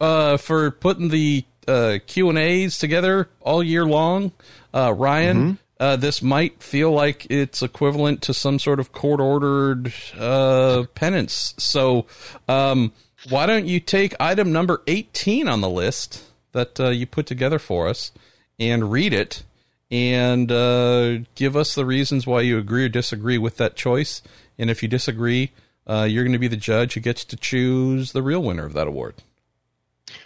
uh, 0.00 0.36
for 0.36 0.70
putting 0.70 1.08
the 1.08 1.44
uh, 1.66 1.98
Q 2.06 2.28
and 2.28 2.38
A's 2.38 2.76
together 2.78 3.28
all 3.40 3.62
year 3.62 3.86
long, 3.86 4.32
uh, 4.74 4.92
Ryan. 4.92 5.36
Mm-hmm. 5.36 5.52
Uh, 5.82 5.96
this 5.96 6.22
might 6.22 6.62
feel 6.62 6.92
like 6.92 7.26
it's 7.28 7.60
equivalent 7.60 8.22
to 8.22 8.32
some 8.32 8.56
sort 8.56 8.78
of 8.78 8.92
court 8.92 9.18
ordered 9.18 9.92
uh, 10.16 10.84
penance. 10.94 11.54
So, 11.58 12.06
um, 12.48 12.92
why 13.28 13.46
don't 13.46 13.66
you 13.66 13.80
take 13.80 14.14
item 14.20 14.52
number 14.52 14.82
18 14.86 15.48
on 15.48 15.60
the 15.60 15.68
list 15.68 16.22
that 16.52 16.78
uh, 16.78 16.90
you 16.90 17.04
put 17.04 17.26
together 17.26 17.58
for 17.58 17.88
us 17.88 18.12
and 18.60 18.92
read 18.92 19.12
it 19.12 19.42
and 19.90 20.52
uh, 20.52 21.18
give 21.34 21.56
us 21.56 21.74
the 21.74 21.84
reasons 21.84 22.28
why 22.28 22.42
you 22.42 22.58
agree 22.58 22.84
or 22.84 22.88
disagree 22.88 23.36
with 23.36 23.56
that 23.56 23.74
choice. 23.74 24.22
And 24.56 24.70
if 24.70 24.84
you 24.84 24.88
disagree, 24.88 25.50
uh, 25.88 26.06
you're 26.08 26.22
going 26.22 26.32
to 26.32 26.38
be 26.38 26.46
the 26.46 26.56
judge 26.56 26.94
who 26.94 27.00
gets 27.00 27.24
to 27.24 27.36
choose 27.36 28.12
the 28.12 28.22
real 28.22 28.44
winner 28.44 28.66
of 28.66 28.72
that 28.74 28.86
award. 28.86 29.16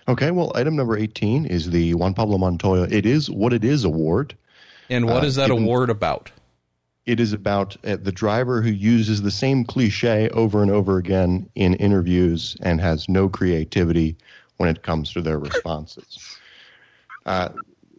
Okay, 0.06 0.32
well, 0.32 0.52
item 0.54 0.76
number 0.76 0.98
18 0.98 1.46
is 1.46 1.70
the 1.70 1.94
Juan 1.94 2.12
Pablo 2.12 2.36
Montoya 2.36 2.88
It 2.90 3.06
Is 3.06 3.30
What 3.30 3.54
It 3.54 3.64
Is 3.64 3.84
award. 3.84 4.36
And 4.88 5.06
what 5.06 5.22
uh, 5.22 5.26
is 5.26 5.34
that 5.36 5.48
given, 5.48 5.64
award 5.64 5.90
about? 5.90 6.30
it 7.06 7.20
is 7.20 7.32
about 7.32 7.76
uh, 7.84 7.96
the 7.96 8.12
driver 8.12 8.60
who 8.60 8.70
uses 8.70 9.22
the 9.22 9.30
same 9.30 9.64
cliche 9.64 10.28
over 10.30 10.60
and 10.60 10.70
over 10.70 10.98
again 10.98 11.48
in 11.54 11.74
interviews 11.74 12.56
and 12.62 12.80
has 12.80 13.08
no 13.08 13.28
creativity 13.28 14.16
when 14.56 14.68
it 14.68 14.82
comes 14.82 15.12
to 15.12 15.22
their 15.22 15.38
responses. 15.38 16.18
Uh, 17.24 17.48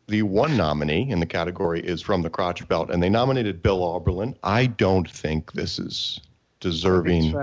the 0.08 0.22
one 0.24 0.56
nominee 0.56 1.10
in 1.10 1.20
the 1.20 1.26
category 1.26 1.82
is 1.82 2.02
from 2.02 2.22
the 2.22 2.30
crotch 2.30 2.66
belt, 2.68 2.90
and 2.90 3.02
they 3.02 3.10
nominated 3.10 3.62
Bill 3.62 3.80
Auberlen. 3.80 4.36
I 4.44 4.68
don't 4.68 5.10
think 5.10 5.52
this 5.54 5.80
is 5.80 6.22
deserving 6.60 7.36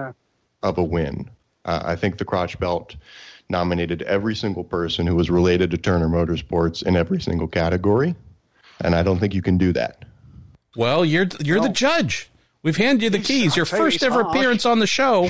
of 0.62 0.78
a 0.78 0.82
win. 0.82 1.30
Uh, 1.66 1.82
I 1.84 1.96
think 1.96 2.18
the 2.18 2.24
crotch 2.24 2.58
belt 2.58 2.96
nominated 3.50 4.02
every 4.02 4.34
single 4.34 4.64
person 4.64 5.06
who 5.06 5.14
was 5.14 5.30
related 5.30 5.70
to 5.70 5.76
Turner 5.76 6.08
Motorsports 6.08 6.82
in 6.82 6.96
every 6.96 7.20
single 7.20 7.48
category, 7.48 8.14
and 8.80 8.94
I 8.94 9.02
don't 9.02 9.18
think 9.18 9.34
you 9.34 9.42
can 9.42 9.58
do 9.58 9.72
that. 9.72 10.04
Well, 10.76 11.04
you're 11.04 11.26
you're 11.40 11.60
the 11.60 11.68
judge. 11.68 12.30
We've 12.62 12.76
handed 12.76 13.02
you 13.02 13.10
the 13.10 13.18
keys. 13.18 13.56
Your 13.56 13.66
first 13.66 14.02
ever 14.02 14.22
appearance 14.22 14.64
on 14.66 14.78
the 14.78 14.86
show. 14.86 15.28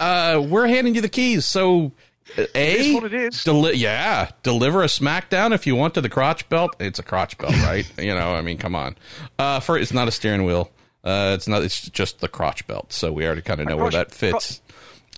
Uh, 0.00 0.44
we're 0.44 0.66
handing 0.66 0.94
you 0.94 1.00
the 1.00 1.08
keys. 1.08 1.44
So, 1.44 1.92
uh, 2.38 2.46
a 2.54 2.94
what 2.94 3.04
it 3.04 3.14
is. 3.14 3.44
Deli- 3.44 3.76
yeah, 3.76 4.30
deliver 4.42 4.82
a 4.82 4.86
smackdown 4.86 5.52
if 5.52 5.66
you 5.66 5.76
want 5.76 5.94
to 5.94 6.00
the 6.00 6.08
crotch 6.08 6.48
belt. 6.48 6.74
It's 6.80 6.98
a 6.98 7.02
crotch 7.02 7.36
belt, 7.38 7.52
right? 7.62 7.90
you 7.98 8.14
know, 8.14 8.34
I 8.34 8.40
mean, 8.40 8.58
come 8.58 8.74
on. 8.74 8.96
Uh, 9.38 9.60
for 9.60 9.78
it's 9.78 9.92
not 9.92 10.08
a 10.08 10.10
steering 10.10 10.44
wheel. 10.44 10.70
Uh, 11.04 11.32
it's 11.34 11.46
not. 11.46 11.62
It's 11.62 11.88
just 11.90 12.20
the 12.20 12.28
crotch 12.28 12.66
belt. 12.66 12.92
So 12.92 13.12
we 13.12 13.26
already 13.26 13.42
kind 13.42 13.60
of 13.60 13.68
know 13.68 13.76
crotch, 13.76 13.92
where 13.92 14.04
that 14.04 14.12
fits. 14.12 14.60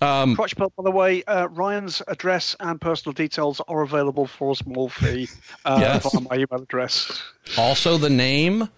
Um, 0.04 0.36
crotch 0.36 0.56
belt, 0.56 0.72
by 0.76 0.84
the 0.84 0.90
way, 0.90 1.22
uh, 1.24 1.48
Ryan's 1.48 2.02
address 2.08 2.54
and 2.60 2.80
personal 2.80 3.12
details 3.12 3.60
are 3.68 3.82
available 3.82 4.26
for 4.26 4.52
a 4.52 4.54
small 4.54 4.88
fee 4.88 5.28
uh, 5.64 5.78
yes. 5.80 6.12
via 6.12 6.20
my 6.20 6.36
email 6.36 6.62
address. 6.62 7.22
Also, 7.56 7.96
the 7.96 8.10
name 8.10 8.68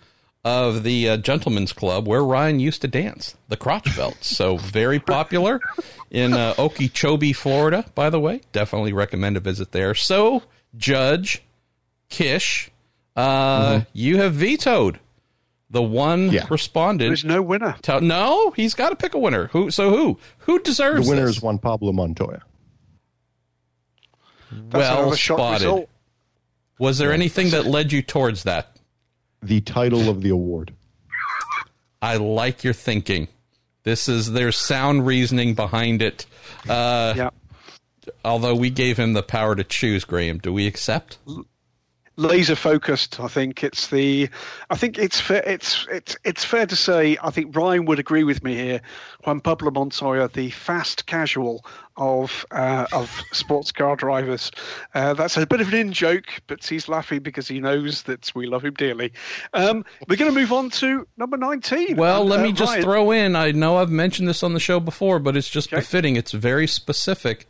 of 0.46 0.84
the 0.84 1.08
uh, 1.08 1.16
Gentlemen's 1.16 1.72
Club 1.72 2.06
where 2.06 2.22
Ryan 2.22 2.60
used 2.60 2.80
to 2.82 2.88
dance, 2.88 3.34
the 3.48 3.56
Crotch 3.56 3.96
Belt. 3.96 4.18
So 4.20 4.56
very 4.56 5.00
popular 5.00 5.60
in 6.10 6.34
uh, 6.34 6.54
Okeechobee, 6.56 7.32
Florida, 7.32 7.84
by 7.96 8.10
the 8.10 8.20
way. 8.20 8.42
Definitely 8.52 8.92
recommend 8.92 9.36
a 9.36 9.40
visit 9.40 9.72
there. 9.72 9.92
So, 9.94 10.44
Judge 10.76 11.42
Kish, 12.08 12.70
uh, 13.16 13.72
mm-hmm. 13.72 13.84
you 13.92 14.18
have 14.18 14.34
vetoed 14.34 15.00
the 15.70 15.82
one 15.82 16.30
yeah. 16.30 16.46
respondent. 16.48 17.10
There's 17.10 17.24
no 17.24 17.42
winner. 17.42 17.76
Tell, 17.82 18.00
no, 18.00 18.50
he's 18.52 18.74
got 18.74 18.90
to 18.90 18.96
pick 18.96 19.14
a 19.14 19.18
winner. 19.18 19.46
Who? 19.48 19.70
So 19.70 19.90
who? 19.90 20.18
Who 20.38 20.58
deserves 20.60 21.06
the 21.06 21.10
winner 21.10 21.26
this? 21.26 21.36
is 21.36 21.42
Juan 21.42 21.58
Pablo 21.58 21.92
Montoya. 21.92 22.42
well 24.72 25.12
spotted. 25.12 25.88
Was 26.78 26.98
there 26.98 27.12
anything 27.12 27.50
that 27.50 27.66
led 27.66 27.90
you 27.90 28.02
towards 28.02 28.42
that? 28.42 28.76
the 29.42 29.60
title 29.60 30.08
of 30.08 30.22
the 30.22 30.30
award. 30.30 30.74
I 32.02 32.16
like 32.16 32.64
your 32.64 32.74
thinking. 32.74 33.28
This 33.84 34.08
is 34.08 34.32
there's 34.32 34.56
sound 34.56 35.06
reasoning 35.06 35.54
behind 35.54 36.02
it. 36.02 36.26
Uh, 36.68 37.14
yeah. 37.16 37.30
Although 38.24 38.54
we 38.54 38.70
gave 38.70 38.96
him 38.96 39.12
the 39.12 39.22
power 39.22 39.54
to 39.54 39.64
choose, 39.64 40.04
Graham, 40.04 40.38
do 40.38 40.52
we 40.52 40.66
accept? 40.66 41.18
Laser 42.16 42.56
focused. 42.56 43.20
I 43.20 43.28
think 43.28 43.62
it's 43.62 43.88
the. 43.88 44.28
I 44.70 44.76
think 44.76 44.98
it's 44.98 45.20
fair. 45.20 45.42
It's 45.46 45.86
it's 45.90 46.16
it's 46.24 46.44
fair 46.44 46.66
to 46.66 46.76
say. 46.76 47.16
I 47.22 47.30
think 47.30 47.54
Ryan 47.54 47.84
would 47.86 47.98
agree 47.98 48.24
with 48.24 48.42
me 48.42 48.54
here. 48.54 48.80
Juan 49.24 49.40
Pablo 49.40 49.70
Montoya, 49.70 50.28
the 50.28 50.50
fast 50.50 51.06
casual 51.06 51.64
of 51.96 52.44
uh, 52.50 52.86
of 52.92 53.22
sports 53.32 53.72
car 53.72 53.96
drivers. 53.96 54.50
Uh, 54.94 55.14
that's 55.14 55.36
a 55.36 55.46
bit 55.46 55.60
of 55.60 55.68
an 55.68 55.74
in 55.74 55.92
joke, 55.92 56.26
but 56.46 56.64
he's 56.64 56.88
laughing 56.88 57.20
because 57.20 57.48
he 57.48 57.60
knows 57.60 58.02
that 58.04 58.30
we 58.34 58.46
love 58.46 58.64
him 58.64 58.74
dearly. 58.74 59.12
Um, 59.54 59.84
we're 60.08 60.16
going 60.16 60.32
to 60.32 60.38
move 60.38 60.52
on 60.52 60.70
to 60.70 61.06
number 61.16 61.36
nineteen. 61.36 61.96
Well, 61.96 62.24
let 62.24 62.40
uh, 62.40 62.44
me 62.44 62.52
just 62.52 62.72
Ryan. 62.72 62.82
throw 62.82 63.10
in. 63.10 63.36
I 63.36 63.52
know 63.52 63.76
I've 63.76 63.90
mentioned 63.90 64.28
this 64.28 64.42
on 64.42 64.54
the 64.54 64.60
show 64.60 64.80
before, 64.80 65.18
but 65.18 65.36
it's 65.36 65.48
just 65.48 65.68
okay. 65.68 65.80
befitting. 65.80 66.16
It's 66.16 66.32
very 66.32 66.66
specific. 66.66 67.46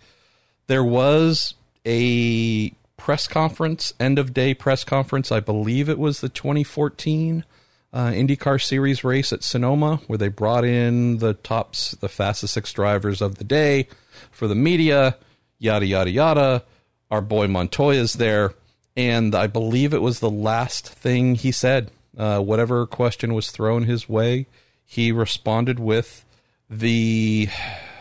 There 0.66 0.84
was 0.84 1.54
a 1.86 2.72
press 3.06 3.28
conference, 3.28 3.94
end 4.00 4.18
of 4.18 4.34
day 4.34 4.52
press 4.52 4.82
conference. 4.82 5.30
I 5.30 5.38
believe 5.38 5.88
it 5.88 5.96
was 5.96 6.20
the 6.20 6.28
2014 6.28 7.44
uh, 7.92 8.06
IndyCar 8.08 8.60
Series 8.60 9.04
race 9.04 9.32
at 9.32 9.44
Sonoma, 9.44 10.00
where 10.08 10.18
they 10.18 10.26
brought 10.26 10.64
in 10.64 11.18
the 11.18 11.34
tops, 11.34 11.92
the 11.92 12.08
fastest 12.08 12.54
six 12.54 12.72
drivers 12.72 13.22
of 13.22 13.36
the 13.36 13.44
day 13.44 13.86
for 14.32 14.48
the 14.48 14.56
media, 14.56 15.16
yada, 15.60 15.86
yada, 15.86 16.10
yada. 16.10 16.64
Our 17.08 17.20
boy 17.20 17.46
Montoya's 17.46 18.14
there. 18.14 18.54
And 18.96 19.36
I 19.36 19.46
believe 19.46 19.94
it 19.94 20.02
was 20.02 20.18
the 20.18 20.28
last 20.28 20.88
thing 20.88 21.36
he 21.36 21.52
said. 21.52 21.92
Uh, 22.18 22.40
whatever 22.40 22.88
question 22.88 23.34
was 23.34 23.52
thrown 23.52 23.84
his 23.84 24.08
way, 24.08 24.46
he 24.84 25.12
responded 25.12 25.78
with 25.78 26.24
the 26.68 27.50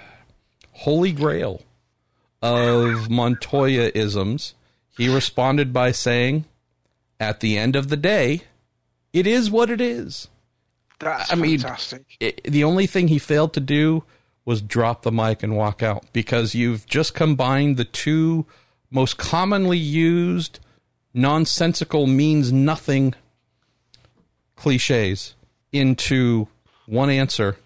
holy 0.71 1.11
grail 1.11 1.61
of 2.41 3.11
Montoya 3.11 3.91
isms 3.93 4.55
he 4.97 5.13
responded 5.13 5.73
by 5.73 5.91
saying, 5.91 6.45
"At 7.19 7.39
the 7.39 7.57
end 7.57 7.75
of 7.75 7.89
the 7.89 7.97
day, 7.97 8.43
it 9.13 9.27
is 9.27 9.49
what 9.49 9.69
it 9.69 9.81
is." 9.81 10.27
That's 10.99 11.31
I 11.31 11.35
mean, 11.35 11.59
fantastic. 11.59 12.05
It, 12.19 12.43
the 12.43 12.63
only 12.63 12.87
thing 12.87 13.09
he 13.09 13.19
failed 13.19 13.53
to 13.53 13.59
do 13.59 14.03
was 14.45 14.61
drop 14.61 15.01
the 15.01 15.11
mic 15.11 15.43
and 15.43 15.57
walk 15.57 15.81
out 15.83 16.05
because 16.13 16.55
you've 16.55 16.85
just 16.85 17.13
combined 17.13 17.77
the 17.77 17.85
two 17.85 18.45
most 18.91 19.17
commonly 19.17 19.77
used 19.77 20.59
nonsensical 21.13 22.05
means 22.07 22.51
nothing 22.51 23.13
cliches 24.55 25.35
into 25.71 26.47
one 26.85 27.09
answer, 27.09 27.57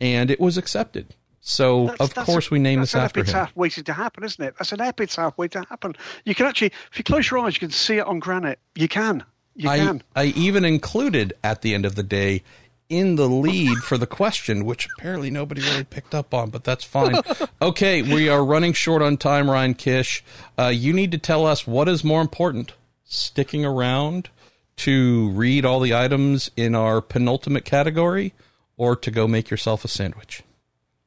and 0.00 0.30
it 0.30 0.40
was 0.40 0.56
accepted. 0.56 1.14
So 1.46 1.88
That's- 1.88 2.00
of 2.08 2.14
that's 2.14 2.26
course 2.26 2.46
a- 2.50 2.54
we 2.54 2.58
name 2.58 2.78
that's 2.78 2.92
this 2.92 2.98
an 2.98 3.04
after 3.04 3.20
him. 3.20 3.26
epitaph 3.26 3.52
waiting 3.54 3.84
to 3.84 3.92
happen, 3.92 4.24
isn't 4.24 4.42
it? 4.42 4.54
That's 4.58 4.72
an 4.72 4.80
epitaph 4.80 5.34
waiting 5.36 5.62
to 5.62 5.68
happen. 5.68 5.94
You 6.24 6.34
can 6.34 6.46
actually, 6.46 6.72
if 6.90 6.96
you 6.96 7.04
close 7.04 7.30
your 7.30 7.40
eyes, 7.40 7.54
you 7.54 7.60
can 7.60 7.70
see 7.70 7.98
it 7.98 8.06
on 8.06 8.18
granite. 8.18 8.58
You 8.74 8.88
can. 8.88 9.24
You 9.54 9.68
I, 9.68 9.76
can. 9.78 10.02
I 10.16 10.24
even 10.24 10.64
included 10.64 11.34
at 11.44 11.60
the 11.60 11.74
end 11.74 11.84
of 11.84 11.96
the 11.96 12.02
day 12.02 12.42
in 12.88 13.16
the 13.16 13.28
lead 13.28 13.76
for 13.78 13.98
the 13.98 14.06
question, 14.06 14.64
which 14.64 14.88
apparently 14.96 15.30
nobody 15.30 15.60
really 15.60 15.84
picked 15.84 16.14
up 16.14 16.32
on, 16.32 16.48
but 16.48 16.64
that's 16.64 16.82
fine. 16.84 17.16
okay, 17.62 18.00
we 18.00 18.28
are 18.30 18.42
running 18.42 18.72
short 18.72 19.02
on 19.02 19.18
time, 19.18 19.50
Ryan 19.50 19.74
Kish. 19.74 20.24
Uh, 20.58 20.68
you 20.74 20.94
need 20.94 21.12
to 21.12 21.18
tell 21.18 21.46
us 21.46 21.66
what 21.66 21.88
is 21.90 22.02
more 22.02 22.22
important 22.22 22.72
sticking 23.04 23.66
around 23.66 24.30
to 24.76 25.28
read 25.30 25.66
all 25.66 25.80
the 25.80 25.94
items 25.94 26.50
in 26.56 26.74
our 26.74 27.02
penultimate 27.02 27.66
category 27.66 28.32
or 28.78 28.96
to 28.96 29.10
go 29.10 29.28
make 29.28 29.50
yourself 29.50 29.84
a 29.84 29.88
sandwich. 29.88 30.42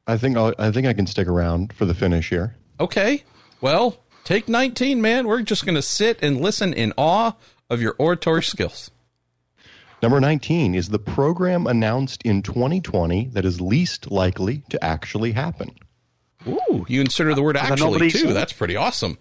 I 0.07 0.17
think 0.17 0.37
I'll, 0.37 0.53
I 0.57 0.71
think 0.71 0.87
I 0.87 0.93
can 0.93 1.05
stick 1.05 1.27
around 1.27 1.73
for 1.73 1.85
the 1.85 1.93
finish 1.93 2.29
here. 2.29 2.55
Okay, 2.79 3.23
well, 3.59 3.97
take 4.23 4.47
19, 4.47 5.01
man. 5.01 5.27
We're 5.27 5.41
just 5.41 5.65
going 5.65 5.75
to 5.75 5.81
sit 5.81 6.19
and 6.21 6.39
listen 6.41 6.73
in 6.73 6.93
awe 6.97 7.33
of 7.69 7.81
your 7.81 7.95
oratory 7.97 8.43
skills. 8.43 8.91
Number 10.01 10.19
19 10.19 10.75
is 10.75 10.89
the 10.89 10.99
program 10.99 11.65
announced 11.65 12.21
in 12.23 12.43
2020 12.43 13.29
that 13.33 13.45
is 13.45 13.59
least 13.59 14.11
likely 14.11 14.63
to 14.69 14.83
actually 14.83 15.31
happen. 15.31 15.71
Ooh, 16.47 16.85
you 16.87 17.01
consider 17.01 17.33
the 17.33 17.41
word 17.41 17.57
actually 17.57 17.91
nominees- 17.93 18.21
too. 18.21 18.33
That's 18.33 18.53
pretty 18.53 18.75
awesome. 18.75 19.17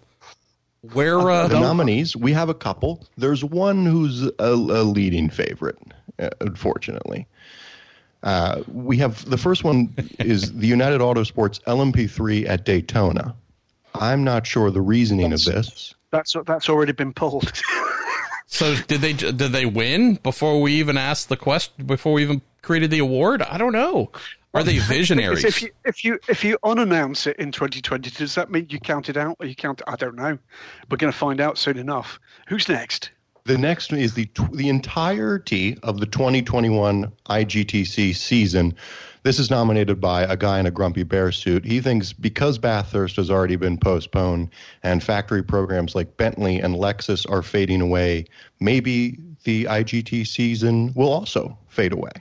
Where 0.92 1.18
uh, 1.18 1.48
The 1.48 1.58
nominees, 1.58 2.14
we 2.14 2.32
have 2.32 2.48
a 2.48 2.54
couple. 2.54 3.04
There's 3.16 3.42
one 3.42 3.86
who's 3.86 4.22
a, 4.22 4.32
a 4.38 4.84
leading 4.84 5.30
favorite, 5.30 5.78
uh, 6.20 6.28
unfortunately. 6.40 7.26
Uh, 8.26 8.64
we 8.66 8.96
have 8.96 9.24
the 9.30 9.38
first 9.38 9.62
one 9.62 9.94
is 10.18 10.52
the 10.52 10.66
United 10.66 11.00
Autosports 11.00 11.62
LMP3 11.62 12.48
at 12.48 12.64
Daytona. 12.64 13.36
I'm 13.94 14.24
not 14.24 14.46
sure 14.46 14.70
the 14.72 14.80
reasoning 14.80 15.32
of 15.32 15.44
this. 15.44 15.94
That's 16.10 16.34
that's 16.44 16.68
already 16.68 16.92
been 16.92 17.12
pulled. 17.12 17.52
so 18.46 18.74
did 18.88 19.00
they 19.00 19.12
did 19.12 19.38
they 19.38 19.64
win 19.64 20.16
before 20.16 20.60
we 20.60 20.74
even 20.74 20.98
asked 20.98 21.28
the 21.28 21.36
question 21.36 21.86
before 21.86 22.12
we 22.14 22.22
even 22.22 22.42
created 22.62 22.90
the 22.90 22.98
award? 22.98 23.42
I 23.42 23.58
don't 23.58 23.72
know. 23.72 24.10
Are 24.54 24.64
they 24.64 24.78
visionaries? 24.78 25.44
if 25.44 25.62
you 25.62 25.70
if 25.84 26.04
you 26.04 26.18
if 26.28 26.42
you 26.42 26.58
unannounce 26.64 27.28
it 27.28 27.36
in 27.36 27.52
2020, 27.52 28.10
does 28.10 28.34
that 28.34 28.50
mean 28.50 28.66
you 28.70 28.80
count 28.80 29.08
it 29.08 29.16
out 29.16 29.36
or 29.38 29.46
you 29.46 29.54
count? 29.54 29.82
I 29.86 29.94
don't 29.94 30.16
know. 30.16 30.36
We're 30.90 30.96
going 30.96 31.12
to 31.12 31.18
find 31.18 31.40
out 31.40 31.58
soon 31.58 31.78
enough. 31.78 32.18
Who's 32.48 32.68
next? 32.68 33.10
The 33.46 33.56
next 33.56 33.92
is 33.92 34.14
the 34.14 34.28
the 34.52 34.68
entirety 34.68 35.78
of 35.84 36.00
the 36.00 36.06
2021 36.06 37.12
IGTC 37.30 38.14
season. 38.14 38.74
This 39.22 39.38
is 39.38 39.50
nominated 39.50 40.00
by 40.00 40.22
a 40.22 40.36
guy 40.36 40.58
in 40.58 40.66
a 40.66 40.70
grumpy 40.70 41.04
bear 41.04 41.30
suit. 41.30 41.64
He 41.64 41.80
thinks 41.80 42.12
because 42.12 42.58
Bathurst 42.58 43.16
has 43.16 43.30
already 43.30 43.56
been 43.56 43.78
postponed 43.78 44.50
and 44.82 45.02
factory 45.02 45.42
programs 45.42 45.94
like 45.94 46.16
Bentley 46.16 46.58
and 46.58 46.74
Lexus 46.74 47.28
are 47.30 47.42
fading 47.42 47.80
away, 47.80 48.26
maybe 48.60 49.18
the 49.44 49.64
IGT 49.64 50.26
season 50.26 50.92
will 50.94 51.12
also 51.12 51.56
fade 51.68 51.92
away. 51.92 52.12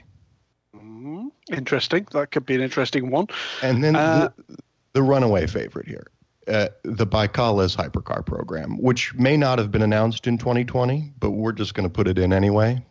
Interesting. 1.52 2.06
That 2.12 2.30
could 2.32 2.46
be 2.46 2.54
an 2.56 2.60
interesting 2.60 3.10
one. 3.10 3.28
And 3.62 3.82
then 3.82 3.94
Uh, 3.94 4.30
the, 4.48 4.56
the 4.94 5.02
runaway 5.02 5.46
favorite 5.46 5.86
here, 5.86 6.06
uh, 6.48 6.68
the 6.82 7.06
ByKolles 7.06 7.76
hypercar 7.76 8.24
program, 8.24 8.80
which 8.80 9.14
may 9.14 9.36
not 9.36 9.58
have 9.58 9.70
been 9.70 9.82
announced 9.82 10.26
in 10.26 10.38
2020, 10.38 11.12
but 11.18 11.30
we're 11.30 11.52
just 11.52 11.74
going 11.74 11.88
to 11.88 11.92
put 11.92 12.06
it 12.08 12.18
in 12.18 12.32
anyway 12.32 12.82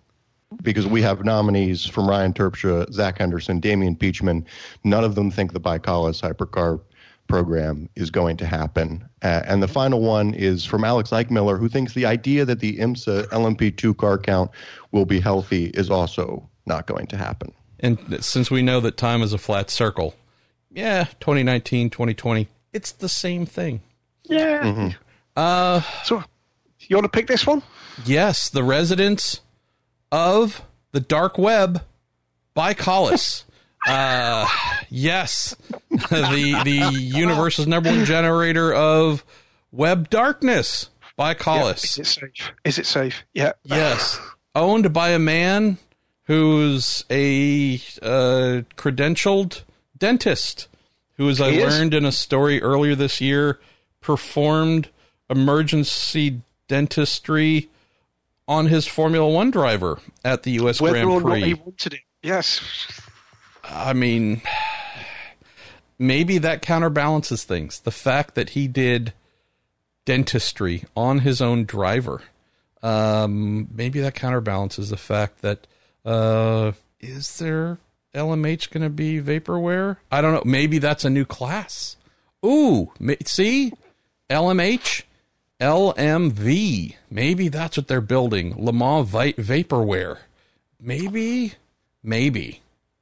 because 0.62 0.88
we 0.88 1.02
have 1.02 1.26
nominees 1.26 1.86
from 1.86 2.08
Ryan 2.08 2.34
Terpstra, 2.34 2.92
Zach 2.92 3.20
Henderson, 3.20 3.60
Damian 3.60 3.96
Peachman. 3.96 4.46
None 4.84 5.04
of 5.04 5.16
them 5.16 5.32
think 5.32 5.54
the 5.54 5.60
ByKolles 5.60 6.22
hypercar 6.22 6.82
program 7.28 7.90
is 7.96 8.12
going 8.12 8.38
to 8.38 8.46
happen. 8.46 9.08
Uh, 9.24 9.42
and 9.46 9.64
the 9.64 9.68
final 9.68 10.02
one 10.02 10.34
is 10.34 10.64
from 10.64 10.84
Alex 10.84 11.10
Eichmiller, 11.10 11.60
who 11.60 11.68
thinks 11.68 11.94
the 11.94 12.06
idea 12.06 12.46
that 12.46 12.60
the 12.60 12.78
IMSA 12.78 13.28
LMP2 13.30 13.98
car 13.98 14.18
count 14.18 14.52
will 14.92 15.06
be 15.06 15.20
healthy 15.20 15.66
is 15.74 15.90
also 15.90 16.48
not 16.66 16.86
going 16.88 17.08
to 17.08 17.18
happen. 17.18 17.52
and 17.80 18.24
since 18.24 18.50
we 18.50 18.62
know 18.62 18.80
that 18.80 18.98
time 18.98 19.22
is 19.22 19.34
a 19.34 19.38
flat 19.38 19.70
circle, 19.70 20.16
yeah, 20.72 21.06
2019, 21.20 21.90
2020, 21.90 22.48
it's 22.76 22.92
the 22.92 23.10
same 23.10 23.46
thing. 23.46 23.82
Yeah. 24.24 24.92
Uh, 25.36 25.82
So, 26.04 26.24
you 26.80 26.96
want 26.96 27.06
to 27.06 27.10
pick 27.10 27.28
this 27.28 27.48
one? 27.48 27.62
yes, 28.06 28.50
the 28.50 28.64
residents 28.64 29.42
of 30.12 30.62
the 30.92 31.00
dark 31.00 31.38
web 31.38 31.82
ByKolles. 32.56 33.44
uh, 33.88 34.48
yes, 34.90 35.56
the 35.90 36.62
the 36.64 37.00
universe's 37.02 37.68
number 37.68 37.90
one 37.90 38.06
generator 38.06 38.74
of 38.74 39.24
web 39.72 40.10
darkness 40.10 40.90
ByKolles. 41.20 41.84
Is 41.84 41.98
it 42.00 42.06
safe? 42.08 42.52
Is 42.64 42.80
it 42.80 42.86
safe? 42.86 43.24
Yeah. 43.34 43.54
Yes, 43.64 44.20
owned 44.54 44.92
by 44.94 45.10
a 45.10 45.20
man 45.20 45.78
who's 46.24 47.06
a 47.10 47.76
uh, 48.02 48.62
credentialed 48.76 49.62
dentist, 49.98 50.68
who, 51.18 51.30
as 51.30 51.40
I 51.42 51.52
He 51.52 51.60
is. 51.60 51.74
learned 51.74 51.94
in 51.94 52.06
a 52.06 52.12
story 52.12 52.62
earlier 52.62 52.96
this 52.96 53.20
year, 53.22 53.60
performed 54.02 54.90
emergency 55.30 56.42
dentistry 56.68 57.70
on 58.48 58.68
his 58.68 58.86
Formula 58.86 59.28
One 59.30 59.50
driver 59.52 60.00
at 60.24 60.44
the 60.44 60.52
U.S. 60.52 60.80
Whether 60.82 61.04
Grand 61.04 61.24
Prix. 61.24 61.44
he 61.44 61.54
wanted 61.56 61.94
it. 61.96 62.00
Yes. 62.22 62.62
I 63.64 63.94
mean, 63.94 64.42
maybe 65.98 66.38
that 66.40 66.62
counterbalances 66.62 67.44
things. 67.44 67.80
The 67.80 67.92
fact 67.92 68.36
that 68.36 68.52
he 68.52 68.68
did 68.68 69.14
dentistry 70.06 70.84
on 70.96 71.20
his 71.20 71.42
own 71.42 71.66
driver, 71.66 72.22
um, 72.84 73.68
maybe 73.74 74.00
that 74.02 74.14
counterbalances 74.16 74.90
the 74.90 74.98
fact 74.98 75.42
that 75.42 75.66
uh, 76.04 76.74
is 77.00 77.38
there 77.40 77.80
LMH 78.16 78.72
going 78.72 78.84
to 78.84 78.90
be 78.90 79.22
vaporware? 79.22 79.98
I 80.12 80.22
don't 80.22 80.34
know. 80.34 80.44
Maybe 80.46 80.78
that's 80.80 81.06
a 81.06 81.10
new 81.10 81.26
class. 81.26 81.98
Ooh, 82.46 82.92
see, 83.26 83.74
LMH, 84.30 85.04
LMV. 85.60 86.96
Maybe 87.10 87.48
that's 87.48 87.78
what 87.78 87.88
they're 87.88 88.02
building. 88.02 88.56
Le 88.58 88.74
Mans 88.74 89.10
vaporware. 89.10 90.18
Maybe, 90.80 91.54
maybe. 92.04 92.62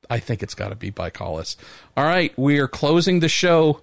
I 0.10 0.20
think 0.20 0.44
it's 0.44 0.56
got 0.56 0.70
to 0.70 0.76
be 0.76 0.92
ByKolles. 0.92 1.56
All 1.98 2.04
right, 2.06 2.38
we 2.38 2.60
are 2.60 2.68
closing 2.68 3.20
the 3.20 3.30
show. 3.30 3.82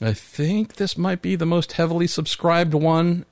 I 0.00 0.12
think 0.12 0.74
this 0.74 0.96
might 0.96 1.22
be 1.22 1.36
the 1.36 1.46
most 1.46 1.72
heavily 1.72 2.06
subscribed 2.06 2.74
one. 2.74 3.24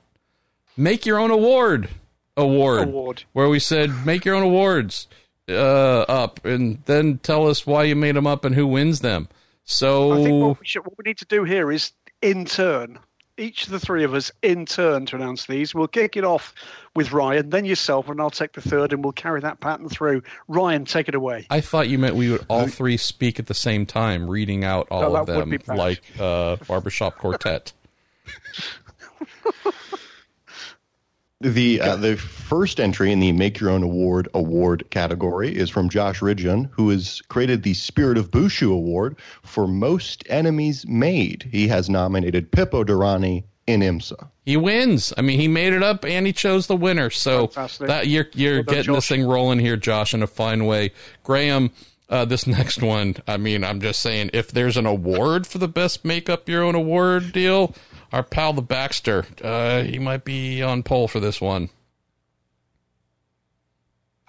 Make 0.77 1.05
your 1.05 1.19
own 1.19 1.31
award 1.31 1.89
award, 2.37 2.87
Award. 2.89 3.23
where 3.33 3.47
we 3.49 3.59
said 3.59 4.05
make 4.05 4.25
your 4.25 4.35
own 4.35 4.43
awards 4.43 5.07
uh, 5.49 6.01
up 6.01 6.43
and 6.45 6.81
then 6.85 7.19
tell 7.19 7.47
us 7.47 7.65
why 7.65 7.83
you 7.83 7.95
made 7.95 8.15
them 8.15 8.27
up 8.27 8.45
and 8.45 8.55
who 8.55 8.67
wins 8.67 9.01
them. 9.01 9.27
So 9.63 10.13
I 10.13 10.23
think 10.23 10.43
what 10.43 10.59
we, 10.59 10.65
should, 10.65 10.85
what 10.85 10.97
we 10.97 11.03
need 11.03 11.17
to 11.17 11.25
do 11.25 11.43
here 11.43 11.71
is 11.71 11.91
in 12.21 12.45
turn, 12.45 12.99
each 13.37 13.65
of 13.65 13.71
the 13.71 13.79
three 13.79 14.03
of 14.03 14.13
us 14.13 14.31
in 14.41 14.65
turn 14.65 15.05
to 15.07 15.15
announce 15.15 15.45
these. 15.47 15.75
We'll 15.75 15.87
kick 15.87 16.15
it 16.15 16.23
off 16.23 16.53
with 16.95 17.11
Ryan, 17.11 17.49
then 17.49 17.65
yourself, 17.65 18.07
and 18.07 18.21
I'll 18.21 18.29
take 18.29 18.53
the 18.53 18.61
third, 18.61 18.93
and 18.93 19.03
we'll 19.03 19.13
carry 19.13 19.41
that 19.41 19.59
pattern 19.59 19.89
through. 19.89 20.23
Ryan, 20.47 20.85
take 20.85 21.07
it 21.07 21.15
away. 21.15 21.45
I 21.49 21.61
thought 21.61 21.89
you 21.89 21.97
meant 21.99 22.15
we 22.15 22.31
would 22.31 22.45
all 22.47 22.67
three 22.67 22.97
speak 22.97 23.39
at 23.39 23.47
the 23.47 23.53
same 23.53 23.85
time, 23.85 24.29
reading 24.29 24.63
out 24.63 24.87
all 24.89 25.01
No, 25.01 25.15
of 25.17 25.27
them 25.27 25.57
like 25.67 26.01
uh, 26.19 26.55
barbershop 26.67 27.17
quartet. 27.17 27.73
The 31.45 31.79
uh, 31.79 31.95
the 31.95 32.17
first 32.17 32.79
entry 32.79 33.11
in 33.11 33.19
the 33.19 33.31
Make 33.31 33.59
Your 33.59 33.69
Own 33.69 33.83
Award 33.83 34.27
award 34.33 34.83
category 34.89 35.55
is 35.55 35.69
from 35.69 35.89
Josh 35.89 36.19
Ridgen, 36.19 36.71
who 36.71 36.89
has 36.89 37.21
created 37.29 37.61
the 37.61 37.75
Spirit 37.75 38.17
of 38.17 38.31
Bushu 38.31 38.71
Award 38.73 39.15
for 39.43 39.67
most 39.67 40.23
enemies 40.27 40.87
made. 40.87 41.47
He 41.51 41.67
has 41.67 41.87
nominated 41.87 42.51
Pipo 42.51 42.83
Derani 42.83 43.43
in 43.67 43.81
IMSA. 43.81 44.27
He 44.43 44.57
wins. 44.57 45.13
I 45.19 45.21
mean, 45.21 45.39
he 45.39 45.47
made 45.47 45.73
it 45.73 45.83
up 45.83 46.03
and 46.03 46.25
he 46.25 46.33
chose 46.33 46.65
the 46.65 46.75
winner. 46.75 47.11
So 47.11 47.45
Fantastic. 47.45 47.87
that 47.89 48.07
you're 48.07 48.25
you're 48.33 48.55
Well 48.55 48.63
done, 48.63 48.75
getting 48.77 48.93
this 48.95 49.07
thing 49.07 49.27
rolling 49.27 49.59
here, 49.59 49.77
Josh, 49.77 50.15
in 50.15 50.23
a 50.23 50.27
fine 50.27 50.65
way. 50.65 50.93
Graham, 51.23 51.69
uh, 52.09 52.25
this 52.25 52.47
next 52.47 52.81
one. 52.81 53.17
I 53.27 53.37
mean, 53.37 53.63
I'm 53.63 53.81
just 53.81 54.01
saying, 54.01 54.31
if 54.33 54.47
there's 54.47 54.77
an 54.77 54.87
award 54.87 55.45
for 55.45 55.59
the 55.59 55.67
best 55.67 56.03
make 56.03 56.27
up 56.27 56.49
your 56.49 56.63
own 56.63 56.73
award 56.73 57.33
deal, 57.33 57.75
our 58.15 58.23
pal 58.23 58.53
the 58.53 58.61
Baxter, 58.61 59.25
uh, 59.43 59.83
he 59.83 59.99
might 59.99 60.23
be 60.23 60.63
on 60.63 60.83
pole 60.83 61.09
for 61.09 61.19
this 61.19 61.41
one. 61.41 61.69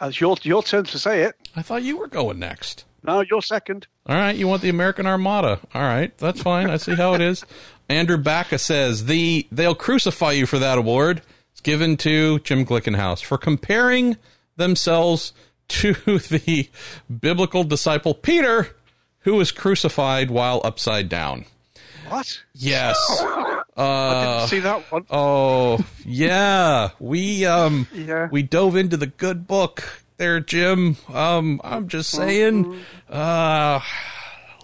It's 0.00 0.20
your, 0.20 0.36
your 0.42 0.64
turn 0.64 0.84
to 0.84 0.98
say 0.98 1.22
it. 1.22 1.36
I 1.54 1.62
thought 1.62 1.84
you 1.84 1.96
were 1.96 2.08
going 2.08 2.40
next. 2.40 2.84
No, 3.04 3.20
you're 3.20 3.40
second. 3.40 3.86
All 4.06 4.16
right, 4.16 4.34
you 4.34 4.48
want 4.48 4.62
the 4.62 4.70
American 4.70 5.06
Armada. 5.06 5.60
All 5.72 5.82
right, 5.82 6.16
that's 6.18 6.42
fine. 6.42 6.68
I 6.68 6.78
see 6.78 6.96
how 6.96 7.14
it 7.14 7.20
is. 7.20 7.44
Andrew 7.88 8.16
Bacca 8.16 8.58
says 8.58 9.04
the 9.04 9.46
they'll 9.52 9.76
crucify 9.76 10.32
you 10.32 10.46
for 10.46 10.58
that 10.58 10.78
award. 10.78 11.22
It's 11.52 11.60
given 11.60 11.96
to 11.98 12.40
Jim 12.40 12.66
Glickenhaus 12.66 13.22
for 13.22 13.38
comparing 13.38 14.16
themselves 14.56 15.32
to 15.68 15.92
the 15.92 16.68
biblical 17.20 17.62
disciple 17.62 18.14
Peter, 18.14 18.74
who 19.20 19.34
was 19.34 19.52
crucified 19.52 20.28
while 20.32 20.60
upside 20.64 21.08
down. 21.08 21.44
What? 22.08 22.42
Yes. 22.52 22.96
I 23.76 23.82
Uh, 23.82 24.36
didn't 24.38 24.48
see 24.50 24.60
that 24.60 24.90
one. 24.90 25.04
oh, 25.10 25.78
yeah. 26.04 26.90
We 26.98 27.44
um 27.44 27.86
Yeah. 27.92 28.28
we 28.30 28.42
dove 28.42 28.76
into 28.76 28.96
the 28.96 29.06
good 29.06 29.46
book 29.46 30.02
there, 30.16 30.40
Jim. 30.40 30.96
Um, 31.12 31.60
I'm 31.62 31.88
just 31.88 32.10
saying, 32.10 32.80
uh, 33.10 33.80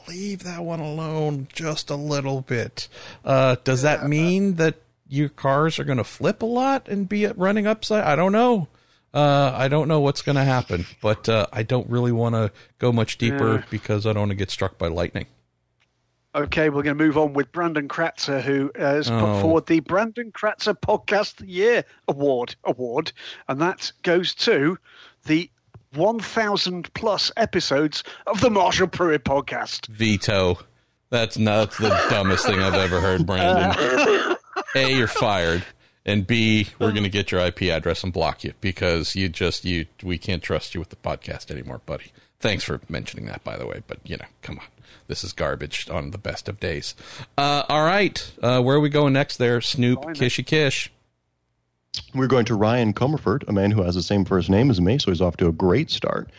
leave 0.09 0.44
that 0.44 0.64
one 0.64 0.80
alone 0.80 1.48
just 1.52 1.90
a 1.90 1.97
little 1.97 2.40
bit. 2.40 2.89
Uh, 3.24 3.56
does 3.64 3.82
that 3.82 4.09
mean 4.09 4.55
that 4.56 4.76
your 5.09 5.28
cars 5.28 5.78
are 5.78 5.84
going 5.84 5.98
to 5.98 6.05
flip 6.05 6.40
a 6.40 6.47
lot 6.47 6.89
and 6.89 7.06
be 7.09 7.26
running 7.26 7.66
upside? 7.66 8.05
I 8.05 8.16
don't 8.16 8.32
know. 8.32 8.68
Uh, 9.12 9.52
I 9.55 9.68
don't 9.68 9.89
know 9.89 10.01
what's 10.01 10.22
going 10.22 10.36
to 10.36 10.44
happen, 10.44 10.86
but 11.02 11.28
uh, 11.28 11.47
I 11.52 11.62
don't 11.64 11.89
really 11.90 12.12
want 12.12 12.34
to 12.34 12.51
go 12.78 12.93
much 12.93 13.18
deeper 13.18 13.56
Yeah. 13.56 13.62
because 13.68 14.06
I 14.06 14.14
don't 14.14 14.22
want 14.22 14.30
to 14.30 14.36
get 14.36 14.51
struck 14.51 14.78
by 14.78 14.89
lightning. 14.89 15.26
Okay, 16.34 16.70
we're 16.70 16.82
going 16.82 16.96
to 16.96 17.04
move 17.04 17.18
on 17.18 17.34
with 17.34 17.52
Brandon 17.52 17.88
Kratzer, 17.88 18.40
who 18.40 18.70
uh, 18.78 18.80
has 18.94 19.10
Oh. 19.10 19.18
put 19.20 19.40
forward 19.42 19.66
the 19.66 19.80
Brandon 19.80 20.32
Kratzer 20.32 20.74
Podcast 20.74 21.40
of 21.40 21.46
the 21.46 21.52
Year 21.52 21.84
Award, 22.09 22.54
award, 22.64 23.12
and 23.48 23.60
that 23.60 23.92
goes 24.02 24.34
to 24.36 24.78
the 25.26 25.50
1,000 25.94 26.92
plus 26.94 27.30
episodes 27.36 28.02
of 28.26 28.40
the 28.40 28.48
Marshall 28.50 28.86
Pruett 28.88 29.20
Podcast. 29.24 29.86
Veto. 29.88 30.59
That's 31.10 31.36
not 31.36 31.72
the 31.72 31.90
dumbest 32.09 32.46
thing 32.46 32.60
I've 32.60 32.72
ever 32.74 32.98
heard, 33.00 33.26
Brandon. 33.26 34.36
A, 34.74 34.90
you're 34.96 35.06
fired, 35.06 35.62
and 36.06 36.26
B, 36.26 36.68
we're 36.78 36.92
going 36.92 37.02
to 37.02 37.10
get 37.10 37.30
your 37.30 37.42
IP 37.42 37.64
address 37.64 38.02
and 38.02 38.10
block 38.10 38.42
you 38.42 38.54
because 38.62 39.14
you 39.14 39.28
just 39.28 39.66
you 39.66 39.84
we 40.02 40.16
can't 40.16 40.42
trust 40.42 40.74
you 40.74 40.80
with 40.80 40.88
the 40.88 40.96
podcast 40.96 41.50
anymore, 41.50 41.82
buddy. 41.84 42.06
Thanks 42.40 42.64
for 42.64 42.80
mentioning 42.88 43.26
that, 43.26 43.44
by 43.44 43.59
the 43.59 43.66
way. 43.66 43.82
But 43.86 43.98
you 44.04 44.16
know, 44.16 44.24
come 44.40 44.59
on, 44.60 44.64
this 45.06 45.24
is 45.24 45.32
garbage 45.32 45.89
on 45.90 46.10
the 46.10 46.19
best 46.19 46.48
of 46.48 46.60
days. 46.60 46.94
Uh, 47.36 47.64
all 47.69 47.85
right, 47.85 48.32
uh, 48.43 48.60
where 48.60 48.77
are 48.77 48.81
we 48.81 48.89
going 48.89 49.12
next? 49.12 49.36
There, 49.36 49.60
Snoop, 49.60 50.05
Fine. 50.05 50.14
Kishy 50.14 50.44
Kish. 50.44 50.90
We're 52.14 52.27
going 52.27 52.47
to 52.47 52.55
Ryan 52.55 52.94
Comerford, 52.94 53.47
a 53.48 53.52
man 53.52 53.70
who 53.70 53.82
has 53.82 53.94
the 53.94 54.02
same 54.02 54.24
first 54.24 54.48
name 54.48 54.70
as 54.70 54.81
me, 54.81 54.98
so 54.98 55.10
he's 55.10 55.20
off 55.20 55.36
to 55.39 55.48
a 55.48 55.52
great 55.52 55.90
start. 55.90 56.31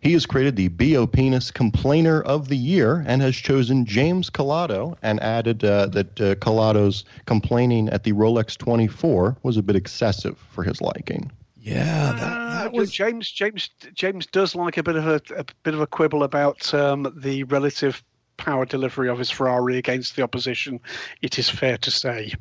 He 0.00 0.12
has 0.12 0.26
created 0.26 0.56
the 0.56 0.68
Bo 0.68 1.06
Penis 1.06 1.50
Complainer 1.50 2.22
of 2.22 2.48
the 2.48 2.56
Year 2.56 3.04
and 3.06 3.22
has 3.22 3.34
chosen 3.34 3.84
James 3.86 4.30
Calado 4.30 4.96
and 5.02 5.20
added 5.20 5.64
uh, 5.64 5.86
that 5.86 6.20
uh, 6.20 6.34
Calado's 6.36 7.04
complaining 7.24 7.88
at 7.88 8.04
the 8.04 8.12
Rolex 8.12 8.56
24 8.56 9.36
was 9.42 9.56
a 9.56 9.62
bit 9.62 9.76
excessive 9.76 10.38
for 10.52 10.62
his 10.64 10.80
liking. 10.80 11.30
Yeah, 11.66 12.12
that, 12.12 12.66
Uh, 12.66 12.70
was 12.72 12.92
James. 12.92 13.30
James. 13.30 13.70
James 13.92 14.26
does 14.26 14.54
like 14.54 14.76
a 14.76 14.82
bit 14.82 14.94
of 14.96 15.06
a, 15.06 15.20
a 15.36 15.44
bit 15.64 15.74
of 15.74 15.80
a 15.80 15.86
quibble 15.86 16.22
about 16.22 16.72
um, 16.72 17.12
the 17.16 17.42
relative 17.44 18.02
power 18.36 18.64
delivery 18.64 19.08
of 19.08 19.18
his 19.18 19.30
Ferrari 19.30 19.76
against 19.76 20.14
the 20.14 20.22
opposition. 20.22 20.78
It 21.22 21.38
is 21.38 21.48
fair 21.48 21.76
to 21.78 21.90
say. 21.90 22.32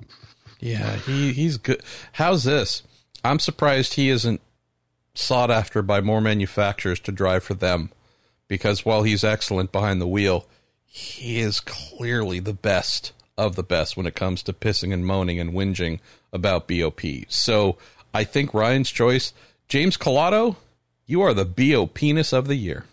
Yeah, 0.59 0.95
he 0.97 1.33
he's 1.33 1.57
good. 1.57 1.81
How's 2.13 2.43
this? 2.43 2.83
I'm 3.23 3.39
surprised 3.39 3.95
he 3.95 4.09
isn't 4.09 4.41
sought 5.15 5.49
after 5.49 5.81
by 5.81 6.01
more 6.01 6.21
manufacturers 6.21 6.99
to 7.01 7.11
drive 7.11 7.43
for 7.43 7.55
them, 7.55 7.91
because 8.47 8.85
while 8.85 9.01
he's 9.03 9.23
excellent 9.23 9.71
behind 9.71 9.99
the 9.99 10.07
wheel, 10.07 10.47
he 10.85 11.39
is 11.39 11.59
clearly 11.59 12.39
the 12.39 12.53
best 12.53 13.11
of 13.37 13.55
the 13.55 13.63
best 13.63 13.97
when 13.97 14.05
it 14.05 14.15
comes 14.15 14.43
to 14.43 14.53
pissing 14.53 14.93
and 14.93 15.05
moaning 15.05 15.39
and 15.39 15.51
whinging 15.53 15.99
about 16.31 16.67
BOP. 16.67 17.01
So 17.27 17.77
I 18.15 18.23
think 18.23 18.53
Ryan's 18.53 18.89
choice, 18.91 19.33
James 19.67 19.97
Calado, 19.97 20.55
you 21.05 21.21
are 21.21 21.33
the 21.33 21.45
BO 21.45 21.85
penis 21.87 22.31
of 22.33 22.47
the 22.47 22.55
year. 22.55 22.85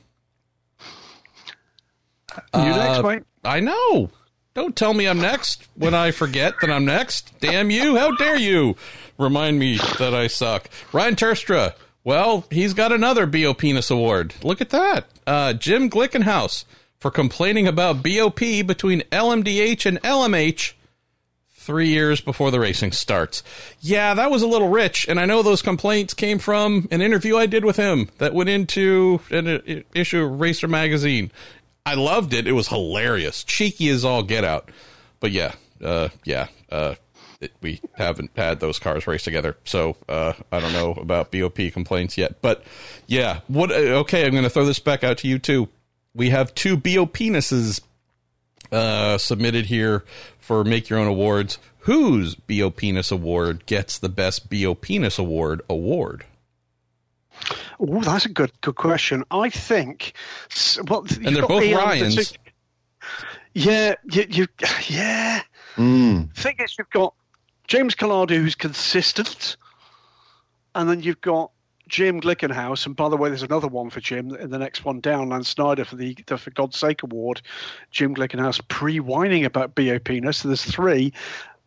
You 2.37 2.41
Uh, 2.55 2.65
next, 2.77 3.03
mate. 3.05 3.23
I 3.45 3.61
know. 3.61 4.11
Don't 4.55 4.77
tell 4.77 4.95
me 4.95 5.07
I'm 5.07 5.21
next 5.21 5.67
when 5.75 5.95
I 5.95 6.11
forget 6.11 6.55
that 6.61 6.71
I'm 6.71 6.85
next. 6.85 7.33
Damn 7.41 7.71
you. 7.71 7.97
How 7.97 8.15
dare 8.17 8.37
you 8.37 8.77
remind 9.19 9.59
me 9.59 9.79
that 9.99 10.15
I 10.15 10.27
suck. 10.27 10.69
Ryan 10.93 11.15
Terpstra. 11.17 11.75
Well, 12.05 12.45
he's 12.51 12.75
got 12.75 12.91
another 12.93 13.27
BO 13.27 13.55
Penis 13.55 13.91
Award. 13.91 14.35
Look 14.43 14.61
at 14.61 14.71
that. 14.71 15.07
Uh, 15.27 15.53
Jim 15.53 15.89
Glickenhaus 15.89 16.65
for 16.99 17.11
complaining 17.11 17.67
about 17.69 18.03
BOP 18.03 18.41
between 18.41 19.03
LMDH 19.13 19.87
and 19.87 20.03
LMH 20.03 20.73
three 21.63 21.89
years 21.89 22.21
before 22.21 22.51
the 22.51 22.61
racing 22.61 22.93
starts. 22.93 23.43
Yeah, 23.81 24.15
that 24.15 24.31
was 24.31 24.43
a 24.43 24.47
little 24.47 24.69
rich, 24.69 25.07
and 25.09 25.19
I 25.21 25.25
know 25.27 25.43
those 25.43 25.63
complaints 25.63 26.13
came 26.15 26.39
from 26.39 26.89
an 26.91 27.01
interview 27.01 27.37
I 27.37 27.47
did 27.47 27.65
with 27.65 27.77
him 27.77 28.11
that 28.19 28.35
went 28.35 28.51
into 28.51 29.21
an 29.31 29.47
uh, 29.49 29.61
issue 29.95 30.23
of 30.25 30.41
Racer 30.41 30.69
magazine. 30.69 31.31
I 31.87 31.95
loved 31.95 32.33
it. 32.35 32.47
It 32.47 32.53
was 32.53 32.69
hilarious, 32.69 33.45
cheeky 33.45 33.89
as 33.89 34.05
all 34.05 34.23
get 34.23 34.45
out. 34.45 34.71
But 35.21 35.31
yeah, 35.31 35.53
uh, 35.83 36.09
yeah, 36.25 36.49
uh, 36.71 36.95
it, 37.41 37.53
we 37.61 37.81
haven't 37.95 38.31
had 38.37 38.61
those 38.61 38.79
cars 38.79 39.07
race 39.07 39.25
together, 39.25 39.57
so 39.65 39.97
uh, 40.09 40.33
I 40.51 40.61
don't 40.61 40.73
know 40.73 40.93
about 40.93 41.33
BOP 41.33 41.57
complaints 41.73 42.17
yet. 42.19 42.43
But 42.43 42.63
yeah, 43.07 43.41
what? 43.49 43.71
uh, 43.71 44.01
Okay, 44.03 44.25
I'm 44.25 44.33
going 44.33 44.45
to 44.45 44.51
throw 44.51 44.65
this 44.65 44.79
back 44.79 45.03
out 45.05 45.19
to 45.19 45.29
you 45.29 45.39
too. 45.39 45.69
We 46.15 46.31
have 46.31 46.55
two 46.55 46.77
BOP 46.77 47.15
penises 47.15 47.81
uh, 48.73 49.19
submitted 49.19 49.67
here 49.67 50.05
for 50.39 50.65
Make 50.65 50.89
Your 50.89 50.99
Own 50.99 51.07
Awards. 51.07 51.59
Whose 51.81 52.35
BO 52.35 52.71
Penis 52.71 53.11
Award 53.11 53.67
gets 53.67 53.99
the 53.99 54.09
best 54.09 54.49
BO 54.49 54.75
Penis 54.75 55.19
Award 55.19 55.63
award? 55.69 56.25
Oh, 57.81 58.01
that's 58.03 58.25
a 58.25 58.29
good 58.29 58.53
good 58.61 58.77
question. 58.77 59.25
I 59.31 59.51
think. 59.51 60.15
Well, 60.89 61.05
And 61.25 61.37
they're 61.37 61.47
both 61.47 61.65
Ryans. 61.65 62.35
Yeah, 63.55 63.97
you, 64.11 64.27
you, 64.29 64.47
yeah. 64.87 65.43
Mm. 65.77 66.35
Thing 66.35 66.57
is, 66.61 66.77
you've 66.79 66.91
got 66.91 67.15
James 67.67 67.95
Calado, 67.95 68.37
who's 68.37 68.55
consistent, 68.55 69.57
and 70.75 70.89
then 70.89 71.01
you've 71.01 71.21
got 71.21 71.51
Jim 71.89 72.21
Glickenhaus. 72.21 72.87
And 72.87 72.97
by 72.97 73.09
the 73.09 73.17
way, 73.17 73.29
there's 73.29 73.43
another 73.43 73.69
one 73.69 73.91
for 73.91 74.01
Jim 74.01 74.35
in 74.35 74.51
the 74.51 74.59
next 74.59 74.85
one 74.85 75.01
down. 75.01 75.29
Lance 75.29 75.49
Snyder 75.49 75.85
for 75.85 75.97
the, 75.97 76.17
the 76.27 76.39
For 76.39 76.51
God's 76.51 76.77
Sake 76.77 77.03
award. 77.03 77.43
Jim 77.91 78.15
Glickenhaus 78.15 78.61
pre-whining 78.69 79.45
about 79.45 79.75
BOPness. 79.75 80.37
So 80.37 80.49
there's 80.49 80.65
three. 80.65 81.13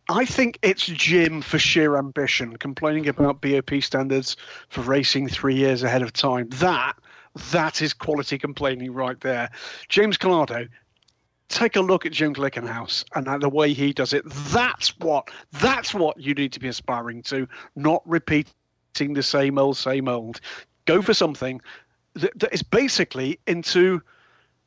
I 0.08 0.26
think 0.26 0.60
it's 0.62 0.86
Jim 0.86 1.42
for 1.42 1.58
sheer 1.58 1.98
ambition, 1.98 2.58
complaining 2.58 3.08
about 3.08 3.42
BOP 3.42 3.82
standards 3.82 4.36
for 4.70 4.82
racing 4.82 5.30
three 5.30 5.56
years 5.56 5.82
ahead 5.82 6.04
of 6.04 6.14
time. 6.14 6.50
That 6.50 6.96
that 7.52 7.82
is 7.82 7.94
quality 7.94 8.38
complaining 8.38 8.94
right 8.94 9.20
there. 9.22 9.50
James 9.90 10.18
Calado, 10.18 10.70
take 11.50 11.76
a 11.76 11.82
look 11.82 12.06
at 12.06 12.12
Jim 12.12 12.34
Glickenhaus 12.34 13.04
and 13.16 13.42
the 13.42 13.50
way 13.50 13.74
he 13.74 13.94
does 13.94 14.14
it. 14.14 14.24
That's 14.26 14.98
what 15.00 15.30
that's 15.54 15.94
what 15.94 16.20
you 16.20 16.34
need 16.34 16.54
to 16.54 16.60
be 16.60 16.68
aspiring 16.68 17.24
to, 17.24 17.48
not 17.76 18.02
repeating 18.96 19.14
the 19.14 19.24
same 19.24 19.58
old, 19.58 19.78
same 19.78 20.08
old. 20.08 20.40
Go 20.86 21.02
for 21.02 21.14
something 21.14 21.62
that, 22.14 22.38
that 22.40 22.54
is 22.54 22.64
basically 22.64 23.40
into 23.48 24.02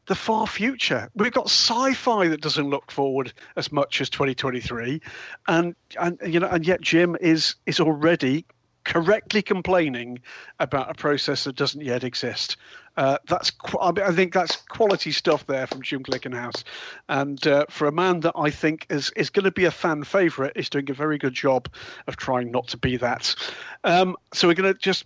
the 0.07 0.15
far 0.15 0.47
future. 0.47 1.11
We've 1.15 1.33
got 1.33 1.47
sci-fi 1.47 2.29
that 2.29 2.41
doesn't 2.41 2.69
look 2.69 2.91
forward 2.91 3.33
as 3.57 3.71
much 3.73 4.01
as 4.01 4.11
2023, 4.11 5.01
and 5.49 5.75
and 6.01 6.19
you 6.27 6.41
know, 6.41 6.49
and 6.49 6.67
yet 6.67 6.81
Jim 6.81 7.17
is 7.21 7.57
is 7.67 7.81
already 7.81 8.45
correctly 8.85 9.43
complaining 9.43 10.19
about 10.61 10.91
a 10.91 10.95
process 10.95 11.45
that 11.45 11.57
doesn't 11.57 11.83
yet 11.83 12.05
exist. 12.05 12.57
Uh, 12.99 13.17
that's 13.29 13.53
I, 13.81 13.93
think 14.13 14.35
that's 14.35 14.57
quality 14.57 15.13
stuff 15.13 15.47
there 15.47 15.69
from 15.69 15.83
Jim 15.83 16.03
Glickenhaus, 16.03 16.65
and 17.09 17.47
uh, 17.47 17.65
for 17.71 17.87
a 17.87 17.93
man 17.93 18.19
that 18.21 18.33
I 18.35 18.51
think 18.51 18.87
is 18.91 19.13
is 19.15 19.31
going 19.31 19.45
to 19.45 19.53
be 19.53 19.67
a 19.67 19.71
fan 19.71 20.03
favorite, 20.03 20.55
is 20.57 20.69
doing 20.69 20.91
a 20.91 20.95
very 20.95 21.17
good 21.17 21.33
job 21.33 21.69
of 22.09 22.17
trying 22.17 22.51
not 22.51 22.67
to 22.69 22.77
be 22.77 22.97
that. 22.97 23.37
Um, 23.85 24.17
so 24.35 24.49
we're 24.49 24.55
going 24.55 24.75
to 24.75 24.81
just 24.81 25.05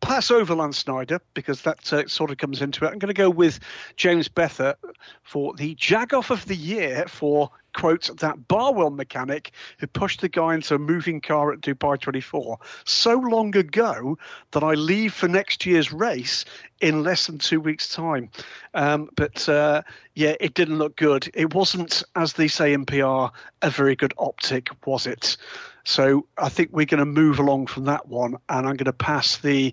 pass 0.00 0.30
over 0.30 0.54
Lance 0.54 0.78
Snyder 0.78 1.20
because 1.34 1.60
that 1.62 1.92
uh, 1.92 2.08
sort 2.08 2.30
of 2.30 2.38
comes 2.38 2.62
into 2.62 2.86
it. 2.86 2.88
I'm 2.88 2.98
going 2.98 3.08
to 3.08 3.14
go 3.14 3.28
with 3.28 3.60
James 3.96 4.26
Bether 4.28 4.74
for 5.22 5.52
the 5.52 5.74
Jagoff 5.74 6.30
of 6.30 6.46
the 6.46 6.56
Year 6.56 7.04
for, 7.08 7.50
quote, 7.78 8.10
that 8.18 8.48
Barwell 8.48 8.90
mechanic 8.90 9.52
who 9.78 9.86
pushed 9.86 10.20
the 10.20 10.28
guy 10.28 10.54
into 10.54 10.74
a 10.74 10.78
moving 10.78 11.20
car 11.20 11.52
at 11.52 11.60
Dubai 11.60 12.00
24 12.00 12.58
so 12.84 13.14
long 13.14 13.56
ago 13.56 14.18
that 14.50 14.64
I 14.64 14.74
leave 14.74 15.14
for 15.14 15.28
next 15.28 15.64
year's 15.64 15.92
race 15.92 16.44
in 16.80 17.04
less 17.04 17.28
than 17.28 17.38
two 17.38 17.60
weeks' 17.60 17.88
time. 17.88 18.30
Um, 18.74 19.08
but 19.14 19.48
uh, 19.48 19.82
yeah, 20.14 20.34
it 20.40 20.54
didn't 20.54 20.78
look 20.78 20.96
good. 20.96 21.30
It 21.34 21.54
wasn't, 21.54 22.02
as 22.16 22.32
they 22.32 22.48
say 22.48 22.72
in 22.72 22.84
PR, 22.84 23.28
a 23.62 23.70
very 23.70 23.94
good 23.94 24.12
optic, 24.18 24.70
was 24.84 25.06
it? 25.06 25.36
So 25.84 26.26
I 26.36 26.48
think 26.48 26.70
we're 26.72 26.86
going 26.86 26.98
to 26.98 27.06
move 27.06 27.38
along 27.38 27.68
from 27.68 27.84
that 27.84 28.08
one, 28.08 28.38
and 28.48 28.66
I'm 28.66 28.74
going 28.74 28.86
to 28.86 28.92
pass 28.92 29.38
the 29.38 29.72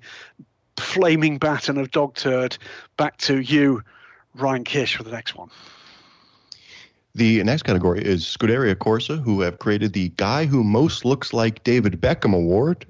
flaming 0.78 1.40
baton 1.40 1.80
of 1.80 1.90
dog 1.90 2.14
turd 2.14 2.56
back 2.98 3.18
to 3.18 3.40
you, 3.40 3.82
Ryan 4.36 4.64
Kish, 4.64 4.96
for 4.96 5.04
the 5.04 5.12
next 5.12 5.36
one. 5.36 5.50
The 7.16 7.42
next 7.46 7.64
category 7.64 8.04
is 8.04 8.26
Scuderia 8.26 8.76
Corsa, 8.76 9.24
who 9.24 9.40
have 9.40 9.60
created 9.60 9.94
the 9.94 10.10
Guy 10.18 10.46
Who 10.46 10.66
Most 10.66 11.06
Looks 11.06 11.32
Like 11.32 11.64
David 11.64 12.02
Beckham 12.02 12.36
Award. 12.36 12.86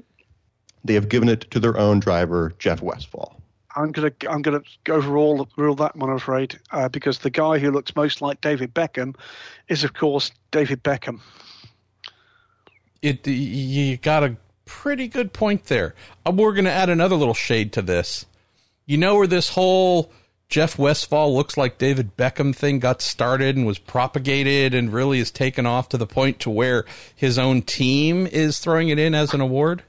They 0.84 0.96
have 0.96 1.10
given 1.10 1.30
it 1.30 1.42
to 1.52 1.60
their 1.60 1.78
own 1.78 2.00
driver, 2.00 2.52
Jeff 2.58 2.82
Westphal. 2.82 3.40
I'm 3.76 3.92
gonna 3.92 4.12
I'm 4.28 4.42
gonna 4.42 4.64
overrule 4.90 5.48
rule 5.58 5.76
that 5.76 5.96
one, 5.96 6.10
I'm 6.10 6.16
afraid, 6.16 6.60
uh, 6.72 6.90
because 6.90 7.20
the 7.20 7.30
guy 7.30 7.60
who 7.60 7.70
looks 7.70 7.96
most 7.96 8.20
like 8.20 8.42
David 8.42 8.74
Beckham 8.74 9.16
is, 9.68 9.84
of 9.84 9.94
course, 9.94 10.32
David 10.50 10.84
Beckham. 10.84 11.20
It 13.04 13.28
you 13.28 13.98
got 13.98 14.24
a 14.24 14.38
pretty 14.66 15.08
good 15.08 15.34
point 15.34 15.66
there. 15.66 15.94
Uh, 16.26 16.32
we're 16.32 16.54
gonna 16.54 16.72
add 16.72 16.90
another 16.90 17.16
little 17.16 17.36
shade 17.36 17.74
to 17.74 17.84
this. 17.84 18.26
You 18.88 18.98
know 18.98 19.18
where 19.18 19.28
this 19.28 19.50
whole 19.50 20.12
Jeff 20.48 20.78
Westphal 20.78 21.36
looks 21.36 21.58
like 21.58 21.78
David 21.78 22.16
Beckham 22.18 22.56
thing 22.56 22.80
got 22.80 23.02
started 23.02 23.56
and 23.58 23.66
was 23.66 23.80
propagated 23.80 24.74
and 24.74 24.94
really 24.94 25.20
is 25.20 25.32
taken 25.32 25.66
off 25.66 25.90
to 25.90 25.98
the 25.98 26.06
point 26.06 26.40
to 26.42 26.50
where 26.50 26.86
his 27.16 27.40
own 27.40 27.62
team 27.62 28.28
is 28.28 28.60
throwing 28.60 28.90
it 28.90 29.00
in 29.00 29.16
as 29.16 29.34
an 29.34 29.42
award? 29.42 29.84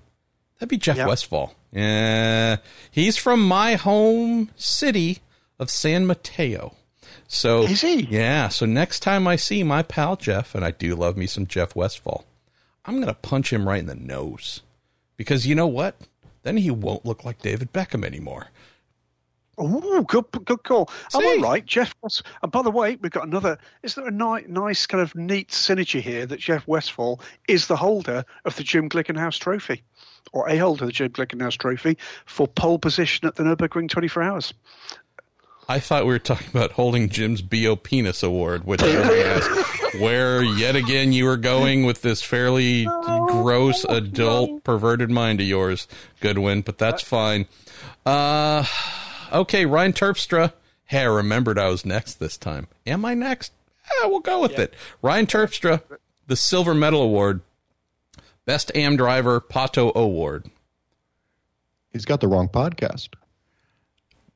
That'd 0.58 0.70
be 0.70 0.78
Jeff 0.78 0.96
yep. 0.96 1.08
Westphal. 1.08 1.54
Yeah, 1.72 2.56
he's 2.90 3.18
from 3.18 3.46
my 3.46 3.74
home 3.74 4.50
city 4.56 5.18
of 5.58 5.68
San 5.68 6.06
Mateo. 6.06 6.74
So 7.28 7.64
is 7.64 7.82
he? 7.82 8.02
Yeah. 8.02 8.48
So 8.48 8.64
next 8.66 9.00
time 9.00 9.26
I 9.26 9.36
see 9.36 9.62
my 9.62 9.82
pal 9.82 10.16
Jeff, 10.16 10.54
and 10.54 10.64
I 10.64 10.70
do 10.70 10.94
love 10.94 11.16
me 11.16 11.26
some 11.26 11.46
Jeff 11.46 11.76
Westphal, 11.76 12.24
I'm 12.86 12.98
gonna 12.98 13.14
punch 13.14 13.52
him 13.52 13.68
right 13.68 13.80
in 13.80 13.86
the 13.86 13.94
nose 13.94 14.62
because 15.16 15.46
you 15.46 15.54
know 15.54 15.66
what? 15.66 15.96
Then 16.44 16.56
he 16.58 16.70
won't 16.70 17.04
look 17.04 17.24
like 17.24 17.42
David 17.42 17.72
Beckham 17.72 18.04
anymore. 18.04 18.48
Oh, 19.58 20.02
good, 20.02 20.24
good 20.44 20.62
call. 20.64 20.90
See? 21.10 21.18
I'm 21.18 21.26
all 21.26 21.50
right, 21.50 21.64
Jeff. 21.64 21.94
And 22.42 22.52
by 22.52 22.62
the 22.62 22.70
way, 22.70 22.96
we've 22.96 23.10
got 23.10 23.26
another. 23.26 23.58
Is 23.82 23.94
there 23.94 24.06
a 24.06 24.10
ni- 24.10 24.46
nice 24.48 24.86
kind 24.86 25.02
of 25.02 25.14
neat 25.14 25.48
synergy 25.48 26.00
here 26.00 26.26
that 26.26 26.40
Jeff 26.40 26.66
Westphal 26.66 27.20
is 27.48 27.66
the 27.66 27.76
holder 27.76 28.24
of 28.44 28.56
the 28.56 28.62
Jim 28.62 28.88
Glickenhaus 28.88 29.38
Trophy, 29.38 29.82
or 30.32 30.48
a 30.48 30.58
holder 30.58 30.84
of 30.84 30.88
the 30.88 30.92
Jim 30.92 31.10
Glickenhaus 31.10 31.56
Trophy 31.56 31.96
for 32.26 32.46
pole 32.46 32.78
position 32.78 33.26
at 33.26 33.36
the 33.36 33.44
Nurburgring 33.44 33.88
24 33.88 34.22
Hours. 34.22 34.54
I 35.68 35.80
thought 35.80 36.04
we 36.04 36.12
were 36.12 36.20
talking 36.20 36.48
about 36.50 36.72
holding 36.72 37.08
Jim's 37.08 37.42
Bo 37.42 37.74
Penis 37.74 38.22
Award, 38.22 38.64
which 38.64 38.82
I 38.82 38.90
asked 38.90 39.94
where 40.00 40.42
yet 40.42 40.76
again 40.76 41.12
you 41.12 41.24
were 41.24 41.36
going 41.36 41.84
with 41.84 42.02
this 42.02 42.22
fairly 42.22 42.86
oh, 42.88 43.42
gross 43.42 43.84
adult 43.84 44.62
perverted 44.62 45.10
mind 45.10 45.40
of 45.40 45.46
yours, 45.46 45.88
Goodwin. 46.20 46.60
But 46.60 46.78
that's 46.78 47.02
fine. 47.02 47.46
Uh 48.04 48.64
okay, 49.32 49.66
Ryan 49.66 49.92
Terpstra. 49.92 50.52
Hey, 50.84 51.00
I 51.00 51.04
remembered 51.04 51.58
I 51.58 51.68
was 51.68 51.84
next 51.84 52.14
this 52.14 52.36
time. 52.36 52.68
Am 52.86 53.04
I 53.04 53.14
next? 53.14 53.52
Yeah, 54.00 54.08
we'll 54.08 54.20
go 54.20 54.40
with 54.40 54.52
yeah. 54.52 54.62
it. 54.62 54.74
Ryan 55.02 55.26
Terpstra, 55.26 55.82
the 56.26 56.36
Silver 56.36 56.74
Medal 56.74 57.02
Award, 57.02 57.40
Best 58.44 58.70
AM 58.74 58.96
Driver, 58.96 59.40
Pato 59.40 59.94
Award. 59.94 60.50
He's 61.92 62.04
got 62.04 62.20
the 62.20 62.28
wrong 62.28 62.48
podcast. 62.48 63.08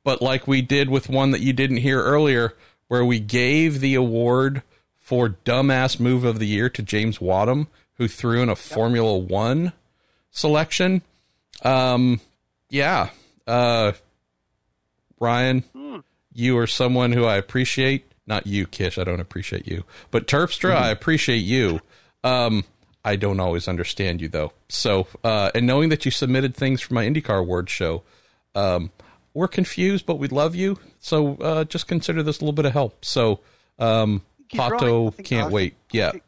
But 0.02 0.22
like 0.22 0.48
we 0.48 0.62
did 0.62 0.88
with 0.88 1.08
one 1.08 1.30
that 1.32 1.40
you 1.40 1.52
didn't 1.52 1.78
hear 1.78 2.02
earlier, 2.02 2.54
where 2.88 3.04
we 3.04 3.20
gave 3.20 3.80
the 3.80 3.94
award 3.94 4.62
for 4.98 5.36
dumbass 5.44 6.00
move 6.00 6.24
of 6.24 6.38
the 6.38 6.46
year 6.46 6.68
to 6.70 6.82
James 6.82 7.20
Wadham, 7.20 7.68
who 7.94 8.08
threw 8.08 8.42
in 8.42 8.48
a 8.48 8.56
Formula 8.56 9.18
One 9.18 9.72
selection. 10.30 11.02
Um, 11.62 12.20
yeah, 12.70 13.10
uh, 13.46 13.92
Ryan, 15.20 15.62
mm. 15.74 16.02
you 16.32 16.58
are 16.58 16.66
someone 16.66 17.12
who 17.12 17.24
I 17.24 17.36
appreciate. 17.36 18.10
Not 18.26 18.46
you, 18.46 18.66
Kish. 18.66 18.98
I 18.98 19.04
don't 19.04 19.20
appreciate 19.20 19.66
you. 19.66 19.84
But 20.10 20.26
Terpstra, 20.26 20.72
mm-hmm. 20.72 20.84
I 20.84 20.90
appreciate 20.90 21.38
you. 21.38 21.80
Um, 22.24 22.64
I 23.04 23.16
don't 23.16 23.40
always 23.40 23.68
understand 23.68 24.20
you 24.20 24.28
though. 24.28 24.52
So, 24.68 25.06
uh, 25.24 25.50
and 25.54 25.66
knowing 25.66 25.88
that 25.88 26.04
you 26.04 26.10
submitted 26.10 26.54
things 26.54 26.80
for 26.80 26.94
my 26.94 27.04
IndyCar 27.04 27.38
award 27.38 27.70
show, 27.70 28.02
um, 28.54 28.90
we're 29.34 29.48
confused, 29.48 30.06
but 30.06 30.16
we 30.16 30.28
love 30.28 30.54
you. 30.54 30.78
So, 30.98 31.36
uh, 31.36 31.64
just 31.64 31.86
consider 31.86 32.22
this 32.22 32.38
a 32.38 32.40
little 32.42 32.52
bit 32.52 32.66
of 32.66 32.72
help. 32.72 33.04
So, 33.04 33.40
um, 33.78 34.22
Pato 34.52 35.16
right. 35.16 35.24
can't 35.24 35.52
wait. 35.52 35.74
yeah. 35.92 36.08
I 36.08 36.10
think, 36.12 36.24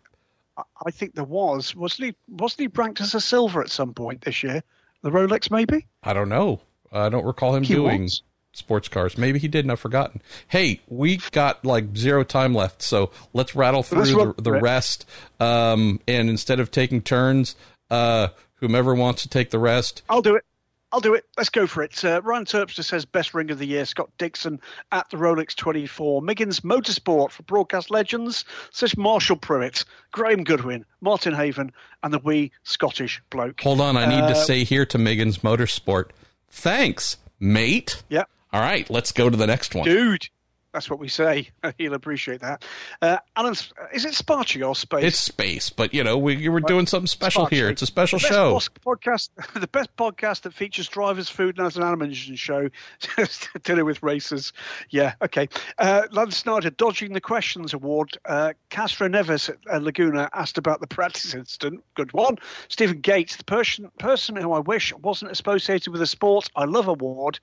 I 0.86 0.90
think, 0.90 1.14
there 1.14 1.24
was. 1.24 1.74
Wasn't 1.74 2.06
he, 2.06 2.14
wasn't 2.28 2.60
he 2.60 2.66
ranked 2.80 3.00
as 3.00 3.14
a 3.14 3.20
silver 3.20 3.60
at 3.60 3.70
some 3.70 3.92
point 3.92 4.22
this 4.22 4.42
year? 4.42 4.62
The 5.02 5.10
Rolex, 5.10 5.50
maybe? 5.50 5.86
I 6.04 6.12
don't 6.12 6.28
know. 6.28 6.60
I 6.92 7.08
don't 7.08 7.24
recall 7.24 7.54
him 7.54 7.64
doing. 7.64 8.02
Was 8.02 8.22
sports 8.52 8.88
cars. 8.88 9.18
Maybe 9.18 9.38
he 9.38 9.48
didn't. 9.48 9.70
I've 9.70 9.80
forgotten. 9.80 10.22
Hey, 10.48 10.80
we 10.88 11.18
got 11.32 11.64
like 11.64 11.96
zero 11.96 12.24
time 12.24 12.54
left, 12.54 12.82
so 12.82 13.10
let's 13.32 13.54
rattle 13.54 13.82
through 13.82 14.04
the, 14.04 14.34
the 14.38 14.52
rest. 14.52 15.06
Um, 15.40 16.00
and 16.06 16.28
instead 16.28 16.60
of 16.60 16.70
taking 16.70 17.02
turns, 17.02 17.56
uh, 17.90 18.28
whomever 18.56 18.94
wants 18.94 19.22
to 19.22 19.28
take 19.28 19.50
the 19.50 19.58
rest, 19.58 20.02
I'll 20.08 20.22
do 20.22 20.36
it. 20.36 20.44
I'll 20.92 21.00
do 21.00 21.14
it. 21.14 21.24
Let's 21.38 21.48
go 21.48 21.66
for 21.66 21.82
it. 21.82 22.04
Uh, 22.04 22.20
Ryan 22.22 22.44
Terpstra 22.44 22.84
says 22.84 23.06
best 23.06 23.32
ring 23.32 23.50
of 23.50 23.58
the 23.58 23.64
year. 23.64 23.86
Scott 23.86 24.10
Dixon 24.18 24.60
at 24.92 25.08
the 25.08 25.16
Rolex 25.16 25.56
24. 25.56 26.20
Miggins 26.20 26.60
Motorsport 26.60 27.30
for 27.30 27.42
broadcast 27.44 27.90
legends 27.90 28.44
says 28.72 28.94
Marshall 28.98 29.38
Pruett, 29.38 29.86
Graham 30.10 30.44
Goodwin, 30.44 30.84
Martin 31.00 31.32
Haven, 31.32 31.72
and 32.02 32.12
the 32.12 32.18
wee 32.18 32.52
Scottish 32.64 33.22
bloke. 33.30 33.62
Hold 33.62 33.80
on, 33.80 33.96
I 33.96 34.04
need 34.04 34.24
uh, 34.24 34.28
to 34.28 34.34
say 34.34 34.64
here 34.64 34.84
to 34.86 34.98
Miggins 34.98 35.38
Motorsport, 35.38 36.10
thanks, 36.50 37.16
mate. 37.40 38.02
Yep. 38.10 38.28
All 38.52 38.60
right, 38.60 38.88
let's 38.90 39.12
go 39.12 39.30
to 39.30 39.36
the 39.36 39.46
next 39.46 39.74
one. 39.74 39.86
Dude, 39.86 40.28
that's 40.72 40.88
what 40.88 40.98
we 40.98 41.08
say. 41.08 41.50
He'll 41.78 41.94
appreciate 41.94 42.40
that. 42.40 42.64
Uh, 43.00 43.18
Alan, 43.36 43.54
is 43.92 44.04
it 44.04 44.14
Sparchy 44.14 44.66
or 44.66 44.74
Space? 44.74 45.04
It's 45.04 45.18
Space, 45.18 45.70
but 45.70 45.92
you 45.92 46.02
know 46.02 46.16
we, 46.16 46.48
we're 46.48 46.60
doing 46.60 46.86
something 46.86 47.06
special 47.06 47.46
here. 47.46 47.68
It's 47.68 47.82
a 47.82 47.86
special 47.86 48.18
show. 48.18 48.58
Podcast, 48.84 49.30
the 49.54 49.68
best 49.68 49.94
podcast 49.96 50.42
that 50.42 50.54
features 50.54 50.88
drivers, 50.88 51.28
food, 51.28 51.58
and 51.58 51.66
as 51.66 51.76
an 51.76 51.82
animation 51.82 52.36
show 52.36 52.68
dealing 53.64 53.84
with 53.84 54.02
races. 54.02 54.52
Yeah, 54.90 55.14
okay. 55.22 55.48
Uh, 55.78 56.02
Lance 56.10 56.38
Snyder 56.38 56.70
dodging 56.70 57.12
the 57.12 57.20
questions 57.20 57.74
award. 57.74 58.16
Uh, 58.24 58.54
Castroneves 58.70 59.54
at 59.70 59.82
Laguna 59.82 60.30
asked 60.32 60.58
about 60.58 60.80
the 60.80 60.86
practice 60.86 61.34
incident. 61.34 61.84
Good 61.94 62.12
one. 62.12 62.38
Stephen 62.68 63.00
Gates, 63.00 63.36
the 63.36 63.44
person 63.44 63.90
person 63.98 64.36
who 64.36 64.52
I 64.52 64.60
wish 64.60 64.92
wasn't 64.94 65.32
associated 65.32 65.90
with 65.90 66.00
the 66.00 66.06
sport 66.06 66.48
I 66.56 66.64
love 66.64 66.88
award. 66.88 67.40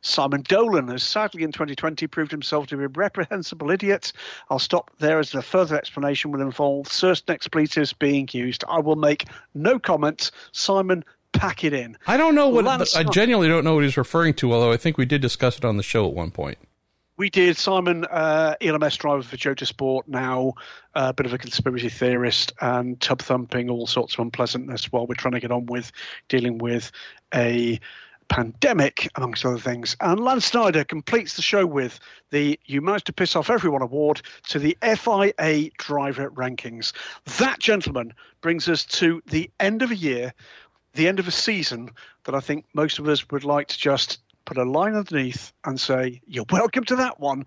Simon 0.00 0.42
Dolan 0.42 0.88
has 0.88 1.02
sadly 1.02 1.42
in 1.42 1.52
2020 1.52 2.06
proved 2.06 2.30
himself 2.30 2.66
to 2.72 2.76
be 2.78 2.84
a 2.84 2.88
reprehensible 2.88 3.70
idiot. 3.70 4.12
I'll 4.50 4.58
stop 4.58 4.90
there 4.98 5.18
as 5.18 5.30
the 5.30 5.42
further 5.42 5.76
explanation 5.76 6.32
will 6.32 6.42
involve 6.42 6.88
certain 6.88 7.34
expletives 7.34 7.92
being 7.92 8.28
used. 8.32 8.64
I 8.68 8.80
will 8.80 8.96
make 8.96 9.26
no 9.54 9.78
comments. 9.78 10.32
Simon, 10.52 11.04
pack 11.32 11.64
it 11.64 11.72
in. 11.72 11.96
I 12.06 12.16
don't 12.16 12.34
know 12.34 12.48
what 12.48 12.64
Lance, 12.64 12.94
I 12.94 13.04
genuinely 13.04 13.48
don't 13.48 13.64
know 13.64 13.74
what 13.74 13.84
he's 13.84 13.96
referring 13.96 14.34
to, 14.34 14.52
although 14.52 14.72
I 14.72 14.76
think 14.76 14.98
we 14.98 15.06
did 15.06 15.20
discuss 15.20 15.58
it 15.58 15.64
on 15.64 15.76
the 15.76 15.82
show 15.82 16.06
at 16.06 16.14
one 16.14 16.30
point. 16.30 16.58
We 17.18 17.30
did. 17.30 17.56
Simon, 17.56 18.04
uh, 18.06 18.56
ELMS 18.60 18.96
driver 18.96 19.22
for 19.22 19.36
Jota 19.36 19.66
Sport, 19.66 20.08
now 20.08 20.54
a 20.94 20.98
uh, 20.98 21.12
bit 21.12 21.26
of 21.26 21.32
a 21.32 21.38
conspiracy 21.38 21.90
theorist 21.90 22.52
and 22.60 23.00
tub 23.00 23.20
thumping, 23.20 23.68
all 23.68 23.86
sorts 23.86 24.14
of 24.14 24.20
unpleasantness 24.20 24.90
while 24.90 25.06
we're 25.06 25.14
trying 25.14 25.32
to 25.32 25.40
get 25.40 25.52
on 25.52 25.66
with 25.66 25.92
dealing 26.28 26.58
with 26.58 26.90
a 27.34 27.78
pandemic, 28.32 29.10
amongst 29.14 29.44
other 29.44 29.58
things. 29.58 29.94
And 30.00 30.18
Lance 30.18 30.46
Snyder 30.46 30.84
completes 30.84 31.36
the 31.36 31.42
show 31.42 31.66
with 31.66 32.00
the 32.30 32.58
You 32.64 32.80
Managed 32.80 33.04
to 33.06 33.12
Piss 33.12 33.36
Off 33.36 33.50
Everyone 33.50 33.82
award 33.82 34.22
to 34.48 34.58
the 34.58 34.76
FIA 34.80 35.70
driver 35.76 36.30
rankings. 36.30 36.94
That, 37.36 37.58
gentleman, 37.58 38.14
brings 38.40 38.70
us 38.70 38.86
to 38.86 39.22
the 39.26 39.50
end 39.60 39.82
of 39.82 39.90
a 39.90 39.96
year, 39.96 40.32
the 40.94 41.08
end 41.08 41.18
of 41.18 41.28
a 41.28 41.30
season 41.30 41.90
that 42.24 42.34
I 42.34 42.40
think 42.40 42.64
most 42.72 42.98
of 42.98 43.06
us 43.06 43.28
would 43.30 43.44
like 43.44 43.68
to 43.68 43.78
just 43.78 44.18
put 44.46 44.56
a 44.56 44.64
line 44.64 44.94
underneath 44.94 45.52
and 45.66 45.78
say, 45.78 46.22
You're 46.26 46.46
welcome 46.50 46.84
to 46.84 46.96
that 46.96 47.20
one. 47.20 47.44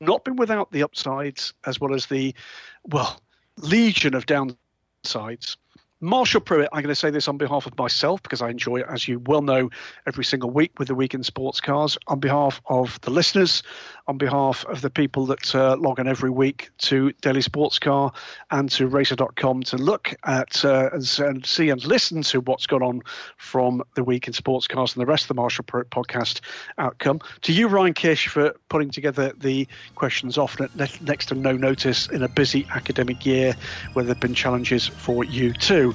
Not 0.00 0.24
been 0.24 0.34
without 0.34 0.72
the 0.72 0.82
upsides 0.82 1.54
as 1.64 1.78
well 1.78 1.94
as 1.94 2.06
the, 2.06 2.34
well, 2.82 3.20
legion 3.56 4.14
of 4.14 4.26
downsides. 4.26 5.56
Marshall 6.04 6.40
Pruett, 6.40 6.66
I'm 6.72 6.82
going 6.82 6.88
to 6.88 6.96
say 6.96 7.10
this 7.10 7.28
on 7.28 7.38
behalf 7.38 7.66
of 7.66 7.78
myself 7.78 8.24
because 8.24 8.42
I 8.42 8.50
enjoy 8.50 8.78
it, 8.78 8.86
as 8.88 9.06
you 9.06 9.20
well 9.20 9.40
know, 9.40 9.70
every 10.04 10.24
single 10.24 10.50
week 10.50 10.76
with 10.80 10.88
the 10.88 10.96
Week 10.96 11.14
in 11.14 11.22
Sports 11.22 11.60
Cars. 11.60 11.96
On 12.08 12.18
behalf 12.18 12.60
of 12.66 13.00
the 13.02 13.10
listeners, 13.10 13.62
on 14.08 14.18
behalf 14.18 14.66
of 14.66 14.80
the 14.80 14.90
people 14.90 15.26
that 15.26 15.54
uh, 15.54 15.76
log 15.76 16.00
on 16.00 16.08
every 16.08 16.30
week 16.30 16.70
to 16.78 17.12
Daily 17.20 17.40
Sports 17.40 17.78
Car 17.78 18.12
and 18.50 18.68
to 18.72 18.88
Racer.com 18.88 19.62
to 19.62 19.76
look 19.76 20.12
at 20.24 20.64
uh, 20.64 20.90
and, 20.92 21.20
and, 21.20 21.46
see 21.46 21.68
and 21.68 21.84
listen 21.84 22.22
to 22.22 22.40
what's 22.40 22.66
gone 22.66 22.82
on 22.82 23.02
from 23.36 23.84
the 23.94 24.02
Week 24.02 24.26
in 24.26 24.32
Sports 24.32 24.66
Cars 24.66 24.96
and 24.96 25.02
the 25.02 25.06
rest 25.06 25.24
of 25.24 25.28
the 25.28 25.34
Marshall 25.34 25.64
Pruett 25.64 25.84
podcast 25.84 26.40
outcome. 26.78 27.20
To 27.42 27.52
you, 27.52 27.68
Ryan 27.68 27.94
Kish, 27.94 28.26
for 28.26 28.56
putting 28.68 28.90
together 28.90 29.32
the 29.38 29.68
questions 29.94 30.36
off 30.36 30.58
next 30.74 31.26
to 31.26 31.36
no 31.36 31.52
notice 31.52 32.08
in 32.08 32.24
a 32.24 32.28
busy 32.28 32.66
academic 32.74 33.24
year 33.24 33.54
where 33.92 34.04
there 34.04 34.14
have 34.14 34.20
been 34.20 34.34
challenges 34.34 34.88
for 34.88 35.22
you 35.22 35.52
too. 35.52 35.91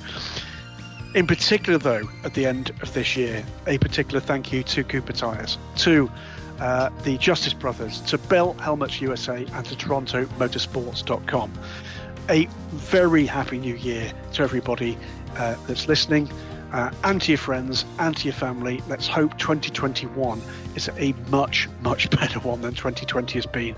In 1.16 1.26
particular, 1.26 1.80
though, 1.80 2.08
at 2.24 2.34
the 2.34 2.46
end 2.46 2.72
of 2.82 2.94
this 2.94 3.16
year, 3.16 3.44
a 3.66 3.78
particular 3.78 4.20
thank 4.20 4.52
you 4.52 4.64
to 4.64 4.84
Cooper 4.84 5.14
Tires, 5.14 5.58
to 5.78 6.12
uh, 6.60 6.90
the 7.04 7.18
Justice 7.18 7.54
Brothers, 7.54 8.02
to 8.02 8.18
Bell 8.18 8.54
Helmets 8.54 9.02
USA, 9.02 9.46
and 9.54 9.66
to 9.66 9.76
TorontoMotorsports.com. 9.76 11.54
A 12.30 12.46
very 12.74 13.26
happy 13.26 13.58
new 13.58 13.76
year 13.76 14.12
to 14.34 14.44
everybody 14.44 14.98
uh, 15.38 15.56
that's 15.66 15.88
listening. 15.88 16.30
uh, 16.72 16.92
and 17.04 17.22
to 17.22 17.32
your 17.32 17.38
friends 17.38 17.86
and 18.00 18.16
to 18.18 18.26
your 18.26 18.34
family. 18.34 18.82
Let's 18.88 19.08
hope 19.08 19.38
2021 19.38 20.42
is 20.76 20.90
a 20.98 21.14
much, 21.30 21.70
much 21.82 22.10
better 22.20 22.40
one 22.40 22.62
than 22.62 22.74
2020 22.74 23.34
has 23.34 23.46
been. 23.46 23.76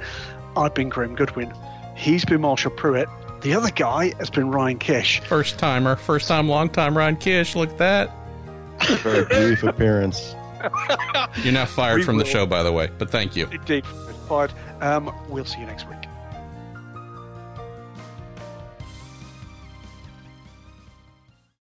I've 0.58 0.74
been 0.74 0.90
Graham 0.90 1.16
Goodwin. 1.16 1.54
He's 1.96 2.26
been 2.26 2.42
Marshall 2.42 2.72
Pruett. 2.72 3.08
The 3.42 3.54
other 3.54 3.72
guy 3.72 4.14
has 4.18 4.30
been 4.30 4.52
Ryan 4.52 4.80
Kish. 4.80 5.22
First 5.22 5.58
timer, 5.58 5.96
first 5.96 6.28
time, 6.28 6.50
long 6.50 6.70
time, 6.70 6.98
Ryan 6.98 7.16
Kish. 7.16 7.56
Look 7.56 7.70
at 7.70 7.78
that. 7.78 8.12
Very 9.02 9.26
brief 9.26 9.64
appearance. 9.64 10.36
You're 11.44 11.54
now 11.54 11.66
fired 11.66 12.00
We 12.00 12.04
from 12.04 12.18
the 12.18 12.26
show, 12.26 12.46
by 12.46 12.64
the 12.64 12.72
way, 12.72 12.90
but 12.98 13.10
thank 13.10 13.36
you. 13.36 13.48
Indeed, 13.48 13.86
fired. 14.28 14.52
Um, 14.82 15.14
we'll 15.30 15.46
see 15.46 15.60
you 15.60 15.66
next 15.66 15.88
week. 15.88 16.09